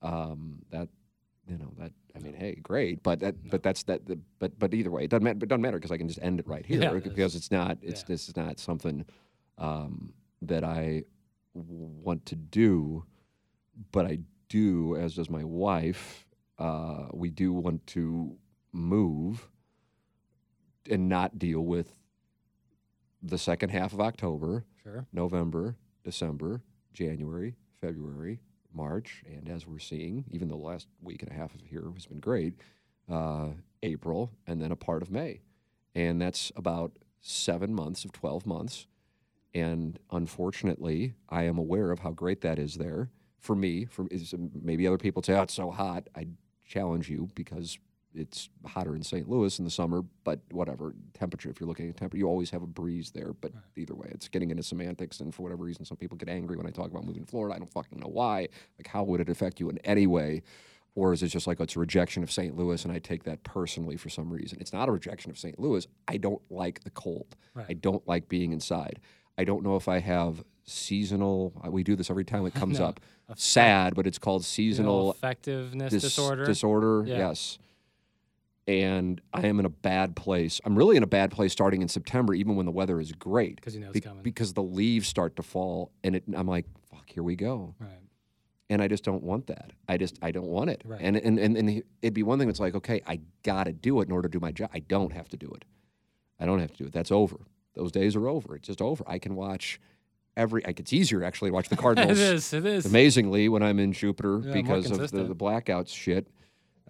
um, 0.03 0.59
that 0.71 0.89
you 1.47 1.57
know 1.59 1.73
that 1.79 1.93
I 2.17 2.19
mean, 2.19 2.35
hey, 2.35 2.57
great, 2.57 3.03
but 3.03 3.21
that 3.21 3.49
but 3.49 3.63
that's 3.63 3.85
that. 3.85 4.07
the- 4.07 4.19
But 4.41 4.59
but 4.59 4.75
either 4.75 4.91
way, 4.91 5.05
it 5.05 5.11
doesn't 5.11 5.25
matter. 5.25 5.39
It 5.43 5.49
doesn't 5.49 5.63
matter 5.63 5.79
because 5.79 5.93
I 5.93 5.97
can 5.99 6.09
just 6.09 6.21
end 6.23 6.41
it 6.41 6.49
right 6.49 6.67
here 6.73 6.81
Yeah, 6.83 6.93
because 6.95 7.35
it's 7.37 7.51
not. 7.51 7.79
It's 7.83 8.01
Yeah. 8.03 8.07
this 8.09 8.29
is 8.29 8.37
not 8.37 8.59
something 8.59 9.05
um, 9.59 10.13
that 10.43 10.65
I 10.65 11.05
want 11.55 12.27
to 12.27 12.37
do, 12.37 13.05
but 13.93 14.07
I 14.07 14.21
do, 14.49 14.97
as 14.97 15.15
does 15.15 15.31
my 15.31 15.45
wife. 15.45 16.27
Uh, 16.59 17.07
we 17.13 17.31
do 17.31 17.53
want 17.53 17.87
to 17.89 18.37
move 18.73 19.49
and 20.91 21.09
not 21.09 21.39
deal 21.39 21.61
with 21.61 21.95
the 23.23 23.39
second 23.39 23.71
half 23.71 23.93
of 23.93 24.01
October, 24.01 24.65
Sure. 24.83 25.07
November, 25.13 25.77
December, 26.05 26.63
January, 26.93 27.57
February, 27.81 28.41
March, 28.73 29.23
and 29.27 29.49
as 29.49 29.67
we're 29.67 29.79
seeing, 29.79 30.25
even 30.31 30.49
the 30.49 30.57
last 30.57 30.89
week 31.03 31.23
and 31.23 31.31
a 31.31 31.35
half 31.35 31.55
of 31.55 31.61
here 31.61 31.91
has 31.95 32.07
been 32.07 32.21
great, 32.21 32.55
uh, 33.11 33.49
April, 33.83 34.31
and 34.47 34.61
then 34.61 34.73
a 34.73 34.77
part 34.77 35.03
of 35.03 35.11
May. 35.11 35.41
And 35.95 36.21
that's 36.21 36.53
about 36.57 36.93
seven 37.21 37.75
months 37.75 38.05
of 38.05 38.13
12 38.13 38.47
months. 38.47 38.87
And 39.55 39.99
unfortunately, 40.11 41.15
I 41.29 41.45
am 41.45 41.59
aware 41.59 41.91
of 41.91 42.01
how 42.01 42.11
great 42.11 42.43
that 42.43 42.59
is 42.59 42.75
there 42.75 43.11
for 43.39 43.57
me. 43.57 43.87
For 43.87 44.07
maybe 44.63 44.87
other 44.87 44.99
people 44.99 45.23
say, 45.23 45.35
"Oh, 45.35 45.43
it's 45.43 45.55
so 45.55 45.71
hot." 45.71 46.09
I 46.15 46.29
challenge 46.65 47.09
you 47.09 47.31
because 47.35 47.79
it's 48.15 48.49
hotter 48.67 48.95
in 48.95 49.03
St. 49.03 49.29
Louis 49.29 49.59
in 49.59 49.65
the 49.65 49.71
summer. 49.71 50.03
But 50.25 50.41
whatever 50.51 50.95
temperature, 51.15 51.51
if 51.51 51.61
you're 51.61 51.69
looking 51.69 51.89
at 51.89 51.97
temperature, 51.97 52.19
you 52.19 52.27
always 52.27 52.51
have 52.51 52.63
a 52.63 52.67
breeze 52.67 53.11
there. 53.11 53.33
But 53.33 53.53
either 53.77 53.95
way, 53.95 54.09
it's 54.11 54.29
getting 54.29 54.51
into 54.51 54.63
semantics. 54.63 55.21
And 55.21 55.35
for 55.35 55.43
whatever 55.43 55.65
reason, 55.65 55.85
some 55.85 55.97
people 55.97 56.17
get 56.17 56.29
angry 56.29 56.57
when 56.57 56.67
I 56.67 56.71
talk 56.71 56.91
about 56.91 57.05
moving 57.05 57.25
to 57.25 57.31
Florida. 57.31 57.55
I 57.55 57.59
don't 57.59 57.73
fucking 57.73 57.99
know 57.99 58.09
why. 58.09 58.49
Like, 58.79 58.87
how 58.87 59.05
would 59.05 59.21
it 59.21 59.29
affect 59.29 59.61
you 59.61 59.71
in 59.71 59.79
any 59.79 60.07
way? 60.07 60.43
Or 60.95 61.13
is 61.13 61.23
it 61.23 61.29
just 61.29 61.47
like 61.47 61.61
oh, 61.61 61.63
it's 61.63 61.77
a 61.77 61.79
rejection 61.79 62.25
of 62.25 62.33
St. 62.33 62.57
Louis 62.57 62.85
and 62.85 62.93
I 62.93 62.99
take 62.99 63.23
that 63.25 63.45
personally 63.45 63.97
for 63.97 64.09
some 64.09 64.31
reason? 64.33 64.59
It's 64.61 64.73
not 64.73 64.89
a 64.89 64.93
rejection 64.93 65.31
of 65.31 65.39
St. 65.39 65.59
Louis. 65.59 65.87
I 66.09 66.17
don't 66.17 66.43
like 66.51 66.83
the 66.83 66.91
cold. 66.91 67.37
I 67.69 67.75
don't 67.75 68.07
like 68.09 68.29
being 68.29 68.53
inside. 68.53 68.99
I 69.39 69.45
don't 69.45 69.63
know 69.63 69.77
if 69.77 69.89
I 69.89 70.01
have 70.01 70.45
seasonal. 70.65 71.53
uh, 71.65 71.71
We 71.71 71.83
do 71.85 71.97
this 71.97 72.11
every 72.11 72.25
time 72.25 72.45
it 72.47 72.55
comes 72.63 72.79
No, 72.79 72.87
up. 72.87 73.01
Sad, 73.37 73.95
but 73.95 74.07
it's 74.07 74.19
called 74.19 74.45
Seasonal 74.45 75.13
effectiveness 75.13 75.91
dis- 75.93 76.03
disorder. 76.03 76.45
Disorder, 76.45 77.05
Yeah. 77.07 77.19
yes. 77.19 77.59
And 78.67 79.21
I 79.33 79.47
am 79.47 79.59
in 79.61 79.65
a 79.65 79.71
bad 79.71 80.15
place. 80.15 80.61
I'm 80.65 80.77
really 80.77 80.97
in 80.99 81.03
a 81.03 81.07
bad 81.07 81.31
place 81.31 81.53
starting 81.53 81.81
in 81.81 81.89
September, 81.89 82.35
even 82.35 82.55
when 82.55 82.67
the 82.67 82.73
weather 82.73 83.01
is 83.01 83.13
great. 83.13 83.61
'Cause 83.63 83.75
you 83.75 83.81
know 83.81 83.87
it's 83.89 83.95
Be- 83.95 84.01
coming. 84.03 84.23
Because 84.23 84.53
the 84.53 84.63
leaves 84.63 85.09
start 85.09 85.37
to 85.37 85.43
fall, 85.43 85.91
and 86.05 86.17
it, 86.17 86.25
I'm 86.35 86.47
like, 86.47 86.67
"Fuck, 86.91 87.09
here 87.11 87.23
we 87.23 87.35
go." 87.37 87.75
right. 87.79 87.91
and 88.71 88.83
I 88.83 88.89
just 88.89 89.03
don't 89.03 89.23
want 89.23 89.47
that. 89.47 89.73
I 89.89 89.97
just 89.97 90.19
I 90.21 90.31
don't 90.31 90.49
want 90.49 90.69
it. 90.69 90.83
Right. 90.85 91.01
And, 91.03 91.17
and 91.17 91.39
and 91.39 91.57
and 91.57 91.83
it'd 92.03 92.13
be 92.13 92.23
one 92.23 92.39
thing 92.39 92.49
that's 92.49 92.61
like, 92.61 92.75
okay, 92.75 93.01
I 93.07 93.21
gotta 93.43 93.73
do 93.73 94.01
it 94.03 94.09
in 94.09 94.13
order 94.13 94.29
to 94.29 94.33
do 94.39 94.41
my 94.41 94.53
job. 94.53 94.69
I 94.75 94.81
don't 94.81 95.15
have 95.15 95.27
to 95.31 95.39
do 95.39 95.51
it. 95.57 95.65
I 96.39 96.45
don't 96.45 96.59
have 96.59 96.73
to 96.73 96.77
do 96.77 96.85
it. 96.85 96.93
That's 96.93 97.11
over. 97.11 97.39
Those 97.79 97.93
days 97.93 98.15
are 98.17 98.29
over. 98.29 98.57
It's 98.57 98.67
just 98.67 98.83
over. 98.83 99.03
I 99.07 99.19
can 99.19 99.35
watch 99.37 99.81
every. 100.37 100.63
Like 100.67 100.81
it's 100.81 100.93
easier 100.93 101.25
actually 101.25 101.51
to 101.51 101.55
watch 101.55 101.69
the 101.71 101.77
Cardinals. 101.85 102.19
it 102.19 102.35
is. 102.35 102.53
It 102.53 102.67
is 102.67 102.85
Amazingly, 102.87 103.49
when 103.49 103.63
I'm 103.63 103.79
in 103.79 103.93
Jupiter 103.93 104.43
Yeah, 104.45 104.53
because 104.53 104.91
of 104.91 104.99
the, 105.11 105.25
the 105.25 105.35
blackouts 105.35 105.95
shit, 105.95 106.27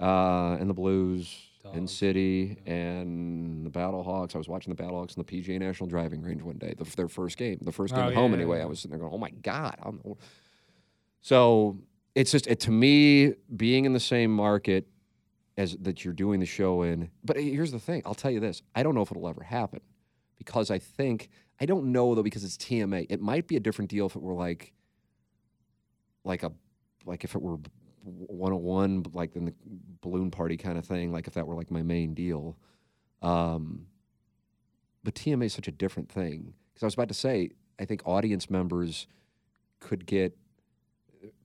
uh, 0.00 0.56
and 0.58 0.68
the 0.68 0.74
Blues 0.74 1.36
and. 1.74 1.88
City 1.88 2.56
and 2.64 3.66
the 3.66 3.70
Battle 3.70 4.02
Hawks. 4.02 4.34
I 4.34 4.38
was 4.38 4.48
watching 4.48 4.70
the 4.70 4.82
Battle 4.82 4.98
Hawks 4.98 5.14
in 5.16 5.22
the 5.22 5.30
PGA 5.30 5.58
National 5.60 5.86
Driving 5.88 6.22
Range 6.22 6.40
one 6.42 6.56
day. 6.56 6.74
The, 6.76 6.84
their 6.96 7.08
first 7.08 7.36
game, 7.36 7.58
the 7.60 7.70
first 7.72 7.92
game 7.94 8.02
Oh, 8.04 8.06
at 8.06 8.12
yeah, 8.14 8.18
home 8.18 8.32
yeah, 8.32 8.38
anyway. 8.38 8.56
yeah. 8.58 8.64
I 8.64 8.66
was 8.66 8.78
sitting 8.80 8.92
there 8.92 9.00
going, 9.00 9.12
"Oh 9.12 9.18
my 9.18 9.30
god!" 9.30 9.76
I 9.80 9.84
don't. 9.84 10.16
So 11.20 11.78
it's 12.14 12.32
just 12.32 12.46
it, 12.46 12.60
to 12.60 12.70
me 12.70 13.34
being 13.54 13.84
in 13.84 13.92
the 13.92 14.00
same 14.00 14.34
market 14.34 14.86
as 15.58 15.76
that 15.82 16.04
you're 16.04 16.14
doing 16.14 16.40
the 16.40 16.46
show 16.46 16.82
in. 16.82 17.10
But 17.24 17.36
here's 17.38 17.72
the 17.72 17.78
thing: 17.78 18.02
I'll 18.06 18.14
tell 18.14 18.30
you 18.30 18.40
this: 18.40 18.62
I 18.74 18.82
don't 18.82 18.94
know 18.94 19.02
if 19.02 19.10
it'll 19.10 19.28
ever 19.28 19.42
happen 19.42 19.80
because 20.38 20.70
I 20.70 20.78
think 20.78 21.28
I 21.60 21.66
don't 21.66 21.92
know 21.92 22.14
though 22.14 22.22
because 22.22 22.44
it's 22.44 22.56
TMA. 22.56 23.06
It 23.10 23.20
might 23.20 23.46
be 23.46 23.56
a 23.56 23.60
different 23.60 23.90
deal 23.90 24.06
if 24.06 24.16
it 24.16 24.22
were 24.22 24.34
like 24.34 24.72
like 26.24 26.42
a 26.42 26.52
like 27.04 27.24
if 27.24 27.34
it 27.34 27.42
were 27.42 27.58
101 28.04 29.06
like 29.12 29.34
in 29.36 29.44
the 29.46 29.54
balloon 30.00 30.30
party 30.30 30.56
kind 30.56 30.78
of 30.78 30.86
thing 30.86 31.12
like 31.12 31.26
if 31.26 31.34
that 31.34 31.46
were 31.46 31.54
like 31.54 31.70
my 31.70 31.82
main 31.82 32.14
deal. 32.14 32.56
Um 33.22 33.86
but 35.04 35.14
tma 35.14 35.46
is 35.46 35.52
such 35.54 35.68
a 35.68 35.72
different 35.72 36.10
thing. 36.10 36.54
Because 36.72 36.84
i 36.84 36.86
was 36.86 36.94
about 36.94 37.08
to 37.08 37.14
say 37.14 37.50
i 37.80 37.84
think 37.84 38.02
audience 38.06 38.48
members 38.48 39.06
could 39.80 40.06
get 40.06 40.36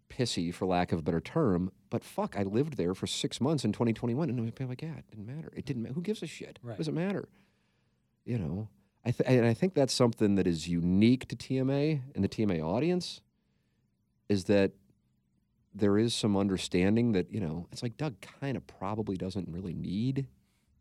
pissy 0.10 0.54
for 0.54 0.68
lack 0.68 0.92
of 0.92 1.00
a 1.00 1.02
better 1.02 1.20
term 1.20 1.72
but 1.90 2.04
fuck 2.04 2.36
i 2.38 2.44
lived 2.44 2.78
there 2.78 2.94
for 2.94 3.08
six 3.08 3.42
months 3.42 3.66
in 3.66 3.72
2021 3.72 4.30
and 4.30 4.40
i'd 4.40 4.54
be 4.54 4.64
like 4.66 4.84
yeah 4.84 4.96
it 4.96 5.08
didn't 5.10 5.26
matter. 5.26 5.52
It 5.56 5.66
didn't 5.66 5.82
matter 5.82 5.96
who 5.96 6.02
gives 6.02 6.22
a 6.22 6.28
shit? 6.28 6.60
Right. 6.62 6.80
it 6.80 6.94
matter. 6.94 7.28
You 8.26 8.38
know 8.38 8.70
I 9.06 9.12
th- 9.12 9.30
and 9.30 9.46
i 9.46 9.54
think 9.54 9.74
that's 9.74 9.94
something 9.94 10.36
that 10.36 10.48
is 10.48 10.68
unique 10.68 11.28
to 11.28 11.36
tma 11.36 12.02
and 12.16 12.24
the 12.24 12.30
tma 12.30 12.62
audience 12.64 13.22
is 14.30 14.46
that 14.46 14.72
there 15.76 15.98
is 15.98 16.14
some 16.14 16.38
understanding 16.38 17.12
that 17.14 17.32
you 17.32 17.40
know 17.40 17.68
it's 17.72 17.82
like 17.84 17.98
Doug 17.98 18.16
kind 18.22 18.56
of 18.56 18.66
probably 18.68 19.18
doesn't 19.18 19.50
really 19.50 19.74
need, 19.74 20.28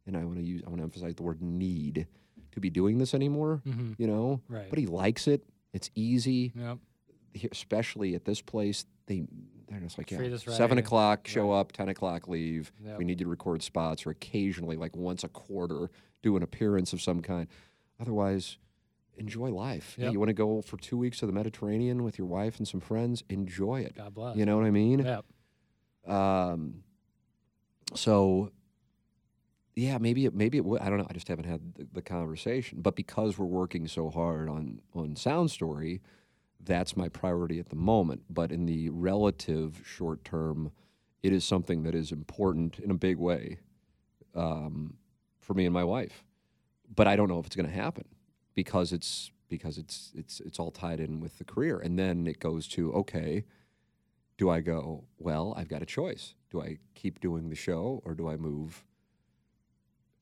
and 0.07 0.15
I 0.17 0.25
want 0.25 0.37
to 0.37 0.45
use 0.45 0.63
I 0.67 0.69
want 0.69 0.81
to 0.81 0.83
emphasize 0.85 1.15
the 1.15 1.23
word 1.23 1.41
need 1.41 2.07
to 2.53 2.61
be 2.61 2.69
doing 2.69 2.99
this 2.99 3.15
anymore. 3.15 3.63
Mhm. 3.67 3.95
You 3.99 4.07
know, 4.07 4.43
Right. 4.49 4.69
but 4.69 4.79
he 4.79 4.85
likes 4.87 5.27
it. 5.27 5.45
It's 5.73 5.91
easy, 5.95 6.53
Yep. 6.55 6.79
Especially 7.51 8.15
at 8.15 8.27
this 8.27 8.43
place. 8.43 8.85
They 9.07 9.25
they're 9.69 9.81
just 9.81 9.97
like 9.97 10.11
yeah, 10.11 10.37
seven 10.37 10.77
o'clock, 10.77 11.27
show 11.27 11.51
Right. 11.53 11.61
up, 11.61 11.73
ten 11.73 11.89
o'clock, 11.89 12.29
leave. 12.29 12.71
Yep. 12.85 12.99
We 12.99 13.05
need 13.07 13.19
you 13.21 13.25
to 13.25 13.31
record 13.31 13.63
spots, 13.63 14.05
or 14.07 14.11
occasionally, 14.11 14.77
like 14.77 14.95
once 14.95 15.25
a 15.25 15.29
quarter, 15.29 15.91
do 16.23 16.37
an 16.37 16.43
appearance 16.43 16.93
of 16.93 17.01
some 17.01 17.23
kind. 17.23 17.49
Otherwise, 18.03 18.59
enjoy 19.17 19.51
life. 19.51 19.97
Hey, 19.97 20.11
you 20.11 20.19
want 20.19 20.29
to 20.29 20.35
go 20.35 20.61
for 20.61 20.77
two 20.77 20.99
weeks 20.99 21.21
to 21.21 21.27
the 21.27 21.33
Mediterranean 21.33 22.03
with 22.03 22.19
your 22.19 22.27
wife 22.27 22.59
and 22.59 22.67
some 22.67 22.81
friends? 22.81 23.23
Enjoy 23.29 23.81
it. 23.81 23.95
God 23.97 24.13
bless. 24.13 24.37
You 24.37 24.45
know 24.45 24.57
what 24.57 24.67
I 24.67 24.73
mean? 24.73 24.99
Yep. 24.99 26.13
Um, 26.13 26.83
so, 27.95 28.51
yeah, 29.77 29.99
maybe 29.99 30.27
it, 30.27 30.35
maybe 30.35 30.59
it 30.59 30.65
would. 30.65 30.81
I 30.81 30.89
don't 30.89 30.99
know. 30.99 31.07
I 31.09 31.13
just 31.13 31.29
haven't 31.29 31.45
had 31.45 31.75
the, 31.77 31.87
the 31.93 32.03
conversation. 32.03 32.81
But 32.83 32.97
because 32.97 33.39
we're 33.39 33.47
working 33.47 33.87
so 33.87 34.11
hard 34.11 34.49
on 34.49 34.81
on 34.95 35.15
Sound 35.15 35.53
Story, 35.53 36.03
that's 36.59 36.97
my 36.97 37.09
priority 37.09 37.61
at 37.61 37.69
the 37.69 37.77
moment. 37.77 38.23
But 38.29 38.51
in 38.51 38.67
the 38.67 38.91
relative 38.91 39.81
short 39.87 40.25
term, 40.25 40.73
it 41.23 41.33
is 41.33 41.45
something 41.45 41.85
that 41.85 41.95
is 41.95 42.11
important 42.11 42.81
in 42.81 42.91
a 42.91 42.95
big 42.95 43.19
way 43.19 43.61
um, 44.35 44.95
for 45.39 45.55
me 45.55 45.67
and 45.67 45.73
my 45.73 45.85
wife. 45.85 46.25
But 46.95 47.07
I 47.07 47.17
don't 47.17 47.29
know 47.29 47.39
if 47.39 47.47
it's 47.47 47.57
going 47.57 47.69
to 47.69 47.75
happen 47.75 48.05
because 48.55 48.93
it's 48.93 49.31
because 49.49 49.79
it's 49.79 50.13
it's 50.15 50.41
it's 50.41 50.59
all 50.59 50.71
tied 50.71 51.01
in 51.01 51.21
with 51.21 51.39
the 51.39 51.45
career, 51.45 51.79
and 51.79 51.99
then 51.99 52.27
it 52.27 52.39
goes 52.39 52.69
to 52.69 52.93
okay 52.93 53.45
do 54.43 54.51
I 54.51 54.61
go, 54.61 55.05
well, 55.19 55.55
I've 55.57 55.69
got 55.69 55.83
a 55.83 55.87
choice. 55.87 56.35
Do 56.51 56.61
I 56.61 56.79
keep 56.95 57.21
doing 57.21 57.49
the 57.49 57.55
show 57.55 58.03
or 58.05 58.15
do 58.15 58.29
I 58.29 58.37
move? 58.37 58.85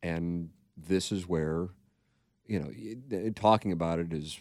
And 0.03 0.51
this 0.77 1.11
is 1.11 1.27
where, 1.27 1.69
you 2.47 2.61
know, 2.61 3.31
talking 3.35 3.73
about 3.73 3.99
it 3.99 4.13
is 4.13 4.41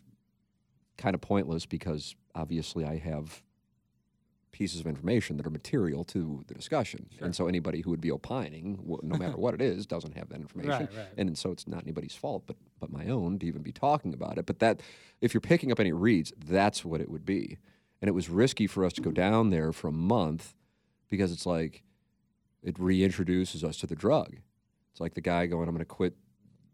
kind 0.98 1.16
of 1.16 1.22
pointless 1.22 1.66
because 1.66 2.16
obviously 2.36 2.84
I 2.84 2.98
have 2.98 3.42
pieces 4.52 4.80
of 4.82 4.88
information 4.88 5.38
that 5.38 5.46
are 5.46 5.52
material 5.52 6.04
to 6.04 6.44
the 6.48 6.54
discussion, 6.54 7.08
and 7.22 7.36
so 7.36 7.48
anybody 7.48 7.82
who 7.82 7.90
would 7.92 8.02
be 8.02 8.12
opining, 8.12 8.80
no 9.04 9.18
matter 9.18 9.38
what 9.44 9.54
it 9.54 9.62
is, 9.62 9.86
doesn't 9.86 10.16
have 10.18 10.30
that 10.30 10.38
information, 10.42 10.72
Right, 10.88 10.96
right. 10.98 11.08
and 11.18 11.38
so 11.38 11.52
it's 11.52 11.68
not 11.68 11.84
anybody's 11.84 12.16
fault, 12.16 12.44
but 12.48 12.56
but 12.80 12.92
my 12.92 13.08
own 13.08 13.40
to 13.40 13.46
even 13.46 13.62
be 13.62 13.72
talking 13.72 14.14
about 14.14 14.38
it. 14.38 14.46
But 14.46 14.60
that, 14.60 14.82
if 15.22 15.34
you're 15.34 15.42
picking 15.42 15.72
up 15.72 15.80
any 15.80 15.92
reads, 15.92 16.34
that's 16.38 16.84
what 16.84 17.00
it 17.02 17.10
would 17.10 17.26
be, 17.26 17.58
and 18.02 18.10
it 18.10 18.14
was 18.14 18.30
risky 18.30 18.68
for 18.68 18.84
us 18.86 18.94
to 18.94 19.02
go 19.02 19.12
down 19.12 19.50
there 19.52 19.72
for 19.72 19.88
a 19.88 19.92
month 19.92 20.56
because 21.10 21.32
it's 21.32 21.46
like 21.46 21.84
it 22.64 22.76
reintroduces 22.76 23.64
us 23.64 23.78
to 23.78 23.88
the 23.88 23.96
drug. 23.96 24.38
It's 24.92 25.00
like 25.00 25.14
the 25.14 25.22
guy 25.22 25.46
going, 25.46 25.68
"I'm 25.70 25.76
going 25.76 25.80
to 25.80 25.86
quit, 25.86 26.16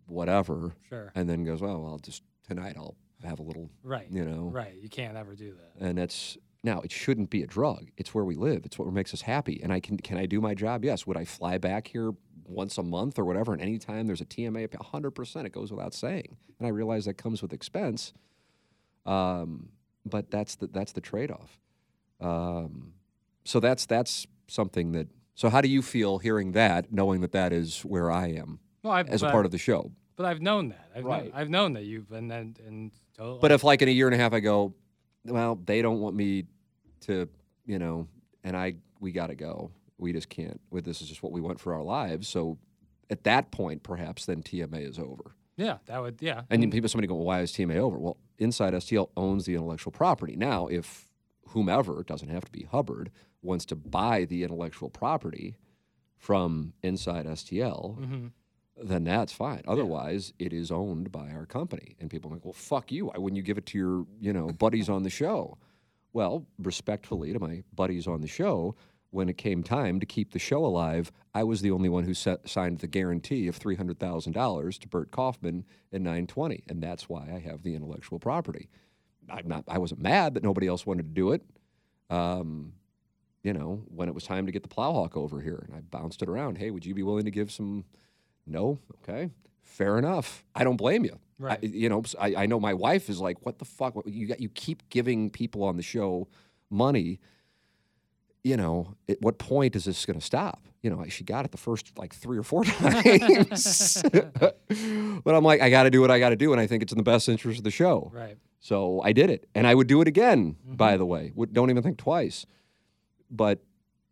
whatever," 0.07 0.73
Sure. 0.89 1.11
and 1.15 1.30
then 1.30 1.43
goes, 1.43 1.61
well, 1.61 1.86
I'll 1.86 1.99
just 1.99 2.23
tonight 2.47 2.76
I'll 2.78 2.95
have 3.23 3.39
a 3.39 3.43
little, 3.43 3.69
Right. 3.84 4.07
you 4.11 4.23
know, 4.23 4.49
Right. 4.49 4.76
You 4.80 4.89
can't 4.89 5.17
ever 5.17 5.36
do 5.36 5.53
that. 5.55 5.84
and 5.86 5.97
that's 5.97 6.38
now 6.66 6.82
it 6.82 6.91
shouldn't 6.91 7.30
be 7.30 7.41
a 7.43 7.47
drug. 7.47 7.89
It's 7.95 8.13
where 8.13 8.26
we 8.26 8.36
live. 8.36 8.66
It's 8.66 8.78
what 8.78 8.91
makes 8.91 9.13
us 9.13 9.22
happy. 9.22 9.61
And 9.63 9.72
I 9.72 9.80
can 9.80 9.97
can 9.97 10.18
I 10.18 10.26
do 10.26 10.41
my 10.41 10.53
job? 10.53 10.84
Yes. 10.84 11.05
Would 11.07 11.16
I 11.18 11.24
fly 11.24 11.57
back 11.57 11.88
here 11.88 12.11
once 12.47 12.78
a 12.78 12.84
month 12.84 13.18
or 13.18 13.24
whatever? 13.26 13.53
And 13.53 13.61
anytime 13.61 14.07
there's 14.07 14.22
a 14.22 14.26
TMA, 14.26 14.74
hundred 14.82 15.11
percent, 15.11 15.45
it 15.47 15.51
goes 15.53 15.72
without 15.72 15.93
saying. 15.93 16.36
And 16.59 16.68
I 16.68 16.72
realize 16.72 17.05
that 17.05 17.13
comes 17.13 17.41
with 17.41 17.53
expense. 17.53 18.11
Um, 19.05 19.70
but 20.05 20.30
that's 20.32 20.55
the 20.55 20.68
that's 20.68 20.91
the 20.91 21.01
trade 21.01 21.32
off. 21.32 21.59
Um, 22.20 22.93
so 23.43 23.59
that's 23.59 23.86
that's 23.86 24.28
something 24.47 24.91
that. 24.93 25.07
So 25.38 25.49
how 25.49 25.59
do 25.59 25.68
you 25.68 25.82
feel 25.82 26.18
hearing 26.20 26.53
that, 26.53 26.93
knowing 26.93 27.20
that 27.22 27.34
that 27.34 27.51
is 27.51 27.82
where 27.82 28.09
I 28.09 28.28
am 28.28 28.59
Well, 28.84 28.93
I've, 28.93 29.09
as 29.09 29.22
a 29.22 29.26
part 29.26 29.39
I've- 29.41 29.47
of 29.47 29.51
the 29.51 29.57
show? 29.57 29.91
But 30.16 30.26
I've 30.28 30.41
known 30.41 30.70
that. 30.70 30.89
I've, 30.95 31.03
Right. 31.03 31.24
known, 31.26 31.32
I've 31.36 31.49
known 31.49 31.74
that 31.74 31.84
you've 31.84 32.07
been 32.09 32.32
and 32.32 32.57
and. 32.66 32.91
to- 33.18 33.38
But 33.41 33.51
if 33.51 33.66
like 33.66 33.82
in 33.82 33.89
a 33.89 33.91
year 33.91 34.07
and 34.07 34.16
a 34.16 34.18
half 34.18 34.32
I 34.32 34.39
go, 34.39 34.74
well, 35.26 35.55
they 35.66 35.82
don't 35.82 35.99
want 35.99 36.16
me 36.16 36.45
to, 37.06 37.28
you 37.66 37.80
know, 37.80 38.08
and 38.43 38.56
I 38.56 38.76
we 38.99 39.12
got 39.12 39.28
to 39.28 39.36
go. 39.36 39.72
We 39.97 40.12
just 40.14 40.30
can't. 40.30 40.60
This 40.72 41.01
is 41.01 41.08
just 41.10 41.24
what 41.24 41.32
we 41.32 41.41
want 41.41 41.60
for 41.60 41.74
our 41.74 41.84
lives. 41.84 42.28
So 42.28 42.58
at 43.10 43.24
that 43.24 43.51
point, 43.51 43.84
perhaps 43.84 44.26
then 44.26 44.41
TMA 44.43 44.88
is 44.88 44.99
over. 44.99 45.36
yeah, 45.58 45.78
that 45.86 46.01
would 46.01 46.18
yeah. 46.22 46.41
And 46.49 46.62
then 46.62 46.70
people, 46.72 46.89
somebody 46.89 47.08
go, 47.08 47.16
well, 47.16 47.26
why 47.26 47.41
is 47.41 47.51
TMA 47.51 47.78
over? 47.78 47.97
Well, 47.97 48.18
Inside 48.38 48.74
STL 48.74 49.10
owns 49.16 49.45
the 49.45 49.53
intellectual 49.56 49.91
property. 49.93 50.36
Now, 50.36 50.68
if 50.68 51.10
whomever 51.49 52.01
it 52.01 52.08
doesn't 52.08 52.28
have 52.28 52.43
to 52.45 52.51
be 52.51 52.64
Hubbard 52.64 53.10
wants 53.41 53.64
to 53.66 53.76
buy 53.78 54.26
the 54.26 54.43
intellectual 54.43 54.89
property 54.89 55.56
from 56.18 56.74
Inside 56.84 57.26
STL, 57.26 57.97
Mhm. 58.01 58.32
then 58.84 59.03
that's 59.06 59.32
fine. 59.32 59.62
Otherwise, 59.68 60.34
it 60.39 60.51
is 60.51 60.72
owned 60.72 61.12
by 61.12 61.30
our 61.32 61.45
company. 61.45 61.95
And 61.99 62.10
people 62.10 62.30
are 62.30 62.34
like, 62.34 62.43
well, 62.43 62.51
fuck 62.53 62.91
you. 62.91 63.06
Why 63.06 63.18
wouldn't 63.18 63.38
you 63.38 63.43
give 63.43 63.58
it 63.58 63.66
to 63.68 63.78
your, 63.78 64.06
you 64.20 64.34
know, 64.34 64.47
buddies 64.47 64.89
on 64.89 65.03
the 65.03 65.10
show? 65.10 65.58
Well, 66.16 66.47
respectfully 66.59 67.34
to 67.34 67.39
my 67.41 67.63
buddies 67.74 68.07
on 68.07 68.22
the 68.22 68.28
show, 68.28 68.74
when 69.09 69.28
it 69.28 69.38
came 69.38 69.63
time 69.63 69.99
to 69.99 70.05
keep 70.05 70.32
the 70.32 70.39
show 70.39 70.66
alive, 70.66 71.11
I 71.34 71.43
was 71.43 71.59
the 71.59 71.72
only 71.72 71.89
one 71.89 72.05
who 72.05 72.13
set, 72.13 72.47
signed 72.47 72.80
the 72.80 72.88
guarantee 72.88 73.49
of 73.49 73.59
$300,000 73.59 74.80
to 74.80 74.88
Bert 74.88 75.11
Kaufman 75.11 75.66
in 75.91 76.03
920. 76.03 76.63
And 76.70 76.82
that's 76.82 77.09
why 77.09 77.30
I 77.36 77.39
have 77.39 77.63
the 77.63 77.76
intellectual 77.76 78.18
property. 78.18 78.70
I'm 79.30 79.45
not, 79.45 79.66
I 79.68 79.78
wasn't 79.78 79.99
mad 79.99 80.36
that 80.36 80.43
nobody 80.43 80.68
else 80.68 80.86
wanted 80.86 81.03
to 81.03 81.09
do 81.09 81.34
it. 81.34 81.41
Um, 82.09 82.72
you 83.43 83.51
know, 83.51 83.84
when 83.93 84.07
it 84.07 84.16
was 84.16 84.24
time 84.24 84.45
to 84.45 84.53
get 84.53 84.63
the 84.63 84.70
Plowhawk 84.70 85.18
over 85.18 85.41
here, 85.41 85.66
and 85.68 85.76
I 85.76 85.82
bounced 85.82 86.22
it 86.22 86.30
around. 86.30 86.59
Hey, 86.59 86.72
would 86.72 86.86
you 86.86 86.93
be 86.93 87.03
willing 87.03 87.26
to 87.26 87.32
give 87.32 87.51
some? 87.51 87.84
No, 88.47 88.80
okay, 89.03 89.32
fair 89.63 89.97
enough. 89.97 90.45
I 90.55 90.63
don't 90.63 90.78
blame 90.78 91.03
you. 91.03 91.20
Right. 91.38 91.59
I, 91.61 91.65
you 91.65 91.89
know, 91.89 92.03
I, 92.19 92.36
I 92.36 92.45
know 92.45 92.59
my 92.59 92.73
wife 92.73 93.09
is 93.09 93.19
like, 93.19 93.45
"What 93.45 93.59
the 93.59 93.65
fuck? 93.65 93.95
You 94.05 94.27
got 94.27 94.39
you 94.39 94.49
keep 94.49 94.89
giving 94.89 95.29
people 95.29 95.63
on 95.63 95.75
the 95.75 95.83
show 95.83 96.27
money. 96.69 97.19
You 98.43 98.57
know, 98.57 98.95
at 99.09 99.21
what 99.21 99.39
point 99.39 99.75
is 99.75 99.86
this 99.86 100.05
going 100.05 100.19
to 100.19 100.25
stop? 100.25 100.67
You 100.81 100.91
know, 100.91 101.03
she 101.09 101.23
got 101.23 101.45
it 101.45 101.51
the 101.51 101.57
first 101.57 101.97
like 101.97 102.13
three 102.13 102.38
or 102.38 102.43
four 102.43 102.63
times, 102.63 104.03
but 104.11 105.36
I'm 105.36 105.43
like, 105.43 105.61
I 105.61 105.69
got 105.69 105.83
to 105.83 105.89
do 105.89 105.99
what 105.99 106.11
I 106.11 106.19
got 106.19 106.29
to 106.29 106.36
do, 106.36 106.51
and 106.51 106.61
I 106.61 106.67
think 106.67 106.83
it's 106.83 106.93
in 106.93 106.97
the 106.97 107.03
best 107.03 107.27
interest 107.27 107.57
of 107.57 107.63
the 107.63 107.71
show. 107.71 108.11
Right. 108.13 108.38
So 108.59 109.01
I 109.03 109.11
did 109.11 109.29
it, 109.29 109.47
and 109.55 109.67
I 109.67 109.75
would 109.75 109.88
do 109.88 110.01
it 110.01 110.07
again. 110.07 110.57
Mm-hmm. 110.63 110.75
By 110.75 110.97
the 110.97 111.05
way, 111.05 111.31
would, 111.36 111.53
don't 111.53 111.69
even 111.69 111.83
think 111.83 111.97
twice. 111.97 112.45
But 113.29 113.59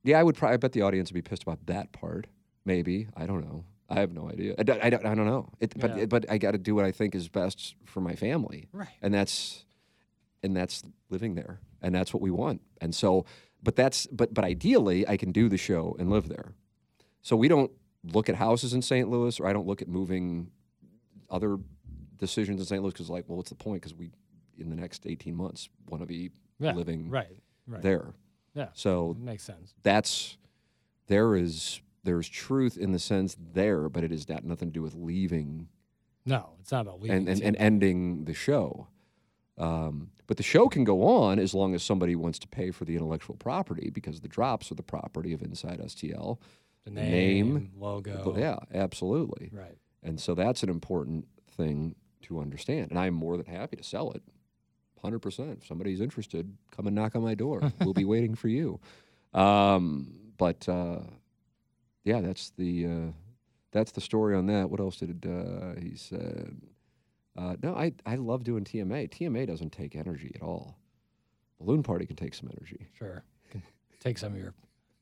yeah, 0.03 0.19
I 0.19 0.23
would. 0.23 0.35
Probably, 0.35 0.55
I 0.55 0.57
bet 0.57 0.73
the 0.73 0.81
audience 0.81 1.11
would 1.11 1.23
be 1.23 1.27
pissed 1.27 1.43
about 1.43 1.65
that 1.67 1.91
part. 1.91 2.27
Maybe 2.65 3.07
I 3.15 3.25
don't 3.25 3.41
know. 3.41 3.65
I 3.97 3.99
have 4.01 4.11
no 4.13 4.29
idea. 4.29 4.55
I, 4.57 4.63
don't- 4.63 4.83
I, 4.83 4.89
don't, 4.89 5.05
I 5.05 5.15
don't 5.15 5.25
know. 5.25 5.49
It, 5.59 5.73
but 5.79 5.97
Yeah. 5.97 6.05
but 6.05 6.29
I 6.29 6.37
got 6.37 6.51
to 6.51 6.57
do 6.57 6.75
what 6.75 6.85
I 6.85 6.91
think 6.91 7.15
is 7.15 7.29
best 7.29 7.75
for 7.85 8.01
my 8.01 8.15
family, 8.15 8.67
Right. 8.71 8.89
and 9.01 9.13
that's 9.13 9.65
and 10.41 10.55
that's 10.55 10.83
living 11.09 11.35
there, 11.35 11.59
and 11.81 11.93
that's 11.95 12.13
what 12.13 12.21
we 12.21 12.31
want. 12.31 12.61
And 12.81 12.93
so, 12.93 13.25
but 13.61 13.75
that's 13.75 14.07
but 14.07 14.33
but 14.33 14.43
ideally, 14.43 15.07
I 15.07 15.17
can 15.17 15.31
do 15.31 15.47
the 15.49 15.57
show 15.57 15.95
and 15.99 16.09
live 16.09 16.27
there. 16.27 16.53
So 17.21 17.35
we 17.37 17.47
don't 17.47 17.71
look 18.03 18.27
at 18.27 18.35
houses 18.35 18.73
in 18.73 18.81
St. 18.81 19.09
Louis, 19.09 19.39
or 19.39 19.47
I 19.47 19.53
don't 19.53 19.65
look 19.67 19.81
at 19.81 19.87
moving 19.87 20.51
other 21.29 21.57
decisions 22.17 22.59
in 22.59 22.65
St. 22.65 22.81
Louis 22.81 22.91
because, 22.91 23.09
like, 23.09 23.25
well, 23.27 23.37
what's 23.37 23.49
the 23.49 23.55
point? 23.55 23.81
Because 23.81 23.93
we, 23.95 24.11
in 24.57 24.69
the 24.69 24.75
next 24.75 25.05
18 25.07 25.33
months, 25.35 25.69
want 25.87 26.01
to 26.01 26.05
be 26.05 26.31
Yeah. 26.59 26.73
living 26.73 27.09
Right. 27.09 27.39
Right. 27.65 27.81
there. 27.81 28.13
Yeah. 28.53 28.67
So 28.73 29.15
Makes 29.19 29.43
sense. 29.43 29.73
that's 29.83 30.37
there 31.07 31.35
is 31.35 31.79
there's 32.03 32.27
truth 32.27 32.77
in 32.77 32.91
the 32.91 32.99
sense 32.99 33.35
there, 33.53 33.89
but 33.89 34.03
it 34.03 34.11
has 34.11 34.25
got 34.25 34.43
nothing 34.43 34.69
to 34.69 34.73
do 34.73 34.81
with 34.81 34.95
leaving 34.95 35.67
No, 36.25 36.51
it's 36.61 36.71
not 36.71 36.81
about 36.81 37.01
leaving. 37.01 37.17
and, 37.17 37.29
and, 37.29 37.41
and 37.41 37.55
ending 37.57 38.25
the 38.25 38.33
show. 38.33 38.87
Um, 39.57 40.09
but 40.25 40.37
the 40.37 40.43
show 40.43 40.67
can 40.67 40.83
go 40.83 41.03
on 41.05 41.37
as 41.39 41.53
long 41.53 41.75
as 41.75 41.83
somebody 41.83 42.15
wants 42.15 42.39
to 42.39 42.47
pay 42.47 42.71
for 42.71 42.85
the 42.85 42.95
intellectual 42.95 43.35
property 43.35 43.89
because 43.91 44.21
the 44.21 44.27
drops 44.27 44.71
are 44.71 44.75
the 44.75 44.83
property 44.83 45.31
of 45.33 45.41
Inside 45.43 45.79
STL. 45.79 46.39
the 46.85 46.91
name, 46.91 47.53
name, 47.53 47.71
logo. 47.77 48.35
Yeah, 48.37 48.57
absolutely. 48.73 49.51
Right. 49.53 49.77
And 50.01 50.19
so 50.19 50.33
that's 50.33 50.63
an 50.63 50.69
important 50.69 51.27
thing 51.51 51.95
to 52.23 52.39
understand. 52.39 52.89
And 52.89 52.97
I'm 52.99 53.13
more 53.13 53.37
than 53.37 53.45
happy 53.45 53.77
to 53.77 53.83
sell 53.83 54.11
it. 54.11 54.23
100%. 55.03 55.57
If 55.59 55.67
somebody's 55.67 56.01
interested, 56.01 56.51
come 56.71 56.87
and 56.87 56.95
knock 56.95 57.15
on 57.15 57.21
my 57.21 57.35
door. 57.35 57.61
we'll 57.81 57.93
be 57.93 58.05
waiting 58.05 58.33
for 58.35 58.47
you. 58.47 58.79
Um, 59.33 60.13
but 60.37 60.67
uh, 60.67 60.99
yeah, 62.03 62.21
that's 62.21 62.51
the 62.51 62.85
uh, 62.85 63.11
that's 63.71 63.91
the 63.91 64.01
story 64.01 64.35
on 64.35 64.45
that. 64.47 64.69
What 64.69 64.79
else 64.79 64.97
did 64.97 65.25
uh, 65.25 65.79
he 65.79 65.95
said? 65.95 66.61
Uh, 67.35 67.55
no, 67.63 67.75
I, 67.75 67.93
I 68.05 68.15
love 68.15 68.43
doing 68.43 68.63
TMA. 68.63 69.09
TMA 69.09 69.47
doesn't 69.47 69.71
take 69.71 69.95
energy 69.95 70.31
at 70.35 70.43
all. 70.43 70.77
Balloon 71.59 71.81
Party 71.81 72.05
can 72.05 72.15
take 72.15 72.35
some 72.35 72.49
energy. 72.55 72.87
Sure. 72.97 73.23
Can 73.49 73.63
take 73.99 74.17
some 74.19 74.33
of 74.33 74.37
your 74.37 74.53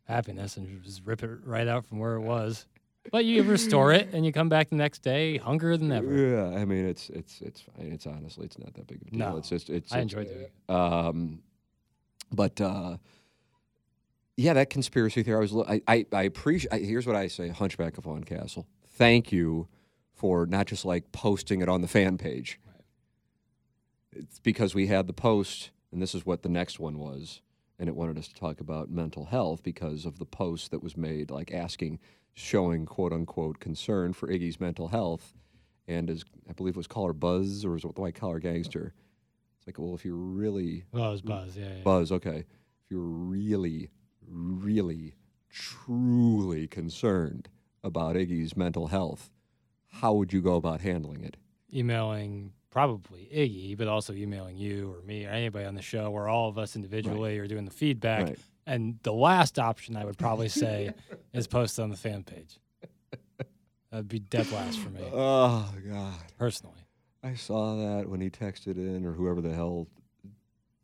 happiness 0.05 0.57
and 0.57 0.81
just 0.83 1.01
rip 1.05 1.23
it 1.23 1.29
right 1.43 1.67
out 1.67 1.85
from 1.85 1.99
where 1.99 2.15
it 2.15 2.21
was. 2.21 2.67
But 3.11 3.25
you 3.25 3.43
restore 3.43 3.91
it 3.91 4.09
and 4.13 4.25
you 4.25 4.31
come 4.31 4.47
back 4.47 4.69
the 4.69 4.75
next 4.75 4.99
day 4.99 5.37
hungrier 5.37 5.75
than 5.75 5.91
ever. 5.91 6.13
Yeah, 6.13 6.57
I 6.57 6.65
mean 6.65 6.85
it's 6.85 7.09
it's 7.09 7.41
it's 7.41 7.61
fine. 7.61 7.91
It's 7.91 8.05
honestly 8.05 8.45
it's 8.45 8.59
not 8.59 8.75
that 8.75 8.85
big 8.85 9.01
of 9.01 9.07
a 9.07 9.11
deal. 9.11 9.19
No, 9.19 9.37
it's 9.37 9.49
just 9.49 9.71
it's 9.71 9.91
I 9.91 9.97
it's, 9.97 10.03
enjoy 10.03 10.25
doing 10.25 10.41
it. 10.41 10.53
Um, 10.69 11.41
but 12.31 12.61
uh, 12.61 12.97
yeah, 14.41 14.53
that 14.53 14.69
conspiracy 14.69 15.23
theory. 15.23 15.37
I 15.37 15.39
was. 15.39 15.55
I 15.55 15.81
I, 15.87 16.05
I 16.11 16.23
appreciate. 16.23 16.83
Here's 16.83 17.05
what 17.07 17.15
I 17.15 17.27
say: 17.27 17.49
Hunchback 17.49 17.97
of 17.97 18.05
Von 18.05 18.23
Castle. 18.23 18.67
Thank 18.87 19.31
you 19.31 19.67
for 20.13 20.45
not 20.45 20.67
just 20.67 20.85
like 20.85 21.11
posting 21.11 21.61
it 21.61 21.69
on 21.69 21.81
the 21.81 21.87
fan 21.87 22.17
page. 22.17 22.59
It's 24.11 24.39
because 24.39 24.75
we 24.75 24.87
had 24.87 25.07
the 25.07 25.13
post, 25.13 25.71
and 25.91 26.01
this 26.01 26.13
is 26.13 26.25
what 26.25 26.43
the 26.43 26.49
next 26.49 26.79
one 26.79 26.99
was, 26.99 27.41
and 27.79 27.87
it 27.87 27.95
wanted 27.95 28.17
us 28.17 28.27
to 28.27 28.35
talk 28.35 28.59
about 28.59 28.89
mental 28.89 29.25
health 29.25 29.63
because 29.63 30.05
of 30.05 30.19
the 30.19 30.25
post 30.25 30.71
that 30.71 30.83
was 30.83 30.97
made, 30.97 31.31
like 31.31 31.53
asking, 31.53 31.99
showing 32.33 32.85
quote 32.85 33.13
unquote 33.13 33.59
concern 33.59 34.13
for 34.13 34.27
Iggy's 34.27 34.59
mental 34.59 34.89
health, 34.89 35.33
and 35.87 36.09
as 36.09 36.25
I 36.49 36.53
believe 36.53 36.75
it 36.75 36.77
was 36.77 36.87
caller 36.87 37.13
Buzz 37.13 37.63
or 37.63 37.71
was 37.71 37.83
it 37.83 37.95
the 37.95 38.01
white 38.01 38.15
collar 38.15 38.39
gangster. 38.39 38.93
It's 39.57 39.67
like, 39.67 39.77
well, 39.77 39.93
if 39.93 40.03
you're 40.03 40.15
really 40.15 40.85
Oh, 40.93 41.09
it 41.09 41.11
was 41.11 41.21
Buzz. 41.21 41.55
Yeah. 41.55 41.65
yeah. 41.67 41.83
Buzz, 41.83 42.11
okay. 42.11 42.37
If 42.83 42.89
you're 42.89 42.99
really, 43.01 43.91
really, 44.27 45.15
truly 45.49 46.67
concerned 46.67 47.49
about 47.83 48.15
Iggy's 48.15 48.55
mental 48.55 48.87
health, 48.87 49.29
how 49.87 50.13
would 50.13 50.31
you 50.33 50.41
go 50.41 50.55
about 50.55 50.81
handling 50.81 51.23
it? 51.23 51.37
Emailing 51.73 52.53
probably 52.69 53.27
Iggy, 53.33 53.77
but 53.77 53.87
also 53.87 54.13
emailing 54.13 54.57
you 54.57 54.93
or 54.93 55.01
me 55.01 55.25
or 55.25 55.29
anybody 55.29 55.65
on 55.65 55.75
the 55.75 55.81
show 55.81 56.05
or 56.11 56.29
all 56.29 56.47
of 56.47 56.57
us 56.57 56.75
individually 56.75 57.37
or 57.37 57.47
doing 57.47 57.65
the 57.65 57.71
feedback. 57.71 58.23
Right. 58.23 58.39
And 58.65 58.99
the 59.03 59.11
last 59.13 59.59
option 59.59 59.97
I 59.97 60.05
would 60.05 60.17
probably 60.17 60.47
say 60.63 60.93
is 61.33 61.47
post 61.47 61.79
on 61.79 61.89
the 61.89 61.97
fan 61.97 62.23
page. 62.23 62.59
That'd 63.91 64.07
be 64.07 64.19
dead 64.19 64.49
last 64.53 64.79
for 64.79 64.89
me, 64.89 65.01
Oh 65.11 65.69
God, 65.89 66.13
personally. 66.37 66.79
I 67.23 67.33
saw 67.33 67.75
that 67.75 68.07
when 68.07 68.21
he 68.21 68.29
texted 68.29 68.77
in, 68.77 69.05
or 69.05 69.11
whoever 69.11 69.41
the 69.41 69.53
hell 69.53 69.87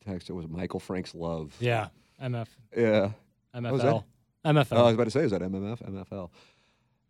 texted 0.06 0.32
it 0.32 0.34
was 0.34 0.48
Michael 0.48 0.82
Frank's 0.82 1.16
love. 1.16 1.56
Yeah. 1.60 1.88
MF, 2.22 2.48
Yeah. 2.76 3.12
MFL. 3.58 4.04
MFL. 4.46 4.68
Oh, 4.72 4.78
I 4.82 4.84
was 4.84 4.94
about 4.94 5.04
to 5.06 5.12
say, 5.12 5.22
is 5.22 5.32
that 5.32 5.42
MMF, 5.42 5.82
MFL? 5.82 6.30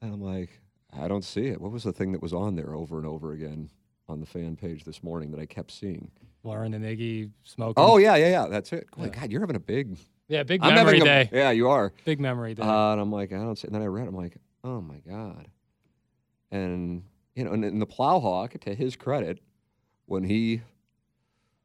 And 0.02 0.14
I'm 0.14 0.22
like, 0.22 0.50
I 0.98 1.08
don't 1.08 1.24
see 1.24 1.48
it. 1.48 1.60
What 1.62 1.72
was 1.72 1.84
the 1.84 1.92
thing 1.94 2.12
that 2.14 2.22
was 2.22 2.34
on 2.34 2.56
there 2.56 2.74
over 2.74 2.98
and 2.98 3.06
over 3.06 3.34
again 3.34 3.70
on 4.08 4.20
the 4.20 4.26
fan 4.26 4.56
page 4.56 4.84
this 4.86 5.04
morning 5.04 5.32
that 5.32 5.40
I 5.40 5.46
kept 5.46 5.72
seeing? 5.72 6.10
Lauren 6.44 6.74
and 6.74 6.86
Iggy 6.86 7.32
smoking. 7.44 7.76
Oh 7.84 7.98
yeah, 7.98 8.16
yeah, 8.16 8.30
yeah. 8.30 8.48
That's 8.48 8.72
it. 8.72 8.88
My 8.98 9.06
Yeah. 9.06 9.10
God, 9.12 9.32
you're 9.32 9.42
having 9.42 9.56
a 9.56 9.60
big 9.60 9.98
yeah, 10.30 10.44
big 10.44 10.62
I'm 10.64 10.74
memory 10.76 11.00
having 11.00 11.02
a- 11.02 11.26
day. 11.26 11.30
yeah, 11.34 11.52
you 11.52 11.68
are. 11.70 11.92
Big 12.06 12.20
memory 12.20 12.54
day. 12.54 12.64
Uh, 12.64 12.92
and 12.94 13.02
I'm 13.02 13.12
like, 13.12 13.32
I 13.34 13.38
don't 13.38 13.58
see. 13.58 13.68
And 13.68 13.76
then 13.76 13.82
I 13.82 13.88
read, 13.88 14.08
I'm 14.08 14.16
like, 14.16 14.38
oh 14.64 14.82
my 14.82 14.98
God. 15.08 15.48
And, 16.52 17.04
you 17.36 17.44
know, 17.44 17.52
and, 17.52 17.64
and 17.66 17.82
the 17.82 17.86
Plowhawk, 17.88 18.60
to 18.62 18.74
his 18.76 18.96
credit, 18.96 19.40
when 20.06 20.24
he 20.24 20.62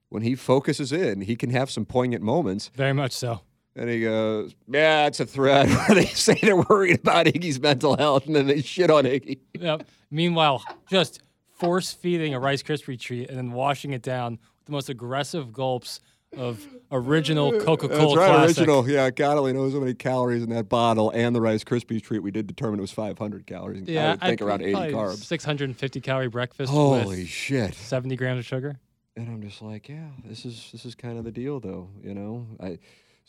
when 0.09 0.22
he 0.22 0.34
focuses 0.34 0.92
in, 0.92 1.22
he 1.22 1.36
can 1.36 1.50
have 1.50 1.70
some 1.70 1.84
poignant 1.86 2.22
moments. 2.22 2.70
Very 2.74 2.92
much 2.92 3.12
so. 3.12 3.40
And 3.74 3.89
he 3.89 4.01
goes, 4.03 4.55
Yeah, 4.69 5.07
it's 5.07 5.20
a 5.20 5.27
threat 5.27 5.69
where 5.89 5.94
they 5.94 6.07
say 6.07 6.39
they're 6.43 6.57
worried 6.57 7.01
about 7.01 7.27
Iggy's 7.27 7.61
mental 7.61 7.97
health 7.97 8.27
and 8.27 8.36
then 8.36 8.47
they 8.47 8.61
shit 8.62 8.90
on 8.90 9.05
Iggy. 9.05 9.39
Yep. 9.59 9.86
Meanwhile, 10.11 10.62
just 10.90 11.23
force 11.55 11.93
feeding 11.93 12.35
a 12.35 12.40
Rice 12.40 12.62
Krispie 12.62 12.99
treat 13.01 13.28
and 13.28 13.39
then 13.39 13.53
washing 13.53 13.93
it 13.93 14.03
down 14.03 14.32
with 14.32 14.66
the 14.66 14.73
most 14.73 14.89
aggressive 14.89 15.53
gulps 15.53 16.01
of 16.36 16.66
original 16.90 17.53
Coca 17.61 17.89
Cola. 17.89 17.99
That's 18.01 18.16
right, 18.16 18.28
classic. 18.28 18.59
original. 18.59 18.89
Yeah, 18.89 19.11
God 19.11 19.36
only 19.39 19.53
knows 19.53 19.74
how 19.74 19.81
many 19.81 19.93
calories 19.94 20.43
in 20.43 20.49
that 20.51 20.69
bottle 20.69 21.11
and 21.11 21.36
the 21.36 21.40
Rice 21.43 21.62
Krispies 21.62 22.03
treat. 22.03 22.20
We 22.20 22.31
did 22.31 22.47
determine 22.47 22.78
it 22.78 22.82
was 22.82 22.90
500 22.90 23.47
calories. 23.47 23.81
and 23.86 23.99
I 23.99 24.11
would 24.12 24.20
think 24.20 24.40
I'd 24.43 24.47
around 24.47 24.62
80 24.62 24.74
carbs. 24.94 25.24
650 25.24 26.01
calorie 26.01 26.28
breakfast 26.28 26.73
Holy 26.73 27.27
shit. 27.27 27.74
70 27.74 28.16
grams 28.16 28.39
of 28.39 28.47
sugar. 28.47 28.78
and 29.16 29.28
I'm 29.28 29.43
just 29.43 29.61
like, 29.61 29.89
yeah, 29.90 30.09
this 30.24 30.44
is 30.47 30.70
this 30.73 30.86
is 30.86 30.94
kind 30.94 31.19
of 31.19 31.24
the 31.24 31.32
deal, 31.32 31.61
though, 31.61 31.90
you 32.03 32.15
know. 32.15 32.47
I 32.61 32.78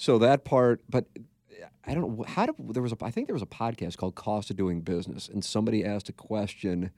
so 0.03 0.17
that 0.17 0.43
part, 0.43 0.81
but 0.89 1.05
I 1.87 1.93
don't 1.93 2.17
know 2.17 2.25
how 2.27 2.45
did 2.45 2.55
there 2.73 2.83
was 2.83 2.91
a 2.91 2.97
I 3.01 3.09
think 3.09 3.27
there 3.27 3.33
was 3.33 3.41
a 3.41 3.45
podcast 3.45 3.95
called 3.95 4.15
Cost 4.15 4.49
of 4.49 4.57
Doing 4.57 4.81
Business, 4.81 5.29
and 5.29 5.45
somebody 5.45 5.85
asked 5.85 6.09
a 6.09 6.11
question 6.11 6.91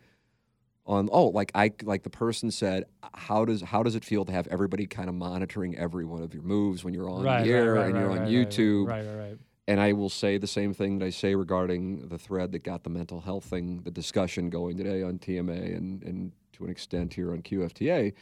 on 0.88 1.07
oh 1.11 1.27
like 1.27 1.52
I 1.53 1.72
like 1.84 2.02
the 2.02 2.10
person 2.10 2.49
said 2.49 2.86
how 3.14 3.45
does 3.45 3.61
how 3.61 3.84
does 3.84 3.94
it 3.94 4.03
feel 4.03 4.26
to 4.26 4.32
have 4.32 4.48
everybody 4.48 4.88
kind 4.88 5.07
of 5.07 5.14
monitoring 5.14 5.77
every 5.77 6.03
one 6.03 6.23
of 6.23 6.34
your 6.34 6.41
moves 6.41 6.84
when 6.84 6.95
you're 6.95 7.07
on 7.07 7.22
right, 7.22 7.44
the 7.44 7.52
air 7.52 7.73
right, 7.73 7.80
right, 7.80 7.90
and 7.91 7.99
you're 7.99 8.11
on 8.11 8.27
YouTube 8.27 8.88
Right, 8.88 9.06
right, 9.06 9.15
right. 9.15 9.38
and 9.68 9.80
I 9.80 9.94
will 9.94 10.10
say 10.10 10.40
the 10.40 10.48
same 10.48 10.73
thing 10.73 10.98
that 10.98 11.06
I 11.06 11.11
say 11.11 11.36
regarding 11.36 12.07
the 12.10 12.18
thread 12.18 12.52
that 12.53 12.64
got 12.64 12.84
the 12.84 12.90
mental 12.90 13.22
health 13.22 13.45
thing, 13.45 13.82
the 13.84 13.91
discussion 13.91 14.49
going 14.49 14.77
today 14.77 15.03
on 15.03 15.19
TMA 15.19 15.77
and, 15.77 16.02
and 16.02 16.32
to 16.53 16.65
an 16.65 16.72
extent 16.72 17.14
here 17.14 17.34
on 17.34 17.44
QFTA. 17.44 18.14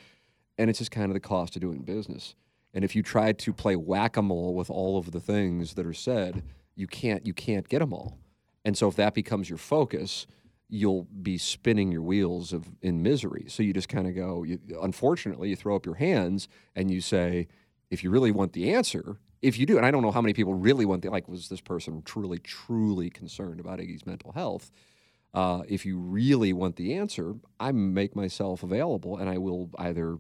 And 0.58 0.70
it's 0.70 0.80
just 0.80 0.92
kind 0.92 1.10
of 1.10 1.14
the 1.14 1.22
cost 1.22 1.56
of 1.56 1.62
doing 1.62 1.84
business. 1.84 2.36
And 2.74 2.84
if 2.84 2.96
you 2.96 3.04
try 3.04 3.34
to 3.34 3.54
play 3.54 3.76
whack 3.76 4.18
a 4.18 4.22
mole 4.22 4.56
with 4.56 4.70
all 4.70 4.98
of 4.98 5.12
the 5.12 5.20
things 5.20 5.76
that 5.76 5.86
are 5.86 5.94
said, 5.94 6.44
you 6.76 6.88
can't 6.88 7.26
you 7.26 7.34
can't 7.34 7.70
get 7.70 7.80
them 7.80 7.94
all. 7.94 8.18
And 8.66 8.78
so 8.78 8.88
if 8.88 8.96
that 8.96 9.14
becomes 9.14 9.50
your 9.50 9.58
focus, 9.58 10.26
you'll 10.70 11.04
be 11.22 11.38
spinning 11.38 11.92
your 11.92 12.02
wheels 12.02 12.52
of 12.52 12.66
in 12.82 13.04
misery. 13.04 13.46
So 13.48 13.62
you 13.62 13.74
just 13.74 13.90
kind 13.90 14.08
of 14.08 14.16
go. 14.16 14.44
You, 14.44 14.60
unfortunately, 14.82 15.50
you 15.50 15.56
throw 15.56 15.76
up 15.76 15.86
your 15.86 15.96
hands 15.96 16.48
and 16.76 16.90
you 16.90 17.02
say, 17.02 17.48
if 17.92 18.04
you 18.04 18.10
really 18.10 18.32
want 18.32 18.54
the 18.54 18.74
answer, 18.74 19.18
if 19.44 19.60
you 19.60 19.66
do, 19.66 19.78
and 19.78 19.86
I 19.86 19.92
don't 19.92 20.02
know 20.02 20.12
how 20.12 20.22
many 20.22 20.34
people 20.34 20.54
really 20.54 20.86
want 20.86 21.04
the 21.04 21.10
like, 21.10 21.28
was 21.28 21.50
this 21.50 21.62
person 21.62 22.02
truly, 22.04 22.40
truly 22.40 23.10
concerned 23.10 23.60
about 23.60 23.80
Iggy's 23.80 24.06
mental 24.06 24.32
health? 24.32 24.72
Uh, 25.34 25.64
if 25.68 25.86
you 25.86 25.98
really 25.98 26.54
want 26.54 26.76
the 26.76 26.94
answer, 26.94 27.36
I 27.60 27.72
make 27.72 28.16
myself 28.16 28.64
available, 28.64 29.18
and 29.18 29.30
I 29.30 29.40
will 29.40 29.70
either 29.78 30.18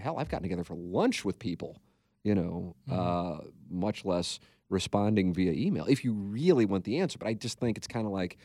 hell, 0.00 0.18
I've 0.18 0.28
gotten 0.28 0.44
together 0.44 0.64
for 0.64 0.76
lunch 0.76 1.24
with 1.24 1.38
people, 1.38 1.78
you 2.22 2.34
know, 2.34 2.76
uh, 2.90 3.38
much 3.70 4.04
less 4.04 4.40
responding 4.68 5.34
via 5.34 5.52
email. 5.52 5.86
If 5.88 6.04
you 6.04 6.12
really 6.12 6.64
want 6.64 6.84
the 6.84 6.98
answer, 6.98 7.18
but 7.18 7.28
I 7.28 7.34
just 7.34 7.58
think 7.58 7.76
it's 7.76 7.86
kind 7.86 8.06
of 8.06 8.12
like, 8.12 8.38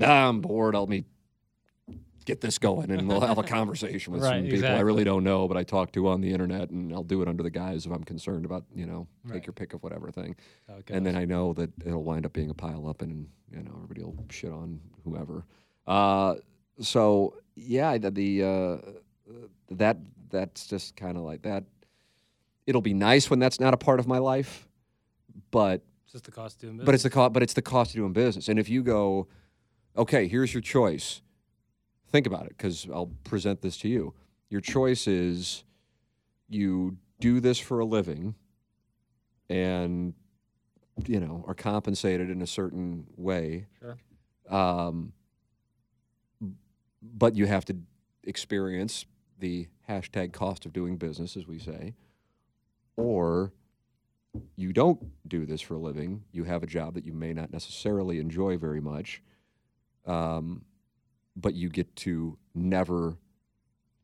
ah, 0.00 0.28
I'm 0.28 0.40
bored. 0.40 0.74
Let 0.74 0.88
me 0.88 1.04
get 2.24 2.40
this 2.40 2.58
going, 2.58 2.90
and 2.90 3.08
we'll 3.08 3.20
have 3.20 3.38
a 3.38 3.42
conversation 3.58 4.12
with 4.12 4.22
Right, 4.22 4.42
some 4.42 4.50
people 4.50 4.68
I 4.68 4.80
really 4.80 5.04
don't 5.04 5.24
know, 5.24 5.48
but 5.48 5.56
I 5.56 5.64
talk 5.64 5.92
to 5.92 6.08
on 6.08 6.20
the 6.20 6.32
internet, 6.32 6.70
and 6.70 6.92
I'll 6.92 7.02
do 7.02 7.22
it 7.22 7.28
under 7.28 7.42
the 7.42 7.50
guise 7.50 7.86
of 7.86 7.92
I'm 7.92 8.04
concerned 8.04 8.44
about, 8.44 8.64
you 8.74 8.86
know, 8.86 9.06
take 9.32 9.46
your 9.46 9.52
pick 9.52 9.74
of 9.74 9.82
whatever 9.82 10.10
thing. 10.10 10.36
How 10.68 10.80
And 10.88 11.04
then. 11.04 11.16
I 11.16 11.24
know 11.24 11.52
that 11.54 11.70
it'll 11.84 12.04
wind 12.04 12.26
up 12.26 12.32
being 12.32 12.50
a 12.50 12.54
pile 12.54 12.88
up, 12.88 13.02
and 13.02 13.28
you 13.50 13.62
know 13.62 13.72
everybody 13.74 14.02
will 14.02 14.24
shit 14.30 14.52
on 14.52 14.80
whoever. 15.04 15.44
Uh, 15.86 16.36
so 16.80 17.34
yeah, 17.54 17.98
the, 17.98 18.10
the 18.10 18.42
uh, 18.42 18.78
that 19.70 19.98
that's 20.30 20.66
just 20.66 20.96
kind 20.96 21.16
of 21.16 21.24
like 21.24 21.42
that. 21.42 21.64
It'll 22.66 22.80
be 22.82 22.94
nice 22.94 23.28
when 23.30 23.38
that's 23.38 23.58
not 23.60 23.74
a 23.74 23.76
part 23.76 23.98
of 24.00 24.06
my 24.06 24.18
life, 24.18 24.68
but 25.50 25.82
It's 26.04 26.12
just 26.12 26.24
the 26.24 26.30
cost 26.30 26.56
of 26.56 26.60
doing 26.62 26.72
business. 26.74 26.86
but 26.86 26.94
it's 26.94 27.02
the 27.04 27.10
cost. 27.10 27.32
But 27.32 27.42
it's 27.42 27.54
the 27.54 27.62
cost 27.62 27.90
of 27.90 27.96
doing 27.96 28.12
business. 28.12 28.48
And 28.48 28.58
if 28.58 28.68
you 28.68 28.82
go, 28.82 29.26
okay, 29.96 30.28
here's 30.28 30.54
your 30.54 30.60
choice. 30.60 31.22
Think 32.08 32.26
about 32.26 32.44
it, 32.46 32.50
because 32.56 32.86
I'll 32.92 33.10
present 33.24 33.62
this 33.62 33.76
to 33.78 33.88
you. 33.88 34.14
Your 34.50 34.60
choice 34.60 35.06
is 35.08 35.64
you 36.48 36.98
do 37.20 37.40
this 37.40 37.58
for 37.58 37.78
a 37.80 37.84
living, 37.86 38.34
and 39.48 40.12
you 41.06 41.18
know 41.20 41.42
are 41.48 41.54
compensated 41.54 42.28
in 42.30 42.42
a 42.42 42.46
certain 42.46 43.06
way. 43.16 43.66
Sure. 43.80 43.96
Um, 44.50 45.12
but 47.02 47.34
you 47.34 47.46
have 47.46 47.64
to 47.66 47.76
experience 48.24 49.06
the 49.38 49.68
hashtag 49.88 50.32
cost 50.32 50.66
of 50.66 50.72
doing 50.72 50.96
business, 50.96 51.36
as 51.36 51.46
we 51.46 51.58
say, 51.58 51.94
or 52.96 53.52
you 54.56 54.72
don't 54.72 55.00
do 55.28 55.44
this 55.44 55.60
for 55.60 55.74
a 55.74 55.78
living. 55.78 56.24
You 56.32 56.44
have 56.44 56.62
a 56.62 56.66
job 56.66 56.94
that 56.94 57.04
you 57.04 57.12
may 57.12 57.32
not 57.32 57.52
necessarily 57.52 58.18
enjoy 58.18 58.56
very 58.56 58.80
much, 58.80 59.22
um, 60.06 60.64
but 61.36 61.54
you 61.54 61.68
get 61.68 61.94
to 61.96 62.38
never 62.54 63.16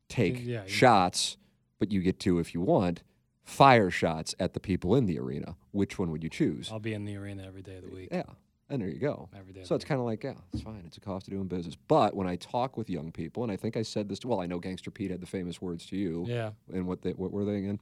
take 0.07 0.39
yeah, 0.43 0.63
you- 0.63 0.69
shots, 0.69 1.37
but 1.79 1.91
you 1.91 2.01
get 2.01 2.19
to, 2.21 2.39
if 2.39 2.53
you 2.53 2.61
want, 2.61 3.03
fire 3.43 3.89
shots 3.89 4.35
at 4.39 4.53
the 4.53 4.59
people 4.59 4.95
in 4.95 5.05
the 5.07 5.17
arena. 5.19 5.55
Which 5.71 5.97
one 5.97 6.11
would 6.11 6.23
you 6.23 6.29
choose? 6.29 6.69
I'll 6.71 6.79
be 6.79 6.93
in 6.93 7.05
the 7.05 7.15
arena 7.15 7.45
every 7.47 7.61
day 7.61 7.77
of 7.77 7.83
the 7.83 7.89
week. 7.89 8.09
Yeah, 8.11 8.23
and 8.69 8.81
there 8.81 8.89
you 8.89 8.99
go. 8.99 9.29
Every 9.35 9.53
day. 9.53 9.63
So 9.63 9.73
it's 9.75 9.85
kind 9.85 9.99
of 9.99 10.05
like, 10.05 10.23
yeah, 10.23 10.33
it's 10.53 10.61
fine. 10.61 10.83
It's 10.85 10.97
a 10.97 11.01
cost 11.01 11.27
of 11.27 11.33
doing 11.33 11.47
business. 11.47 11.75
But 11.87 12.15
when 12.15 12.27
I 12.27 12.35
talk 12.35 12.77
with 12.77 12.89
young 12.89 13.11
people, 13.11 13.41
and 13.43 13.51
I 13.51 13.55
think 13.55 13.77
I 13.77 13.81
said 13.81 14.09
this, 14.09 14.19
to, 14.19 14.27
well, 14.27 14.41
I 14.41 14.45
know 14.45 14.59
Gangster 14.59 14.91
Pete 14.91 15.09
had 15.09 15.21
the 15.21 15.27
famous 15.27 15.59
words 15.61 15.85
to 15.87 15.97
you. 15.97 16.25
Yeah. 16.27 16.51
And 16.71 16.85
what 16.85 17.01
they, 17.01 17.11
what 17.11 17.31
were 17.31 17.45
they 17.45 17.57
again? 17.57 17.79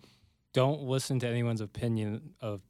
Don't 0.53 0.81
listen 0.83 1.19
to 1.19 1.27
anyone's 1.27 1.61
opinion 1.61 2.33
of. 2.41 2.61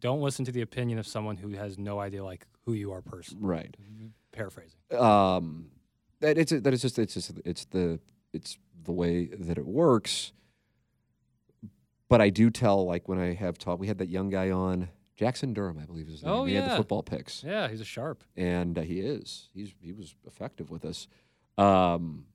Don't 0.00 0.20
listen 0.20 0.44
to 0.44 0.52
the 0.52 0.60
opinion 0.60 0.98
of 1.00 1.06
someone 1.08 1.36
who 1.36 1.48
has 1.50 1.76
no 1.78 1.98
idea 1.98 2.22
like 2.22 2.46
who 2.64 2.72
you 2.72 2.92
are 2.92 3.02
personally. 3.02 3.44
Right. 3.44 3.76
Paraphrasing. 4.32 4.78
um, 4.96 5.70
that 6.20 6.38
it's 6.38 6.52
that 6.52 6.66
it's 6.72 6.82
just 6.82 6.98
it's 6.98 7.14
just 7.14 7.32
it's 7.44 7.64
the 7.66 7.98
it's 8.32 8.58
the 8.84 8.92
way 8.92 9.26
that 9.26 9.58
it 9.58 9.66
works. 9.66 10.32
But 12.08 12.20
I 12.20 12.30
do 12.30 12.50
tell 12.50 12.86
like 12.86 13.08
when 13.08 13.18
I 13.18 13.34
have 13.34 13.58
taught, 13.58 13.78
we 13.78 13.86
had 13.88 13.98
that 13.98 14.08
young 14.08 14.30
guy 14.30 14.50
on 14.50 14.88
Jackson 15.16 15.52
Durham, 15.52 15.78
I 15.82 15.84
believe 15.84 16.06
is 16.06 16.12
his 16.14 16.22
name. 16.24 16.32
Oh, 16.32 16.44
he 16.44 16.54
had 16.54 16.70
the 16.70 16.76
football 16.76 17.02
picks, 17.02 17.42
Yeah, 17.42 17.68
he's 17.68 17.80
a 17.80 17.84
sharp. 17.84 18.22
and 18.36 18.78
uh, 18.78 18.82
he 18.82 19.00
is 19.00 19.48
he's 19.52 19.74
he 19.80 19.92
was 19.92 20.14
effective 20.26 20.70
with 20.70 20.84
us. 20.84 21.08
Um, 21.58 22.26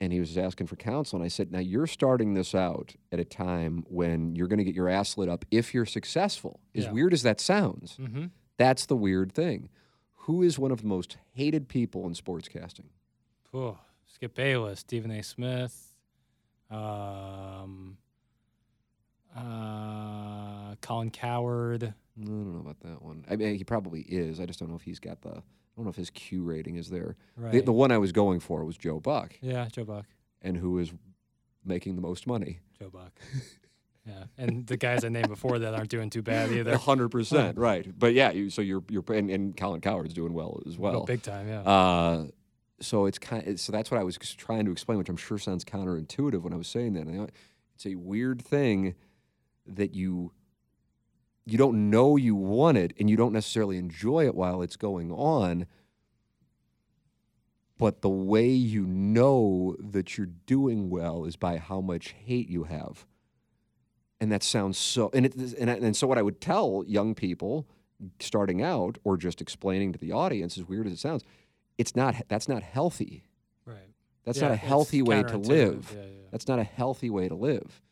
and 0.00 0.12
he 0.12 0.20
was 0.20 0.36
asking 0.36 0.66
for 0.66 0.76
counsel, 0.76 1.16
and 1.16 1.24
I 1.24 1.28
said, 1.28 1.50
"Now 1.50 1.58
you're 1.60 1.86
starting 1.86 2.34
this 2.34 2.54
out 2.54 2.94
at 3.12 3.18
a 3.18 3.24
time 3.24 3.84
when 3.88 4.34
you're 4.36 4.48
going 4.48 4.58
to 4.58 4.64
get 4.64 4.74
your 4.74 4.88
ass 4.88 5.16
lit 5.16 5.28
up 5.28 5.44
if 5.50 5.72
you're 5.74 5.86
successful. 5.86 6.60
As 6.74 6.84
Yeah. 6.84 6.92
weird 6.92 7.12
as 7.12 7.22
that 7.22 7.40
sounds, 7.40 7.96
Mm-hmm. 7.96 8.26
that's 8.58 8.86
the 8.86 8.96
weird 8.96 9.32
thing. 9.32 9.68
Who 10.26 10.42
is 10.42 10.58
one 10.58 10.70
of 10.72 10.80
the 10.82 10.86
most 10.88 11.16
hated 11.34 11.68
people 11.68 12.06
in 12.06 12.12
sportscasting? 12.14 12.86
Oh, 13.54 13.78
Skip 14.06 14.34
Bayless, 14.34 14.80
Stephen 14.80 15.10
A. 15.10 15.22
Smith, 15.22 15.94
um, 16.70 17.96
uh, 19.34 20.74
Colin 20.80 21.10
Cowherd. 21.10 21.84
I 22.20 22.24
don't 22.24 22.54
know 22.54 22.60
about 22.60 22.80
that 22.80 23.02
one. 23.02 23.24
I 23.30 23.36
mean, 23.36 23.56
he 23.56 23.64
probably 23.64 24.00
is. 24.02 24.40
I 24.40 24.46
just 24.46 24.58
don't 24.58 24.68
know 24.70 24.76
if 24.76 24.82
he's 24.82 25.00
got 25.00 25.20
the. 25.22 25.42
I 25.76 25.80
don't 25.80 25.84
know 25.84 25.90
if 25.90 25.96
his 25.96 26.10
Q 26.10 26.42
rating 26.42 26.76
is 26.76 26.88
there. 26.88 27.16
Right. 27.36 27.52
The, 27.52 27.60
the 27.60 27.72
one 27.72 27.92
I 27.92 27.98
was 27.98 28.10
going 28.12 28.40
for 28.40 28.64
was 28.64 28.76
Joe 28.78 28.98
Buck, 28.98 29.34
yeah, 29.42 29.68
Joe 29.70 29.84
Buck. 29.84 30.06
and 30.40 30.56
who 30.56 30.78
is 30.78 30.92
making 31.64 31.96
the 31.96 32.00
most 32.02 32.26
money. 32.26 32.60
Joe 32.78 32.88
Buck. 32.90 33.12
yeah, 34.06 34.24
and 34.38 34.66
the 34.66 34.76
guys 34.78 35.04
I 35.04 35.08
named 35.10 35.28
before 35.28 35.58
that 35.58 35.74
aren't 35.74 35.90
doing 35.90 36.08
too 36.10 36.22
bad 36.22 36.50
either. 36.52 36.76
hundred 36.78 37.10
percent, 37.10 37.58
right? 37.58 37.86
But 37.98 38.14
yeah, 38.14 38.30
you, 38.30 38.48
so 38.50 38.62
you're 38.62 38.82
you're 38.88 39.04
and, 39.12 39.30
and 39.30 39.56
Colin 39.56 39.80
Cowherd's 39.82 40.14
doing 40.14 40.32
well 40.32 40.60
as 40.66 40.76
Oh, 40.76 40.80
well. 40.80 41.04
big 41.04 41.22
time. 41.22 41.46
Yeah. 41.48 41.60
Uh, 41.60 42.26
so 42.80 43.06
it's 43.06 43.18
kind. 43.18 43.58
so 43.60 43.70
that's 43.72 43.90
what 43.90 44.00
I 44.00 44.04
was 44.04 44.16
trying 44.18 44.64
to 44.66 44.70
explain, 44.72 44.96
which 44.98 45.08
I'm 45.10 45.16
sure 45.16 45.38
sounds 45.38 45.64
counterintuitive 45.64 46.40
when 46.42 46.52
I 46.52 46.56
was 46.56 46.68
saying 46.68 46.94
that. 46.94 47.30
It's 47.74 47.84
a 47.86 47.94
weird 47.96 48.40
thing 48.42 48.94
that 49.66 49.94
you 49.94 50.32
you 51.46 51.56
don't 51.56 51.90
know 51.90 52.16
you 52.16 52.34
want 52.34 52.76
it, 52.76 52.92
and 52.98 53.08
you 53.08 53.16
don't 53.16 53.32
necessarily 53.32 53.78
enjoy 53.78 54.26
it 54.26 54.34
while 54.34 54.60
it's 54.62 54.76
going 54.76 55.10
on. 55.12 55.66
But 57.78 58.00
the 58.00 58.08
way 58.08 58.48
you 58.48 58.86
know 58.86 59.76
that 59.78 60.16
you're 60.16 60.26
doing 60.46 60.88
well 60.88 61.24
is 61.24 61.36
by 61.36 61.58
how 61.58 61.80
much 61.80 62.14
hate 62.24 62.48
you 62.48 62.64
have. 62.64 63.06
And 64.18 64.32
that 64.32 64.42
sounds 64.42 64.78
so. 64.78 65.10
And 65.12 65.26
it, 65.26 65.34
and, 65.36 65.68
and 65.68 65.94
so 65.96 66.06
what 66.06 66.16
I 66.16 66.22
would 66.22 66.40
tell 66.40 66.82
young 66.86 67.14
people 67.14 67.66
starting 68.18 68.62
out, 68.62 68.96
or 69.04 69.16
just 69.18 69.40
explaining 69.42 69.92
to 69.92 69.98
the 69.98 70.12
audience, 70.12 70.56
as 70.56 70.64
weird 70.64 70.86
as 70.86 70.94
it 70.94 70.98
sounds, 70.98 71.22
it's 71.78 71.94
not. 71.94 72.14
That's 72.28 72.48
not 72.48 72.62
healthy. 72.62 73.24
right. 73.66 73.76
That's 74.24 74.38
Yeah, 74.38 74.48
not 74.48 74.54
a 74.54 74.56
healthy 74.56 75.02
way 75.02 75.22
to 75.22 75.36
live. 75.36 75.92
Yeah, 75.94 76.02
yeah. 76.02 76.08
That's 76.32 76.48
not 76.48 76.58
a 76.58 76.64
healthy 76.64 77.10
way 77.10 77.28
to 77.28 77.34
live. 77.34 77.82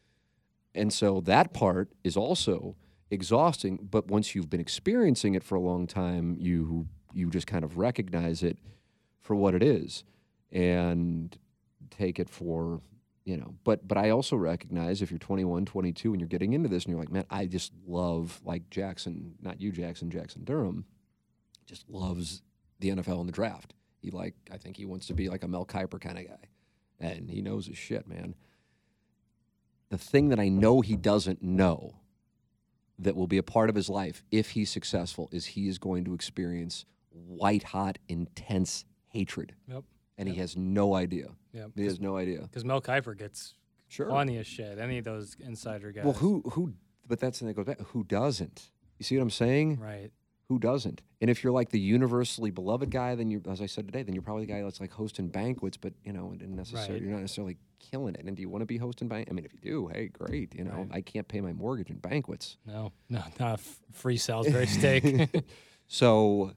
and 0.74 0.92
so 0.92 1.20
that 1.20 1.52
part 1.52 1.90
is 2.02 2.16
also 2.16 2.74
exhausting. 3.14 3.88
But 3.90 4.08
once 4.08 4.34
you've 4.34 4.50
been 4.50 4.60
experiencing 4.60 5.34
it 5.34 5.42
for 5.42 5.54
a 5.54 5.60
long 5.60 5.86
time, 5.86 6.36
you 6.38 6.88
you 7.14 7.30
just 7.30 7.46
kind 7.46 7.64
of 7.64 7.78
recognize 7.78 8.42
it 8.42 8.58
for 9.22 9.34
what 9.34 9.54
it 9.54 9.62
is 9.62 10.04
and 10.52 11.38
take 11.90 12.18
it 12.18 12.28
for 12.28 12.80
you 13.24 13.36
know 13.36 13.54
but 13.64 13.86
but 13.86 13.96
i 13.96 14.10
also 14.10 14.36
recognize 14.36 15.00
if 15.00 15.10
you're 15.10 15.18
21 15.18 15.64
22 15.64 16.12
and 16.12 16.20
you're 16.20 16.28
getting 16.28 16.52
into 16.52 16.68
this 16.68 16.84
and 16.84 16.92
you're 16.92 17.00
like 17.00 17.10
man 17.10 17.24
i 17.30 17.46
just 17.46 17.72
love 17.86 18.40
like 18.44 18.68
jackson 18.70 19.34
not 19.40 19.60
you 19.60 19.72
jackson 19.72 20.10
jackson 20.10 20.44
durham 20.44 20.84
just 21.66 21.88
loves 21.88 22.42
the 22.80 22.90
nfl 22.90 23.20
and 23.20 23.28
the 23.28 23.32
draft 23.32 23.74
he 24.00 24.10
like 24.10 24.34
i 24.52 24.56
think 24.56 24.76
he 24.76 24.84
wants 24.84 25.06
to 25.06 25.14
be 25.14 25.28
like 25.28 25.42
a 25.42 25.48
mel 25.48 25.64
kiper 25.64 26.00
kind 26.00 26.18
of 26.18 26.26
guy 26.26 26.48
and 27.00 27.30
he 27.30 27.40
knows 27.40 27.66
his 27.66 27.78
shit 27.78 28.06
man 28.06 28.34
the 29.88 29.98
thing 29.98 30.28
that 30.28 30.38
i 30.38 30.48
know 30.48 30.80
he 30.80 30.96
doesn't 30.96 31.42
know 31.42 31.94
that 32.98 33.16
will 33.16 33.26
be 33.26 33.38
a 33.38 33.42
part 33.42 33.68
of 33.68 33.74
his 33.76 33.88
life 33.88 34.22
if 34.30 34.50
he's 34.50 34.70
successful 34.70 35.28
is 35.32 35.46
he 35.46 35.68
is 35.68 35.78
going 35.78 36.04
to 36.04 36.14
experience 36.14 36.84
white 37.10 37.62
hot 37.64 37.98
intense 38.08 38.84
hatred 39.08 39.54
Yep. 39.68 39.84
and 40.18 40.28
he 40.28 40.34
has 40.36 40.56
no 40.56 40.94
idea 40.94 41.28
Yeah. 41.52 41.66
he 41.74 41.84
has 41.84 42.00
no 42.00 42.16
idea 42.16 42.42
Because 42.42 42.64
Mel 42.64 42.80
Kiper 42.80 43.16
gets 43.16 43.54
Sure. 43.88 44.08
funny 44.08 44.38
as 44.38 44.46
shit. 44.46 44.78
Any 44.78 44.98
of 44.98 45.04
those 45.04 45.36
insider 45.40 45.92
guys. 45.92 46.04
Well, 46.04 46.14
who 46.14 46.40
who? 46.52 46.72
But 47.06 47.20
that's 47.20 47.38
the 47.38 47.44
thing 47.44 47.48
that 47.48 47.54
goes 47.54 47.66
back. 47.66 47.80
Who 47.88 48.02
doesn't? 48.02 48.70
You 48.98 49.04
see 49.04 49.16
what 49.16 49.22
I'm 49.22 49.30
saying? 49.30 49.78
Right. 49.78 50.10
Who 50.48 50.58
doesn't? 50.58 51.00
And 51.22 51.30
if 51.30 51.42
you're 51.42 51.52
like 51.54 51.70
the 51.70 51.80
universally 51.80 52.50
beloved 52.50 52.90
guy, 52.90 53.14
then 53.14 53.30
you, 53.30 53.40
as 53.50 53.62
I 53.62 53.66
said 53.66 53.86
today, 53.86 54.02
then 54.02 54.14
you're 54.14 54.22
probably 54.22 54.44
the 54.44 54.52
guy 54.52 54.62
that's 54.62 54.78
like 54.80 54.92
hosting 54.92 55.28
banquets, 55.28 55.76
but 55.78 55.94
you 56.04 56.12
know, 56.12 56.34
and 56.38 56.54
necessarily 56.54 56.92
Right. 56.94 57.02
you're 57.02 57.12
not 57.12 57.20
necessarily 57.22 57.56
killing 57.78 58.14
it. 58.14 58.24
And 58.26 58.36
do 58.36 58.42
you 58.42 58.50
want 58.50 58.60
to 58.62 58.66
be 58.66 58.76
hosting 58.76 59.08
bank? 59.08 59.28
I 59.30 59.32
mean, 59.32 59.46
if 59.46 59.54
you 59.54 59.60
do, 59.60 59.88
hey, 59.88 60.08
great. 60.08 60.54
You 60.54 60.64
know, 60.64 60.72
Right. 60.72 60.88
I 60.92 61.00
can't 61.00 61.26
pay 61.26 61.40
my 61.40 61.52
mortgage 61.54 61.88
in 61.88 61.96
banquets. 61.96 62.58
No, 62.66 62.92
no, 63.08 63.22
not 63.40 63.54
f- 63.54 63.78
free 63.92 64.18
Salisbury 64.18 64.66
steak. 64.66 65.28
so 65.86 66.52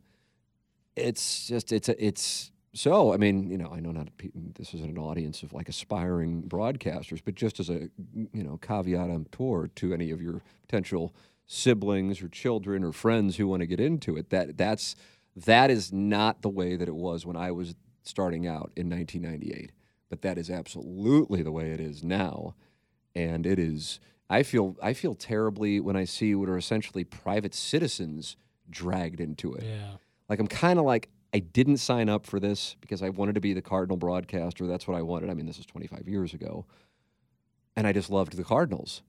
it's 0.96 1.48
just 1.48 1.72
it's 1.72 1.90
a, 1.90 2.06
it's 2.06 2.52
so 2.74 3.14
I 3.14 3.18
mean 3.18 3.50
you 3.50 3.58
know 3.58 3.72
I 3.74 3.80
know 3.80 3.92
not 3.92 4.10
this 4.58 4.74
is 4.74 4.82
an 4.82 4.98
audience 4.98 5.44
of 5.44 5.54
like 5.54 5.70
aspiring 5.70 6.44
broadcasters, 6.44 7.22
but 7.24 7.36
just 7.36 7.60
as 7.60 7.70
a 7.70 7.90
you 8.34 8.44
know 8.44 8.58
caveat 8.58 9.10
emptor 9.10 9.70
to 9.76 9.94
any 9.94 10.12
of 10.12 10.22
your 10.22 10.42
potential 10.62 11.14
siblings 11.48 12.22
or 12.22 12.28
children 12.28 12.84
or 12.84 12.92
friends 12.92 13.38
who 13.38 13.48
want 13.48 13.62
to 13.62 13.66
get 13.68 13.80
into 13.80 14.16
it, 14.18 14.30
that 14.30 14.58
that's 14.58 14.96
that 15.36 15.72
is 15.72 15.92
not 15.94 16.42
the 16.42 16.50
way 16.50 16.76
that 16.76 16.88
it 16.88 16.96
was 16.96 17.26
when 17.26 17.36
I 17.36 17.52
was 17.52 17.76
starting 18.04 18.46
out 18.46 18.72
in 18.76 18.90
1998, 18.90 19.72
but 20.10 20.22
that 20.22 20.38
is 20.38 20.50
absolutely 20.50 21.42
the 21.42 21.52
way 21.52 21.72
it 21.72 21.80
is 21.80 22.04
now, 22.04 22.56
and 23.16 23.46
it 23.46 23.58
is. 23.58 24.00
I 24.30 24.44
feel 24.44 24.76
I 24.84 24.94
feel 24.94 25.16
terribly 25.16 25.80
when 25.80 25.96
I 25.96 26.04
see 26.04 26.36
what 26.36 26.50
are 26.50 26.58
essentially 26.58 27.04
private 27.04 27.54
citizens 27.54 28.36
dragged 28.70 29.22
into 29.22 29.54
it. 29.54 29.64
yeah. 29.64 29.92
Like 30.28 30.40
I'm 30.40 30.48
kind 30.48 30.78
of 30.78 30.86
like 30.86 31.10
I 31.34 31.40
didn't 31.40 31.78
sign 31.78 32.10
up 32.10 32.26
for 32.26 32.40
this 32.40 32.76
because 32.82 33.02
I 33.02 33.10
wanted 33.10 33.36
to 33.36 33.42
be 33.42 33.54
the 33.54 33.62
Cardinal 33.62 33.96
broadcaster. 33.98 34.66
That's 34.68 34.88
what 34.88 34.98
I 34.98 35.02
wanted. 35.02 35.30
I 35.30 35.34
mean, 35.34 35.46
this 35.46 35.60
is 35.60 35.66
25 35.66 36.08
years 36.08 36.34
ago, 36.34 36.66
and 37.76 37.88
I 37.88 37.94
just 37.94 38.10
loved 38.10 38.36
the 38.36 38.44
Cardinals, 38.44 39.04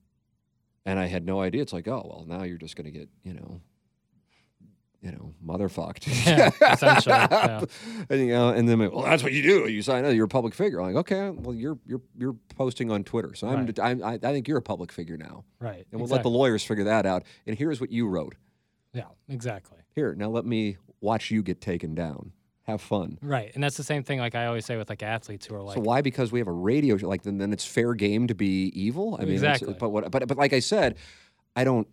and 0.85 0.99
I 0.99 1.05
had 1.07 1.25
no 1.25 1.41
idea. 1.41 1.61
It's 1.61 1.73
like, 1.73 1.87
oh 1.87 2.03
well, 2.05 2.25
now 2.27 2.43
you're 2.43 2.57
just 2.57 2.75
going 2.75 2.85
to 2.85 2.97
get 2.97 3.09
you 3.23 3.33
know, 3.33 3.61
you 5.01 5.11
know, 5.11 5.33
motherfucked. 5.45 6.07
Yeah, 6.25 6.51
essentially, 6.73 7.13
yeah. 7.15 7.63
and, 8.09 8.19
you 8.19 8.27
know, 8.27 8.49
and 8.49 8.67
then 8.67 8.79
well, 8.79 9.03
that's 9.03 9.23
what 9.23 9.31
you 9.31 9.41
do. 9.41 9.67
You 9.69 9.81
sign 9.81 10.03
up. 10.05 10.13
You're 10.13 10.25
a 10.25 10.29
public 10.29 10.53
figure. 10.53 10.81
I'm 10.81 10.87
like, 10.93 11.11
okay, 11.11 11.29
well, 11.29 11.55
you're 11.55 11.77
you're 11.85 12.01
you're 12.17 12.35
posting 12.55 12.91
on 12.91 13.03
Twitter, 13.03 13.33
so 13.35 13.47
I'm, 13.47 13.65
Right. 13.65 13.79
I'm 13.79 14.03
I, 14.03 14.13
I 14.15 14.17
think 14.33 14.47
you're 14.47 14.57
a 14.57 14.61
public 14.61 14.91
figure 14.91 15.17
now, 15.17 15.45
Right. 15.59 15.85
and 15.91 16.01
we'll 16.01 16.09
let 16.09 16.23
the 16.23 16.29
lawyers 16.29 16.63
figure 16.63 16.83
that 16.85 17.05
out. 17.05 17.23
And 17.47 17.57
here's 17.57 17.79
what 17.79 17.91
you 17.91 18.07
wrote. 18.07 18.35
Yeah, 18.93 19.05
exactly. 19.27 19.77
Here, 19.95 20.15
now 20.15 20.29
let 20.29 20.45
me 20.45 20.77
watch 21.01 21.31
you 21.31 21.43
get 21.43 21.61
taken 21.61 21.95
down. 21.95 22.31
Have 22.69 22.81
fun. 22.81 23.17
Right. 23.21 23.51
And 23.55 23.63
that's 23.63 23.77
the 23.77 23.83
same 23.83 24.03
thing 24.03 24.19
like 24.19 24.35
I 24.35 24.45
always 24.45 24.65
say 24.65 24.77
with 24.77 24.89
like 24.89 25.01
athletes 25.01 25.47
who 25.47 25.55
are 25.55 25.61
like 25.61 25.75
so 25.75 25.81
why? 25.81 26.01
Because 26.01 26.31
we 26.31 26.39
have 26.39 26.47
a 26.47 26.51
radio 26.51 26.97
show, 26.97 27.07
like 27.07 27.23
then, 27.23 27.39
then 27.39 27.51
it's 27.51 27.65
fair 27.65 27.95
game 27.95 28.27
to 28.27 28.35
be 28.35 28.71
evil. 28.75 29.17
I 29.19 29.25
mean, 29.25 29.33
Exactly. 29.33 29.73
But 29.73 29.89
what? 29.89 30.11
But 30.11 30.27
but 30.27 30.37
like 30.37 30.53
I 30.53 30.59
said, 30.59 30.95
I 31.55 31.63
don't. 31.63 31.87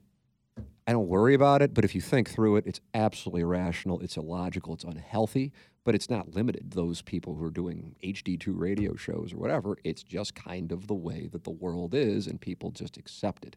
I 0.88 0.92
don't 0.92 1.08
worry 1.08 1.34
about 1.34 1.62
it. 1.62 1.74
But 1.74 1.84
if 1.84 1.94
you 1.94 2.00
think 2.00 2.30
through 2.30 2.56
it, 2.56 2.66
it's 2.66 2.80
absolutely 2.94 3.40
irrational. 3.40 4.00
It's 4.00 4.16
illogical. 4.16 4.74
It's 4.74 4.84
unhealthy. 4.84 5.52
But 5.82 5.94
it's 5.94 6.08
not 6.10 6.34
limited. 6.34 6.72
Those 6.72 7.02
people 7.02 7.34
who 7.34 7.44
are 7.44 7.50
doing 7.50 7.96
HD 8.04 8.38
two 8.38 8.52
radio 8.52 8.94
shows 8.96 9.32
or 9.32 9.38
whatever, 9.38 9.76
it's 9.82 10.02
just 10.02 10.34
kind 10.34 10.72
of 10.72 10.86
the 10.86 10.94
way 10.94 11.28
that 11.32 11.44
the 11.44 11.50
world 11.50 11.94
is, 11.94 12.26
and 12.26 12.40
people 12.40 12.70
just 12.70 12.96
accept 12.96 13.44
it. 13.44 13.56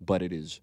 But 0.00 0.22
it 0.22 0.32
is 0.32 0.60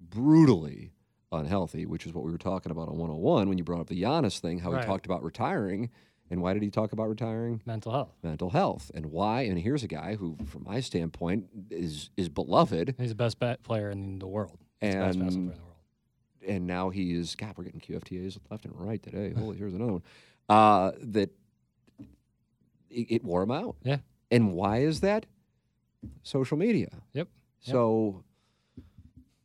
brutally 0.00 0.92
unhealthy, 1.32 1.86
which 1.86 2.06
is 2.06 2.12
what 2.14 2.24
we 2.24 2.30
were 2.30 2.38
talking 2.38 2.70
about 2.72 2.88
on 2.88 2.96
101 2.98 3.48
when 3.48 3.58
you 3.58 3.64
brought 3.64 3.80
up 3.80 3.88
the 3.88 4.00
Giannis 4.00 4.38
thing, 4.38 4.58
how 4.60 4.72
Right. 4.72 4.82
he 4.82 4.86
talked 4.86 5.06
about 5.06 5.22
retiring. 5.22 5.90
And 6.28 6.42
why 6.42 6.54
did 6.54 6.62
he 6.62 6.70
talk 6.70 6.92
about 6.92 7.08
retiring? 7.08 7.62
mental 7.66 7.92
health. 7.92 8.12
mental 8.22 8.50
health 8.50 8.90
and 8.94 9.06
why 9.06 9.42
and 9.42 9.60
here's 9.60 9.84
a 9.84 9.88
guy 9.88 10.16
who 10.16 10.36
from 10.46 10.64
my 10.64 10.80
standpoint 10.80 11.46
is 11.70 12.10
is 12.16 12.28
beloved 12.28 12.96
He's 12.98 13.10
the 13.10 13.14
best 13.14 13.38
bet 13.38 13.62
player 13.62 13.90
in 13.90 14.18
the 14.18 14.26
world. 14.26 14.58
He's 14.80 14.92
the 14.94 14.98
best 15.00 15.18
And- 15.18 15.28
player 15.28 15.38
in 15.40 15.46
the 15.46 15.52
world. 15.52 15.62
and 16.48 16.66
now 16.66 16.90
he 16.90 17.12
is 17.14 17.36
god 17.36 17.54
we're 17.56 17.62
getting 17.64 17.80
qftas 17.80 18.38
left 18.50 18.64
and 18.64 18.74
right 18.76 19.00
today 19.02 19.32
holy 19.38 19.56
here's 19.56 19.72
another 19.74 19.92
one 19.92 20.02
uh, 20.48 20.92
that 21.00 21.30
it, 22.90 23.06
it 23.10 23.24
wore 23.24 23.42
him 23.44 23.50
out 23.52 23.76
Yeah. 23.84 23.98
and 24.32 24.52
why 24.52 24.78
is 24.78 25.00
that 25.02 25.26
social 26.24 26.56
media 26.56 26.88
Yep. 27.12 27.28
Yep. 27.62 27.72
so 27.72 28.24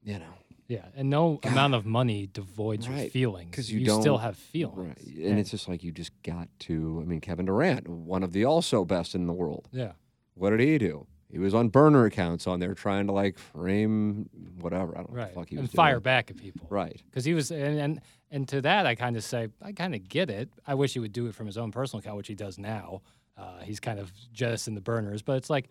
you 0.04 0.18
know 0.18 0.34
Yeah, 0.72 0.86
and 0.96 1.10
no 1.10 1.40
amount 1.44 1.74
of 1.76 1.86
money 1.86 2.28
devoids 2.28 2.88
your 2.88 3.10
feelings 3.10 3.50
because 3.52 3.72
you 3.72 3.84
still 3.86 4.02
don't- 4.04 4.20
have 4.22 4.38
feelings. 4.38 4.78
right 4.78 4.98
and 5.28 5.38
it's 5.40 5.52
just 5.52 5.68
like 5.68 5.84
you 5.84 5.92
just 5.92 6.12
got 6.24 6.48
to 6.60 7.00
i 7.02 7.06
mean 7.06 7.20
kevin 7.20 7.46
durant 7.46 7.88
one 7.90 8.24
of 8.24 8.32
the 8.32 8.46
also 8.46 8.86
best 8.86 9.14
in 9.14 9.28
the 9.28 9.34
world 9.34 9.68
yeah, 9.72 9.92
what 10.36 10.52
did 10.52 10.60
he 10.62 10.78
do 10.78 11.06
he 11.30 11.40
was 11.40 11.54
on 11.54 11.68
burner 11.70 12.06
accounts 12.06 12.48
on 12.48 12.60
there 12.62 12.74
trying 12.74 13.06
to 13.08 13.12
like 13.14 13.38
frame 13.38 14.30
whatever 14.60 14.98
i 14.98 15.02
don't 15.02 15.14
know 15.14 15.20
what 15.22 15.30
the 15.30 15.36
fuck 15.36 15.50
he 15.50 15.56
was 15.56 15.60
and 15.64 15.68
was 15.70 15.76
fire 15.76 15.94
doing. 15.96 16.04
back 16.04 16.32
at 16.32 16.38
people. 16.38 16.68
right 16.70 17.02
Because 17.10 17.26
he 17.26 17.34
was, 17.34 17.52
and, 17.52 17.78
and 17.80 18.02
and 18.34 18.48
to 18.48 18.62
that, 18.62 18.86
I 18.86 18.96
kind 18.96 19.18
of 19.18 19.26
say, 19.26 19.50
I 19.62 19.74
kind 19.74 19.94
of 19.94 20.08
get 20.08 20.30
it. 20.30 20.48
I 20.66 20.74
wish 20.76 20.94
he 20.94 21.00
would 21.00 21.12
do 21.12 21.28
it 21.28 21.36
from 21.36 21.48
his 21.48 21.58
own 21.58 21.70
personal 21.70 22.00
account, 22.00 22.16
which 22.16 22.30
he 22.30 22.34
does 22.36 22.58
now. 22.58 23.02
Uh, 23.38 23.60
he's 23.60 23.82
kind 23.82 24.00
of 24.00 24.10
jettisoned 24.32 24.78
the 24.78 24.82
burners, 24.82 25.22
but 25.22 25.36
it's 25.36 25.50
like, 25.50 25.68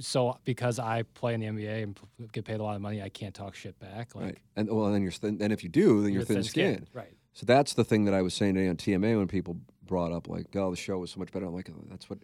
so 0.00 0.38
because 0.44 0.78
I 0.78 1.02
play 1.02 1.34
in 1.34 1.40
the 1.40 1.46
NBA 1.46 1.82
and 1.82 1.96
p- 1.96 2.26
get 2.32 2.44
paid 2.44 2.60
a 2.60 2.62
lot 2.62 2.76
of 2.76 2.82
money, 2.82 3.02
I 3.02 3.08
can't 3.08 3.34
talk 3.34 3.54
shit 3.54 3.78
back. 3.78 4.14
Like, 4.14 4.24
right. 4.24 4.38
And 4.56 4.70
well, 4.70 4.90
then 4.90 5.02
you're 5.02 5.12
thin, 5.12 5.38
then 5.38 5.52
if 5.52 5.62
you 5.62 5.68
do, 5.68 6.02
then 6.02 6.12
you're, 6.12 6.24
thin, 6.24 6.42
skinned. 6.42 6.88
Right. 6.92 7.14
So 7.32 7.44
that's 7.46 7.74
the 7.74 7.84
thing 7.84 8.04
that 8.06 8.14
I 8.14 8.22
was 8.22 8.34
saying 8.34 8.54
today 8.54 8.68
on 8.68 8.76
TMA 8.76 9.18
when 9.18 9.28
people 9.28 9.58
brought 9.82 10.12
up 10.12 10.28
like, 10.28 10.46
oh, 10.56 10.70
the 10.70 10.76
show 10.76 10.98
was 10.98 11.10
so 11.10 11.18
much 11.18 11.32
better. 11.32 11.46
I'm 11.46 11.54
like, 11.54 11.70
oh, 11.70 11.84
that's 11.90 12.08
what, 12.08 12.20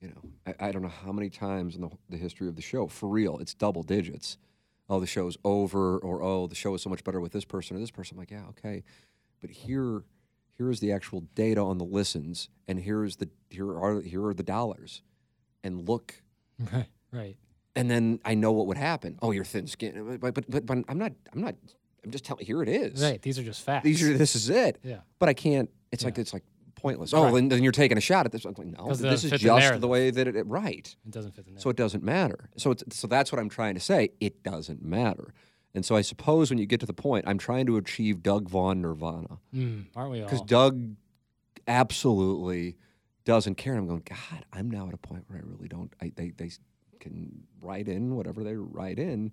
you 0.00 0.08
know, 0.08 0.22
I, 0.46 0.68
I 0.68 0.72
don't 0.72 0.82
know 0.82 0.88
how 0.88 1.12
many 1.12 1.30
times 1.30 1.76
in 1.76 1.82
the, 1.82 1.90
the 2.08 2.16
history 2.16 2.48
of 2.48 2.56
the 2.56 2.62
show, 2.62 2.86
for 2.86 3.08
real, 3.08 3.38
it's 3.38 3.54
double 3.54 3.82
digits. 3.82 4.38
Oh, 4.88 5.00
the 5.00 5.06
show's 5.06 5.36
over, 5.44 5.98
or 5.98 6.22
oh, 6.22 6.46
the 6.46 6.54
show 6.54 6.74
is 6.74 6.82
so 6.82 6.90
much 6.90 7.02
better 7.02 7.20
with 7.20 7.32
this 7.32 7.44
person 7.44 7.76
or 7.76 7.80
this 7.80 7.90
person. 7.90 8.16
I'm 8.16 8.20
like, 8.20 8.30
yeah, 8.30 8.44
okay, 8.50 8.84
but 9.40 9.50
here, 9.50 10.04
here 10.56 10.70
is 10.70 10.78
the 10.80 10.92
actual 10.92 11.22
data 11.34 11.60
on 11.60 11.78
the 11.78 11.84
listens, 11.84 12.48
and 12.68 12.78
here 12.78 13.04
is 13.04 13.16
the 13.16 13.28
here 13.50 13.68
are 13.68 14.00
here 14.00 14.24
are 14.26 14.34
the 14.34 14.44
dollars, 14.44 15.02
and 15.64 15.88
look 15.88 16.22
Right. 16.72 16.86
Right. 17.12 17.36
and 17.74 17.90
then 17.90 18.20
I 18.24 18.34
know 18.34 18.52
what 18.52 18.66
would 18.68 18.76
happen. 18.78 19.18
Oh, 19.22 19.30
you're 19.30 19.44
thin 19.44 19.66
skinned, 19.66 20.20
but, 20.20 20.34
but 20.34 20.48
but 20.50 20.66
but 20.66 20.78
I'm 20.88 20.98
not. 20.98 21.12
I'm 21.32 21.40
not. 21.40 21.54
I'm 22.04 22.10
just 22.10 22.24
telling. 22.24 22.44
Here 22.46 22.62
it 22.62 22.68
is. 22.68 23.02
Right. 23.02 23.20
These 23.20 23.38
are 23.38 23.42
just 23.42 23.62
facts. 23.62 23.84
These 23.84 24.02
are. 24.02 24.16
This 24.16 24.34
is 24.36 24.48
it. 24.50 24.78
Yeah. 24.82 25.00
But 25.18 25.28
I 25.28 25.34
can't. 25.34 25.70
It's 25.92 26.04
like 26.04 26.18
it's 26.18 26.32
like 26.32 26.44
pointless. 26.74 27.14
Oh, 27.14 27.24
Right. 27.24 27.34
then, 27.34 27.48
then 27.48 27.62
you're 27.62 27.72
taking 27.72 27.96
a 27.96 28.00
shot 28.02 28.26
at 28.26 28.32
this. 28.32 28.44
I'm 28.44 28.54
like, 28.56 28.66
no, 28.66 28.88
this 28.94 29.24
is 29.24 29.30
fit 29.30 29.40
the 29.40 29.46
just 29.46 29.80
the, 29.80 29.88
way 29.88 30.10
that 30.10 30.26
it. 30.28 30.46
Right. 30.46 30.94
It 31.06 31.10
doesn't 31.10 31.32
fit 31.34 31.44
the 31.46 31.50
narrative. 31.52 31.62
So 31.62 31.70
it 31.70 31.76
doesn't 31.76 32.04
matter. 32.04 32.50
So 32.58 32.70
it's, 32.72 32.84
so 32.90 33.06
that's 33.06 33.32
what 33.32 33.38
I'm 33.40 33.48
trying 33.48 33.74
to 33.74 33.80
say. 33.80 34.10
It 34.20 34.42
doesn't 34.42 34.84
matter. 34.84 35.32
And 35.74 35.84
so 35.84 35.96
I 35.96 36.02
suppose 36.02 36.50
when 36.50 36.58
you 36.58 36.66
get 36.66 36.80
to 36.80 36.86
the 36.86 36.92
point, 36.92 37.24
I'm 37.26 37.38
trying 37.38 37.66
to 37.66 37.76
achieve 37.76 38.22
Doug 38.22 38.48
Vaughn 38.48 38.80
Nirvana 38.82 39.38
Mm, 39.54 39.86
aren't 39.96 40.10
we 40.10 40.20
all? 40.20 40.26
because 40.26 40.42
Doug 40.42 40.96
absolutely 41.66 42.76
doesn't 43.24 43.56
care. 43.56 43.72
And 43.74 43.80
I'm 43.82 43.88
going, 43.88 44.02
God, 44.08 44.44
I'm 44.52 44.70
now 44.70 44.88
at 44.88 44.94
a 44.94 44.98
point 44.98 45.24
where 45.28 45.38
I 45.38 45.42
really 45.44 45.68
don't. 45.68 45.92
I, 46.00 46.12
they 46.14 46.30
they 46.30 46.50
can 47.00 47.44
write 47.60 47.88
in 47.88 48.16
whatever 48.16 48.44
they 48.44 48.54
write 48.56 48.98
in. 48.98 49.32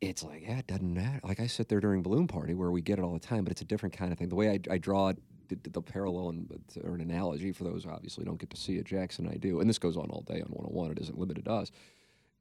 It's 0.00 0.22
like, 0.22 0.42
yeah, 0.42 0.58
it 0.58 0.66
doesn't 0.66 0.92
matter. 0.92 1.20
Like 1.24 1.40
I 1.40 1.46
sit 1.46 1.68
there 1.68 1.80
during 1.80 2.02
Balloon 2.02 2.28
Party 2.28 2.54
where 2.54 2.70
we 2.70 2.82
get 2.82 2.98
it 2.98 3.02
all 3.02 3.14
the 3.14 3.18
time, 3.18 3.44
but 3.44 3.50
it's 3.50 3.62
a 3.62 3.66
different 3.66 3.96
kind 3.96 4.12
of 4.12 4.18
thing. 4.18 4.28
The 4.28 4.34
way 4.34 4.50
I, 4.50 4.74
I 4.74 4.78
draw 4.78 5.12
the, 5.48 5.58
the 5.70 5.80
parallel 5.80 6.30
and, 6.30 6.60
uh, 6.76 6.86
or 6.86 6.94
an 6.94 7.00
analogy 7.00 7.52
for 7.52 7.64
those 7.64 7.84
who 7.84 7.90
obviously 7.90 8.24
don't 8.24 8.38
get 8.38 8.50
to 8.50 8.56
see 8.56 8.76
it, 8.76 8.84
Jackson 8.84 9.28
I 9.28 9.36
do, 9.36 9.60
and 9.60 9.68
this 9.68 9.78
goes 9.78 9.96
on 9.96 10.10
all 10.10 10.22
day 10.22 10.40
on 10.40 10.48
101. 10.48 10.92
It 10.92 10.98
isn't 11.00 11.18
limited 11.18 11.46
to 11.46 11.52
us. 11.52 11.70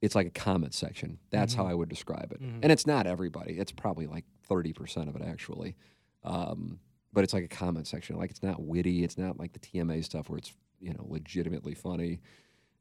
It's 0.01 0.15
like 0.15 0.27
a 0.27 0.31
comment 0.31 0.73
section. 0.73 1.17
That's 1.31 1.53
mm-hmm. 1.53 1.63
how 1.63 1.69
I 1.69 1.73
would 1.73 1.89
describe 1.89 2.31
it. 2.31 2.41
Mm-hmm. 2.41 2.59
And 2.63 2.71
it's 2.71 2.85
not 2.85 3.07
everybody. 3.07 3.53
It's 3.53 3.71
probably 3.71 4.07
like 4.07 4.25
30% 4.49 5.07
of 5.07 5.15
it 5.15 5.21
actually. 5.25 5.75
Um, 6.23 6.79
but 7.13 7.23
it's 7.23 7.33
like 7.33 7.45
a 7.45 7.47
comment 7.47 7.87
section. 7.87 8.17
Like 8.17 8.29
it's 8.29 8.43
not 8.43 8.61
witty. 8.61 9.03
It's 9.03 9.17
not 9.17 9.39
like 9.39 9.53
the 9.53 9.59
TMA 9.59 10.03
stuff 10.03 10.29
where 10.29 10.37
it's 10.37 10.53
you 10.79 10.93
know 10.93 11.05
legitimately 11.07 11.73
funny 11.73 12.19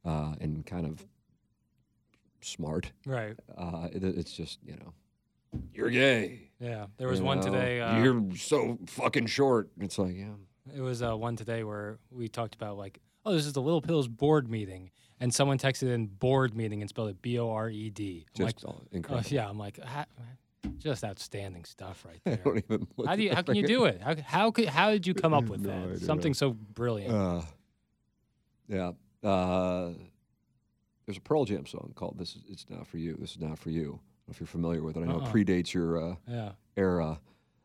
uh, 0.04 0.34
and 0.40 0.64
kind 0.66 0.86
of 0.86 1.04
smart. 2.40 2.92
Right. 3.06 3.36
Uh, 3.56 3.88
it, 3.92 4.04
it's 4.04 4.32
just 4.32 4.58
you 4.64 4.76
know, 4.76 4.92
you're 5.72 5.90
gay. 5.90 6.50
Yeah. 6.60 6.86
There 6.96 7.08
was 7.08 7.20
you 7.20 7.24
one 7.26 7.40
know? 7.40 7.46
today. 7.46 7.80
Uh, 7.80 8.02
you're 8.02 8.36
so 8.36 8.78
fucking 8.86 9.26
short. 9.26 9.68
It's 9.80 9.98
like 9.98 10.16
yeah. 10.16 10.34
It 10.74 10.80
was 10.80 11.02
uh, 11.02 11.16
one 11.16 11.36
today 11.36 11.62
where 11.62 11.98
we 12.10 12.28
talked 12.28 12.54
about 12.54 12.78
like, 12.78 12.98
oh, 13.26 13.34
this 13.34 13.44
is 13.44 13.52
the 13.52 13.60
Little 13.60 13.82
Pills 13.82 14.08
board 14.08 14.48
meeting, 14.50 14.90
and 15.20 15.32
someone 15.34 15.58
texted 15.58 15.92
in 15.92 16.06
board 16.06 16.56
meeting 16.56 16.80
and 16.80 16.88
spelled 16.88 17.10
it 17.10 17.20
B 17.20 17.38
O 17.38 17.50
R 17.50 17.68
E 17.68 17.90
D. 17.90 18.26
Just 18.34 18.64
like, 18.64 18.74
oh, 18.74 18.80
incredible. 18.90 19.30
yeah, 19.30 19.48
I'm 19.48 19.58
like, 19.58 19.78
ha- 19.82 20.06
just 20.78 21.04
outstanding 21.04 21.64
stuff 21.64 22.04
right 22.06 22.20
there. 22.24 22.36
don't 22.36 22.56
even. 22.58 22.86
look 22.96 23.06
How 23.06 23.16
do 23.16 23.22
you? 23.22 23.34
How 23.34 23.42
can 23.42 23.56
you 23.56 23.66
do 23.66 23.84
it? 23.84 24.00
How 24.00 24.16
how 24.24 24.50
could 24.50 24.66
how 24.68 24.90
did 24.90 25.06
you 25.06 25.12
come 25.14 25.34
up 25.34 25.44
with 25.50 25.60
No 25.60 25.90
that? 25.90 26.00
Something 26.00 26.32
so 26.32 26.52
brilliant. 26.52 27.12
Uh, 27.14 27.42
yeah. 28.68 28.92
Uh, 29.24 29.90
there's 31.06 31.18
a 31.18 31.20
Pearl 31.20 31.44
Jam 31.44 31.66
song 31.66 31.92
called 31.94 32.18
"This 32.18 32.36
Is 32.36 32.42
It's 32.48 32.66
Not 32.68 32.86
for 32.86 32.98
You." 32.98 33.16
This 33.18 33.32
is 33.32 33.40
not 33.40 33.58
for 33.58 33.70
you. 33.70 33.80
I 33.82 33.86
don't 33.86 34.28
know 34.28 34.32
if 34.32 34.40
you're 34.40 34.46
familiar 34.46 34.82
with 34.82 34.96
it. 34.96 35.00
I 35.00 35.04
know 35.06 35.20
Uh-uh. 35.20 35.28
it 35.28 35.32
predates 35.32 35.72
your 35.72 36.12
uh, 36.12 36.14
yeah. 36.28 36.52
era, 36.76 37.20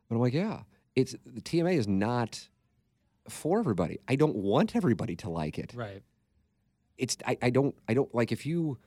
but 0.07 0.15
I'm 0.15 0.21
like, 0.21 0.33
yeah, 0.33 0.61
it's 0.95 1.15
the 1.25 1.41
TMA 1.41 1.77
is 1.77 1.87
not 1.87 2.47
for 3.29 3.59
everybody. 3.59 3.99
I 4.07 4.15
don't 4.15 4.35
want 4.35 4.75
everybody 4.75 5.15
to 5.17 5.29
like 5.29 5.57
it. 5.59 5.73
Right. 5.75 6.01
It's 6.97 7.17
I, 7.25 7.37
I 7.41 7.49
don't 7.49 7.75
I 7.87 7.93
don't 7.93 8.13
like 8.13 8.31
if 8.31 8.45
you 8.45 8.77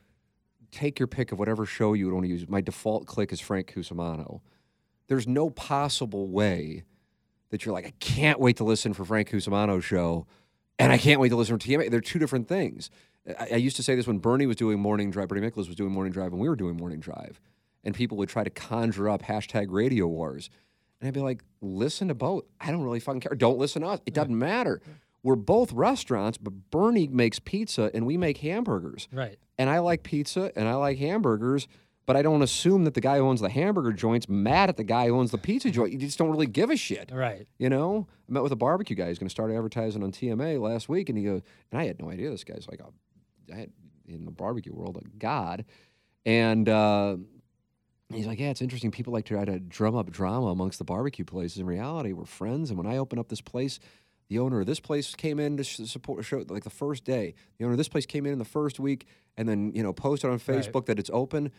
take 0.71 0.99
your 0.99 1.07
pick 1.07 1.31
of 1.31 1.39
whatever 1.39 1.65
show 1.65 1.93
you 1.93 2.05
would 2.05 2.13
want 2.13 2.25
to 2.25 2.29
use. 2.29 2.47
My 2.47 2.61
default 2.61 3.05
click 3.05 3.31
is 3.31 3.39
Frank 3.39 3.73
Cusimano. 3.73 4.41
There's 5.07 5.27
no 5.27 5.49
possible 5.49 6.27
way 6.27 6.83
that 7.49 7.65
you're 7.65 7.73
like, 7.73 7.85
I 7.85 7.93
can't 7.99 8.39
wait 8.39 8.57
to 8.57 8.63
listen 8.63 8.93
for 8.93 9.05
Frank 9.05 9.29
Cusimano's 9.29 9.85
show, 9.85 10.25
and 10.79 10.91
I 10.91 10.97
can't 10.97 11.19
wait 11.19 11.29
to 11.29 11.35
listen 11.35 11.57
to 11.57 11.67
TMA. 11.67 11.89
They're 11.91 12.01
two 12.01 12.19
different 12.19 12.47
things. 12.47 12.89
I, 13.39 13.49
I 13.53 13.55
used 13.55 13.75
to 13.77 13.83
say 13.83 13.95
this 13.95 14.07
when 14.07 14.19
Bernie 14.19 14.45
was 14.45 14.55
doing 14.55 14.79
morning 14.79 15.11
drive, 15.11 15.29
Bernie 15.29 15.41
Miklasz 15.47 15.67
was 15.67 15.75
doing 15.75 15.91
morning 15.91 16.11
drive, 16.13 16.31
and 16.31 16.41
we 16.41 16.49
were 16.49 16.55
doing 16.55 16.75
morning 16.77 16.99
drive, 16.99 17.39
and 17.83 17.93
people 17.95 18.17
would 18.17 18.29
try 18.29 18.43
to 18.43 18.49
conjure 18.49 19.09
up 19.09 19.23
hashtag 19.23 19.67
radio 19.69 20.07
wars. 20.07 20.49
And 20.99 21.07
I'd 21.07 21.13
be 21.13 21.19
like, 21.19 21.43
listen 21.61 22.07
to 22.07 22.13
both. 22.15 22.43
I 22.61 22.71
don't 22.71 22.81
really 22.83 22.99
fucking 23.01 23.21
care. 23.21 23.35
Don't 23.35 23.57
listen 23.57 23.81
to 23.81 23.89
us. 23.89 23.99
It 24.05 24.13
doesn't 24.13 24.37
matter. 24.37 24.81
We're 25.21 25.35
both 25.35 25.71
restaurants, 25.73 26.37
but 26.37 26.51
Bernie 26.71 27.07
makes 27.07 27.39
pizza 27.39 27.89
and 27.93 28.05
we 28.05 28.17
make 28.17 28.39
hamburgers 28.39 29.07
Right. 29.11 29.37
and 29.57 29.69
I 29.69 29.79
like 29.79 30.03
pizza 30.03 30.51
and 30.55 30.67
I 30.67 30.73
like 30.75 30.97
hamburgers, 30.97 31.67
but 32.05 32.15
I 32.15 32.21
don't 32.21 32.41
assume 32.41 32.83
that 32.83 32.93
the 32.93 33.01
guy 33.01 33.17
who 33.17 33.23
owns 33.23 33.39
the 33.41 33.49
hamburger 33.49 33.93
joint's 33.93 34.27
mad 34.27 34.69
at 34.69 34.77
the 34.77 34.83
guy 34.83 35.07
who 35.07 35.17
owns 35.17 35.31
the 35.31 35.37
pizza 35.37 35.69
joint. 35.71 35.93
You 35.93 35.97
just 35.97 36.17
don't 36.17 36.29
really 36.29 36.47
give 36.47 36.69
a 36.69 36.75
shit. 36.75 37.11
Right. 37.13 37.47
You 37.57 37.69
know, 37.69 38.07
I 38.29 38.31
met 38.33 38.43
with 38.43 38.51
a 38.51 38.57
barbecue 38.57 38.95
guy. 38.95 39.07
He's 39.07 39.19
going 39.19 39.27
to 39.27 39.31
start 39.31 39.51
advertising 39.51 40.03
on 40.03 40.11
TMA 40.11 40.59
last 40.59 40.89
week, 40.89 41.09
and 41.09 41.17
he 41.17 41.23
goes, 41.23 41.41
and 41.71 41.79
I 41.79 41.85
had 41.85 42.01
no 42.01 42.09
idea 42.11 42.29
this 42.29 42.43
guy's 42.43 42.67
like 42.69 42.81
a, 42.81 43.53
I 43.53 43.57
had 43.57 43.71
in 44.07 44.25
the 44.25 44.31
barbecue 44.31 44.73
world 44.73 44.97
a 44.97 45.17
god, 45.17 45.63
and 46.25 46.67
uh, 46.67 47.15
he's 48.13 48.27
like, 48.27 48.39
yeah, 48.39 48.49
it's 48.49 48.61
interesting. 48.61 48.91
People 48.91 49.13
like 49.13 49.25
to 49.25 49.35
try 49.35 49.45
to 49.45 49.59
drum 49.59 49.95
up 49.95 50.11
drama 50.11 50.47
amongst 50.47 50.79
the 50.79 50.85
barbecue 50.85 51.25
places. 51.25 51.57
In 51.59 51.65
reality, 51.65 52.11
we're 52.13 52.25
friends, 52.25 52.69
and 52.69 52.77
when 52.77 52.87
I 52.87 52.97
open 52.97 53.19
up 53.19 53.29
this 53.29 53.41
place. 53.41 53.79
The 54.29 54.39
owner 54.39 54.61
of 54.61 54.65
this 54.65 54.79
place 54.79 55.13
came 55.13 55.37
in 55.37 55.57
to 55.57 55.63
support 55.63 56.23
show 56.25 56.43
like 56.47 56.63
the 56.63 56.69
first 56.71 57.03
day. 57.03 57.35
The 57.59 57.65
owner 57.65 57.73
of 57.73 57.77
this 57.77 57.89
place 57.89 58.05
came 58.07 58.25
in 58.25 58.31
in 58.31 58.39
the 58.39 58.45
first 58.45 58.79
week, 58.79 59.05
and 59.37 59.47
then 59.47 59.73
you 59.75 59.83
know 59.83 59.93
posted 59.93 60.29
on 60.31 60.37
Right. 60.37 60.63
Facebook 60.63 60.85
that 60.87 60.97
it's 60.97 61.11
open. 61.13 61.51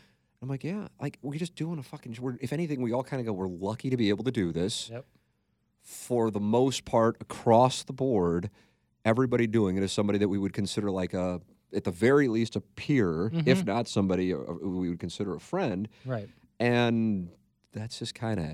I'm 0.45 0.49
like, 0.51 0.63
yeah, 0.63 0.89
like 1.01 1.19
we're 1.23 1.39
just 1.39 1.55
doing 1.55 1.79
a 1.79 1.83
fucking. 1.83 2.19
We're, 2.21 2.37
if 2.39 2.53
anything, 2.53 2.83
we 2.83 2.93
all 2.93 3.03
kind 3.03 3.19
of 3.21 3.25
go, 3.27 3.33
we're 3.33 3.49
lucky 3.49 3.89
to 3.89 3.97
be 3.97 4.11
able 4.11 4.25
to 4.25 4.31
do 4.31 4.53
this 4.53 4.91
Yep. 4.93 5.07
for 5.81 6.31
the 6.31 6.39
most 6.41 6.85
part 6.85 7.17
across 7.23 7.83
the 7.83 7.95
board, 7.95 8.51
everybody 9.07 9.47
doing 9.47 9.79
it 9.79 9.83
is 9.83 9.91
somebody 9.91 10.19
that 10.19 10.29
we 10.29 10.37
would 10.37 10.53
consider 10.53 10.91
like 10.91 11.15
a, 11.15 11.41
at 11.75 11.85
the 11.85 11.91
very 11.91 12.29
least, 12.29 12.57
a 12.57 12.61
peer, 12.61 13.31
if 13.47 13.65
not 13.65 13.89
somebody 13.89 14.35
uh, 14.35 14.37
who 14.37 14.77
we 14.79 14.91
would 14.91 15.01
consider 15.01 15.35
a 15.35 15.41
friend. 15.41 15.89
Right. 16.05 16.29
And 16.61 17.31
that's 17.73 17.99
just 17.99 18.15
kind 18.15 18.39
of 18.39 18.51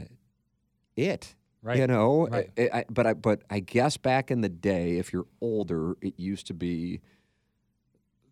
it. 0.96 1.34
Right. 1.60 1.76
You 1.78 1.88
know, 1.88 2.28
Right. 2.28 2.50
I, 2.56 2.70
I, 2.72 2.84
but 2.88 3.06
I, 3.06 3.14
but 3.14 3.42
I 3.50 3.58
guess 3.58 3.96
back 3.96 4.30
in 4.30 4.42
the 4.42 4.48
day, 4.48 4.98
if 4.98 5.12
you're 5.12 5.26
older, 5.40 5.96
it 6.00 6.14
used 6.18 6.46
to 6.46 6.54
be 6.54 7.00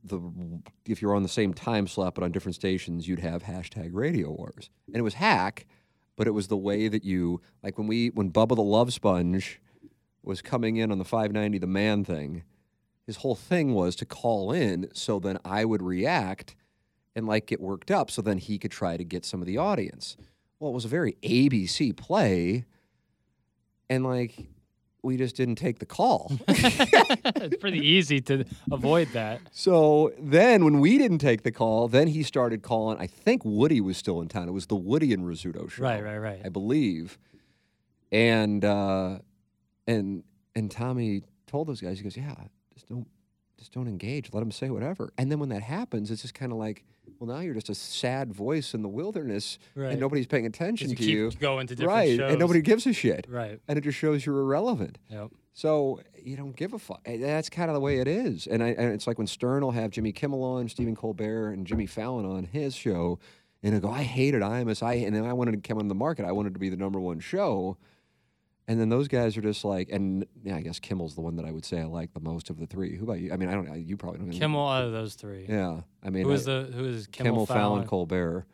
the 0.09 0.21
if 0.87 1.01
you're 1.01 1.15
on 1.15 1.23
the 1.23 1.29
same 1.29 1.55
time 1.55 1.87
slot 1.87 2.15
but 2.15 2.25
on 2.25 2.33
different 2.33 2.55
stations, 2.55 3.07
you'd 3.07 3.21
have 3.21 3.45
hashtag 3.45 3.91
Radio 3.93 4.31
Wars, 4.31 4.71
and 4.87 4.97
it 4.97 5.03
was 5.03 5.15
hack, 5.15 5.67
but 6.17 6.27
it 6.27 6.33
was 6.33 6.49
the 6.49 6.57
way 6.57 6.89
that 6.89 7.05
you 7.05 7.41
like 7.63 7.79
when 7.79 7.87
we 7.87 8.09
when 8.09 8.31
Bubba 8.31 8.57
the 8.57 8.63
Love 8.63 8.93
Sponge 8.93 9.61
was 10.23 10.43
coming 10.43 10.77
in 10.77 10.91
on 10.93 10.99
the 10.99 11.05
590 11.05 11.59
the 11.59 11.67
Fan 11.67 12.05
thing. 12.05 12.45
His 13.07 13.17
whole 13.17 13.35
thing 13.37 13.73
was 13.73 13.97
to 13.97 14.05
call 14.05 14.53
in 14.53 14.91
so 14.93 15.19
then 15.19 15.39
I 15.45 15.65
would 15.65 15.83
react 15.83 16.55
and 17.17 17.27
like 17.27 17.47
get 17.47 17.61
worked 17.61 17.91
up 17.91 18.11
so 18.11 18.21
then 18.21 18.37
he 18.37 18.59
could 18.59 18.71
try 18.71 18.99
to 18.99 19.05
get 19.05 19.25
some 19.25 19.41
of 19.41 19.47
the 19.47 19.57
audience. 19.57 20.17
Well, 20.61 20.71
it 20.71 20.75
was 20.75 20.85
a 20.85 20.89
very 20.89 21.17
ABC 21.23 21.97
play, 21.97 22.67
and 23.89 24.05
like 24.05 24.49
we 25.03 25.17
just 25.17 25.37
didn't 25.37 25.57
take 25.57 25.79
the 25.79 25.87
call. 25.87 26.33
it's 26.49 27.57
pretty 27.57 27.79
easy 27.79 28.21
to 28.23 28.45
avoid 28.71 29.09
that. 29.13 29.41
So 29.53 30.13
then, 30.19 30.65
when 30.65 30.81
we 30.81 30.99
didn't 30.99 31.19
take 31.19 31.43
the 31.43 31.53
call, 31.53 31.89
then 31.89 32.09
he 32.09 32.23
started 32.23 32.63
calling. 32.63 32.99
I 32.99 33.07
think 33.07 33.43
Woody 33.45 33.81
was 33.81 33.97
still 33.97 34.21
in 34.21 34.29
town. 34.29 34.49
It 34.49 34.53
was 34.53 34.67
the 34.67 34.77
Woody 34.77 35.13
and 35.13 35.25
Rizzuto 35.25 35.71
show, 35.71 35.83
Right. 35.83 36.03
Right. 36.03 36.19
Right. 36.19 36.41
I 36.45 36.49
believe. 36.49 37.19
And 38.11 38.65
uh, 38.65 39.19
and 39.87 40.25
and 40.55 40.71
Tommy 40.71 41.23
told 41.47 41.69
those 41.69 41.81
guys, 41.81 41.99
he 41.99 42.05
goes, 42.05 42.17
"Yeah, 42.17 42.35
just 42.75 42.89
don't, 42.89 43.07
just 43.59 43.73
don't 43.73 43.87
engage. 43.89 44.33
Let 44.33 44.41
them 44.41 44.51
say 44.51 44.71
whatever." 44.71 45.13
And 45.19 45.31
then 45.31 45.39
when 45.39 45.51
that 45.51 45.63
happens, 45.63 46.11
it's 46.11 46.23
just 46.23 46.35
kind 46.35 46.51
of 46.53 46.59
like, 46.59 46.85
well, 47.19 47.35
now 47.35 47.41
you're 47.41 47.55
just 47.55 47.69
a 47.69 47.75
sad 47.75 48.33
voice 48.33 48.75
in 48.75 48.83
the 48.83 48.89
wilderness, 48.89 49.59
Right. 49.75 49.91
and 49.93 50.01
nobody's 50.01 50.27
paying 50.27 50.47
attention 50.47 50.91
you 50.91 50.97
to 50.97 51.03
keep 51.03 51.11
you, 51.11 51.31
going 51.33 51.67
to 51.67 51.75
different 51.75 51.97
right? 51.97 52.17
shows. 52.17 52.31
And 52.31 52.39
nobody 52.39 52.61
gives 52.63 52.87
a 52.87 52.93
shit, 52.93 53.27
Right. 53.29 53.61
and 53.69 53.77
it 53.79 53.83
just 53.83 53.99
shows 53.99 54.25
you're 54.25 54.39
irrelevant. 54.41 54.99
Yep. 55.11 55.31
So 55.53 56.01
you 56.23 56.37
don't 56.37 56.55
give 56.55 56.73
a 56.73 56.79
fuck. 56.79 57.03
That's 57.05 57.49
kind 57.51 57.69
of 57.69 57.75
the 57.75 57.81
way 57.81 57.99
it 57.99 58.07
is. 58.07 58.47
And, 58.47 58.63
I, 58.63 58.69
and 58.69 58.93
it's 58.93 59.07
like 59.09 59.19
when 59.19 59.27
Stern 59.27 59.63
will 59.65 59.73
have 59.73 59.91
Jimmy 59.91 60.13
Kimmel 60.13 60.45
on, 60.45 60.69
Stephen 60.69 60.95
Colbert, 60.95 61.51
and 61.51 61.67
Jimmy 61.67 61.87
Fallon 61.87 62.25
on 62.25 62.45
his 62.45 62.77
show, 62.77 63.19
and 63.63 63.73
he'll 63.75 63.81
go, 63.83 63.91
"I 63.91 64.05
hated 64.05 64.43
Imus. 64.43 64.85
I 64.85 64.95
and 64.95 65.17
then 65.17 65.25
I 65.25 65.33
wanted 65.33 65.53
to 65.61 65.69
come 65.69 65.79
on 65.79 65.89
the 65.89 65.95
market. 65.97 66.25
I 66.25 66.31
wanted 66.31 66.55
to 66.55 66.61
be 66.61 66.69
the 66.69 66.77
number 66.77 67.01
one 67.01 67.19
show." 67.19 67.77
And 68.69 68.79
then 68.79 68.91
those 68.91 69.09
guys 69.09 69.35
are 69.37 69.41
just 69.41 69.65
like, 69.65 69.89
and 69.91 70.27
yeah, 70.45 70.55
I 70.57 70.61
guess 70.61 70.79
Kimmel's 70.79 71.15
the 71.15 71.23
one 71.23 71.37
that 71.37 71.47
I 71.47 71.51
would 71.51 71.65
say 71.65 71.81
I 71.81 71.85
like 71.85 72.13
the 72.13 72.21
most 72.21 72.51
of 72.51 72.59
the 72.59 72.67
three. 72.67 72.97
Who 72.97 73.05
about 73.05 73.19
you? 73.19 73.33
I 73.33 73.37
mean, 73.39 73.49
I 73.49 73.55
don't 73.55 73.67
know. 73.67 73.75
You 73.75 73.97
probably 73.97 74.19
don't. 74.21 74.31
Kimmel 74.31 74.69
out 74.69 74.85
of 74.85 74.93
those 74.93 75.15
three. 75.15 75.47
Yeah, 75.49 75.81
I 76.05 76.11
mean, 76.11 76.25
Who 76.25 76.33
is 76.33 76.47
I- 76.47 76.53
the 76.65 76.73
who 76.73 76.85
is 76.85 77.07
Kimmel, 77.07 77.33
Kimmel, 77.33 77.47
Fallon, 77.47 77.87
Colbert. 77.87 78.45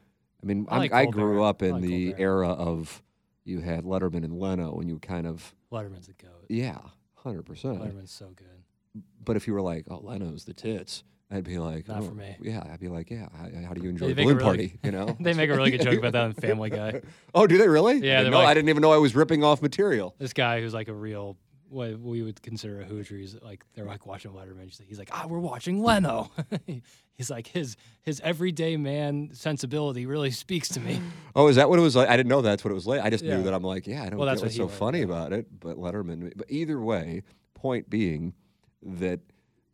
I 0.43 0.47
mean, 0.47 0.67
I 0.71 0.79
like 0.79 0.93
I 0.93 1.07
grew 1.07 1.43
up 1.43 1.63
in 1.63 1.73
like 1.73 1.83
the 1.83 2.07
Colbert. 2.13 2.23
era 2.23 2.49
of 2.51 3.03
you 3.45 3.61
had 3.61 3.85
Letterman 3.85 4.25
and 4.25 4.39
Leno, 4.39 4.79
and 4.79 4.89
you 4.89 4.99
kind 5.01 5.27
of 5.27 5.53
Letterman's 5.73 6.09
a 6.09 6.13
goat. 6.13 6.47
yeah, 6.49 6.79
hundred 7.17 7.43
percent. 7.45 7.81
Letterman's 7.81 8.13
so 8.13 8.31
good. 8.37 9.03
But 9.25 9.35
if 9.37 9.49
you 9.49 9.53
were 9.53 9.63
like, 9.63 9.87
"Oh, 9.91 9.99
Leno's 9.99 10.45
the 10.45 10.55
tits," 10.55 11.03
I'd 11.31 11.45
be 11.45 11.59
like, 11.59 11.89
Not 11.89 12.03
"Oh, 12.03 12.09
for 12.09 12.15
me. 12.15 12.37
Yeah, 12.41 12.63
I'd 12.73 12.79
be 12.81 12.89
like, 12.89 13.11
"Yeah, 13.11 13.29
how, 13.37 13.49
how 13.69 13.75
do 13.75 13.83
you 13.83 13.89
enjoy 13.89 14.07
They 14.07 14.13
a 14.13 14.15
Balloon 14.15 14.37
really- 14.37 14.45
Party?" 14.45 14.79
You 14.85 14.93
know? 14.93 15.17
They 15.21 15.33
make 15.33 15.51
a 15.51 15.57
really 15.57 15.71
good 15.71 15.83
joke 15.83 15.99
about 15.99 16.13
that 16.13 16.23
on 16.23 16.33
Family 16.35 16.71
Guy. 16.71 17.01
oh, 17.35 17.47
do 17.47 17.59
they 17.59 17.67
really? 17.69 17.97
Yeah, 18.07 18.21
I 18.21 18.25
didn't, 18.25 18.35
like- 18.35 18.47
I 18.49 18.55
didn't 18.55 18.69
even 18.69 18.83
know 18.83 18.93
I 18.93 18.99
was 18.99 19.15
ripping 19.17 19.43
off 19.43 19.63
material. 19.63 20.15
This 20.19 20.33
guy 20.33 20.61
who's 20.61 20.75
like 20.75 20.89
a 20.89 20.95
real 20.95 21.37
what 21.71 21.99
we 21.99 22.23
would 22.23 22.41
consider 22.41 22.83
a 22.83 22.85
hooter. 22.85 23.17
He's 23.17 23.35
like 23.43 23.65
they're 23.75 23.87
like 23.87 24.07
watching 24.07 24.31
Letterman. 24.33 24.71
He's 24.87 24.99
like, 24.99 25.09
ah, 25.13 25.27
we're 25.27 25.41
watching 25.41 25.83
Leno. 25.83 26.31
he's 27.15 27.31
like 27.31 27.49
his 27.49 27.77
his 28.03 28.21
everyday 28.21 28.77
man 28.77 29.31
sensibility 29.33 30.07
really 30.07 30.31
speaks 30.31 30.69
to 30.69 30.81
me. 30.81 31.01
Oh, 31.37 31.49
is 31.49 31.57
that 31.57 31.69
what 31.69 31.81
it 31.81 31.83
was 31.83 31.97
like? 31.97 32.09
I 32.09 32.17
didn't 32.17 32.29
know 32.29 32.43
that's 32.43 32.63
what 32.63 32.71
it 32.71 32.75
was 32.75 32.87
like. 32.87 33.01
I 33.01 33.11
just 33.11 33.25
Yeah. 33.25 33.39
knew 33.39 33.43
that 33.45 33.55
I'm 33.55 33.65
like, 33.65 33.89
yeah, 33.89 34.05
I 34.05 34.09
don't 34.11 34.19
Well, 34.21 34.29
that's 34.29 34.41
what's 34.41 34.55
so 34.55 34.67
was, 34.67 34.75
funny 34.75 34.99
yeah. 34.99 35.07
about 35.07 35.33
it. 35.33 35.47
But 35.59 35.79
Letterman, 35.79 36.33
but 36.37 36.49
either 36.49 36.81
way, 36.81 37.23
point 37.55 37.91
being 37.91 38.35
that 38.85 39.19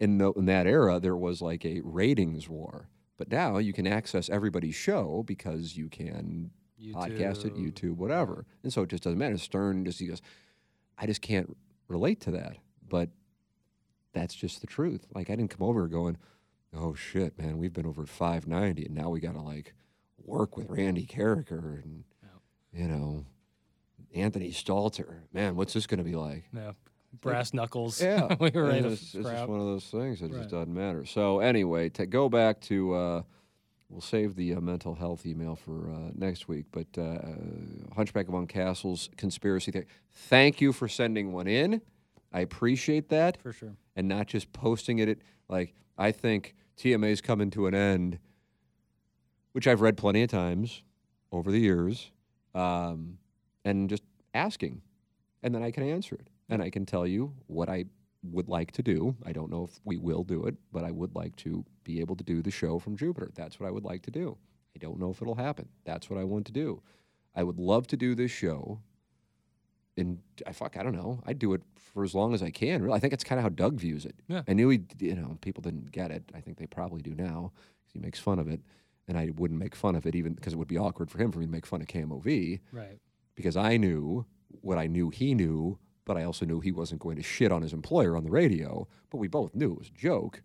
in, 0.01 0.19
the, 0.19 0.33
in 0.33 0.47
that 0.47 0.67
era 0.67 0.99
there 0.99 1.17
was 1.17 1.41
like 1.41 1.65
a 1.65 1.81
ratings 1.85 2.49
war. 2.49 2.89
But 3.19 3.31
now 3.31 3.59
you 3.59 3.73
can 3.73 3.87
access 3.87 4.31
everybody's 4.31 4.75
show 4.75 5.23
because 5.27 5.77
you 5.77 5.89
can 5.89 6.51
podcast 6.81 7.45
it, 7.45 7.55
YouTube, 7.55 7.97
whatever. 7.97 8.47
And 8.63 8.73
so 8.73 8.83
it 8.83 8.89
just 8.89 9.03
doesn't 9.03 9.19
matter. 9.19 9.37
Stern 9.37 9.85
just 9.85 9.99
he 9.99 10.07
goes, 10.07 10.23
I 10.97 11.07
just 11.07 11.21
can't 11.21 11.57
relate 11.89 12.21
to 12.23 12.31
that. 12.33 12.57
But 12.89 13.11
that's 14.15 14.35
just 14.35 14.63
the 14.63 14.67
truth. 14.67 15.07
Like 15.15 15.29
I 15.29 15.37
didn't 15.37 15.51
come 15.51 15.69
over 15.69 15.87
going, 15.87 16.17
oh 16.75 16.95
shit, 16.95 17.39
man, 17.39 17.59
we've 17.59 17.73
been 17.73 17.87
over 17.87 18.07
590 18.07 18.87
and 18.87 18.95
now 18.95 19.11
we 19.11 19.21
got 19.21 19.35
to 19.35 19.43
like 19.43 19.75
work 20.25 20.57
with 20.57 20.69
Randy 20.71 21.07
Karraker 21.07 21.83
and 21.83 22.05
you 22.73 22.87
know 22.87 23.27
Anthony 24.15 24.51
Stalter. 24.51 25.21
Man, 25.33 25.57
what's 25.57 25.73
this 25.73 25.87
going 25.87 25.99
to 25.99 26.05
be 26.05 26.17
like? 26.17 26.45
Yeah, 26.55 26.73
brass 27.21 27.53
knuckles. 27.55 28.01
Yeah, 28.01 28.35
we 28.41 28.51
were 28.51 28.71
to 28.71 28.89
it's, 28.89 29.15
it's 29.15 29.29
just 29.29 29.49
one 29.49 29.61
of 29.61 29.67
those 29.67 29.87
things 29.87 30.21
that 30.21 30.31
Right. 30.31 30.39
just 30.39 30.51
doesn't 30.51 30.73
matter. 30.75 31.05
So 31.05 31.41
anyway, 31.41 31.89
to 31.91 32.07
go 32.07 32.29
back 32.29 32.61
to, 32.63 32.95
uh, 32.95 33.23
we'll 33.89 34.01
save 34.01 34.37
the 34.37 34.55
uh, 34.55 34.61
mental 34.61 34.95
health 34.95 35.27
email 35.27 35.57
for 35.57 35.91
uh, 35.91 36.11
next 36.15 36.49
week. 36.49 36.67
But 36.73 36.87
uh, 36.97 37.19
Hunchback 37.97 38.29
of 38.29 38.49
Castles 38.49 39.11
conspiracy 39.17 39.71
theory. 39.73 39.87
Thank 40.13 40.61
you 40.61 40.73
for 40.73 40.89
sending 40.89 41.33
one 41.33 41.47
in. 41.47 41.81
I 42.33 42.41
appreciate 42.41 43.09
that, 43.09 43.41
for 43.43 43.53
sure. 43.53 43.75
and 43.97 44.07
not 44.09 44.27
just 44.29 44.53
posting 44.53 45.01
it. 45.01 45.09
At, 45.09 45.19
like 45.49 45.75
I 45.99 46.13
think 46.13 46.55
TMA's 46.79 47.21
coming 47.21 47.51
to 47.51 47.67
an 47.67 47.75
end. 47.75 48.19
which 49.53 49.67
I've 49.67 49.81
read 49.81 49.97
plenty 49.97 50.23
of 50.23 50.31
times 50.31 50.83
over 51.33 51.51
the 51.51 51.59
years, 51.59 52.13
um, 52.55 53.19
and 53.65 53.91
just 53.91 54.05
asking, 54.33 54.81
and 55.43 55.53
then 55.53 55.63
I 55.65 55.73
can 55.73 55.83
answer 55.83 56.15
it, 56.15 56.29
and 56.51 56.63
I 56.63 56.71
can 56.71 56.85
tell 56.87 57.07
you 57.07 57.33
what 57.47 57.69
I 57.69 57.85
would 58.23 58.49
like 58.49 58.73
to 58.73 58.83
do. 58.83 59.17
I 59.25 59.33
don't 59.33 59.51
know 59.51 59.65
if 59.65 59.81
we 59.85 59.97
will 59.97 60.25
do 60.25 60.45
it, 60.47 60.57
but 60.73 60.85
I 60.85 60.91
would 60.91 61.15
like 61.15 61.37
to 61.37 61.65
be 61.85 62.01
able 62.01 62.17
to 62.17 62.25
do 62.25 62.43
the 62.43 62.51
show 62.51 62.79
from 62.79 62.97
Jupiter. 62.97 63.31
That's 63.35 63.59
what 63.59 63.67
I 63.67 63.71
would 63.71 63.85
like 63.85 64.03
to 64.03 64.11
do. 64.11 64.37
I 64.77 64.79
don't 64.79 64.99
know 64.99 65.11
if 65.11 65.23
it'll 65.23 65.35
happen. 65.37 65.69
That's 65.85 66.11
what 66.11 66.19
I 66.19 66.25
want 66.25 66.47
to 66.47 66.53
do. 66.53 66.83
I 67.35 67.43
would 67.45 67.59
love 67.59 67.87
to 67.89 67.97
do 67.97 68.15
this 68.15 68.31
show. 68.31 68.81
And 69.97 70.19
I 70.47 70.53
fuck, 70.53 70.77
I 70.77 70.83
don't 70.83 70.95
know. 70.95 71.23
I'd 71.27 71.39
do 71.39 71.53
it 71.53 71.63
for 71.77 72.05
as 72.05 72.15
long 72.15 72.33
as 72.35 72.43
I 72.43 72.51
can. 72.51 72.83
Really, 72.83 72.95
I 72.95 73.01
think 73.01 73.13
it's 73.13 73.25
kind 73.25 73.39
of 73.39 73.43
how 73.43 73.49
Doug 73.49 73.75
views 73.79 74.05
it. 74.05 74.15
Yeah. 74.29 74.43
I 74.49 74.53
knew 74.53 74.69
he, 74.69 74.81
you 74.99 75.15
know, 75.15 75.37
people 75.41 75.63
didn't 75.63 75.91
get 75.91 76.11
it. 76.11 76.25
I 76.35 76.41
think 76.41 76.59
they 76.59 76.67
probably 76.67 77.03
do 77.03 77.15
now 77.15 77.53
'cause 77.85 77.93
he 77.93 77.99
makes 77.99 78.19
fun 78.19 78.39
of 78.39 78.49
it, 78.49 78.61
and 79.09 79.19
I 79.19 79.31
wouldn't 79.37 79.59
make 79.59 79.75
fun 79.75 79.97
of 79.97 80.07
it 80.07 80.15
even 80.15 80.35
because 80.35 80.53
it 80.53 80.57
would 80.57 80.69
be 80.69 80.79
awkward 80.79 81.11
for 81.11 81.19
him 81.19 81.33
for 81.33 81.41
me 81.41 81.47
to 81.47 81.51
make 81.51 81.67
fun 81.67 81.81
of 81.83 81.89
KMOV 81.89 82.61
Right. 82.73 82.99
because 83.35 83.57
I 83.57 83.77
knew 83.77 84.25
what 84.63 84.79
I 84.79 84.87
knew 84.87 85.11
he 85.11 85.35
knew, 85.35 85.79
but 86.05 86.17
I 86.17 86.25
also 86.25 86.45
knew 86.47 86.61
he 86.61 86.73
wasn't 86.73 87.01
going 87.01 87.17
to 87.17 87.23
shit 87.23 87.53
on 87.53 87.63
his 87.63 87.73
employer 87.73 88.17
on 88.17 88.25
the 88.25 88.31
radio. 88.31 88.89
But 89.11 89.19
we 89.19 89.29
both 89.29 89.55
knew 89.55 89.73
it 89.73 89.79
was 89.79 89.89
a 89.89 89.99
joke, 89.99 90.43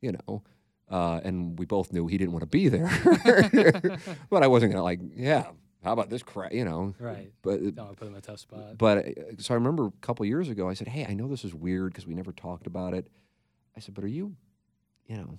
you 0.00 0.12
know. 0.12 0.42
Uh, 0.90 1.20
and 1.24 1.58
we 1.58 1.64
both 1.66 1.92
knew 1.92 2.06
he 2.06 2.18
didn't 2.18 2.32
want 2.32 2.42
to 2.42 2.46
be 2.46 2.68
there. 2.68 2.90
but 4.30 4.42
I 4.42 4.46
wasn't 4.46 4.72
gonna 4.72 4.84
like, 4.84 5.00
yeah, 5.16 5.46
how 5.82 5.92
about 5.92 6.10
this 6.10 6.22
crap, 6.22 6.52
you 6.52 6.64
know? 6.64 6.94
Right. 6.98 7.32
But 7.42 7.74
Don't 7.74 7.96
put 7.96 8.06
him 8.06 8.14
in 8.14 8.18
a 8.18 8.20
tough 8.20 8.40
spot. 8.40 8.78
but 8.78 8.98
uh, 8.98 9.10
so 9.38 9.54
I 9.54 9.56
remember 9.56 9.86
a 9.86 9.92
couple 10.02 10.24
years 10.26 10.48
ago, 10.48 10.68
I 10.68 10.74
said, 10.74 10.88
"Hey, 10.88 11.06
I 11.08 11.14
know 11.14 11.26
this 11.28 11.44
is 11.44 11.54
weird 11.54 11.92
because 11.92 12.06
we 12.06 12.14
never 12.14 12.32
talked 12.32 12.66
about 12.66 12.94
it." 12.94 13.08
I 13.76 13.80
said, 13.80 13.94
"But 13.94 14.04
are 14.04 14.08
you, 14.08 14.36
you 15.06 15.16
know, 15.16 15.38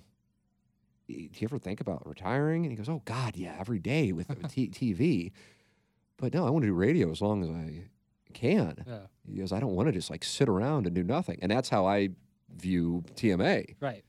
do 1.08 1.14
you 1.14 1.30
ever 1.42 1.58
think 1.58 1.80
about 1.80 2.06
retiring?" 2.06 2.64
And 2.64 2.72
he 2.72 2.76
goes, 2.76 2.88
"Oh 2.88 3.02
God, 3.04 3.36
yeah, 3.36 3.56
every 3.58 3.78
day 3.78 4.12
with 4.12 4.28
with 4.28 4.52
t- 4.52 4.68
TV." 4.68 5.32
But 6.16 6.34
no, 6.34 6.46
I 6.46 6.50
want 6.50 6.62
to 6.62 6.68
do 6.68 6.74
radio 6.74 7.10
as 7.10 7.20
long 7.20 7.42
as 7.42 7.50
I 7.50 7.84
can. 8.34 8.84
Yeah. 8.86 8.98
He 9.28 9.38
goes, 9.38 9.52
"I 9.52 9.60
don't 9.60 9.74
want 9.74 9.88
to 9.88 9.92
just 9.92 10.10
like 10.10 10.24
sit 10.24 10.48
around 10.48 10.86
and 10.86 10.94
do 10.94 11.02
nothing," 11.02 11.38
and 11.42 11.50
that's 11.50 11.68
how 11.68 11.86
I 11.86 12.10
view 12.54 13.04
TMA. 13.14 13.76
Right. 13.80 14.04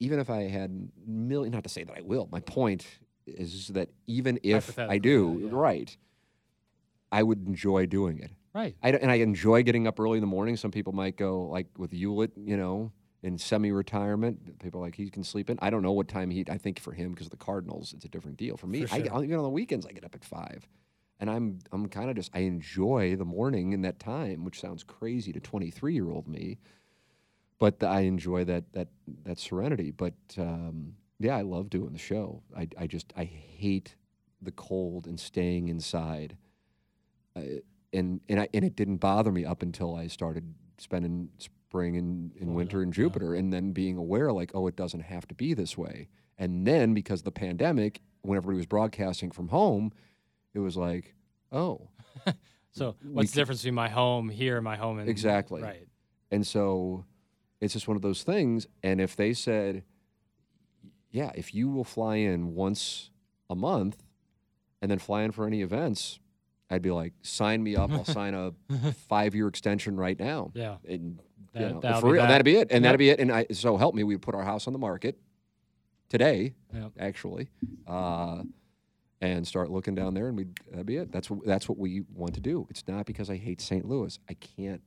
Even 0.00 0.18
if 0.18 0.28
I 0.30 0.42
had 0.42 0.90
million, 1.06 1.52
not 1.52 1.62
to 1.64 1.68
say 1.68 1.84
that 1.84 1.96
I 1.96 2.02
will. 2.02 2.28
My 2.30 2.40
point 2.40 2.86
is 3.26 3.68
that 3.68 3.88
even 4.06 4.38
if 4.42 4.78
I 4.78 4.98
do, 4.98 5.38
yeah, 5.40 5.46
yeah. 5.46 5.52
right, 5.52 5.96
I 7.10 7.22
would 7.22 7.46
enjoy 7.46 7.86
doing 7.86 8.18
it. 8.18 8.30
Right. 8.52 8.76
I, 8.82 8.90
and 8.90 9.10
I 9.10 9.16
enjoy 9.16 9.62
getting 9.62 9.86
up 9.86 9.98
early 9.98 10.18
in 10.18 10.20
the 10.20 10.28
morning. 10.28 10.56
Some 10.56 10.70
people 10.70 10.92
might 10.92 11.16
go 11.16 11.42
like 11.42 11.66
with 11.76 11.90
Hewlett, 11.92 12.32
you 12.36 12.56
know, 12.56 12.92
in 13.22 13.38
semi-retirement. 13.38 14.60
People 14.60 14.80
are 14.80 14.84
like 14.84 14.94
he 14.94 15.10
can 15.10 15.24
sleep 15.24 15.50
in. 15.50 15.58
I 15.60 15.70
don't 15.70 15.82
know 15.82 15.92
what 15.92 16.06
time 16.06 16.30
he. 16.30 16.44
I 16.48 16.58
think 16.58 16.78
for 16.78 16.92
him 16.92 17.10
because 17.10 17.26
of 17.26 17.30
the 17.30 17.36
Cardinals, 17.36 17.92
it's 17.92 18.04
a 18.04 18.08
different 18.08 18.36
deal. 18.36 18.56
For 18.56 18.66
me, 18.66 18.84
For 18.84 18.94
I 18.94 19.02
sure. 19.02 19.24
even 19.24 19.36
on 19.36 19.42
the 19.42 19.50
weekends 19.50 19.86
I 19.86 19.92
get 19.92 20.04
up 20.04 20.14
at 20.14 20.24
five, 20.24 20.68
and 21.20 21.30
I'm 21.30 21.58
I'm 21.72 21.88
kind 21.88 22.10
of 22.10 22.16
just 22.16 22.30
I 22.34 22.40
enjoy 22.40 23.16
the 23.16 23.24
morning 23.24 23.72
in 23.72 23.82
that 23.82 23.98
time, 23.98 24.44
which 24.44 24.60
sounds 24.60 24.82
crazy 24.82 25.32
to 25.32 25.40
23 25.40 25.94
year 25.94 26.10
old 26.10 26.28
me, 26.28 26.58
but 27.58 27.82
I 27.82 28.00
enjoy 28.00 28.44
that 28.44 28.72
that 28.72 28.88
that 29.24 29.38
serenity. 29.38 29.90
But 29.90 30.14
um, 30.38 30.94
yeah, 31.18 31.36
I 31.36 31.42
love 31.42 31.70
doing 31.70 31.92
the 31.92 31.98
show. 31.98 32.42
I 32.56 32.68
I 32.78 32.86
just 32.86 33.12
I 33.16 33.24
hate 33.24 33.96
the 34.42 34.52
cold 34.52 35.06
and 35.06 35.18
staying 35.18 35.68
inside. 35.68 36.36
Uh, 37.36 37.60
and 37.92 38.20
and 38.28 38.40
I, 38.40 38.48
and 38.52 38.64
it 38.64 38.76
didn't 38.76 38.98
bother 38.98 39.32
me 39.32 39.44
up 39.44 39.62
until 39.62 39.94
I 39.94 40.08
started 40.08 40.54
spending 40.78 41.28
spring 41.38 41.96
and, 41.96 42.32
and 42.40 42.54
winter 42.54 42.82
in 42.82 42.88
yeah. 42.88 42.94
Jupiter, 42.94 43.34
and 43.34 43.52
then 43.52 43.72
being 43.72 43.96
aware 43.96 44.32
like, 44.32 44.50
oh, 44.54 44.66
it 44.66 44.76
doesn't 44.76 45.00
have 45.00 45.26
to 45.28 45.34
be 45.34 45.54
this 45.54 45.78
way. 45.78 46.08
And 46.38 46.66
then 46.66 46.94
because 46.94 47.20
of 47.20 47.24
the 47.24 47.32
pandemic, 47.32 48.00
when 48.22 48.36
everybody 48.36 48.56
was 48.56 48.66
broadcasting 48.66 49.30
from 49.30 49.48
home, 49.48 49.92
it 50.54 50.58
was 50.60 50.76
like, 50.76 51.14
oh, 51.52 51.88
So 52.72 52.96
what's 53.04 53.30
the 53.32 53.36
difference 53.40 53.60
between 53.62 53.74
my 53.76 53.88
home 53.88 54.28
here 54.28 54.56
and 54.56 54.64
my 54.64 54.74
home 54.76 54.98
in 54.98 55.08
Exactly. 55.08 55.62
Right. 55.62 55.86
And 56.32 56.44
so 56.46 57.04
it's 57.60 57.72
just 57.72 57.86
one 57.86 57.96
of 57.96 58.02
those 58.02 58.22
things. 58.24 58.66
And 58.82 59.00
if 59.00 59.14
they 59.14 59.32
said, 59.32 59.84
yeah, 61.10 61.30
if 61.36 61.54
you 61.54 61.68
will 61.70 61.84
fly 61.84 62.16
in 62.16 62.54
once 62.54 63.10
a 63.48 63.54
month 63.54 64.02
and 64.82 64.90
then 64.90 64.98
fly 64.98 65.22
in 65.22 65.30
for 65.30 65.46
any 65.46 65.62
events, 65.62 66.18
I'd 66.68 66.82
be 66.82 66.90
like, 66.90 67.12
sign 67.22 67.62
me 67.62 67.76
up. 67.76 67.92
I'll 67.92 68.04
sign 68.04 68.34
a 68.34 68.52
five 69.08 69.34
year 69.36 69.46
extension 69.46 69.96
right 69.96 70.18
now. 70.18 70.50
Yeah. 70.54 70.78
And 70.88 71.20
you 71.54 71.60
That- 71.60 71.72
know, 71.74 71.80
that'll 71.80 72.00
for 72.00 72.10
real, 72.10 72.22
that. 72.22 72.28
that'd 72.28 72.44
be 72.44 72.56
it. 72.56 72.68
And 72.72 72.82
Yep. 72.82 72.82
that'd 72.82 72.98
be 72.98 73.10
it. 73.10 73.20
And 73.20 73.30
I, 73.30 73.46
so 73.52 73.76
help 73.76 73.94
me, 73.94 74.02
we 74.02 74.16
put 74.16 74.34
our 74.34 74.42
house 74.42 74.66
on 74.66 74.72
the 74.72 74.78
market 74.80 75.16
today, 76.08 76.54
Yep. 76.74 76.92
actually, 76.98 77.50
uh, 77.86 78.42
and 79.26 79.46
start 79.46 79.70
looking 79.70 79.94
down 79.94 80.14
there, 80.14 80.28
and 80.28 80.36
we 80.36 80.44
that'd 80.70 80.80
uh, 80.80 80.82
be 80.84 80.96
it. 80.96 81.12
That's 81.12 81.30
what 81.30 81.44
that's 81.46 81.68
what 81.68 81.78
we 81.78 82.02
want 82.14 82.34
to 82.34 82.40
do. 82.40 82.66
It's 82.70 82.86
not 82.88 83.06
because 83.06 83.30
I 83.30 83.36
hate 83.36 83.60
St. 83.60 83.84
Louis. 83.86 84.18
I 84.28 84.34
can't 84.34 84.82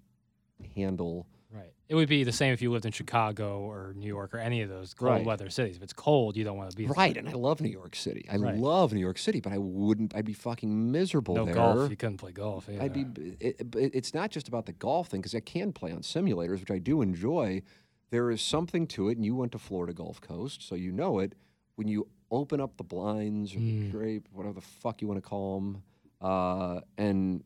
handle. 0.75 1.27
Right. 1.51 1.71
It 1.87 1.95
would 1.95 2.09
be 2.09 2.25
the 2.25 2.31
same 2.33 2.51
if 2.51 2.61
you 2.61 2.71
lived 2.71 2.85
in 2.85 2.91
Chicago 2.91 3.61
or 3.61 3.93
New 3.95 4.07
York 4.07 4.33
or 4.33 4.37
any 4.39 4.61
of 4.63 4.69
those 4.69 4.93
cold 4.93 5.11
Right. 5.11 5.25
weather 5.25 5.49
cities. 5.49 5.77
If 5.77 5.83
it's 5.83 5.93
cold, 5.93 6.35
you 6.35 6.43
don't 6.43 6.57
want 6.57 6.69
to 6.71 6.75
be 6.75 6.85
there. 6.85 6.93
Right, 6.93 7.15
and 7.15 7.29
I 7.29 7.33
love 7.33 7.61
New 7.61 7.69
York 7.69 7.95
City. 7.95 8.25
I 8.29 8.35
Right. 8.35 8.57
love 8.57 8.91
New 8.91 8.99
York 8.99 9.17
City, 9.17 9.39
but 9.39 9.53
I 9.53 9.57
wouldn't. 9.57 10.13
I'd 10.13 10.25
be 10.25 10.33
fucking 10.33 10.91
miserable 10.91 11.35
No 11.35 11.45
there. 11.45 11.53
golf. 11.53 11.89
You 11.89 11.95
couldn't 11.95 12.17
play 12.17 12.33
golf. 12.33 12.67
Either. 12.67 12.81
I'd 12.81 12.93
be. 12.93 13.05
It, 13.39 13.61
it, 13.61 13.75
it's 13.75 14.13
not 14.13 14.29
just 14.29 14.49
about 14.49 14.65
the 14.65 14.73
golf 14.73 15.07
thing 15.07 15.21
because 15.21 15.35
I 15.35 15.39
can 15.39 15.71
play 15.71 15.91
on 15.91 15.99
simulators, 15.99 16.59
which 16.59 16.71
I 16.71 16.79
do 16.79 17.01
enjoy. 17.01 17.61
There 18.09 18.29
is 18.31 18.41
something 18.41 18.85
to 18.87 19.07
it, 19.09 19.17
and 19.17 19.25
you 19.25 19.35
went 19.35 19.51
to 19.53 19.57
Florida 19.59 19.93
Gulf 19.93 20.19
Coast, 20.19 20.61
so 20.67 20.75
you 20.75 20.91
know 20.91 21.19
it. 21.19 21.33
When 21.75 21.87
you 21.87 22.07
open 22.31 22.59
up 22.61 22.77
the 22.77 22.83
blinds 22.83 23.53
or 23.55 23.59
Mm. 23.59 23.85
the 23.85 23.89
drape, 23.91 24.27
whatever 24.31 24.53
the 24.53 24.61
fuck 24.61 25.01
you 25.01 25.07
want 25.07 25.17
to 25.23 25.27
call 25.27 25.59
them, 25.59 25.83
uh, 26.21 26.81
and 26.97 27.43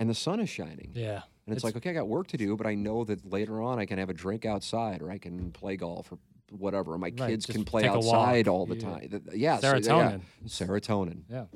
and 0.00 0.10
the 0.10 0.14
sun 0.14 0.40
is 0.40 0.48
shining, 0.48 0.90
Yeah. 0.92 1.22
and 1.46 1.54
it's, 1.54 1.62
like, 1.62 1.76
okay, 1.76 1.90
I 1.90 1.92
got 1.92 2.08
work 2.08 2.26
to 2.28 2.36
do, 2.36 2.56
but 2.56 2.66
I 2.66 2.74
know 2.74 3.04
that 3.04 3.24
later 3.30 3.62
on 3.62 3.78
I 3.78 3.86
can 3.86 3.98
have 3.98 4.10
a 4.10 4.12
drink 4.14 4.44
outside, 4.44 5.00
or 5.02 5.08
I 5.10 5.18
can 5.18 5.52
play 5.52 5.76
golf, 5.76 6.10
or 6.10 6.18
whatever. 6.50 6.98
My 6.98 7.06
Right, 7.16 7.16
kids 7.30 7.46
can 7.46 7.64
play 7.64 7.86
outside 7.86 8.48
all 8.48 8.66
the 8.66 8.74
You- 8.74 8.80
time. 8.80 9.22
Yeah, 9.32 9.58
so- 9.58 9.76
yeah, 9.76 9.78
Serotonin. 9.78 10.20
serotonin, 10.46 11.22
Yeah. 11.30 11.46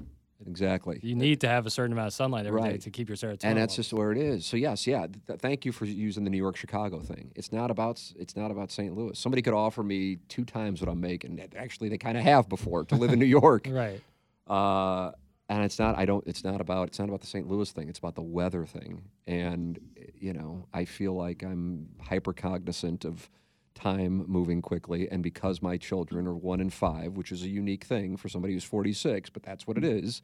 Exactly. 0.46 1.00
You 1.02 1.14
need 1.14 1.40
to 1.42 1.48
have 1.48 1.66
a 1.66 1.70
certain 1.70 1.92
amount 1.92 2.08
of 2.08 2.12
sunlight 2.14 2.46
every 2.46 2.60
day 2.62 2.68
Right. 2.70 2.80
to 2.82 2.90
keep 2.90 3.08
your 3.08 3.16
serotonin. 3.16 3.44
and 3.44 3.58
that's 3.58 3.76
just 3.76 3.92
where 3.92 4.12
it 4.12 4.18
is. 4.18 4.46
So 4.46 4.56
yes, 4.56 4.86
yeah. 4.86 5.06
Th- 5.26 5.38
thank 5.40 5.64
you 5.64 5.72
for 5.72 5.84
using 5.84 6.24
the 6.24 6.30
New 6.30 6.36
York 6.38 6.56
Chicago 6.56 7.00
thing. 7.00 7.32
It's 7.34 7.52
not 7.52 7.70
about 7.70 8.02
it's 8.18 8.36
not 8.36 8.50
about 8.50 8.70
St. 8.70 8.96
Louis. 8.96 9.18
Somebody 9.18 9.42
could 9.42 9.54
offer 9.54 9.82
me 9.82 10.18
two 10.28 10.44
times 10.44 10.80
what 10.80 10.88
I'm 10.90 11.00
making. 11.00 11.40
Actually, 11.56 11.88
they 11.88 11.98
kind 11.98 12.16
of 12.16 12.24
have 12.24 12.48
before 12.48 12.84
to 12.84 12.94
live 12.96 13.12
in 13.12 13.18
New 13.18 13.24
York. 13.26 13.66
right. 13.70 14.00
Uh, 14.46 15.12
and 15.50 15.64
it's 15.64 15.78
not. 15.78 15.96
I 15.98 16.04
don't. 16.04 16.26
It's 16.26 16.44
not 16.44 16.60
about. 16.60 16.88
It's 16.88 16.98
not 16.98 17.08
about 17.08 17.20
the 17.22 17.26
St. 17.26 17.48
Louis 17.48 17.70
thing. 17.70 17.88
It's 17.88 17.98
about 17.98 18.14
the 18.14 18.22
weather 18.22 18.66
thing. 18.66 19.02
And 19.26 19.78
eh, 19.98 20.04
you 20.18 20.32
know, 20.34 20.66
I 20.74 20.84
feel 20.84 21.14
like 21.14 21.42
I'm 21.42 21.88
hyper 22.02 22.32
cognizant 22.34 23.04
of 23.06 23.30
time 23.78 24.24
moving 24.26 24.60
quickly. 24.60 25.08
And 25.10 25.22
because 25.22 25.62
my 25.62 25.76
children 25.76 26.26
are 26.26 26.34
one 26.34 26.60
and 26.60 26.72
five, 26.72 27.16
which 27.16 27.32
is 27.32 27.42
a 27.42 27.48
unique 27.48 27.84
thing 27.84 28.16
for 28.16 28.28
somebody 28.28 28.54
who's 28.54 28.64
46, 28.64 29.30
but 29.30 29.42
that's 29.42 29.66
what 29.66 29.78
it 29.78 29.84
is. 29.84 30.22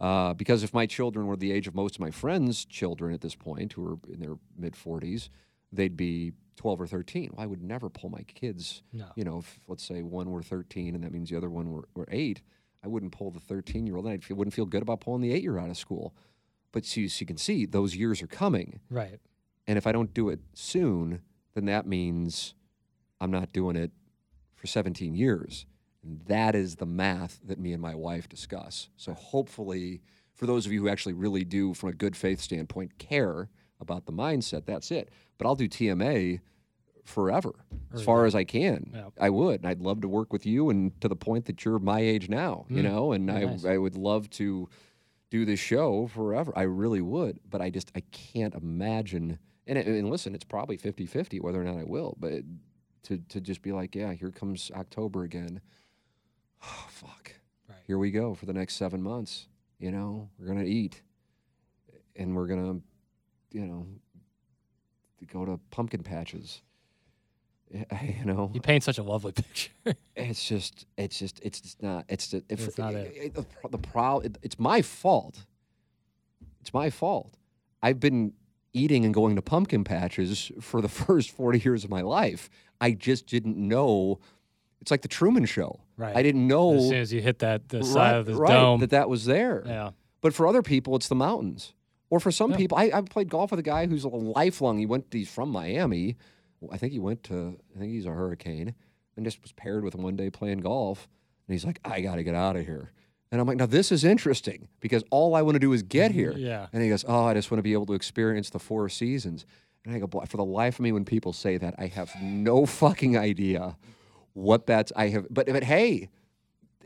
Uh, 0.00 0.34
because 0.34 0.62
if 0.62 0.74
my 0.74 0.84
children 0.84 1.26
were 1.26 1.36
the 1.36 1.52
age 1.52 1.68
of 1.68 1.74
most 1.74 1.96
of 1.96 2.00
my 2.00 2.10
friends' 2.10 2.64
children 2.64 3.14
at 3.14 3.20
this 3.20 3.34
point, 3.34 3.72
who 3.72 3.86
are 3.86 3.98
in 4.12 4.18
their 4.18 4.36
mid 4.58 4.74
40s, 4.74 5.28
they'd 5.70 5.96
be 5.96 6.32
12 6.56 6.80
or 6.82 6.86
13. 6.86 7.30
Well, 7.32 7.42
I 7.42 7.46
would 7.46 7.62
never 7.62 7.88
pull 7.88 8.10
my 8.10 8.22
kids. 8.22 8.82
No. 8.92 9.06
You 9.14 9.24
know, 9.24 9.38
if 9.38 9.58
let's 9.68 9.84
say 9.84 10.02
one 10.02 10.30
were 10.30 10.42
13 10.42 10.94
and 10.94 11.04
that 11.04 11.12
means 11.12 11.30
the 11.30 11.36
other 11.36 11.50
one 11.50 11.70
were, 11.70 11.88
were 11.94 12.08
eight, 12.10 12.42
I 12.84 12.88
wouldn't 12.88 13.12
pull 13.12 13.30
the 13.30 13.40
13 13.40 13.86
year 13.86 13.96
old. 13.96 14.06
And 14.06 14.14
I 14.14 14.18
feel, 14.18 14.36
wouldn't 14.36 14.54
feel 14.54 14.66
good 14.66 14.82
about 14.82 15.00
pulling 15.00 15.22
the 15.22 15.32
eight 15.32 15.42
year 15.42 15.56
old 15.56 15.64
out 15.64 15.70
of 15.70 15.76
school. 15.76 16.14
But 16.72 16.84
so 16.84 17.06
so 17.06 17.20
you 17.20 17.26
can 17.26 17.36
see 17.36 17.66
those 17.66 17.94
years 17.94 18.22
are 18.22 18.26
coming. 18.26 18.80
Right. 18.90 19.20
And 19.66 19.78
if 19.78 19.86
I 19.86 19.92
don't 19.92 20.12
do 20.12 20.28
it 20.30 20.40
soon, 20.54 21.20
then 21.54 21.66
that 21.66 21.86
means 21.86 22.54
I'm 23.22 23.30
not 23.30 23.52
doing 23.52 23.76
it 23.76 23.92
for 24.56 24.66
17 24.66 25.14
years. 25.14 25.66
And 26.02 26.20
that 26.26 26.54
is 26.54 26.76
the 26.76 26.86
math 26.86 27.38
that 27.44 27.58
me 27.60 27.72
and 27.72 27.80
my 27.80 27.94
wife 27.94 28.28
discuss. 28.28 28.88
So 28.96 29.12
hopefully, 29.14 30.02
for 30.34 30.46
those 30.46 30.66
of 30.66 30.72
you 30.72 30.80
who 30.82 30.88
actually 30.88 31.12
really 31.12 31.44
do, 31.44 31.74
from 31.74 31.90
a 31.90 31.92
good 31.92 32.16
faith 32.16 32.40
standpoint, 32.40 32.98
care 32.98 33.48
about 33.80 34.06
the 34.06 34.12
mindset, 34.12 34.66
that's 34.66 34.90
it. 34.90 35.10
But 35.38 35.46
I'll 35.46 35.54
do 35.54 35.68
TMA 35.68 36.40
forever, 37.04 37.52
as 37.92 38.02
far 38.02 38.26
as 38.26 38.34
I 38.34 38.44
can. 38.44 38.90
Yeah. 38.94 39.08
I 39.20 39.30
would. 39.30 39.60
And 39.60 39.66
I'd 39.68 39.80
love 39.80 40.00
to 40.02 40.08
work 40.08 40.32
with 40.32 40.44
you, 40.46 40.70
and 40.70 41.00
to 41.00 41.08
the 41.08 41.16
point 41.16 41.44
that 41.46 41.64
you're 41.64 41.78
my 41.78 42.00
age 42.00 42.28
now, 42.28 42.64
you 42.68 42.80
Mm. 42.82 42.84
know, 42.84 43.12
and 43.12 43.30
I, 43.30 43.44
Nice. 43.44 43.64
I 43.64 43.76
would 43.78 43.96
love 43.96 44.28
to 44.30 44.68
do 45.30 45.44
this 45.44 45.58
show 45.60 46.06
forever. 46.08 46.52
I 46.56 46.62
really 46.62 47.00
would, 47.00 47.40
but 47.48 47.60
I 47.60 47.70
just 47.70 47.90
I 47.94 48.00
can't 48.12 48.54
imagine. 48.54 49.38
And, 49.66 49.78
and 49.78 50.10
listen, 50.10 50.34
it's 50.34 50.44
probably 50.44 50.76
50-50 50.78 51.40
whether 51.40 51.60
or 51.60 51.64
not 51.64 51.76
I 51.78 51.84
will. 51.84 52.16
But 52.20 52.42
to 53.04 53.18
to 53.28 53.40
just 53.40 53.62
be 53.62 53.72
like, 53.72 53.94
yeah, 53.94 54.12
here 54.12 54.30
comes 54.30 54.70
October 54.74 55.22
again. 55.24 55.60
Oh, 56.64 56.86
fuck. 56.90 57.32
Right. 57.68 57.78
Here 57.88 57.98
we 57.98 58.12
go 58.12 58.34
for 58.34 58.46
the 58.46 58.52
next 58.52 58.76
seven 58.76 59.02
months. 59.02 59.48
You 59.80 59.90
know, 59.90 60.28
we're 60.38 60.46
gonna 60.46 60.62
eat, 60.62 61.02
and 62.14 62.36
we're 62.36 62.46
gonna, 62.46 62.78
you 63.50 63.66
know, 63.66 63.86
go 65.32 65.44
to 65.44 65.58
pumpkin 65.70 66.04
patches. 66.04 66.62
you 67.72 68.24
know, 68.24 68.50
You 68.54 68.60
paint 68.60 68.84
such 68.84 68.98
a 68.98 69.02
lovely 69.02 69.32
picture. 69.42 69.70
it's 70.14 70.46
just, 70.46 70.86
it's 70.96 71.18
just, 71.18 71.40
it's 71.42 71.60
just 71.60 71.82
not, 71.82 72.04
it's 72.08 72.28
just, 72.28 72.44
if, 72.48 72.68
It's 72.68 72.78
not 72.78 72.94
it. 72.94 73.34
the, 73.34 73.42
pro- 73.42 73.70
the 73.70 73.78
pro, 73.78 74.20
it, 74.20 74.38
it's 74.42 74.58
my 74.58 74.82
fault. 74.82 75.44
It's 76.60 76.72
my 76.72 76.90
fault. 76.90 77.34
I've 77.82 77.98
been 77.98 78.34
eating 78.72 79.04
and 79.04 79.12
going 79.14 79.36
to 79.36 79.42
pumpkin 79.42 79.84
patches 79.84 80.50
for 80.60 80.80
the 80.80 80.88
first 81.04 81.30
40 81.30 81.58
years 81.60 81.84
of 81.84 81.90
my 81.90 82.00
life. 82.00 82.48
I 82.80 82.92
just 82.92 83.26
didn't 83.26 83.56
know. 83.56 84.18
It's 84.80 84.90
like 84.90 85.02
the 85.02 85.08
Truman 85.08 85.44
Show. 85.44 85.80
Right. 85.96 86.16
I 86.16 86.22
didn't 86.22 86.46
know 86.48 86.74
as 86.74 86.88
soon 86.88 86.94
as 86.98 87.12
you 87.12 87.20
hit 87.20 87.38
that 87.40 87.68
the 87.68 87.78
right, 87.78 87.86
side 87.86 88.14
of 88.16 88.26
the 88.26 88.34
right, 88.34 88.52
dome. 88.52 88.80
that 88.80 88.90
that 88.90 89.08
was 89.08 89.24
there. 89.26 89.62
yeah. 89.66 89.90
But 90.20 90.34
for 90.34 90.46
other 90.46 90.62
people, 90.62 90.96
it's 90.96 91.08
the 91.08 91.14
mountains. 91.14 91.74
Or 92.10 92.20
for 92.20 92.30
some 92.30 92.50
Yeah. 92.52 92.56
people, 92.58 92.78
I, 92.78 92.90
I've 92.92 93.06
played 93.06 93.28
golf 93.30 93.50
with 93.52 93.60
a 93.60 93.62
guy 93.64 93.86
who's 93.86 94.04
a 94.04 94.08
lifelong. 94.08 94.78
He 94.78 94.86
went. 94.86 95.06
He's 95.12 95.28
from 95.30 95.48
Miami. 95.50 96.16
I 96.70 96.76
think 96.76 96.92
he 96.92 96.98
went 96.98 97.22
to. 97.24 97.58
I 97.74 97.78
think 97.78 97.92
he's 97.92 98.06
a 98.06 98.10
hurricane, 98.10 98.74
and 99.16 99.24
just 99.24 99.40
was 99.42 99.52
paired 99.52 99.82
with 99.84 99.94
him 99.94 100.02
one 100.02 100.14
day 100.16 100.30
playing 100.30 100.58
golf. 100.58 101.08
And 101.48 101.54
he's 101.54 101.64
like, 101.64 101.80
"I 101.84 102.00
got 102.02 102.16
to 102.16 102.22
get 102.22 102.34
out 102.34 102.54
of 102.56 102.64
here." 102.66 102.92
And 103.32 103.40
I'm 103.40 103.46
like, 103.46 103.56
"Now 103.56 103.66
this 103.66 103.90
is 103.90 104.04
interesting 104.04 104.68
because 104.80 105.02
all 105.10 105.34
I 105.34 105.42
want 105.42 105.56
to 105.56 105.58
do 105.58 105.72
is 105.72 105.82
get 105.82 106.10
mm-hmm. 106.10 106.20
here." 106.20 106.34
Yeah. 106.36 106.66
And 106.72 106.82
he 106.82 106.90
goes, 106.90 107.04
"Oh, 107.08 107.24
I 107.24 107.34
just 107.34 107.50
want 107.50 107.58
to 107.58 107.62
be 107.62 107.72
able 107.72 107.86
to 107.86 107.94
experience 107.94 108.50
the 108.50 108.60
four 108.60 108.88
seasons." 108.88 109.46
And 109.84 109.96
I 109.96 109.98
go, 109.98 110.06
"Boy, 110.06 110.26
for 110.26 110.36
the 110.36 110.44
life 110.44 110.74
of 110.74 110.80
me, 110.80 110.92
when 110.92 111.04
people 111.04 111.32
say 111.32 111.56
that, 111.56 111.74
I 111.78 111.86
have 111.86 112.12
no 112.20 112.66
fucking 112.80 113.16
idea 113.16 113.76
what 114.34 114.66
that's. 114.66 114.92
I 114.94 115.08
have, 115.08 115.26
but 115.30 115.46
but 115.46 115.64
hey, 115.64 116.10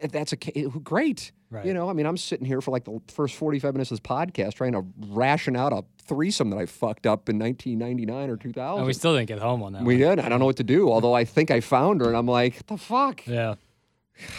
if 0.01 0.13
that's 0.13 0.33
a 0.33 0.37
great. 0.37 1.33
Right. 1.49 1.65
You 1.65 1.75
know, 1.75 1.89
I 1.89 1.93
mean, 1.93 2.07
I'm 2.07 2.17
sitting 2.17 2.47
here 2.47 2.61
for 2.61 2.73
like 2.73 2.85
the 2.85 3.01
first 3.07 3.37
45 3.37 3.73
minutes 3.73 3.93
of 3.93 4.01
this 4.01 4.09
podcast 4.09 4.55
trying 4.55 4.73
to 4.73 4.85
ration 5.11 5.55
out 5.55 5.73
a 5.73 5.85
threesome 6.05 6.51
that 6.51 6.57
I 6.57 6.67
fucked 6.67 7.07
up 7.07 7.29
in 7.29 7.39
1999 7.39 8.31
or 8.31 8.37
2000. 8.37 8.79
And 8.79 8.87
we 8.87 8.93
still 8.93 9.15
didn't 9.15 9.29
get 9.29 9.39
home 9.39 9.63
on 9.63 9.73
that. 9.75 9.83
We 9.83 9.95
one. 10.05 10.17
did. 10.17 10.25
I 10.25 10.29
don't 10.29 10.41
know 10.41 10.47
what 10.47 10.57
to 10.57 10.65
do. 10.65 10.91
Although 10.91 11.15
I 11.15 11.25
think 11.25 11.53
I 11.53 11.61
found 11.61 12.01
her, 12.01 12.09
and 12.09 12.17
I'm 12.17 12.27
like, 12.27 12.57
what 12.57 12.67
the 12.67 12.77
fuck? 12.77 13.27
Yeah. 13.27 13.55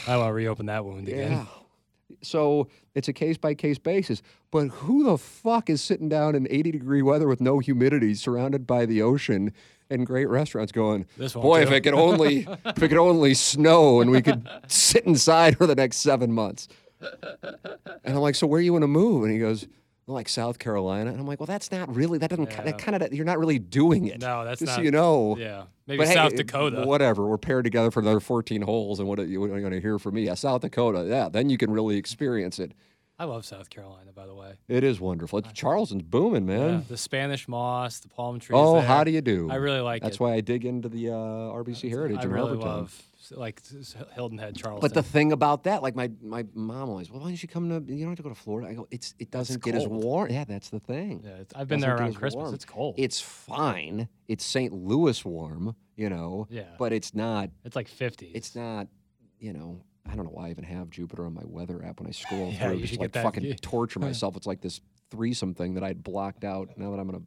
I 0.05 0.17
want 0.17 0.29
to 0.29 0.33
reopen 0.33 0.65
that 0.65 0.83
wound 0.83 1.07
again. 1.07 1.31
Yeah. 1.31 1.45
So 2.27 2.67
it's 2.93 3.07
a 3.07 3.13
case 3.13 3.37
by 3.37 3.53
case 3.53 3.77
basis. 3.77 4.21
But 4.51 4.67
who 4.67 5.03
the 5.03 5.17
fuck 5.17 5.69
is 5.69 5.81
sitting 5.81 6.09
down 6.09 6.35
in 6.35 6.47
80 6.49 6.71
degree 6.71 7.01
weather 7.01 7.27
with 7.27 7.41
no 7.41 7.59
humidity, 7.59 8.13
surrounded 8.13 8.67
by 8.67 8.85
the 8.85 9.01
ocean 9.01 9.53
and 9.89 10.05
great 10.05 10.27
restaurants, 10.27 10.71
going, 10.71 11.05
"Boy, 11.41 11.61
if 11.61 11.71
it 11.71 11.81
could 11.81 11.93
only, 11.93 12.47
if 12.65 12.83
it 12.83 12.89
could 12.89 12.97
only 12.97 13.33
snow, 13.33 14.01
and 14.01 14.11
we 14.11 14.21
could 14.21 14.47
sit 14.67 15.05
inside 15.05 15.57
for 15.57 15.65
the 15.65 15.75
next 15.75 15.97
seven 15.97 16.31
months." 16.33 16.67
And 16.99 18.15
I'm 18.15 18.15
like, 18.17 18.35
"So 18.35 18.47
where 18.47 18.59
are 18.59 18.61
you 18.61 18.73
want 18.73 18.83
to 18.83 18.87
move?" 18.87 19.23
And 19.23 19.31
he 19.31 19.39
goes. 19.39 19.67
"Well, 20.07 20.15
Like 20.15 20.29
South 20.29 20.57
Carolina, 20.57 21.11
and 21.11 21.19
I'm 21.19 21.27
like, 21.27 21.39
well, 21.39 21.45
that's 21.47 21.71
not 21.71 21.93
really. 21.93 22.17
That 22.17 22.29
doesn't. 22.29 22.49
Yeah. 22.49 22.63
That 22.63 22.77
kind 22.79 23.01
of. 23.01 23.13
You're 23.13 23.25
not 23.25 23.37
really 23.37 23.59
doing 23.59 24.07
it. 24.07 24.21
No, 24.21 24.43
that's 24.45 24.59
just 24.59 24.71
so 24.71 24.77
not- 24.77 24.85
you 24.85 24.91
know. 24.91 25.35
Yeah. 25.37 25.63
Maybe 25.85 25.97
But 25.99 26.07
South 26.07 26.33
it- 26.33 26.37
Dakota. 26.37 26.83
Whatever. 26.85 27.27
We're 27.27 27.37
paired 27.37 27.63
together 27.65 27.91
for 27.91 27.99
another 27.99 28.19
14 28.19 28.61
holes, 28.63 28.99
and 28.99 29.07
what 29.07 29.19
are 29.19 29.25
you, 29.25 29.45
going 29.47 29.71
to 29.71 29.79
hear 29.81 29.99
from 29.99 30.15
me? 30.15 30.23
Yeah, 30.23 30.33
South 30.33 30.61
Dakota. 30.61 31.05
Yeah, 31.07 31.29
then 31.29 31.49
you 31.49 31.57
can 31.57 31.71
really 31.71 31.97
experience 31.97 32.57
it. 32.59 32.73
I 33.19 33.23
love 33.25 33.45
South 33.45 33.69
Carolina, 33.71 34.11
by 34.13 34.27
the 34.27 34.35
way. 34.35 34.53
It 34.67 34.83
is 34.83 34.99
wonderful. 34.99 35.39
It's, 35.39 35.51
Charleston's 35.53 36.03
booming, 36.03 36.45
man. 36.45 36.69
Yeah, 36.73 36.81
the 36.87 36.97
Spanish 36.97 37.47
moss, 37.47 37.99
the 37.99 38.09
palm 38.09 38.39
trees. 38.39 38.55
oh, 38.59 38.73
there. 38.75 38.83
how 38.83 39.03
do 39.03 39.09
you 39.11 39.21
do? 39.21 39.49
I 39.49 39.55
really 39.55 39.79
like 39.79 40.03
That's 40.03 40.17
it. 40.17 40.19
why 40.21 40.33
I 40.33 40.41
dig 40.41 40.65
into 40.65 40.87
the 40.87 41.09
uh, 41.09 41.13
RBC 41.15 41.89
Heritage 41.89 42.19
I 42.19 42.23
in 42.23 42.29
really 42.31 42.55
love 42.57 43.01
like 43.31 43.61
Hilton 44.13 44.37
Head, 44.37 44.55
Charleston. 44.55 44.81
But 44.81 44.93
the 44.93 45.03
thing 45.03 45.31
about 45.31 45.63
that, 45.63 45.81
like 45.83 45.95
my, 45.95 46.09
my 46.21 46.45
mom 46.53 46.89
always, 46.89 47.09
well, 47.11 47.19
why 47.21 47.27
don't 47.27 47.41
you 47.41 47.49
come 47.49 47.69
to? 47.69 47.93
You 47.93 47.99
don't 48.01 48.09
have 48.09 48.17
to 48.17 48.23
go 48.23 48.29
to 48.29 48.35
Florida. 48.35 48.69
I 48.69 48.73
go, 48.73 48.87
it's 48.91 49.13
it 49.19 49.31
doesn't 49.31 49.61
get 49.63 49.75
as 49.75 49.87
warm. 49.87 50.29
Yeah, 50.31 50.45
that's 50.45 50.69
the 50.69 50.79
thing. 50.79 51.21
yeah, 51.25 51.31
it's, 51.41 51.53
I've 51.55 51.67
been 51.67 51.79
there 51.79 51.95
around 51.95 52.13
Christmas. 52.15 52.35
warm. 52.35 52.53
It's 52.53 52.65
cold. 52.65 52.95
It's 52.97 53.19
fine. 53.19 54.07
It's 54.27 54.45
St. 54.45 54.71
Louis 54.73 55.23
warm, 55.25 55.75
you 55.95 56.09
know. 56.09 56.47
Yeah. 56.49 56.63
But 56.77 56.93
it's 56.93 57.13
not. 57.13 57.49
It's 57.65 57.75
like 57.75 57.87
50. 57.87 58.27
It's 58.33 58.55
not. 58.55 58.87
You 59.39 59.53
know. 59.53 59.81
I 60.09 60.15
don't 60.15 60.23
know 60.23 60.31
why 60.31 60.47
I 60.47 60.51
even 60.51 60.63
have 60.63 60.89
Jupiter 60.89 61.25
on 61.25 61.33
my 61.33 61.43
weather 61.43 61.83
app 61.83 61.99
when 61.99 62.07
I 62.07 62.11
scroll 62.11 62.49
Yeah, 62.53 62.69
through. 62.69 62.77
you 62.77 62.87
Just 62.87 62.93
like 62.99 63.11
get 63.11 63.13
that- 63.13 63.23
fucking 63.23 63.53
torture 63.55 63.99
myself. 64.01 64.37
It's 64.37 64.47
like 64.47 64.61
this 64.61 64.79
threesome 65.11 65.53
thing 65.53 65.73
that 65.73 65.83
I'd 65.83 66.01
blocked 66.01 66.45
out. 66.45 66.69
Now 66.77 66.91
that 66.91 66.99
I'm 66.99 67.07
gonna, 67.07 67.23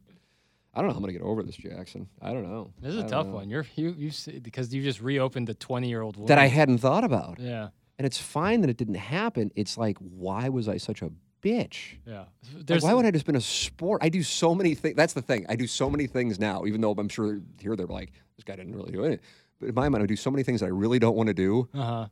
I 0.75 0.79
don't 0.81 0.87
know 0.89 0.93
how 0.93 0.99
I'm 0.99 1.03
gonna 1.03 1.13
get 1.13 1.23
over 1.23 1.43
this, 1.43 1.57
Jackson. 1.57 2.09
I 2.23 2.33
don't 2.33 2.45
know. 2.49 2.73
This 2.81 2.95
is 2.95 3.01
a 3.03 3.07
tough 3.09 3.27
know. 3.27 3.33
one. 3.35 3.51
You're 3.51 3.67
you 3.75 3.95
you 3.99 4.09
s- 4.09 4.29
because 4.43 4.73
you 4.73 4.83
just 4.83 5.01
reopened 5.01 5.47
the 5.49 5.55
20 5.55 5.89
year 5.89 6.03
old 6.03 6.27
That 6.29 6.39
I 6.39 6.47
hadn't 6.47 6.79
thought 6.79 7.03
about. 7.05 7.39
Yeah, 7.41 7.69
And 7.99 8.07
it's 8.07 8.19
fine 8.19 8.61
that 8.61 8.71
it 8.71 8.77
didn't 8.77 8.95
happen. 8.95 9.51
It's 9.57 9.77
like, 9.77 9.99
why 9.99 10.49
was 10.49 10.69
I 10.69 10.77
such 10.77 11.03
a 11.03 11.11
bitch? 11.43 11.97
yeah. 12.07 12.25
Like, 12.69 12.83
why 12.83 12.95
would 12.95 13.05
I 13.07 13.11
just 13.11 13.27
been 13.27 13.37
a 13.37 13.41
sport? 13.41 14.03
I 14.05 14.09
do 14.11 14.23
so 14.23 14.55
many 14.55 14.75
things. 14.75 14.95
That's 14.95 15.13
the 15.15 15.23
thing. 15.23 15.45
I 15.49 15.57
do 15.57 15.67
so 15.67 15.91
many 15.91 16.07
things 16.07 16.39
now, 16.39 16.65
even 16.67 16.81
though 16.81 16.93
I'm 16.93 17.09
sure 17.09 17.41
here 17.59 17.75
they're 17.77 17.87
like, 17.87 18.13
this 18.37 18.45
guy 18.45 18.57
didn't 18.57 18.75
really 18.77 18.93
do 18.93 19.05
it. 19.05 19.21
But 19.59 19.71
in 19.71 19.75
my 19.75 19.89
mind, 19.89 20.03
I 20.03 20.07
do 20.07 20.17
so 20.17 20.31
many 20.31 20.43
things 20.43 20.61
that 20.61 20.67
I 20.67 20.71
really 20.71 20.99
don't 20.99 21.17
want 21.17 21.27
to 21.29 21.35
do, 21.35 21.69
uh 21.75 21.83
huh. 21.83 22.07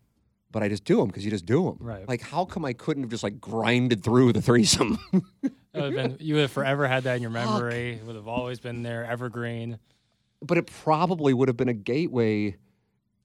But 0.50 0.62
I 0.62 0.68
just 0.68 0.84
do 0.84 0.96
them 0.96 1.08
because 1.08 1.24
you 1.24 1.30
just 1.30 1.46
do 1.46 1.64
them. 1.64 1.76
Right. 1.80 2.08
Like, 2.08 2.22
how 2.22 2.44
come 2.44 2.64
I 2.64 2.72
couldn't 2.72 3.02
have 3.04 3.10
just 3.10 3.22
like 3.22 3.40
grinded 3.40 4.02
through 4.02 4.32
the 4.32 4.42
threesome? 4.42 4.98
you 5.74 6.34
would 6.34 6.42
have 6.42 6.52
forever 6.52 6.86
had 6.86 7.04
that 7.04 7.16
in 7.16 7.22
your 7.22 7.30
memory. 7.30 7.94
It 7.94 8.04
would 8.04 8.16
have 8.16 8.28
always 8.28 8.58
been 8.60 8.82
there, 8.82 9.04
evergreen. 9.04 9.78
but 10.42 10.58
it 10.58 10.66
probably 10.66 11.34
would 11.34 11.48
have 11.48 11.56
been 11.56 11.68
a 11.68 11.74
gateway 11.74 12.56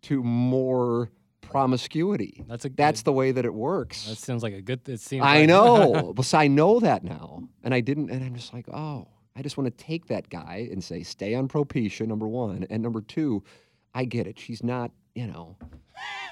to 0.04 0.22
more 0.22 1.10
promiscuity. 1.42 2.44
That's 2.48 2.66
a 2.66 2.70
That's 2.70 3.04
the 3.04 3.14
way 3.14 3.32
that 3.32 3.46
it 3.46 3.54
works. 3.54 4.08
That 4.08 4.18
sounds 4.18 4.44
like 4.44 4.54
a 4.54 4.62
good. 4.62 4.88
It 4.88 5.00
seems. 5.00 5.24
I 5.24 5.40
like- 5.40 5.48
know. 5.48 6.14
but 6.16 6.26
so 6.26 6.38
I 6.38 6.48
know 6.48 6.80
that 6.80 7.04
now. 7.04 7.48
And 7.64 7.74
I 7.74 7.80
didn't, 7.80 8.10
and 8.10 8.24
I'm 8.24 8.36
just 8.36 8.54
like, 8.54 8.68
oh, 8.70 9.08
I 9.36 9.42
just 9.42 9.58
want 9.58 9.76
to 9.76 9.84
take 9.84 10.08
that 10.08 10.30
guy 10.30 10.68
and 10.72 10.84
say, 10.84 11.04
stay 11.04 11.36
on 11.36 11.48
Propecia, 11.48 12.06
number 12.06 12.28
one. 12.28 12.66
And 12.70 12.84
number 12.84 13.02
two, 13.02 13.44
I 13.94 14.06
get 14.06 14.28
it. 14.28 14.38
She's 14.38 14.64
not, 14.64 14.92
you 15.16 15.28
know, 15.28 15.58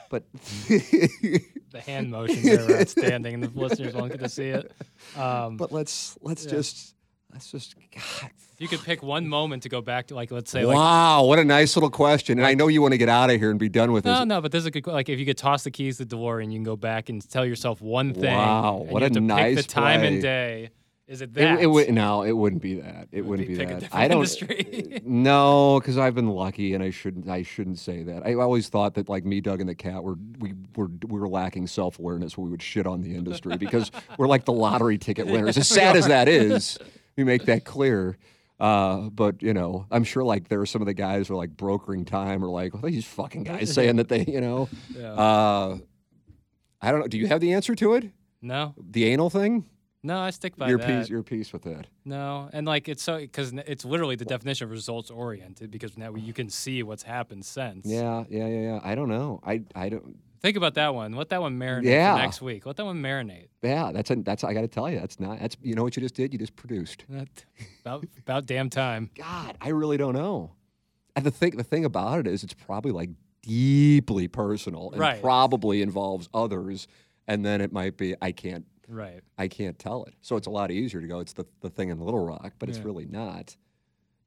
but 0.09 0.23
the 0.67 1.81
hand 1.85 2.11
motions 2.11 2.43
there 2.43 2.65
are 2.69 2.79
outstanding, 2.81 3.35
and 3.35 3.43
the 3.43 3.59
listeners 3.59 3.93
won't 3.93 4.11
get 4.11 4.21
to 4.21 4.29
see 4.29 4.49
it. 4.49 4.71
Um, 5.17 5.57
but 5.57 5.71
let's 5.71 6.17
let's 6.21 6.45
just 6.45 6.95
let's 7.31 7.51
just 7.51 7.75
God. 7.93 8.29
if 8.53 8.59
you 8.59 8.67
could 8.67 8.81
pick 8.81 9.01
one 9.01 9.27
moment 9.27 9.63
to 9.63 9.69
go 9.69 9.81
back 9.81 10.07
to, 10.07 10.15
like, 10.15 10.31
let's 10.31 10.51
say, 10.51 10.65
like, 10.65 10.75
Wow, 10.75 11.23
what 11.25 11.39
a 11.39 11.43
nice 11.45 11.75
little 11.75 11.89
question. 11.89 12.39
And 12.39 12.45
I 12.45 12.53
know 12.53 12.67
you 12.67 12.81
want 12.81 12.93
to 12.93 12.97
get 12.97 13.09
out 13.09 13.29
of 13.29 13.39
here 13.39 13.49
and 13.49 13.59
be 13.59 13.69
done 13.69 13.91
with 13.91 14.03
this. 14.03 14.11
no, 14.11 14.23
no, 14.23 14.41
but 14.41 14.51
this 14.51 14.59
is 14.59 14.65
a 14.67 14.71
good. 14.71 14.85
Like, 14.87 15.09
if 15.09 15.19
you 15.19 15.25
could 15.25 15.37
toss 15.37 15.63
the 15.63 15.71
keys 15.71 15.97
to 15.97 16.05
the 16.05 16.15
DeLorean, 16.15 16.47
you 16.51 16.57
can 16.57 16.63
go 16.63 16.75
back 16.75 17.09
and 17.09 17.27
tell 17.29 17.45
yourself 17.45 17.81
one 17.81 18.13
thing. 18.13 18.33
Wow, 18.35 18.85
what 18.89 18.99
you 18.99 19.03
have 19.05 19.11
a 19.11 19.15
to 19.15 19.21
nice 19.21 19.55
pick 19.57 19.67
the 19.67 19.71
time 19.71 19.99
play. 20.01 20.07
and 20.07 20.21
day. 20.21 20.69
Is 21.11 21.21
it 21.21 21.31
It, 21.31 21.33
that? 21.33 21.59
it 21.59 21.67
would 21.67 21.93
no, 21.93 22.23
it 22.23 22.31
wouldn't 22.31 22.61
be 22.61 22.75
that. 22.75 23.09
It, 23.11 23.21
would 23.23 23.41
wouldn't 23.41 23.47
be 23.49 23.57
be, 23.57 23.65
that. 23.65 23.89
I 23.91 24.07
don't. 24.07 24.19
industry. 24.19 25.01
no, 25.05 25.77
because 25.79 25.97
I've 25.97 26.15
been 26.15 26.29
lucky, 26.29 26.73
and 26.73 26.81
I 26.81 26.89
shouldn't. 26.89 27.27
I 27.27 27.43
shouldn't 27.43 27.79
say 27.79 28.01
that. 28.03 28.25
I 28.25 28.33
always 28.35 28.69
thought 28.69 28.93
that 28.93 29.09
like 29.09 29.25
me, 29.25 29.41
Doug, 29.41 29.59
and 29.59 29.67
the 29.67 29.75
cat 29.75 30.01
were 30.03 30.15
we 30.39 30.53
were 30.75 30.87
we 31.07 31.19
were 31.19 31.27
lacking 31.27 31.67
self 31.67 31.99
awareness. 31.99 32.37
We 32.37 32.49
would 32.49 32.61
shit 32.61 32.87
on 32.87 33.01
the 33.01 33.13
industry 33.13 33.57
because 33.57 33.91
we're 34.17 34.27
like 34.27 34.45
the 34.45 34.53
lottery 34.53 34.97
ticket 34.97 35.27
winners. 35.27 35.57
As 35.57 35.67
sad 35.79 35.97
as 35.97 36.07
that 36.07 36.29
is, 36.29 36.77
we 37.17 37.25
make 37.25 37.43
that 37.43 37.65
clear. 37.65 38.17
Uh, 38.57 39.09
but 39.09 39.41
you 39.41 39.53
know, 39.53 39.87
I'm 39.91 40.05
sure 40.05 40.23
like 40.23 40.47
there 40.47 40.61
are 40.61 40.65
some 40.65 40.81
of 40.81 40.85
the 40.85 40.93
guys 40.93 41.27
who 41.27 41.33
are 41.33 41.37
like 41.37 41.57
brokering 41.57 42.05
time 42.05 42.41
or 42.41 42.47
like 42.49 42.73
well, 42.73 42.83
these 42.89 43.05
fucking 43.05 43.43
guys 43.43 43.73
saying 43.73 43.97
that 43.97 44.07
they, 44.07 44.23
you 44.25 44.39
know, 44.39 44.69
Yeah. 44.95 45.11
uh, 45.13 45.77
I 46.81 46.91
don't 46.91 47.01
know. 47.01 47.07
Do 47.07 47.17
you 47.17 47.27
have 47.27 47.41
the 47.41 47.51
answer 47.53 47.75
to 47.75 47.95
it? 47.95 48.11
no, 48.41 48.73
The 48.79 49.05
anal 49.05 49.29
thing? 49.29 49.65
No, 50.03 50.19
I 50.19 50.31
stick 50.31 50.55
by 50.57 50.69
Your 50.69 50.77
that. 50.79 50.87
piece. 51.01 51.09
Your 51.09 51.23
piece 51.23 51.53
with 51.53 51.63
that. 51.63 51.87
No, 52.05 52.49
and 52.53 52.65
like 52.67 52.89
it's 52.89 53.03
so 53.03 53.17
because 53.19 53.53
it's 53.53 53.85
literally 53.85 54.15
the 54.15 54.25
definition 54.25 54.65
of 54.65 54.71
results 54.71 55.11
oriented 55.11 55.69
because 55.71 55.97
now 55.97 56.15
you 56.15 56.33
can 56.33 56.49
see 56.49 56.81
what's 56.83 57.03
happened 57.03 57.45
since. 57.45 57.85
Yeah, 57.85 58.23
yeah, 58.29 58.47
yeah, 58.47 58.59
yeah. 58.61 58.79
I 58.83 58.95
don't 58.95 59.09
know. 59.09 59.39
I, 59.45 59.61
I 59.75 59.89
don't. 59.89 60.17
Think 60.41 60.57
about 60.57 60.73
that 60.73 60.95
one. 60.95 61.13
Let 61.13 61.29
that 61.29 61.39
one 61.41 61.59
marinate 61.59 61.83
Yeah. 61.83 62.15
next 62.15 62.41
week. 62.41 62.65
Let 62.65 62.75
that 62.77 62.85
one 62.85 62.99
marinate. 62.99 63.49
Yeah, 63.61 63.91
that's 63.93 64.09
a, 64.09 64.15
that's. 64.15 64.43
I 64.43 64.53
got 64.55 64.61
to 64.61 64.67
tell 64.67 64.89
you, 64.89 64.99
that's 64.99 65.19
not. 65.19 65.39
That's 65.39 65.55
you 65.61 65.75
know 65.75 65.83
what 65.83 65.95
you 65.95 66.01
just 66.01 66.15
did. 66.15 66.33
You 66.33 66.39
just 66.39 66.55
produced. 66.55 67.05
That, 67.09 67.27
about 67.85 68.05
about 68.17 68.45
damn 68.47 68.69
time. 68.71 69.11
God, 69.15 69.55
I 69.61 69.69
really 69.69 69.97
don't 69.97 70.15
know. 70.15 70.53
And 71.15 71.23
the 71.25 71.29
thing, 71.31 71.57
the 71.57 71.63
thing 71.63 71.85
about 71.85 72.19
it 72.19 72.27
is, 72.27 72.43
it's 72.43 72.55
probably 72.55 72.91
like 72.91 73.11
deeply 73.43 74.27
personal 74.27 74.91
and 74.91 74.99
Right. 74.99 75.21
probably 75.21 75.81
involves 75.81 76.27
others, 76.33 76.87
and 77.27 77.45
then 77.45 77.61
it 77.61 77.71
might 77.71 77.97
be 77.97 78.15
I 78.21 78.31
can't, 78.31 78.65
Right. 78.91 79.21
I 79.37 79.47
can't 79.47 79.79
tell 79.79 80.03
it. 80.05 80.13
So 80.21 80.35
it's 80.35 80.47
a 80.47 80.51
lot 80.51 80.69
easier 80.71 80.99
to 81.01 81.07
go. 81.07 81.19
It's 81.19 81.33
the 81.33 81.45
the 81.61 81.69
thing 81.69 81.89
in 81.89 81.99
Little 81.99 82.25
Rock, 82.25 82.53
but 82.59 82.67
it's 82.69 82.79
really 82.79 83.05
not. 83.05 83.55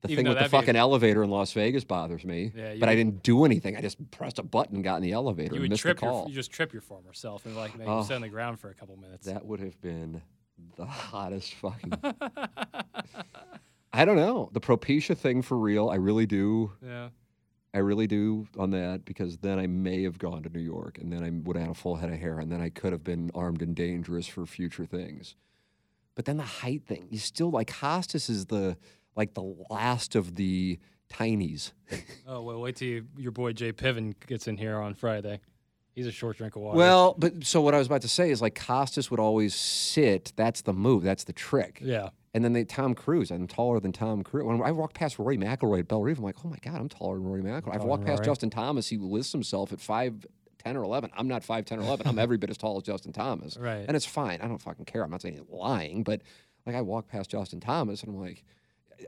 The 0.01 0.11
Even 0.11 0.25
thing 0.25 0.29
with 0.31 0.37
the 0.37 0.41
that'd 0.41 0.51
be 0.51 0.57
a- 0.57 0.61
fucking 0.61 0.77
elevator 0.77 1.23
in 1.23 1.31
Las 1.31 1.53
Vegas 1.53 1.83
bothers 1.85 2.25
me. 2.27 2.53
Yeah, 2.55 2.75
but 2.79 2.89
I 2.91 2.95
didn't 2.95 3.23
do 3.23 3.45
anything. 3.47 3.77
I 3.77 3.81
just 3.81 4.11
pressed 4.11 4.39
a 4.39 4.43
button, 4.43 4.75
and 4.77 4.85
got 4.85 4.97
in 4.97 5.03
the 5.03 5.13
elevator, 5.13 5.55
You 5.55 5.57
and 5.57 5.63
would 5.63 5.71
missed 5.71 5.83
trip 5.83 5.99
the 6.01 6.07
your 6.07 6.29
you 6.29 6.35
just 6.35 6.51
trip 6.51 6.73
your 6.75 6.83
former 6.83 7.13
self 7.15 7.47
and 7.47 7.57
like 7.57 7.77
maybe 7.79 7.91
Oh. 7.91 8.03
sit 8.03 8.15
on 8.15 8.21
the 8.23 8.29
ground 8.29 8.61
for 8.61 8.69
a 8.71 8.75
couple 8.75 8.97
minutes. 8.99 9.27
That 9.27 9.47
would 9.47 9.61
have 9.61 9.81
been 9.81 10.21
the 10.77 10.85
hottest 10.87 11.55
fucking. 11.55 11.93
I 13.93 14.05
don't 14.05 14.17
know 14.17 14.51
the 14.53 14.61
Propecia 14.61 15.17
thing 15.17 15.41
for 15.43 15.57
real. 15.57 15.89
I 15.89 15.97
really 15.97 16.27
do. 16.27 16.73
yeah. 16.85 17.09
I 17.75 17.79
really 17.79 18.07
do 18.07 18.47
on 18.57 18.71
that 18.71 19.05
because 19.05 19.39
then 19.39 19.59
I 19.59 19.67
may 19.67 20.05
have 20.05 20.17
gone 20.19 20.45
to 20.45 20.49
New 20.49 20.61
York 20.61 20.97
and 20.99 21.13
then 21.13 21.25
I 21.25 21.31
would 21.31 21.57
have 21.57 21.67
had 21.67 21.73
a 21.73 21.75
full 21.75 21.97
head 21.97 22.09
of 22.11 22.19
hair 22.21 22.39
and 22.39 22.51
then 22.51 22.61
I 22.61 22.69
could 22.69 22.93
have 22.93 23.03
been 23.03 23.33
armed 23.35 23.63
and 23.63 23.75
dangerous 23.75 24.29
for 24.29 24.47
future 24.47 24.87
things. 24.87 25.35
But 26.15 26.25
then 26.25 26.37
the 26.37 26.45
height 26.45 26.85
thing, 26.87 27.09
you 27.11 27.19
still 27.19 27.51
like 27.51 27.73
Costas 27.81 28.31
is 28.31 28.47
the 28.47 28.77
like 29.17 29.35
the 29.35 29.55
last 29.69 30.15
of 30.15 30.37
the 30.37 30.79
tinies. 31.13 31.73
Oh 32.27 32.41
well, 32.43 32.61
wait 32.61 32.77
till 32.77 32.89
you, 32.89 33.07
your 33.19 33.33
boy 33.33 33.53
Jay 33.53 33.73
Piven 33.73 34.15
gets 34.27 34.47
in 34.49 34.57
here 34.57 34.79
on 34.79 34.95
Friday. 34.95 35.41
He's 35.95 36.07
a 36.07 36.13
short 36.13 36.39
drink 36.39 36.57
of 36.57 36.63
water. 36.63 36.79
Well, 36.79 37.15
but 37.19 37.45
so 37.45 37.61
what 37.61 37.75
I 37.75 37.79
was 37.79 37.87
about 37.87 38.03
to 38.03 38.09
say 38.09 38.31
is 38.31 38.41
like 38.41 38.55
Costas 38.55 39.11
would 39.11 39.21
always 39.21 39.55
sit. 39.55 40.33
That's 40.37 40.63
the 40.63 40.73
move. 40.73 41.03
That's 41.03 41.25
the 41.25 41.33
trick. 41.33 41.81
yeah, 41.83 42.11
And 42.35 42.45
then 42.45 42.53
they 42.53 42.65
Tom 42.65 42.95
Cruise. 42.95 43.31
I'm 43.31 43.47
taller 43.47 43.79
than 43.79 43.93
Tom 43.93 44.23
Cruise. 44.23 44.45
When 44.45 44.61
I 44.61 44.73
walk 44.73 44.93
past 44.93 45.19
Rory 45.19 45.39
McIlroy 45.39 45.79
at 45.79 45.89
Bellerive, 45.89 46.19
I'm 46.19 46.25
like, 46.25 46.37
oh 46.45 46.49
my 46.49 46.59
god, 46.61 46.81
I'm 46.81 46.89
taller 46.89 47.15
than 47.15 47.25
Rory 47.25 47.43
McIlroy. 47.43 47.75
I've 47.75 47.83
oh, 47.83 47.87
walked 47.87 48.05
past 48.05 48.19
Rory. 48.21 48.27
Justin 48.27 48.51
Thomas. 48.51 48.89
He 48.89 48.99
lists 48.99 49.33
himself 49.33 49.73
at 49.73 49.81
five. 49.81 50.27
10 50.59 50.79
or 50.79 50.83
11. 50.83 51.11
I'm 51.15 51.29
not 51.29 51.45
5, 51.45 51.67
10 51.67 51.79
or 51.79 51.83
11. 51.83 52.07
I'm 52.07 52.19
every 52.19 52.39
bit 52.39 52.49
as 52.49 52.57
tall 52.57 52.79
as 52.79 52.85
Justin 52.85 53.13
Thomas. 53.13 53.59
Right. 53.65 53.85
And 53.87 53.95
it's 53.95 54.07
fine. 54.07 54.41
I 54.41 54.49
don't 54.49 54.63
fucking 54.63 54.87
care. 54.87 55.05
I'm 55.05 55.11
not 55.11 55.21
saying 55.21 55.35
he's 55.35 55.45
lying, 55.51 56.05
but 56.05 56.23
like 56.65 56.75
I 56.75 56.81
walked 56.81 57.09
past 57.09 57.31
Justin 57.31 57.61
Thomas 57.61 58.03
and 58.03 58.15
I'm 58.15 58.19
like, 58.19 58.45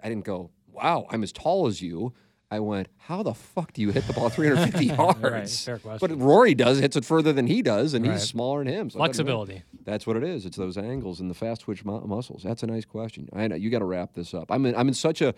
I 0.04 0.08
didn't 0.10 0.26
go, 0.26 0.50
wow, 0.70 1.06
I'm 1.10 1.22
as 1.22 1.32
tall 1.32 1.66
as 1.66 1.80
you. 1.80 2.12
I 2.50 2.60
went, 2.60 2.88
how 2.96 3.24
the 3.24 3.34
fuck 3.34 3.72
do 3.72 3.82
you 3.82 3.90
hit 3.90 4.06
the 4.06 4.12
ball 4.12 4.28
350 4.30 4.86
yards? 4.86 5.68
Right, 5.68 5.98
But. 6.00 6.16
Rory 6.16 6.54
does, 6.54 6.78
hits 6.78 6.96
it 6.96 7.04
further 7.04 7.32
than 7.32 7.46
he 7.48 7.60
does, 7.60 7.92
and 7.92 8.06
Right. 8.06 8.12
he's 8.14 8.22
smaller 8.22 8.62
than 8.62 8.72
him. 8.72 8.90
So 8.90 9.02
it 9.02 9.06
doesn't 9.08 9.26
matter. 9.26 9.36
flexibility. 9.36 9.62
That's 9.84 10.06
what 10.06 10.16
it 10.16 10.22
is. 10.22 10.46
It's 10.46 10.56
those 10.56 10.78
angles 10.78 11.18
and 11.20 11.28
the 11.28 11.34
fast 11.34 11.62
twitch 11.62 11.84
mu- 11.84 12.06
muscles. 12.06 12.42
That's 12.44 12.62
a 12.62 12.66
nice 12.68 12.84
question. 12.84 13.28
I 13.32 13.48
know 13.48 13.56
you 13.56 13.68
got 13.70 13.80
to 13.80 13.84
wrap 13.84 14.14
this 14.14 14.32
up. 14.32 14.50
I'm 14.50 14.64
in, 14.66 14.76
I'm 14.76 14.86
in 14.88 14.94
such 14.94 15.20
a 15.22 15.34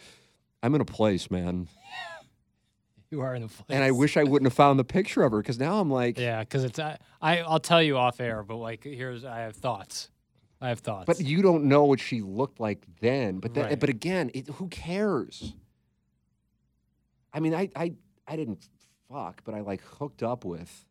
I'm 0.63 0.75
in 0.75 0.81
a 0.81 0.85
place, 0.87 1.31
man. 1.31 1.69
You 3.11 3.23
are 3.23 3.35
in 3.35 3.41
the 3.41 3.49
place. 3.49 3.65
And 3.71 3.83
I 3.83 3.91
wish 3.91 4.19
I 4.19 4.25
wouldn't 4.25 4.45
have 4.47 4.53
found 4.55 4.79
the 4.79 4.85
picture 4.85 5.23
of 5.23 5.33
her 5.33 5.39
because 5.39 5.59
now 5.59 5.81
I'm 5.81 5.91
like, 5.91 6.19
Yeah, 6.19 6.41
because 6.41 6.63
it's 6.63 6.79
I, 6.79 6.99
I. 7.23 7.39
I'll 7.39 7.59
tell 7.59 7.83
you 7.83 7.97
off 7.97 8.21
air, 8.21 8.43
but 8.43 8.57
like 8.57 8.85
here's 8.85 9.25
I 9.25 9.39
have 9.39 9.57
thoughts. 9.57 10.11
I 10.61 10.69
have 10.69 10.81
thoughts. 10.81 11.07
but 11.07 11.19
you 11.19 11.41
don't 11.41 11.65
know 11.65 11.85
what 11.85 12.01
she 12.01 12.21
looked 12.21 12.61
like 12.61 12.85
then. 13.01 13.39
But 13.39 13.55
then, 13.55 13.65
Right. 13.65 13.81
but 13.81 13.89
again, 13.89 14.31
it, 14.35 14.49
who 14.49 14.69
cares? 14.69 15.55
I 17.39 17.41
mean, 17.41 17.55
I 17.55 17.71
I 17.77 17.95
I 18.27 18.35
didn't 18.35 18.69
fuck, 19.09 19.43
but 19.45 19.55
I 19.55 19.61
like 19.61 19.81
hooked 19.81 20.25
up 20.25 20.45
with 20.45 20.85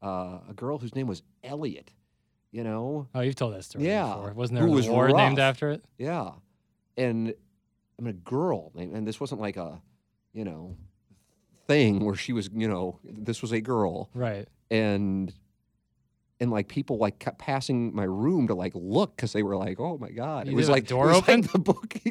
uh, 0.00 0.38
a 0.48 0.52
girl 0.54 0.78
whose 0.78 0.94
name 0.94 1.08
was 1.08 1.24
Elliot. 1.42 1.92
You 2.52 2.62
know, 2.62 3.08
oh, 3.12 3.20
you've 3.20 3.34
told 3.34 3.54
that 3.54 3.64
story. 3.64 3.84
Yeah, 3.84 4.06
before. 4.06 4.32
wasn't 4.34 4.60
who 4.60 4.66
there 4.66 4.70
an 4.70 4.76
was 4.76 4.86
award 4.86 5.14
named 5.14 5.40
after 5.40 5.72
it? 5.72 5.84
Yeah. 5.98 6.30
And 6.96 7.34
I 7.98 8.02
mean, 8.02 8.10
a 8.10 8.12
girl, 8.12 8.70
and 8.76 9.04
this 9.04 9.18
wasn't 9.18 9.40
like 9.40 9.56
a, 9.56 9.82
you 10.32 10.44
know, 10.44 10.76
thing 11.66 12.04
where 12.04 12.14
she 12.14 12.32
was, 12.32 12.48
you 12.54 12.68
know, 12.68 13.00
this 13.02 13.42
was 13.42 13.50
a 13.50 13.60
girl. 13.60 14.10
Right. 14.14 14.46
And, 14.70 15.34
and 16.44 16.52
like 16.52 16.68
people 16.68 16.98
like 16.98 17.18
kept 17.18 17.38
passing 17.38 17.92
my 17.94 18.04
room 18.04 18.46
to 18.46 18.54
like 18.54 18.72
look 18.76 19.16
because 19.16 19.32
they 19.32 19.42
were 19.42 19.56
like, 19.56 19.80
oh 19.80 19.98
my 19.98 20.10
God. 20.10 20.46
You 20.46 20.52
it 20.52 20.56
was 20.56 20.68
like, 20.68 20.86
door 20.86 21.08
was 21.08 21.16
open? 21.16 21.40
like 21.42 21.50
the 21.52 21.58
book. 21.58 21.94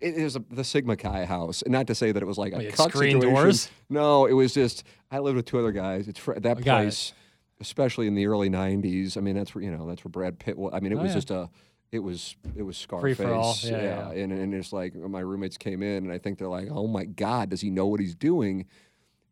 it, 0.00 0.22
was 0.22 0.36
a, 0.36 0.44
the 0.50 0.64
Sigma 0.64 0.96
Chi 0.96 1.24
house. 1.24 1.62
And 1.62 1.72
not 1.72 1.86
to 1.88 1.94
say 1.94 2.12
that 2.12 2.22
it 2.22 2.26
was 2.26 2.38
like 2.38 2.52
a 2.54 2.56
Wait, 2.58 2.64
you 2.66 2.72
cut 2.72 2.90
screen 2.90 3.20
situation. 3.20 3.34
doors? 3.34 3.70
No, 3.90 4.26
it 4.26 4.32
was 4.32 4.54
just, 4.54 4.84
I 5.10 5.18
lived 5.18 5.36
with 5.36 5.46
two 5.46 5.58
other 5.58 5.72
guys. 5.72 6.08
It's 6.08 6.18
fr- 6.18 6.34
that 6.34 6.42
got 6.42 6.58
it. 6.58 6.64
place, 6.84 7.12
especially 7.60 8.06
in 8.06 8.14
the 8.14 8.26
early 8.26 8.48
90s. 8.48 9.16
I 9.16 9.20
mean, 9.20 9.34
that's 9.36 9.54
where, 9.54 9.62
you 9.64 9.70
know, 9.70 9.86
that's 9.86 10.04
where 10.04 10.10
Brad 10.10 10.38
Pitt 10.38 10.56
was. 10.56 10.72
I 10.74 10.80
mean, 10.80 10.92
it 10.92 10.96
Oh, 10.96 11.02
was 11.02 11.10
yeah. 11.10 11.14
just 11.14 11.30
a, 11.30 11.50
it 11.90 12.00
was 12.00 12.36
it 12.54 12.62
was 12.62 12.76
Scarface. 12.76 13.64
Yeah, 13.64 13.70
yeah, 13.70 13.82
yeah. 13.82 14.10
And 14.22 14.30
and 14.30 14.52
it's 14.54 14.72
like 14.74 14.94
my 14.94 15.20
roommates 15.20 15.56
came 15.56 15.82
in, 15.82 16.04
and 16.04 16.12
I 16.12 16.18
think 16.18 16.38
they're 16.38 16.46
like, 16.46 16.68
"Oh 16.70 16.86
my 16.86 17.06
God, 17.06 17.48
does 17.48 17.62
he 17.62 17.70
know 17.70 17.86
what 17.86 17.98
he's 17.98 18.14
doing?" 18.14 18.66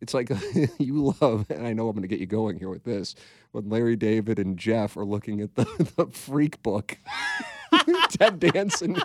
It's 0.01 0.12
like 0.14 0.31
you 0.78 1.14
love, 1.20 1.47
and 1.51 1.66
I 1.66 1.73
know 1.73 1.89
I'm 1.89 1.94
going 1.97 2.02
to 2.02 2.09
get 2.09 2.20
you 2.20 2.27
going 2.27 2.59
here 2.59 2.68
with 2.68 2.85
this. 2.85 3.14
When 3.52 3.68
Larry 3.68 3.97
David 3.97 4.39
and 4.39 4.59
Jeff 4.59 4.97
are 4.97 5.05
looking 5.06 5.40
at 5.40 5.55
the, 5.55 5.64
the 5.97 6.06
Freak 6.06 6.62
book, 6.62 6.98
Ted 8.10 8.39
Danson. 8.40 8.97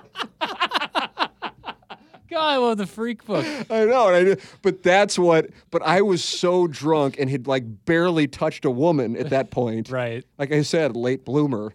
God, 2.30 2.47
I 2.53 2.55
love 2.57 2.77
the 2.77 2.88
freak 2.88 3.26
book. 3.26 3.45
I 3.69 3.84
know, 3.84 4.07
and 4.13 4.31
I, 4.31 4.38
but 4.61 4.84
that's 4.84 5.19
what. 5.19 5.49
But 5.69 5.81
I 5.81 6.01
was 6.01 6.23
so 6.23 6.65
drunk 6.65 7.18
and 7.19 7.30
had 7.30 7.45
like 7.45 7.63
barely 7.85 8.26
touched 8.27 8.63
a 8.63 8.72
woman 8.72 9.18
at 9.18 9.30
that 9.31 9.51
point. 9.51 9.89
Right. 9.89 10.26
Like 10.38 10.53
I 10.53 10.61
said, 10.61 10.95
late 10.95 11.26
bloomer. 11.26 11.73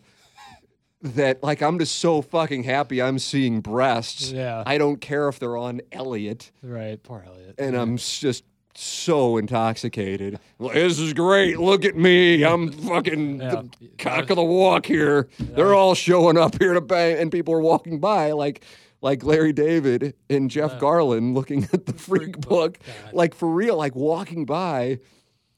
That 1.02 1.43
like 1.43 1.60
I'm 1.60 1.78
just 1.78 1.97
so 1.97 2.22
fucking 2.22 2.62
happy 2.64 3.02
I'm 3.02 3.18
seeing 3.18 3.60
breasts. 3.60 4.32
Yeah. 4.32 4.62
I 4.66 4.78
don't 4.78 4.98
care 4.98 5.28
if 5.28 5.38
they're 5.38 5.59
on 5.59 5.82
Elliot, 5.93 6.51
Right. 6.62 7.01
Poor 7.02 7.22
Elliot. 7.26 7.56
and 7.59 7.76
I'm 7.76 7.98
just 7.98 8.43
so 8.78 9.36
intoxicated. 9.36 10.39
This 10.59 10.98
is 10.98 11.12
great. 11.12 11.59
Look 11.59 11.85
at 11.85 11.97
me. 11.97 12.44
I'm 12.44 12.70
fucking 12.70 13.40
Yeah. 13.40 13.62
the 13.81 13.89
cock 13.98 14.31
of 14.31 14.36
the 14.36 14.44
walk 14.44 14.86
here. 14.86 15.28
They're 15.39 15.74
all 15.74 15.94
showing 15.94 16.36
up 16.39 16.59
here 16.61 16.74
to 16.74 16.81
bang, 16.81 17.19
and 17.19 17.31
people 17.32 17.55
are 17.55 17.61
walking 17.61 17.98
by 18.01 18.32
like. 18.32 18.62
Like 19.03 19.23
Larry 19.23 19.53
David 19.53 20.15
and 20.31 20.51
Jeff 20.51 20.81
Garlin 20.81 21.35
looking 21.35 21.65
at 21.73 21.85
the 21.85 21.93
freak 21.93 22.40
book, 22.40 22.78
God. 23.05 23.12
like 23.15 23.35
for 23.35 23.48
real, 23.48 23.77
like 23.77 23.94
walking 23.94 24.47
by, 24.47 24.98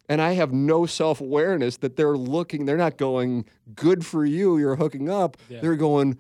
and 0.09 0.20
I 0.20 0.32
have 0.32 0.53
no 0.53 0.86
self 0.86 1.20
awareness 1.20 1.77
that 1.78 1.95
they're 1.97 2.16
looking, 2.16 2.66
they're 2.66 2.77
not 2.77 2.99
going, 2.99 3.45
good 3.77 4.05
for 4.05 4.24
you, 4.27 4.59
you're 4.59 4.74
hooking 4.74 5.09
up. 5.09 5.36
Yeah. 5.49 5.61
They're 5.61 5.77
going, 5.77 6.19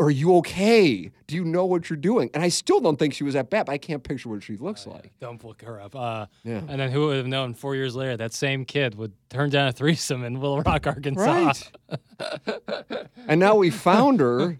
are 0.00 0.10
you 0.10 0.34
okay? 0.38 1.10
Do 1.26 1.36
you 1.36 1.44
know 1.44 1.66
what 1.66 1.90
you're 1.90 1.96
doing? 1.98 2.30
And 2.32 2.42
I 2.42 2.48
still 2.48 2.80
don't 2.80 2.98
think 2.98 3.12
she 3.14 3.22
was 3.22 3.34
that 3.34 3.50
bad, 3.50 3.66
but 3.66 3.72
I 3.72 3.78
can't 3.78 4.02
picture 4.02 4.28
what 4.30 4.42
she 4.42 4.56
looks 4.56 4.86
like. 4.86 5.12
Don't 5.20 5.44
look 5.44 5.60
her 5.62 5.80
up. 5.80 5.94
Uh, 5.94 6.26
Yeah. 6.42 6.62
And 6.66 6.80
then 6.80 6.90
who 6.90 7.06
would 7.08 7.18
have 7.18 7.26
known 7.26 7.52
four 7.54 7.74
years 7.76 7.94
later 7.94 8.16
that 8.16 8.32
same 8.32 8.64
kid 8.64 8.94
would 8.96 9.12
turn 9.28 9.50
down 9.50 9.68
a 9.68 9.72
threesome 9.72 10.24
in 10.24 10.34
Little 10.40 10.62
Rock, 10.62 10.86
Arkansas? 10.86 11.52
Right. 11.90 13.08
and 13.28 13.38
now 13.38 13.56
we 13.56 13.70
found 13.70 14.20
her, 14.20 14.58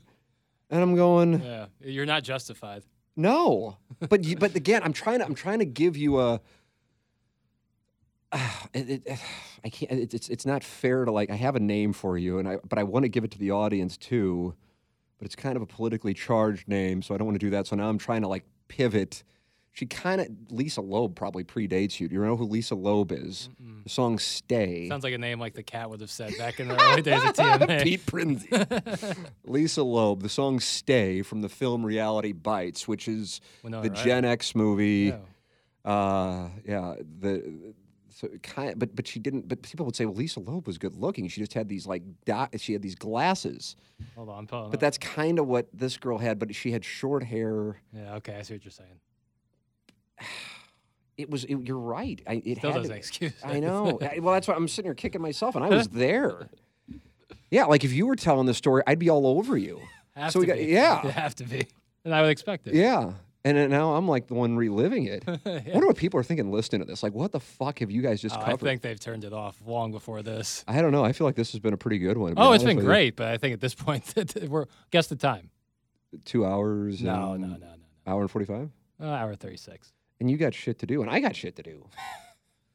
and 0.71 0.83
I'm 0.83 0.95
going, 0.95 1.41
Yeah. 1.45 1.67
You're 1.83 2.07
not 2.07 2.23
justified. 2.23 2.83
no. 3.17 3.79
But 4.09 4.25
you, 4.25 4.37
but 4.37 4.55
again, 4.55 4.83
I'm 4.85 4.93
trying 4.93 5.19
to 5.21 5.25
I'm 5.25 5.35
trying 5.35 5.59
to 5.61 5.65
give 5.67 5.97
you 5.97 6.21
a. 6.21 6.41
it, 8.75 9.03
it, 9.07 9.19
I 9.65 9.69
can't. 9.69 9.93
It, 9.93 10.15
it's 10.15 10.29
it's 10.29 10.47
not 10.47 10.63
fair 10.65 11.05
to 11.05 11.11
like. 11.11 11.31
I 11.31 11.35
have 11.37 11.57
a 11.57 11.61
name 11.61 11.93
for 11.93 12.17
you, 12.17 12.39
and 12.39 12.49
I 12.49 12.59
but 12.69 12.79
I 12.79 12.83
want 12.85 13.05
to 13.05 13.09
give 13.09 13.25
it 13.25 13.31
to 13.33 13.39
the 13.39 13.51
audience 13.51 13.97
too, 13.97 14.55
but 15.21 15.27
it's 15.27 15.37
kind 15.37 15.55
of 15.55 15.61
a 15.63 15.67
politically 15.67 16.15
charged 16.15 16.67
name, 16.67 17.03
so 17.03 17.15
I 17.15 17.19
don't 17.19 17.27
want 17.27 17.39
to 17.39 17.47
do 17.47 17.51
that. 17.51 17.67
So 17.67 17.77
now 17.77 17.89
I'm 17.91 17.99
trying 17.99 18.23
to 18.23 18.29
like 18.29 18.45
pivot. 18.69 19.23
She 19.73 19.85
kind 19.87 20.21
of 20.21 20.29
Lisa 20.51 20.81
Loeb 20.81 21.15
probably 21.15 21.45
predates 21.45 22.01
you. 22.01 22.09
Do 22.09 22.15
you 22.17 22.25
know 22.25 22.37
who 22.37 22.45
Lisa 22.45 22.75
Loeb 22.75 23.13
is? 23.13 23.51
The 23.85 23.91
song 23.91 24.19
"Stay." 24.19 24.89
Sounds 24.89 25.05
like 25.05 25.13
a 25.15 25.19
name 25.19 25.39
like 25.39 25.55
the 25.55 25.63
cat 25.63 25.91
would 25.91 26.01
have 26.01 26.11
said 26.11 26.33
back 26.39 26.59
in 26.59 26.69
the 26.69 26.83
early 26.83 27.03
days 27.03 27.23
of 27.23 27.31
TMA. 27.37 27.83
Pete 27.83 28.05
Prinzi. 28.07 29.17
Lisa 29.45 29.83
Loeb, 29.83 30.23
the 30.23 30.29
song 30.31 30.59
Stay 30.59 31.23
from 31.23 31.43
the 31.43 31.49
film 31.49 31.85
Reality 31.85 32.33
Bites, 32.33 32.89
which 32.89 33.07
is 33.07 33.41
Winona 33.63 33.83
the 33.85 33.91
Ryder. 33.91 34.03
Gen 34.05 34.25
X 34.25 34.55
movie. 34.57 35.13
Yeah. 35.85 35.91
Uh, 35.93 36.49
yeah, 36.67 36.95
the 37.21 37.75
so 38.21 38.29
kind 38.43 38.79
but 38.79 38.95
but 38.95 39.07
she 39.07 39.19
didn't 39.19 39.49
but 39.49 39.63
people 39.63 39.87
would 39.87 39.97
say 39.97 40.05
well 40.05 40.15
Lisa 40.15 40.41
Loeb 40.41 40.67
was 40.67 40.77
good 40.79 40.95
looking. 40.95 41.27
She 41.29 41.41
just 41.41 41.55
had 41.55 41.69
these 41.69 41.87
like 41.87 42.03
dot 42.27 42.51
she 42.61 42.73
had 42.75 42.83
these 42.83 42.95
glasses. 42.95 43.77
Hold 44.17 44.29
on, 44.29 44.39
I'm 44.41 44.47
But 44.47 44.75
up. 44.75 44.81
that's 44.81 44.99
kind 44.99 45.39
of 45.39 45.47
what 45.47 45.69
this 45.73 45.97
girl 45.97 46.19
had, 46.19 46.39
but 46.39 46.55
she 46.55 46.73
had 46.73 46.85
short 46.85 47.23
hair. 47.25 47.81
Yeah, 47.95 48.17
okay, 48.17 48.37
I 48.37 48.43
see 48.43 48.55
what 48.55 48.65
you're 48.65 48.73
saying. 48.73 49.01
It 51.17 51.29
was 51.29 51.45
it, 51.45 51.57
you're 51.67 51.79
right. 51.79 52.19
I 52.27 52.41
it 52.47 52.59
Still 52.59 52.71
had 52.71 52.77
doesn't 52.79 52.93
to, 52.93 52.97
excuse 52.97 53.35
I 53.45 53.61
know. 53.61 53.99
I- 54.01 54.21
well, 54.21 54.33
that's 54.33 54.49
why 54.49 54.55
I'm 54.55 54.67
sitting 54.69 54.87
here 54.89 54.95
kicking 54.95 55.21
myself, 55.21 55.55
and 55.55 55.63
I 55.63 55.69
was 55.69 55.89
there. 56.05 56.49
Yeah, 57.51 57.65
like 57.67 57.85
if 57.85 57.93
you 57.93 58.07
were 58.07 58.17
telling 58.17 58.47
the 58.47 58.55
story, 58.55 58.83
I'd 58.87 58.99
be 58.99 59.11
all 59.11 59.27
over 59.27 59.59
you. 59.59 59.81
Have 60.15 60.33
so 60.33 60.41
we 60.41 60.47
to 60.47 60.53
got 60.53 60.59
be. 60.59 60.65
yeah. 60.73 61.03
You 61.05 61.11
have 61.11 61.35
to 61.37 61.45
be. 61.45 61.67
And 62.07 62.15
I 62.15 62.23
would 62.23 62.31
expect 62.31 62.67
it. 62.69 62.75
Yeah. 62.75 63.13
And 63.43 63.71
now 63.71 63.95
I'm 63.95 64.07
like 64.07 64.27
the 64.27 64.35
one 64.35 64.57
reliving 64.57 65.05
it. 65.05 65.25
I 65.29 65.63
wonder 65.73 65.87
what 65.87 65.97
people 65.97 66.21
are 66.21 66.23
thinking 66.23 66.51
listening 66.53 66.83
to 66.83 66.85
this. 66.87 67.03
Like, 67.03 67.15
what 67.15 67.33
the 67.33 67.41
fuck 67.41 67.79
have 67.79 67.91
you 67.91 68.03
guys 68.03 68.21
just 68.21 68.37
Oh, 68.37 68.43
I 68.45 68.55
think 68.57 68.83
they've 68.83 69.01
turned 69.01 69.25
it 69.25 69.33
off 69.33 69.57
long 69.65 69.93
before 69.93 70.23
this. 70.23 70.63
I 70.69 70.83
don't 70.83 70.93
know. 70.93 71.05
I 71.05 71.13
feel 71.13 71.27
like 71.27 71.37
this 71.37 71.53
has 71.53 71.61
been 71.61 71.73
a 71.73 71.79
pretty 71.79 71.99
good 71.99 72.19
one. 72.19 72.35
Oh, 72.37 72.53
it's 72.53 72.63
been 72.65 72.77
with 72.77 72.85
you. 72.85 72.89
great, 72.91 73.17
but 73.17 73.29
I 73.29 73.39
think 73.39 73.55
at 73.55 73.61
this 73.61 73.75
point 73.75 74.13
we're 74.49 74.67
guess 74.91 75.07
the 75.07 75.17
time. 75.17 75.51
Two 76.25 76.45
hours. 76.45 77.03
No, 77.03 77.33
and 77.33 77.43
no, 77.43 77.49
no, 77.49 77.57
no, 77.57 77.67
Hour 78.07 78.21
and 78.23 78.31
45? 78.31 78.71
no. 78.99 79.07
Uh, 79.07 79.11
hour 79.11 79.35
thirty 79.35 79.57
six. 79.57 79.93
And 80.19 80.31
you 80.31 80.37
got 80.37 80.53
shit 80.53 80.79
to 80.81 80.87
do, 80.87 81.01
and 81.01 81.11
I 81.11 81.21
got 81.21 81.35
shit 81.35 81.57
to 81.57 81.63
do. 81.63 81.89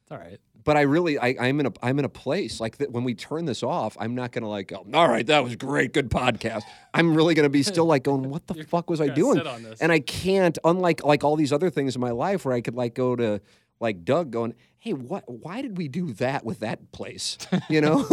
It's 0.02 0.12
all 0.12 0.18
right. 0.18 0.38
But 0.66 0.76
I 0.76 0.80
really, 0.82 1.16
I, 1.16 1.36
I'm 1.40 1.60
in 1.60 1.66
a, 1.66 1.72
I'm 1.80 2.00
in 2.00 2.04
a 2.04 2.08
place 2.08 2.58
like 2.60 2.78
that. 2.78 2.90
When 2.90 3.04
we 3.04 3.14
turn 3.14 3.44
this 3.44 3.62
off, 3.62 3.96
I'm 4.00 4.16
not 4.16 4.32
gonna 4.32 4.48
like, 4.48 4.66
go, 4.66 4.84
all 4.92 5.08
right, 5.08 5.24
that 5.28 5.44
was 5.44 5.54
great, 5.54 5.92
good 5.92 6.10
podcast. 6.10 6.64
I'm 6.92 7.14
really 7.14 7.34
gonna 7.34 7.48
be 7.48 7.62
still 7.62 7.86
like 7.86 8.02
going, 8.02 8.28
what 8.28 8.48
the 8.48 8.64
fuck 8.68 8.90
was 8.90 9.00
I 9.00 9.06
doing? 9.06 9.36
sit 9.36 9.46
on 9.46 9.62
this. 9.62 9.80
And 9.80 9.92
I 9.92 10.00
can't, 10.00 10.58
unlike 10.64 11.04
like 11.04 11.22
all 11.22 11.36
these 11.36 11.52
other 11.52 11.70
things 11.70 11.94
in 11.94 12.00
my 12.00 12.10
life 12.10 12.44
where 12.44 12.52
I 12.52 12.60
could 12.60 12.74
like 12.74 12.94
go 12.94 13.14
to 13.14 13.40
like 13.78 14.04
Doug 14.04 14.32
going, 14.32 14.54
hey, 14.78 14.92
what? 14.92 15.22
Why 15.28 15.62
did 15.62 15.78
we 15.78 15.86
do 15.86 16.12
that 16.14 16.44
with 16.44 16.58
that 16.58 16.90
place? 16.90 17.38
You 17.68 17.80
know, 17.80 18.04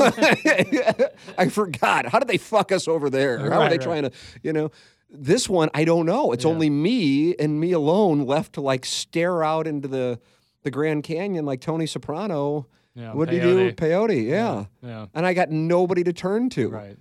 I 1.38 1.50
forgot. 1.50 2.06
How 2.06 2.20
did 2.20 2.28
they 2.28 2.38
fuck 2.38 2.72
us 2.72 2.88
over 2.88 3.10
there? 3.10 3.40
How 3.50 3.62
are 3.62 3.70
they 3.70 3.78
right. 3.78 3.82
trying 3.82 4.04
to, 4.04 4.12
you 4.44 4.54
know? 4.54 4.70
This 5.10 5.48
one, 5.48 5.70
I 5.76 5.86
don't 5.86 6.08
know. 6.08 6.32
It's 6.32 6.46
only 6.46 6.72
me 6.72 7.36
and 7.36 7.60
me 7.60 7.72
alone 7.72 8.26
left 8.26 8.54
to 8.54 8.62
like 8.62 8.86
stare 8.86 9.44
out 9.44 9.68
into 9.68 9.88
the 9.88 10.20
the 10.64 10.72
Grand 10.72 11.04
Canyon 11.04 11.46
like 11.46 11.62
Tony 11.62 11.86
Soprano. 11.86 12.68
Yeah, 12.96 13.14
what 13.14 13.30
do 13.30 13.36
you 13.36 13.42
do? 13.42 13.72
peyote. 13.72 13.76
Peyote, 13.76 14.30
yeah. 14.30 14.66
Yeah. 14.82 15.08
And 15.14 15.26
I 15.26 15.34
got 15.34 15.50
nobody 15.50 16.04
to 16.04 16.14
turn 16.14 16.50
to. 16.52 16.70
Right. 16.70 16.98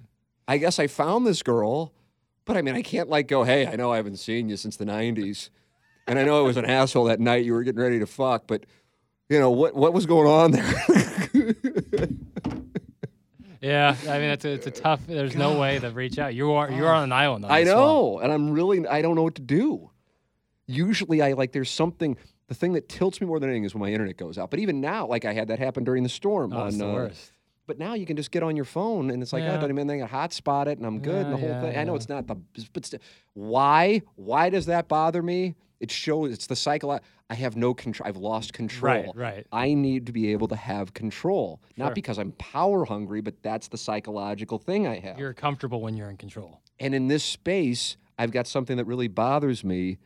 I 0.49 0.57
guess 0.59 0.79
I 0.79 0.87
found 0.87 1.27
this 1.27 1.43
girl, 1.43 1.93
but 2.45 2.57
I 2.57 2.63
mean, 2.63 2.75
I 2.75 2.83
can't 2.83 3.09
like 3.09 3.29
go, 3.29 3.45
hey, 3.45 3.67
I 3.67 3.77
know 3.77 3.93
I 3.93 3.97
haven't 3.97 4.17
seen 4.17 4.49
you 4.49 4.57
since 4.57 4.77
the 4.77 4.85
90s. 4.87 5.51
and 6.07 6.19
I 6.19 6.25
know 6.25 6.41
it 6.41 6.47
was 6.47 6.57
an 6.57 6.65
asshole 6.79 7.05
that 7.05 7.21
night 7.21 7.45
you 7.45 7.53
were 7.53 7.63
getting 7.63 7.81
ready 7.81 7.99
to 7.99 8.07
fuck, 8.07 8.47
but 8.47 8.65
you 9.29 9.39
know 9.39 9.51
what 9.51 9.75
what 9.75 9.93
was 9.93 10.07
going 10.07 10.29
on 10.29 10.51
there? 10.53 12.09
Yeah, 13.61 13.95
I 14.09 14.19
mean 14.19 14.31
it's 14.31 14.45
a, 14.45 14.51
it's 14.51 14.67
a 14.67 14.73
tough. 14.73 15.07
There's 15.07 15.37
no 15.37 15.57
way 15.57 15.79
to 15.79 15.91
reach 15.91 16.19
out. 16.19 16.35
You 16.35 16.51
are 16.55 16.69
you 16.69 16.85
are 16.85 16.93
on 16.95 17.05
an 17.05 17.13
island. 17.13 17.45
On 17.45 17.51
I 17.53 17.59
one. 17.61 17.67
know, 17.67 18.19
and 18.19 18.33
I'm 18.33 18.51
really 18.51 18.85
I 18.89 19.03
don't 19.03 19.15
know 19.15 19.23
what 19.23 19.37
to 19.37 19.43
do. 19.43 19.89
Usually, 20.67 21.23
I 21.23 21.35
like 21.35 21.53
there's 21.53 21.71
something. 21.71 22.17
The 22.49 22.55
thing 22.55 22.73
that 22.73 22.89
tilts 22.89 23.21
me 23.21 23.27
more 23.27 23.41
than 23.41 23.49
anything 23.51 23.65
is 23.65 23.75
when 23.75 23.81
my 23.83 23.91
internet 23.93 24.17
goes 24.17 24.37
out. 24.39 24.51
But 24.51 24.59
even 24.61 24.81
now, 24.81 25.07
like 25.07 25.25
I 25.25 25.33
had 25.33 25.49
that 25.49 25.59
happen 25.59 25.85
during 25.85 26.03
the 26.03 26.09
storm. 26.09 26.53
Oh, 26.53 26.63
on, 26.63 26.77
the 26.79 26.89
uh, 26.89 26.93
worst. 26.93 27.33
But 27.67 27.79
now 27.79 27.95
you 27.95 28.05
can 28.05 28.17
just 28.17 28.31
get 28.31 28.43
on 28.43 28.57
your 28.57 28.65
phone 28.65 29.11
and 29.11 29.23
it's 29.23 29.33
like, 29.33 29.45
oh, 29.45 29.47
Yeah. 29.47 29.57
don't 29.59 29.71
even 29.71 29.87
think 29.89 30.03
I 30.03 30.07
got 30.07 30.31
hotspot 30.31 30.67
it 30.67 30.79
and 30.79 30.87
I'm 30.87 30.99
good 31.01 31.27
and 31.27 31.33
the 31.33 31.37
Yeah, 31.37 31.41
whole 31.41 31.49
yeah, 31.51 31.61
thing. 31.61 31.79
I 31.79 31.85
know 31.85 31.95
it's 31.95 32.09
not 32.09 32.27
the, 32.27 32.37
but 32.73 32.85
st- 32.85 33.01
why? 33.35 34.03
Why 34.17 34.51
does 34.51 34.67
that 34.67 34.89
bother 34.89 35.23
me? 35.23 35.55
It 35.81 35.91
shows 35.91 36.33
it's 36.33 36.47
the 36.47 36.57
cycle. 36.57 36.99
I 37.31 37.35
have 37.35 37.57
no 37.57 37.73
control. 37.75 38.07
I've 38.09 38.17
lost 38.17 38.53
control. 38.53 38.93
Right, 38.93 39.11
right. 39.15 39.47
I 39.51 39.75
need 39.75 40.07
to 40.07 40.13
be 40.13 40.33
able 40.33 40.47
to 40.49 40.57
have 40.57 40.93
control, 40.95 41.61
not 41.77 41.95
because 41.95 42.19
I'm 42.19 42.33
power 42.33 42.85
hungry, 42.85 43.21
but 43.21 43.43
that's 43.43 43.69
the 43.69 43.79
psychological 43.79 44.59
thing 44.59 44.87
I 44.87 45.01
have. 45.01 45.19
You're 45.19 45.33
comfortable 45.35 45.81
when 45.81 45.97
you're 45.97 46.11
in 46.11 46.17
control. 46.19 46.61
And 46.79 46.95
in 46.95 47.09
this 47.09 47.25
space, 47.25 47.97
I've 48.19 48.31
got 48.33 48.47
something 48.47 48.77
that 48.77 48.85
really 48.85 49.09
bothers 49.09 49.65
me 49.65 49.99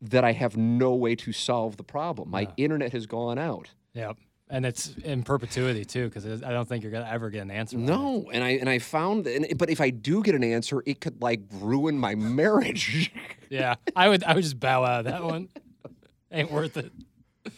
that 0.00 0.24
I 0.24 0.32
have 0.32 0.56
no 0.56 0.94
way 0.94 1.14
to 1.16 1.32
solve 1.32 1.76
the 1.76 1.84
problem. 1.84 2.30
My 2.30 2.48
internet 2.56 2.92
has 2.92 3.06
gone 3.06 3.38
out. 3.38 3.70
Yep. 3.94 4.18
And 4.50 4.66
it's 4.66 4.94
in 4.98 5.22
perpetuity 5.22 5.84
too, 5.84 6.08
because 6.08 6.42
I 6.42 6.52
don't 6.52 6.68
think 6.68 6.82
you're 6.82 6.92
gonna 6.92 7.08
ever 7.10 7.30
get 7.30 7.40
an 7.42 7.50
answer. 7.50 7.78
No, 7.78 8.28
and 8.30 8.44
I 8.44 8.50
and 8.50 8.68
I 8.68 8.78
found, 8.78 9.26
and, 9.26 9.46
but 9.56 9.70
if 9.70 9.80
I 9.80 9.88
do 9.90 10.22
get 10.22 10.34
an 10.34 10.44
answer, 10.44 10.82
it 10.84 11.00
could 11.00 11.22
like 11.22 11.40
ruin 11.50 11.98
my 11.98 12.14
marriage. 12.40 13.10
Yeah, 13.48 13.76
I 13.96 14.08
would. 14.10 14.22
I 14.22 14.34
would 14.34 14.42
just 14.44 14.60
bow 14.60 14.84
out 14.84 15.00
of 15.00 15.04
that 15.06 15.24
one. 15.24 15.48
Ain't 16.30 16.50
worth 16.52 16.76
it. 16.76 16.92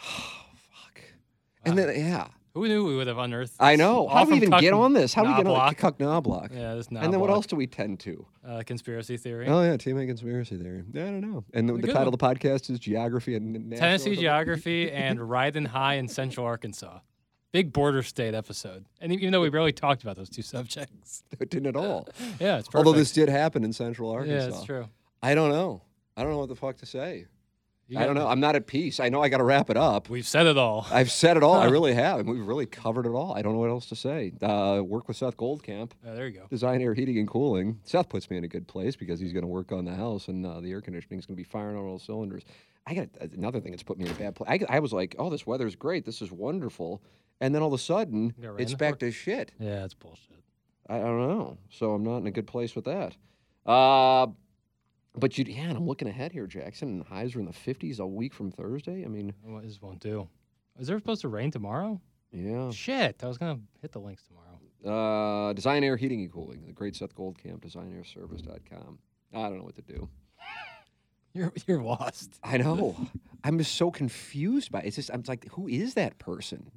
Oh, 0.00 0.44
fuck. 0.70 1.00
and 1.64 1.76
then 1.76 1.88
yeah, 1.98 2.28
Who 2.58 2.66
knew 2.66 2.84
we 2.84 2.96
would 2.96 3.06
have 3.06 3.18
unearthed? 3.18 3.54
I 3.60 3.76
know. 3.76 4.08
How 4.08 4.24
do 4.24 4.32
we 4.32 4.38
even 4.38 4.50
get 4.50 4.72
on 4.72 4.92
this? 4.92 5.14
How 5.14 5.22
do 5.22 5.30
we 5.30 5.36
get 5.36 5.46
on 5.46 5.54
Knoblauch. 5.54 5.76
Cuck 5.76 5.98
Knoblauch? 5.98 6.52
Yeah, 6.52 6.74
this 6.74 6.88
And 6.88 7.12
then 7.12 7.20
what 7.20 7.30
else 7.30 7.46
do 7.46 7.54
we 7.54 7.68
tend 7.68 8.00
to? 8.00 8.26
Uh, 8.44 8.62
conspiracy 8.66 9.16
theory. 9.16 9.46
Oh 9.46 9.62
yeah, 9.62 9.76
TMA 9.76 10.08
conspiracy 10.08 10.56
theory. 10.56 10.82
I 10.92 10.98
don't 10.98 11.20
know. 11.20 11.44
And 11.54 11.68
the, 11.68 11.74
the 11.74 11.82
good 11.82 11.92
title 11.92 12.12
of 12.12 12.18
the 12.18 12.24
podcast 12.24 12.68
is 12.68 12.80
Geography 12.80 13.36
and 13.36 13.52
National 13.52 13.78
Tennessee 13.78 14.16
geography 14.16 14.90
and 14.90 15.20
riding 15.30 15.66
high 15.66 15.94
in 15.94 16.08
Central 16.08 16.44
Arkansas. 16.44 16.98
Big 17.52 17.72
border 17.72 18.02
state 18.02 18.34
episode. 18.34 18.86
And 19.00 19.12
even 19.12 19.30
though 19.30 19.40
we 19.40 19.50
barely 19.50 19.72
talked 19.72 20.02
about 20.02 20.16
those 20.16 20.28
two 20.28 20.42
subjects. 20.42 21.22
It 21.40 21.50
didn't 21.50 21.68
at 21.68 21.76
all. 21.76 22.08
Yeah, 22.40 22.58
it's 22.58 22.66
perfect. 22.66 22.74
Although 22.74 22.98
this 22.98 23.12
did 23.12 23.28
happen 23.28 23.62
in 23.62 23.72
Central 23.72 24.10
Arkansas. 24.10 24.48
Yeah, 24.48 24.56
it's 24.56 24.64
true. 24.64 24.88
I 25.22 25.36
don't 25.36 25.50
know. 25.50 25.82
I 26.16 26.22
don't 26.22 26.32
know 26.32 26.38
what 26.38 26.48
the 26.48 26.56
fuck 26.56 26.78
to 26.78 26.86
say. 26.86 27.26
I 27.96 28.04
don't 28.04 28.14
know. 28.14 28.26
I'm 28.28 28.40
not 28.40 28.54
at 28.54 28.66
peace. 28.66 29.00
I 29.00 29.08
know 29.08 29.22
I 29.22 29.28
got 29.30 29.38
to 29.38 29.44
wrap 29.44 29.70
it 29.70 29.76
up. 29.76 30.10
We've 30.10 30.26
said 30.26 30.46
it 30.46 30.58
all. 30.58 30.86
I've 30.90 31.10
said 31.10 31.36
it 31.38 31.42
all. 31.42 31.54
I 31.54 31.64
really 31.70 31.94
have. 31.94 32.20
And 32.20 32.28
we've 32.28 32.46
really 32.46 32.66
covered 32.66 33.06
it 33.06 33.10
all. 33.10 33.32
I 33.34 33.40
don't 33.42 33.54
know 33.54 33.60
what 33.60 33.70
else 33.70 33.86
to 33.86 33.96
say. 33.96 34.32
Uh, 34.42 34.82
work 34.84 35.08
with 35.08 35.16
Seth 35.16 35.36
Goldcamp, 35.36 35.92
Uh, 36.06 36.14
there 36.14 36.26
you 36.28 36.38
go. 36.38 36.46
Design 36.50 36.82
Aire 36.82 36.92
heating 36.94 37.18
and 37.18 37.26
cooling. 37.28 37.80
Seth 37.84 38.08
puts 38.08 38.28
me 38.28 38.36
in 38.36 38.44
a 38.44 38.48
good 38.48 38.68
place 38.68 38.94
because 38.96 39.20
he's 39.20 39.32
going 39.32 39.42
to 39.44 39.48
work 39.48 39.72
on 39.72 39.84
the 39.86 39.94
house 39.94 40.28
and 40.28 40.44
uh, 40.44 40.60
the 40.60 40.70
air 40.70 40.80
conditioning 40.82 41.18
is 41.18 41.24
going 41.26 41.36
to 41.36 41.42
be 41.42 41.48
firing 41.48 41.76
on 41.78 41.84
all 41.84 41.98
cylinders. 41.98 42.42
I 42.86 42.94
got 42.94 43.08
another 43.32 43.60
thing 43.60 43.72
that's 43.72 43.82
put 43.82 43.98
me 43.98 44.04
in 44.06 44.10
a 44.10 44.14
bad 44.14 44.34
place. 44.34 44.48
I, 44.68 44.76
I 44.76 44.80
was 44.80 44.92
like, 44.92 45.14
oh, 45.18 45.30
this 45.30 45.46
weather's 45.46 45.76
great. 45.76 46.04
This 46.04 46.20
is 46.22 46.30
wonderful. 46.32 47.02
And 47.40 47.54
then 47.54 47.62
all 47.62 47.68
of 47.68 47.74
a 47.74 47.78
sudden, 47.78 48.34
it's 48.62 48.72
back 48.78 48.98
to 49.00 49.10
shit. 49.10 49.52
Yeah, 49.58 49.84
it's 49.84 49.94
bullshit. 49.94 50.36
I, 50.88 50.96
I 50.96 51.00
don't 51.00 51.28
know. 51.28 51.58
So 51.70 51.92
I'm 51.92 52.02
not 52.02 52.18
in 52.18 52.26
a 52.26 52.30
good 52.30 52.46
place 52.46 52.74
with 52.74 52.86
that. 52.86 53.14
But 55.18 55.36
you, 55.38 55.44
yeah, 55.48 55.62
and 55.68 55.76
I'm 55.76 55.86
looking 55.86 56.08
ahead 56.08 56.32
here, 56.32 56.46
Jackson. 56.46 56.88
And 56.88 57.04
highs 57.06 57.34
are 57.36 57.40
in 57.40 57.46
the 57.46 57.52
50s 57.52 57.98
a 58.00 58.06
week 58.06 58.32
from 58.34 58.50
Thursday. 58.50 59.04
I 59.04 59.08
mean, 59.08 59.34
What 59.42 59.62
this 59.64 59.80
won't 59.82 60.00
do? 60.00 60.28
Is 60.78 60.86
there 60.86 60.98
supposed 60.98 61.22
to 61.22 61.28
rain 61.28 61.50
tomorrow? 61.50 62.00
yeah. 62.32 62.70
Shit, 62.70 63.22
I 63.24 63.28
was 63.28 63.38
gonna 63.38 63.58
hit 63.80 63.92
the 63.92 64.00
links 64.00 64.22
tomorrow. 64.24 65.48
Uh, 65.48 65.52
Design 65.54 65.82
Aire 65.82 65.96
Heating 65.96 66.20
and 66.20 66.32
Cooling, 66.32 66.66
the 66.66 66.72
great 66.72 66.94
Seth 66.94 67.14
Goldcamp, 67.16 67.60
designairservice.com. 67.66 68.98
I 69.34 69.42
don't 69.48 69.58
know 69.58 69.64
what 69.64 69.74
to 69.76 69.82
do. 69.82 70.08
You're 71.34 71.52
you're 71.66 71.82
lost. 71.82 72.38
I 72.42 72.56
know. 72.58 72.96
I'm 73.44 73.58
just 73.58 73.74
so 73.74 73.90
confused 73.90 74.70
by 74.72 74.80
it. 74.80 74.86
It's 74.86 74.96
just, 74.96 75.10
I'm 75.12 75.22
like, 75.28 75.48
who 75.52 75.68
is 75.68 75.94
that 75.94 76.18
person? 76.18 76.70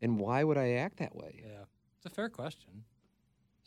And 0.00 0.18
why 0.18 0.42
would 0.44 0.56
I 0.56 0.70
act 0.72 0.98
that 0.98 1.14
way? 1.14 1.42
Yeah, 1.44 1.64
it's 1.96 2.06
a 2.06 2.10
fair 2.10 2.28
question. 2.30 2.84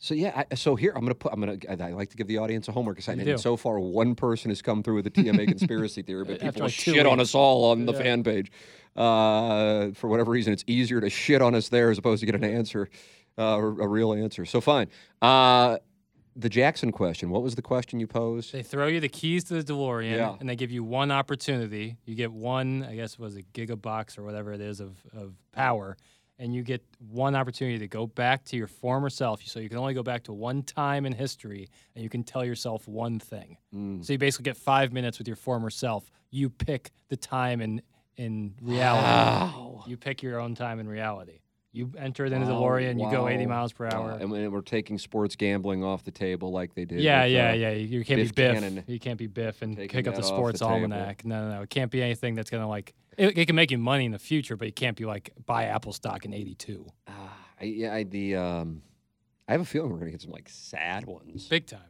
So 0.04 0.12
yeah, 0.12 0.44
I, 0.50 0.54
so 0.54 0.76
here 0.76 0.92
I'm 0.94 1.00
gonna 1.00 1.14
put. 1.14 1.32
I'm 1.32 1.40
gonna. 1.40 1.56
I, 1.66 1.88
I 1.88 1.92
like 1.92 2.10
to 2.10 2.16
give 2.18 2.26
the 2.26 2.36
audience 2.36 2.68
a 2.68 2.72
homework 2.72 2.98
assignment. 2.98 3.26
And 3.26 3.40
so 3.40 3.56
far, 3.56 3.80
one 3.80 4.14
person 4.14 4.50
has 4.50 4.60
come 4.60 4.82
through 4.82 4.96
with 4.96 5.04
the 5.04 5.10
TMA 5.10 5.48
conspiracy 5.56 6.02
theory, 6.02 6.26
but 6.26 6.40
people 6.40 6.60
like 6.64 6.72
shit 6.72 7.06
on 7.06 7.20
us 7.20 7.34
all 7.34 7.64
on 7.70 7.86
the 7.86 7.94
Yeah. 7.94 7.98
fan 8.02 8.22
page. 8.22 8.52
Uh, 8.94 9.92
for 9.92 10.08
whatever 10.08 10.30
reason, 10.30 10.52
it's 10.52 10.62
easier 10.66 11.00
to 11.00 11.08
shit 11.08 11.40
on 11.40 11.54
us 11.54 11.70
there 11.70 11.90
as 11.90 11.96
opposed 11.96 12.20
to 12.20 12.26
get 12.26 12.34
an 12.34 12.44
answer, 12.44 12.90
uh, 13.38 13.42
a 13.56 13.88
real 13.88 14.12
answer. 14.12 14.44
So 14.44 14.60
fine. 14.60 14.88
Uh, 15.22 15.78
the 16.36 16.50
Jackson 16.50 16.92
question. 16.92 17.30
What 17.30 17.42
was 17.42 17.54
the 17.54 17.62
question 17.62 17.98
you 17.98 18.06
posed? 18.06 18.52
They 18.52 18.62
throw 18.62 18.88
you 18.88 19.00
the 19.00 19.08
keys 19.08 19.44
to 19.44 19.62
the 19.62 19.72
DeLorean, 19.72 20.16
Yeah. 20.16 20.36
and 20.38 20.46
they 20.46 20.56
give 20.56 20.70
you 20.70 20.84
one 20.84 21.12
opportunity. 21.12 21.96
You 22.04 22.14
get 22.14 22.30
one, 22.30 22.84
I 22.84 22.94
guess, 22.94 23.18
was 23.18 23.36
a 23.36 23.42
gigabox 23.42 24.18
or 24.18 24.22
whatever 24.24 24.52
it 24.52 24.60
is 24.60 24.80
of, 24.80 24.98
of 25.16 25.32
power, 25.52 25.96
and 26.38 26.54
you 26.54 26.62
get 26.62 26.82
one 26.98 27.34
opportunity 27.34 27.78
to 27.78 27.86
go 27.86 28.06
back 28.06 28.44
to 28.44 28.56
your 28.56 28.66
former 28.66 29.10
self. 29.10 29.42
So 29.44 29.60
you 29.60 29.68
can 29.68 29.78
only 29.78 29.94
go 29.94 30.02
back 30.02 30.24
to 30.24 30.32
one 30.32 30.62
time 30.62 31.06
in 31.06 31.12
history, 31.12 31.68
and 31.94 32.02
you 32.02 32.10
can 32.10 32.24
tell 32.24 32.44
yourself 32.44 32.88
one 32.88 33.18
thing. 33.18 33.56
Mm. 33.74 34.04
So 34.04 34.12
you 34.12 34.18
basically 34.18 34.44
get 34.44 34.56
five 34.56 34.92
minutes 34.92 35.18
with 35.18 35.26
your 35.26 35.36
former 35.36 35.70
self. 35.70 36.10
You 36.30 36.50
pick 36.50 36.90
the 37.08 37.16
time 37.16 37.60
in 37.60 37.82
in 38.16 38.54
reality. 38.60 39.02
Wow. 39.02 39.84
You 39.86 39.96
pick 39.96 40.22
your 40.22 40.40
own 40.40 40.54
time 40.54 40.78
in 40.78 40.88
reality. 40.88 41.40
You 41.74 41.90
enter 41.98 42.24
it 42.24 42.32
into 42.32 42.46
Wow, 42.46 42.60
DeLorean. 42.60 43.00
You 43.00 43.10
go 43.10 43.26
80 43.26 43.46
miles 43.46 43.72
per 43.72 43.88
wow. 43.88 44.04
hour. 44.04 44.18
And 44.20 44.30
we're 44.30 44.60
taking 44.60 44.96
sports 44.96 45.34
gambling 45.34 45.82
off 45.82 46.04
the 46.04 46.12
table 46.12 46.52
like 46.52 46.72
they 46.72 46.84
did. 46.84 47.00
Yeah, 47.00 47.24
with, 47.24 47.32
yeah, 47.32 47.50
uh, 47.50 47.54
yeah. 47.54 47.70
You 47.70 47.98
you 47.98 48.04
can't 48.04 48.20
Biff 48.20 48.32
be 48.32 48.42
Biff. 48.42 48.62
Tannen 48.62 48.84
You 48.86 49.00
can't 49.00 49.18
be 49.18 49.26
Biff 49.26 49.60
and 49.60 49.76
pick 49.76 50.06
up 50.06 50.14
the 50.14 50.22
sports 50.22 50.60
the 50.60 50.66
almanac. 50.66 51.24
No, 51.24 51.48
no, 51.48 51.56
no. 51.56 51.62
It 51.62 51.70
can't 51.70 51.90
be 51.90 52.00
anything 52.00 52.36
that's 52.36 52.48
gonna 52.48 52.68
like. 52.68 52.94
It, 53.16 53.38
it 53.38 53.46
can 53.46 53.56
make 53.56 53.70
you 53.70 53.78
money 53.78 54.04
in 54.04 54.12
the 54.12 54.18
future, 54.18 54.56
but 54.56 54.66
you 54.66 54.72
can't 54.72 54.96
be 54.96 55.04
like 55.04 55.32
buy 55.46 55.64
Apple 55.64 55.92
stock 55.92 56.24
in 56.24 56.32
'82. 56.34 56.86
Ah, 57.08 57.36
I, 57.60 57.64
yeah, 57.64 57.94
I, 57.94 58.02
the 58.04 58.36
um, 58.36 58.82
I 59.48 59.52
have 59.52 59.60
a 59.60 59.64
feeling 59.64 59.92
we're 59.92 59.98
gonna 59.98 60.10
get 60.10 60.22
some 60.22 60.30
like 60.32 60.48
sad 60.48 61.06
ones. 61.06 61.48
Big 61.48 61.66
time, 61.66 61.80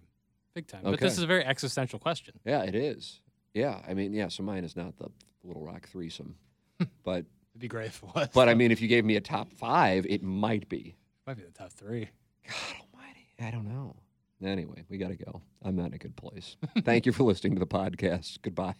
big 0.55 0.67
time. 0.67 0.81
But 0.83 1.01
this 1.01 1.17
is 1.17 1.23
a 1.23 1.27
very 1.27 1.45
existential 1.45 1.99
question. 1.99 2.35
Yeah, 2.45 2.63
it 2.63 2.75
is. 2.75 3.21
Yeah, 3.55 3.81
I 3.89 3.95
mean, 3.95 4.13
yeah. 4.13 4.29
So 4.29 4.43
mine 4.43 4.65
is 4.65 4.77
not 4.77 4.97
the 4.99 5.09
Little 5.43 5.65
Rock 5.65 5.89
threesome, 5.89 6.37
but 7.05 7.25
It'd 7.53 7.61
be 7.61 7.69
great 7.69 7.87
if 7.87 8.03
it 8.03 8.15
was. 8.15 8.29
but 8.35 8.49
I 8.49 8.55
mean, 8.55 8.73
if 8.73 8.81
you 8.81 8.89
gave 8.89 9.05
me 9.05 9.15
a 9.17 9.21
top 9.21 9.53
five, 9.53 10.07
it 10.07 10.23
might 10.25 10.69
be. 10.69 10.97
might 11.27 11.37
be 11.37 11.45
the 11.45 11.53
top 11.53 11.73
three. 11.73 12.09
God 12.49 12.77
Almighty, 12.93 13.27
I 13.41 13.51
don't 13.53 13.69
know. 13.69 13.95
Anyway, 14.45 14.85
we 14.91 14.99
got 14.99 15.09
to 15.09 15.17
go. 15.17 15.41
I'm 15.63 15.77
not 15.77 15.87
in 15.87 15.95
a 15.95 15.99
good 15.99 16.17
place. 16.17 16.57
Thank 16.83 17.07
you 17.07 17.13
for 17.13 17.23
listening 17.23 17.55
to 17.55 17.61
the 17.61 17.67
podcast. 17.67 18.43
Goodbye. 18.43 18.75